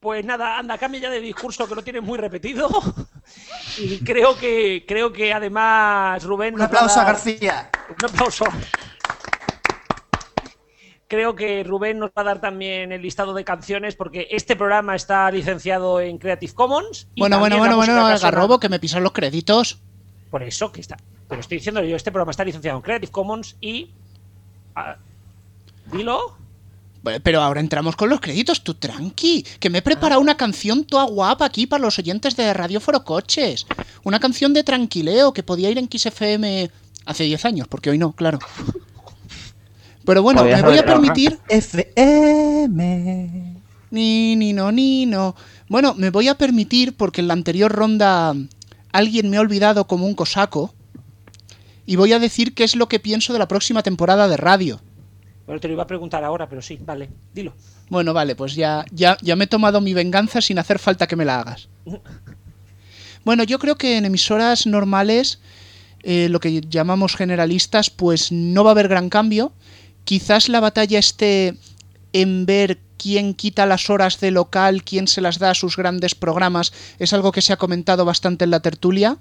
[0.00, 2.68] Pues nada, anda, cambia ya de discurso que lo tienes muy repetido.
[3.78, 6.54] Y creo que, creo que además Rubén.
[6.54, 7.68] Un aplauso a García.
[7.88, 8.44] Un aplauso.
[11.08, 14.96] Creo que Rubén nos va a dar también el listado de canciones porque este programa
[14.96, 17.06] está licenciado en Creative Commons.
[17.14, 19.78] y Bueno, bueno, bueno, bueno, Garrobo, que me pisan los créditos.
[20.30, 20.96] Por eso que está.
[21.28, 23.90] Pero estoy diciendo yo, este programa está licenciado en Creative Commons y.
[24.74, 24.96] ah,
[25.92, 26.36] dilo.
[27.22, 31.04] Pero ahora entramos con los créditos, tú tranqui, que me he preparado una canción toda
[31.04, 33.64] guapa aquí para los oyentes de Radio Foro Coches.
[34.02, 36.68] Una canción de tranquileo que podía ir en XFM
[37.06, 38.38] hace 10 años, porque hoy no, claro.
[40.04, 41.38] Pero bueno, me voy a permitir...
[41.48, 42.82] FM.
[43.90, 45.34] Ni, ni, no, ni, no.
[45.68, 48.34] Bueno, me voy a permitir, porque en la anterior ronda
[48.92, 50.74] alguien me ha olvidado como un cosaco,
[51.86, 54.80] y voy a decir qué es lo que pienso de la próxima temporada de radio.
[55.46, 57.54] Bueno, te lo iba a preguntar ahora, pero sí, vale, dilo.
[57.88, 61.16] Bueno, vale, pues ya, ya, ya me he tomado mi venganza sin hacer falta que
[61.16, 61.68] me la hagas.
[63.24, 65.40] Bueno, yo creo que en emisoras normales,
[66.08, 69.52] eh, lo que llamamos generalistas, pues no va a haber gran cambio.
[70.04, 71.56] Quizás la batalla esté
[72.12, 76.14] en ver quién quita las horas de local, quién se las da a sus grandes
[76.14, 76.72] programas.
[77.00, 79.18] Es algo que se ha comentado bastante en la tertulia.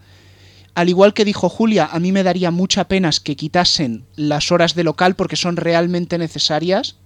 [0.76, 4.76] Al igual que dijo Julia, a mí me daría mucha pena que quitasen las horas
[4.76, 6.98] de local porque son realmente necesarias.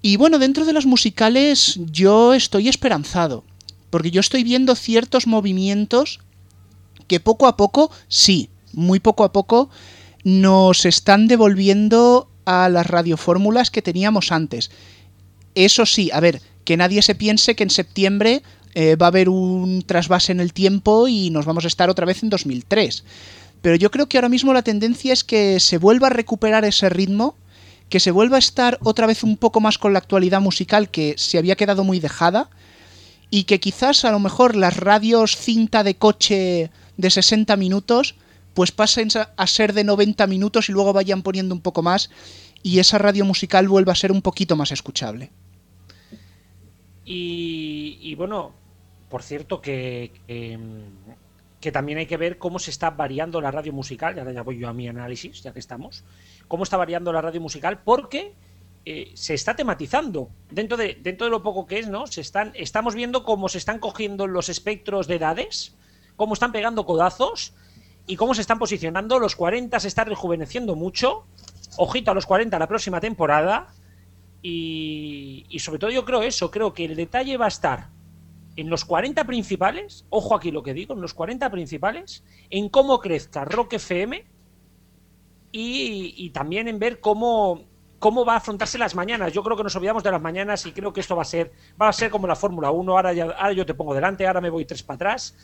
[0.00, 3.42] Y bueno, dentro de las musicales yo estoy esperanzado,
[3.90, 6.20] porque yo estoy viendo ciertos movimientos
[7.08, 9.70] que poco a poco, sí, muy poco a poco,
[10.24, 14.70] nos están devolviendo a las radiofórmulas que teníamos antes.
[15.54, 18.42] Eso sí, a ver, que nadie se piense que en septiembre
[18.74, 22.06] eh, va a haber un trasvase en el tiempo y nos vamos a estar otra
[22.06, 23.04] vez en 2003.
[23.62, 26.88] Pero yo creo que ahora mismo la tendencia es que se vuelva a recuperar ese
[26.88, 27.34] ritmo,
[27.88, 31.14] que se vuelva a estar otra vez un poco más con la actualidad musical que
[31.18, 32.48] se había quedado muy dejada
[33.30, 38.14] y que quizás a lo mejor las radios cinta de coche de 60 minutos
[38.54, 42.10] pues pasen a- ser de 90 minutos y luego vayan poniendo un poco más
[42.62, 45.30] y esa radio musical vuelva a ser un poquito más escuchable.
[47.04, 48.52] Y, y bueno,
[49.08, 50.12] por cierto que,
[51.60, 54.42] que, también hay que ver cómo se está variando la radio musical, y ahora ya
[54.42, 56.04] voy yo a mi análisis, ya que estamos,
[56.46, 58.34] cómo está variando la radio musical, porque
[58.84, 62.06] eh, se está tematizando dentro de, dentro de lo poco que es, ¿no?
[62.06, 65.74] Se están, estamos viendo cómo se están cogiendo los espectros de edades,
[66.16, 67.54] cómo están pegando codazos
[68.06, 69.18] y cómo se están posicionando.
[69.18, 71.24] Los 40 se están rejuveneciendo mucho.
[71.76, 73.68] Ojito a los 40 la próxima temporada.
[74.42, 77.88] Y, sobre todo yo creo eso, creo que el detalle va a estar
[78.56, 83.00] en los 40 principales, ojo aquí lo que digo, en los 40 principales, en cómo
[83.00, 84.24] crezca Rock FM
[85.52, 87.64] y, y también en ver cómo,
[88.00, 89.32] cómo va a afrontarse las mañanas.
[89.32, 91.52] Yo creo que nos olvidamos de las mañanas y creo que esto va a ser,
[91.80, 94.40] va a ser como la Fórmula 1, ahora, ya, ahora yo te pongo delante, ahora
[94.40, 95.36] me voy tres para atrás.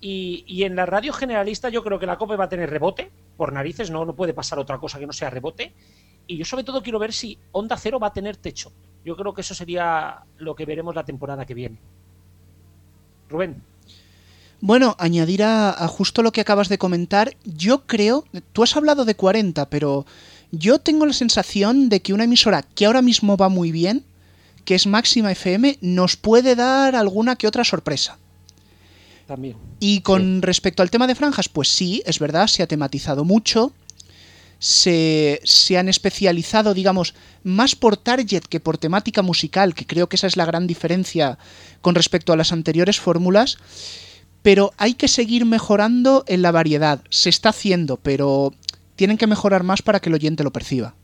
[0.00, 3.52] Y, en la radio generalista yo creo que la COPE va a tener rebote, por
[3.52, 5.72] narices, no, no puede pasar otra cosa que no sea rebote.
[6.26, 8.70] Y yo sobre todo quiero ver si Onda Cero va a tener techo.
[9.04, 11.78] Yo creo que eso sería lo que veremos la temporada que viene.
[13.28, 13.62] Rubén.
[14.60, 19.04] Bueno, añadir a, a justo lo que acabas de comentar, yo creo, tú has hablado
[19.04, 20.04] de 40, pero
[20.50, 24.04] yo tengo la sensación de que una emisora que ahora mismo va muy bien,
[24.64, 28.18] que es Máxima FM, nos puede dar alguna que otra sorpresa.
[29.28, 29.56] También.
[29.78, 33.72] Y con respecto al tema de franjas, pues sí, es verdad, se ha tematizado mucho.
[34.58, 40.16] se, se han especializado, digamos, más por target que por temática musical, que creo que
[40.16, 41.38] esa es la gran diferencia
[41.80, 43.58] con respecto a las anteriores fórmulas.
[44.42, 47.02] Pero hay que seguir mejorando en la variedad.
[47.10, 48.52] Se está haciendo, pero
[48.96, 50.94] tienen que mejorar más para que el oyente lo perciba.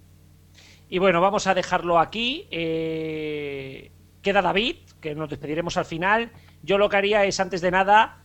[0.89, 2.47] Y bueno, vamos a dejarlo aquí.
[2.51, 3.91] Eh,
[4.23, 6.31] queda David, que nos despediremos al final.
[6.65, 8.19] Yo lo que haría es, antes de nada,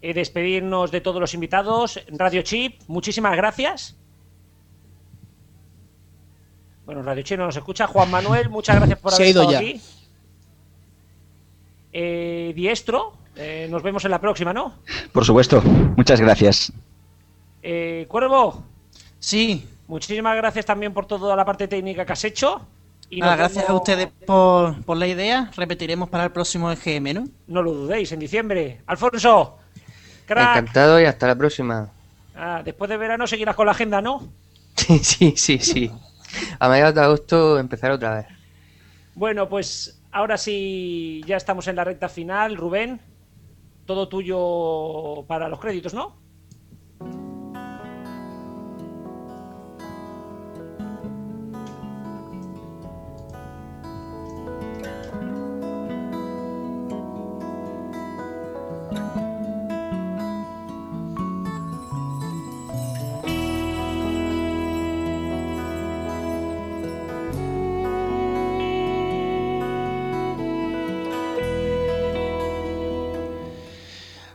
[0.00, 2.00] eh, despedirnos de todos los invitados.
[2.08, 3.96] Radio Chip, muchísimas gracias.
[6.86, 7.86] Bueno, Radio Chip no nos escucha.
[7.86, 9.58] Juan Manuel, muchas gracias por Se haber ha ido estado ya.
[9.70, 9.80] aquí.
[11.92, 14.74] Eh, Diestro, eh, nos vemos en la próxima, ¿no?
[15.12, 15.60] Por supuesto.
[15.96, 16.72] Muchas gracias.
[17.62, 18.64] Eh, Cuervo.
[19.18, 19.66] Sí.
[19.88, 22.66] Muchísimas gracias también por toda la parte técnica que has hecho.
[23.10, 25.50] Y Nada, nos gracias a ustedes por, por la idea.
[25.56, 27.24] Repetiremos para el próximo EGM, ¿no?
[27.48, 28.82] No lo dudéis, en diciembre.
[28.86, 29.58] Alfonso,
[30.26, 30.58] crack.
[30.58, 31.90] Encantado y hasta la próxima.
[32.36, 34.32] Ah, después de verano seguirás con la agenda, ¿no?
[34.76, 35.90] Sí, sí, sí, sí.
[36.58, 38.26] A mediados de agosto empezar otra vez.
[39.14, 42.56] Bueno, pues ahora sí ya estamos en la recta final.
[42.56, 43.00] Rubén,
[43.86, 46.16] todo tuyo para los créditos, ¿no?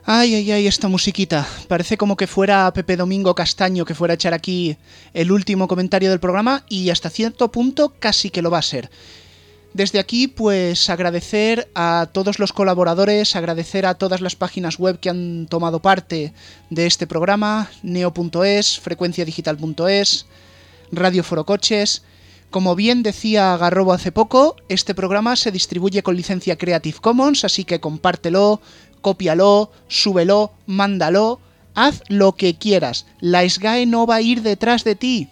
[0.08, 1.44] Ay, ay, ay, esta musiquita.
[1.66, 4.76] Parece como que fuera Pepe Domingo Castaño que fuera a echar aquí
[5.12, 8.88] el último comentario del programa y hasta cierto punto casi que lo va a ser.
[9.74, 15.10] Desde aquí, pues agradecer a todos los colaboradores, agradecer a todas las páginas web que
[15.10, 16.32] han tomado parte
[16.70, 20.26] de este programa, neo.es, frecuenciadigital.es,
[20.92, 22.04] Radio Forocoches.
[22.50, 27.64] Como bien decía Garrobo hace poco, este programa se distribuye con licencia Creative Commons, así
[27.64, 28.60] que compártelo,
[29.00, 31.40] cópialo, súbelo, mándalo,
[31.74, 33.06] haz lo que quieras.
[33.20, 35.28] La SGAE no va a ir detrás de ti.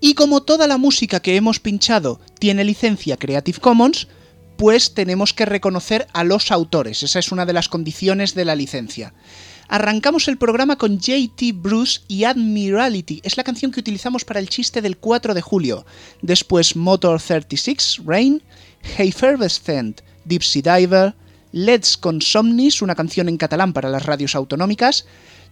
[0.00, 4.08] Y como toda la música que hemos pinchado tiene licencia Creative Commons,
[4.56, 7.02] pues tenemos que reconocer a los autores.
[7.02, 9.12] Esa es una de las condiciones de la licencia.
[9.70, 13.20] Arrancamos el programa con JT Bruce y Admiralty.
[13.22, 15.84] Es la canción que utilizamos para el chiste del 4 de julio.
[16.22, 18.42] Después Motor 36, Rain,
[18.96, 21.14] Effervescent, Deep Sea Diver,
[21.52, 25.04] Let's con Somnis, una canción en catalán para las radios autonómicas,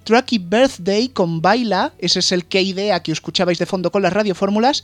[0.05, 4.15] Trucky Birthday con Baila, ese es el que idea que escuchabais de fondo con las
[4.15, 4.83] radiofórmulas,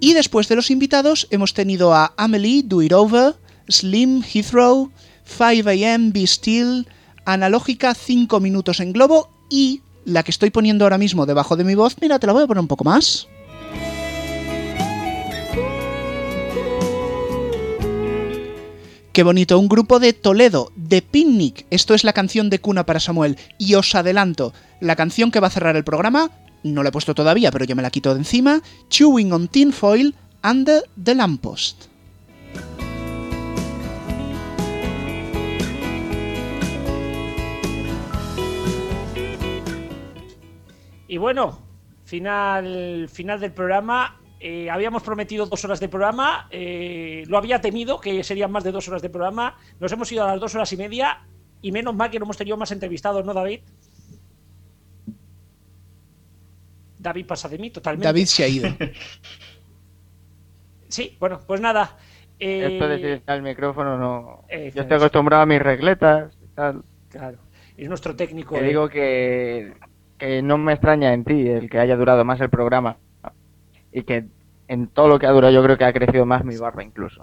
[0.00, 3.34] y después de los invitados hemos tenido a Amelie, Do It Over,
[3.68, 4.90] Slim, Heathrow,
[5.38, 6.86] 5am, Be Still,
[7.26, 11.74] Analógica, 5 minutos en globo y la que estoy poniendo ahora mismo debajo de mi
[11.74, 13.28] voz, mira, te la voy a poner un poco más.
[19.12, 21.66] Qué bonito, un grupo de Toledo, de Picnic.
[21.70, 23.38] Esto es la canción de cuna para Samuel.
[23.58, 26.30] Y os adelanto, la canción que va a cerrar el programa,
[26.62, 29.72] no la he puesto todavía, pero yo me la quito de encima, Chewing on Tin
[29.72, 30.14] Foil,
[30.44, 31.95] Under the Lamppost.
[41.08, 41.58] Y bueno,
[42.04, 44.20] final, final del programa.
[44.38, 46.46] Eh, habíamos prometido dos horas de programa.
[46.50, 49.56] eh, lo había temido que serían más de dos horas de programa.
[49.80, 51.26] Nos hemos ido a las dos horas y media.
[51.62, 53.60] Y menos mal que no hemos tenido más entrevistados, ¿no, David?
[56.98, 58.06] David pasa de mí totalmente.
[58.06, 58.68] David se ha ido.
[60.88, 61.98] Sí, bueno, pues nada.
[62.38, 64.44] eh, Esto de silenciar el micrófono no.
[64.48, 66.84] Yo estoy acostumbrado a mis regletas y tal.
[67.08, 67.38] Claro.
[67.76, 68.54] Es nuestro técnico.
[68.54, 69.74] Te digo que,
[70.18, 72.96] que no me extraña en ti el que haya durado más el programa.
[73.92, 74.26] Y que
[74.68, 77.22] en todo lo que ha durado yo creo que ha crecido más mi barba incluso.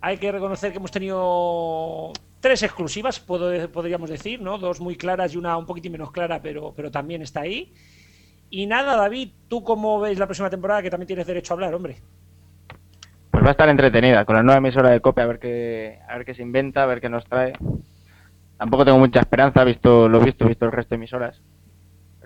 [0.00, 4.58] Hay que reconocer que hemos tenido tres exclusivas, puedo- podríamos decir, ¿no?
[4.58, 7.72] Dos muy claras y una un poquitín menos clara, pero, pero también está ahí.
[8.50, 10.82] Y nada, David, ¿tú cómo ves la próxima temporada?
[10.82, 11.96] Que también tienes derecho a hablar, hombre.
[13.30, 16.16] Pues va a estar entretenida con la nueva emisora de copia a ver qué, a
[16.16, 17.54] ver qué se inventa, a ver qué nos trae.
[18.56, 21.42] Tampoco tengo mucha esperanza, visto lo visto, visto el resto de emisoras.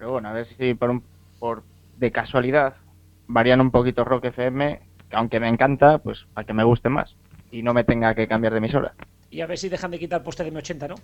[0.00, 1.04] Pero bueno, a ver si por, un,
[1.38, 2.82] por de casualidad
[3.28, 4.80] varían un poquito Rock FM,
[5.10, 7.18] que aunque me encanta, pues para que me guste más
[7.50, 8.96] y no me tenga que cambiar de emisora.
[9.30, 10.94] Y a ver si dejan de quitar poste de M80, ¿no?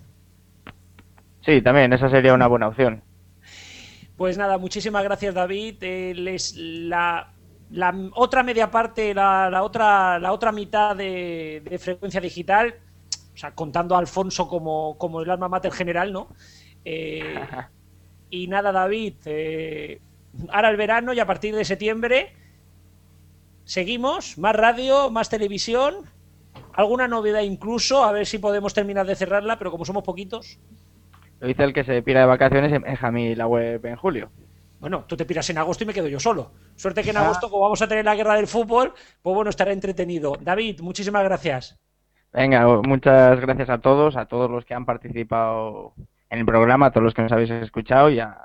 [1.41, 3.03] Sí, también, esa sería una buena opción.
[4.15, 5.77] Pues nada, muchísimas gracias, David.
[5.81, 7.33] Eh, les- la,
[7.69, 12.75] la otra media parte, la, la otra, la otra mitad de, de frecuencia digital,
[13.35, 16.29] O sea, contando a Alfonso como, como el alma mater general, ¿no?
[16.85, 17.51] Eh,
[18.29, 20.01] y nada, David, eh,
[20.49, 22.33] ahora el verano y a partir de septiembre
[23.63, 25.95] seguimos, más radio, más televisión,
[26.73, 30.59] alguna novedad incluso, a ver si podemos terminar de cerrarla, pero como somos poquitos.
[31.39, 34.29] Lo dice el que se pira de vacaciones en Jamí la web en julio.
[34.79, 36.51] Bueno, tú te piras en agosto y me quedo yo solo.
[36.75, 37.25] Suerte que en Ah.
[37.25, 40.37] agosto, como vamos a tener la guerra del fútbol, pues bueno, estará entretenido.
[40.39, 41.77] David, muchísimas gracias.
[42.31, 45.93] Venga, muchas gracias a todos, a todos los que han participado
[46.29, 48.37] en el programa, a todos los que nos habéis escuchado y a,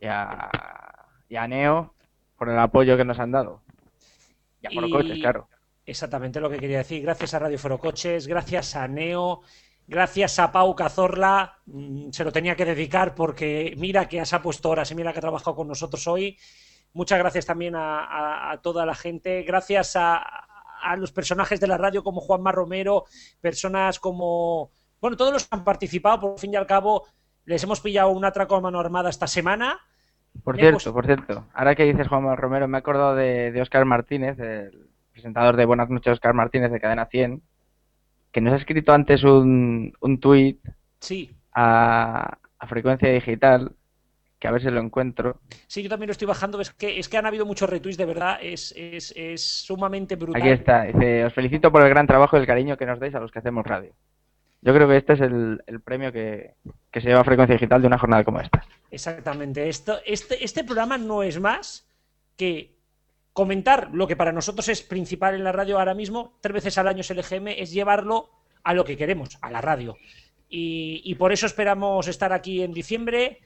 [0.00, 0.50] y a,
[1.28, 1.94] y a Neo
[2.36, 3.62] por el apoyo que nos han dado.
[4.60, 5.48] Y a Forocoches, claro.
[5.84, 7.02] Exactamente lo que quería decir.
[7.02, 9.40] Gracias a Radio Forocoches, gracias a Neo,
[9.88, 11.58] gracias a Pau Cazorla.
[11.66, 15.12] mm, Se lo tenía que dedicar porque mira que se ha puesto horas y mira
[15.12, 16.38] que ha trabajado con nosotros hoy.
[16.94, 19.42] Muchas gracias también a, a- a toda la gente.
[19.42, 20.18] Gracias a,
[20.82, 23.04] a los personajes de la radio como Juanma Romero,
[23.40, 24.70] personas como.
[25.02, 27.06] Bueno, todos los que han participado, por fin y al cabo,
[27.44, 29.78] les hemos pillado un atraco a mano armada esta semana.
[30.44, 33.52] Por Me he cierto, por cierto, ahora que dices Juan Romero, me he acordado de,
[33.52, 37.42] de Oscar Martínez, el presentador de Buenas noches, Oscar Martínez de Cadena 100,
[38.30, 40.60] que nos ha escrito antes un, un tuit
[41.00, 43.72] Sí, a, a Frecuencia Digital,
[44.38, 45.40] que a ver si lo encuentro.
[45.66, 46.60] sí, yo también lo estoy bajando.
[46.60, 48.38] Es que, es que han habido muchos retweets, de verdad.
[48.40, 50.40] Es, es, es sumamente brutal.
[50.40, 53.14] Aquí está, dice, os felicito por el gran trabajo y el cariño que nos dais
[53.14, 53.92] a los que hacemos radio.
[54.64, 56.54] Yo creo que este es el, premio que,
[56.92, 58.64] se lleva Frecuencia Digital de una jornada como esta.
[58.92, 59.68] Exactamente.
[59.68, 61.88] Este, este programa no es más
[62.36, 62.76] que
[63.32, 66.86] comentar lo que para nosotros es principal en la radio ahora mismo, tres veces al
[66.86, 68.30] año es el EGM, es llevarlo
[68.62, 69.96] a lo que queremos, a la radio.
[70.48, 73.40] Y, por eso esperamos estar aquí en diciembre,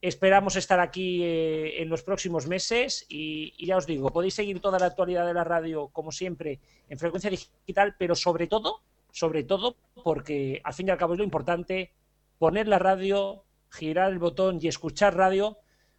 [0.00, 4.78] esperamos estar aquí eh, en los próximos meses y ya os digo, podéis seguir toda
[4.78, 8.80] la actualidad de la radio como siempre en frecuencia digital, pero sobre todo,
[9.16, 11.90] sobre todo porque al fin y al cabo es lo importante,
[12.38, 15.56] poner la radio, girar el botón y escuchar radio,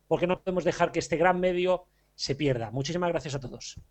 [0.08, 2.70] porque no podemos dejar que este gran medio se pierda.
[2.70, 3.82] Muchísimas gracias a todos.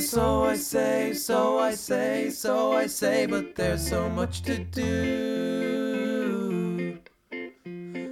[0.00, 6.04] So I say, so I say, so I say, but there's so much to do.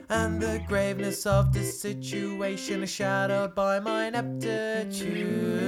[0.09, 5.62] And the graveness of the situation is shadowed by my ineptitude.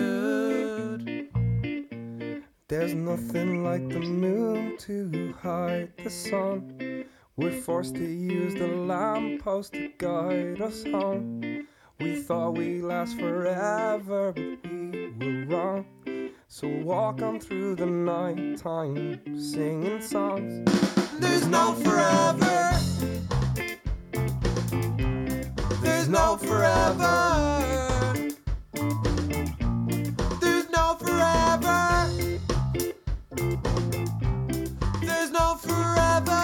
[2.68, 7.04] There's nothing like the moon to hide the sun.
[7.36, 11.66] We're forced to use the lamppost to guide us home.
[12.00, 15.86] We thought we'd last forever, but we were wrong.
[16.56, 20.64] So walk on through the night time, singing songs.
[21.18, 22.78] There's no forever.
[25.82, 28.30] There's no forever.
[30.40, 32.08] There's no forever.
[35.00, 36.40] There's no forever.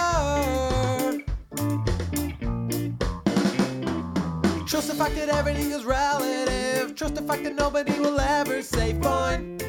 [4.67, 6.97] Trust the fact that everything is relative.
[6.97, 9.60] Trust the fact that nobody will ever say fine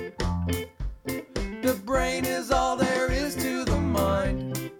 [1.92, 4.70] brain is all there is to the mind.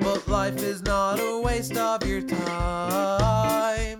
[0.00, 3.98] But life is not a waste of your time.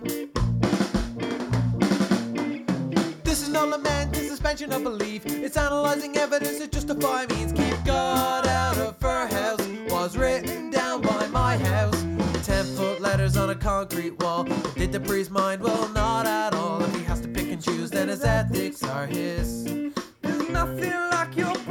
[3.25, 5.25] This is no lament, it's suspension of belief.
[5.25, 7.51] It's analyzing evidence to justify means.
[7.51, 12.01] Keep God out of her house was written down by my house.
[12.45, 14.45] Ten foot letters on a concrete wall.
[14.75, 15.61] Did the priest mind?
[15.61, 16.81] Well, not at all.
[16.81, 19.67] If he has to pick and choose, then his ethics are his.
[20.75, 21.66] Feel like you're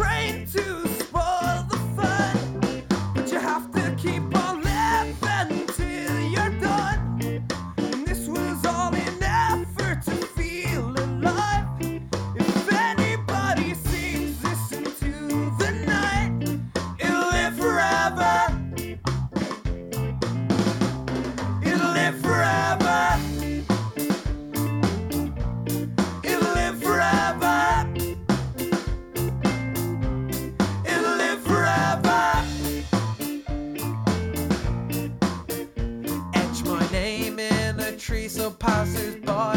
[38.67, 39.56] passes by.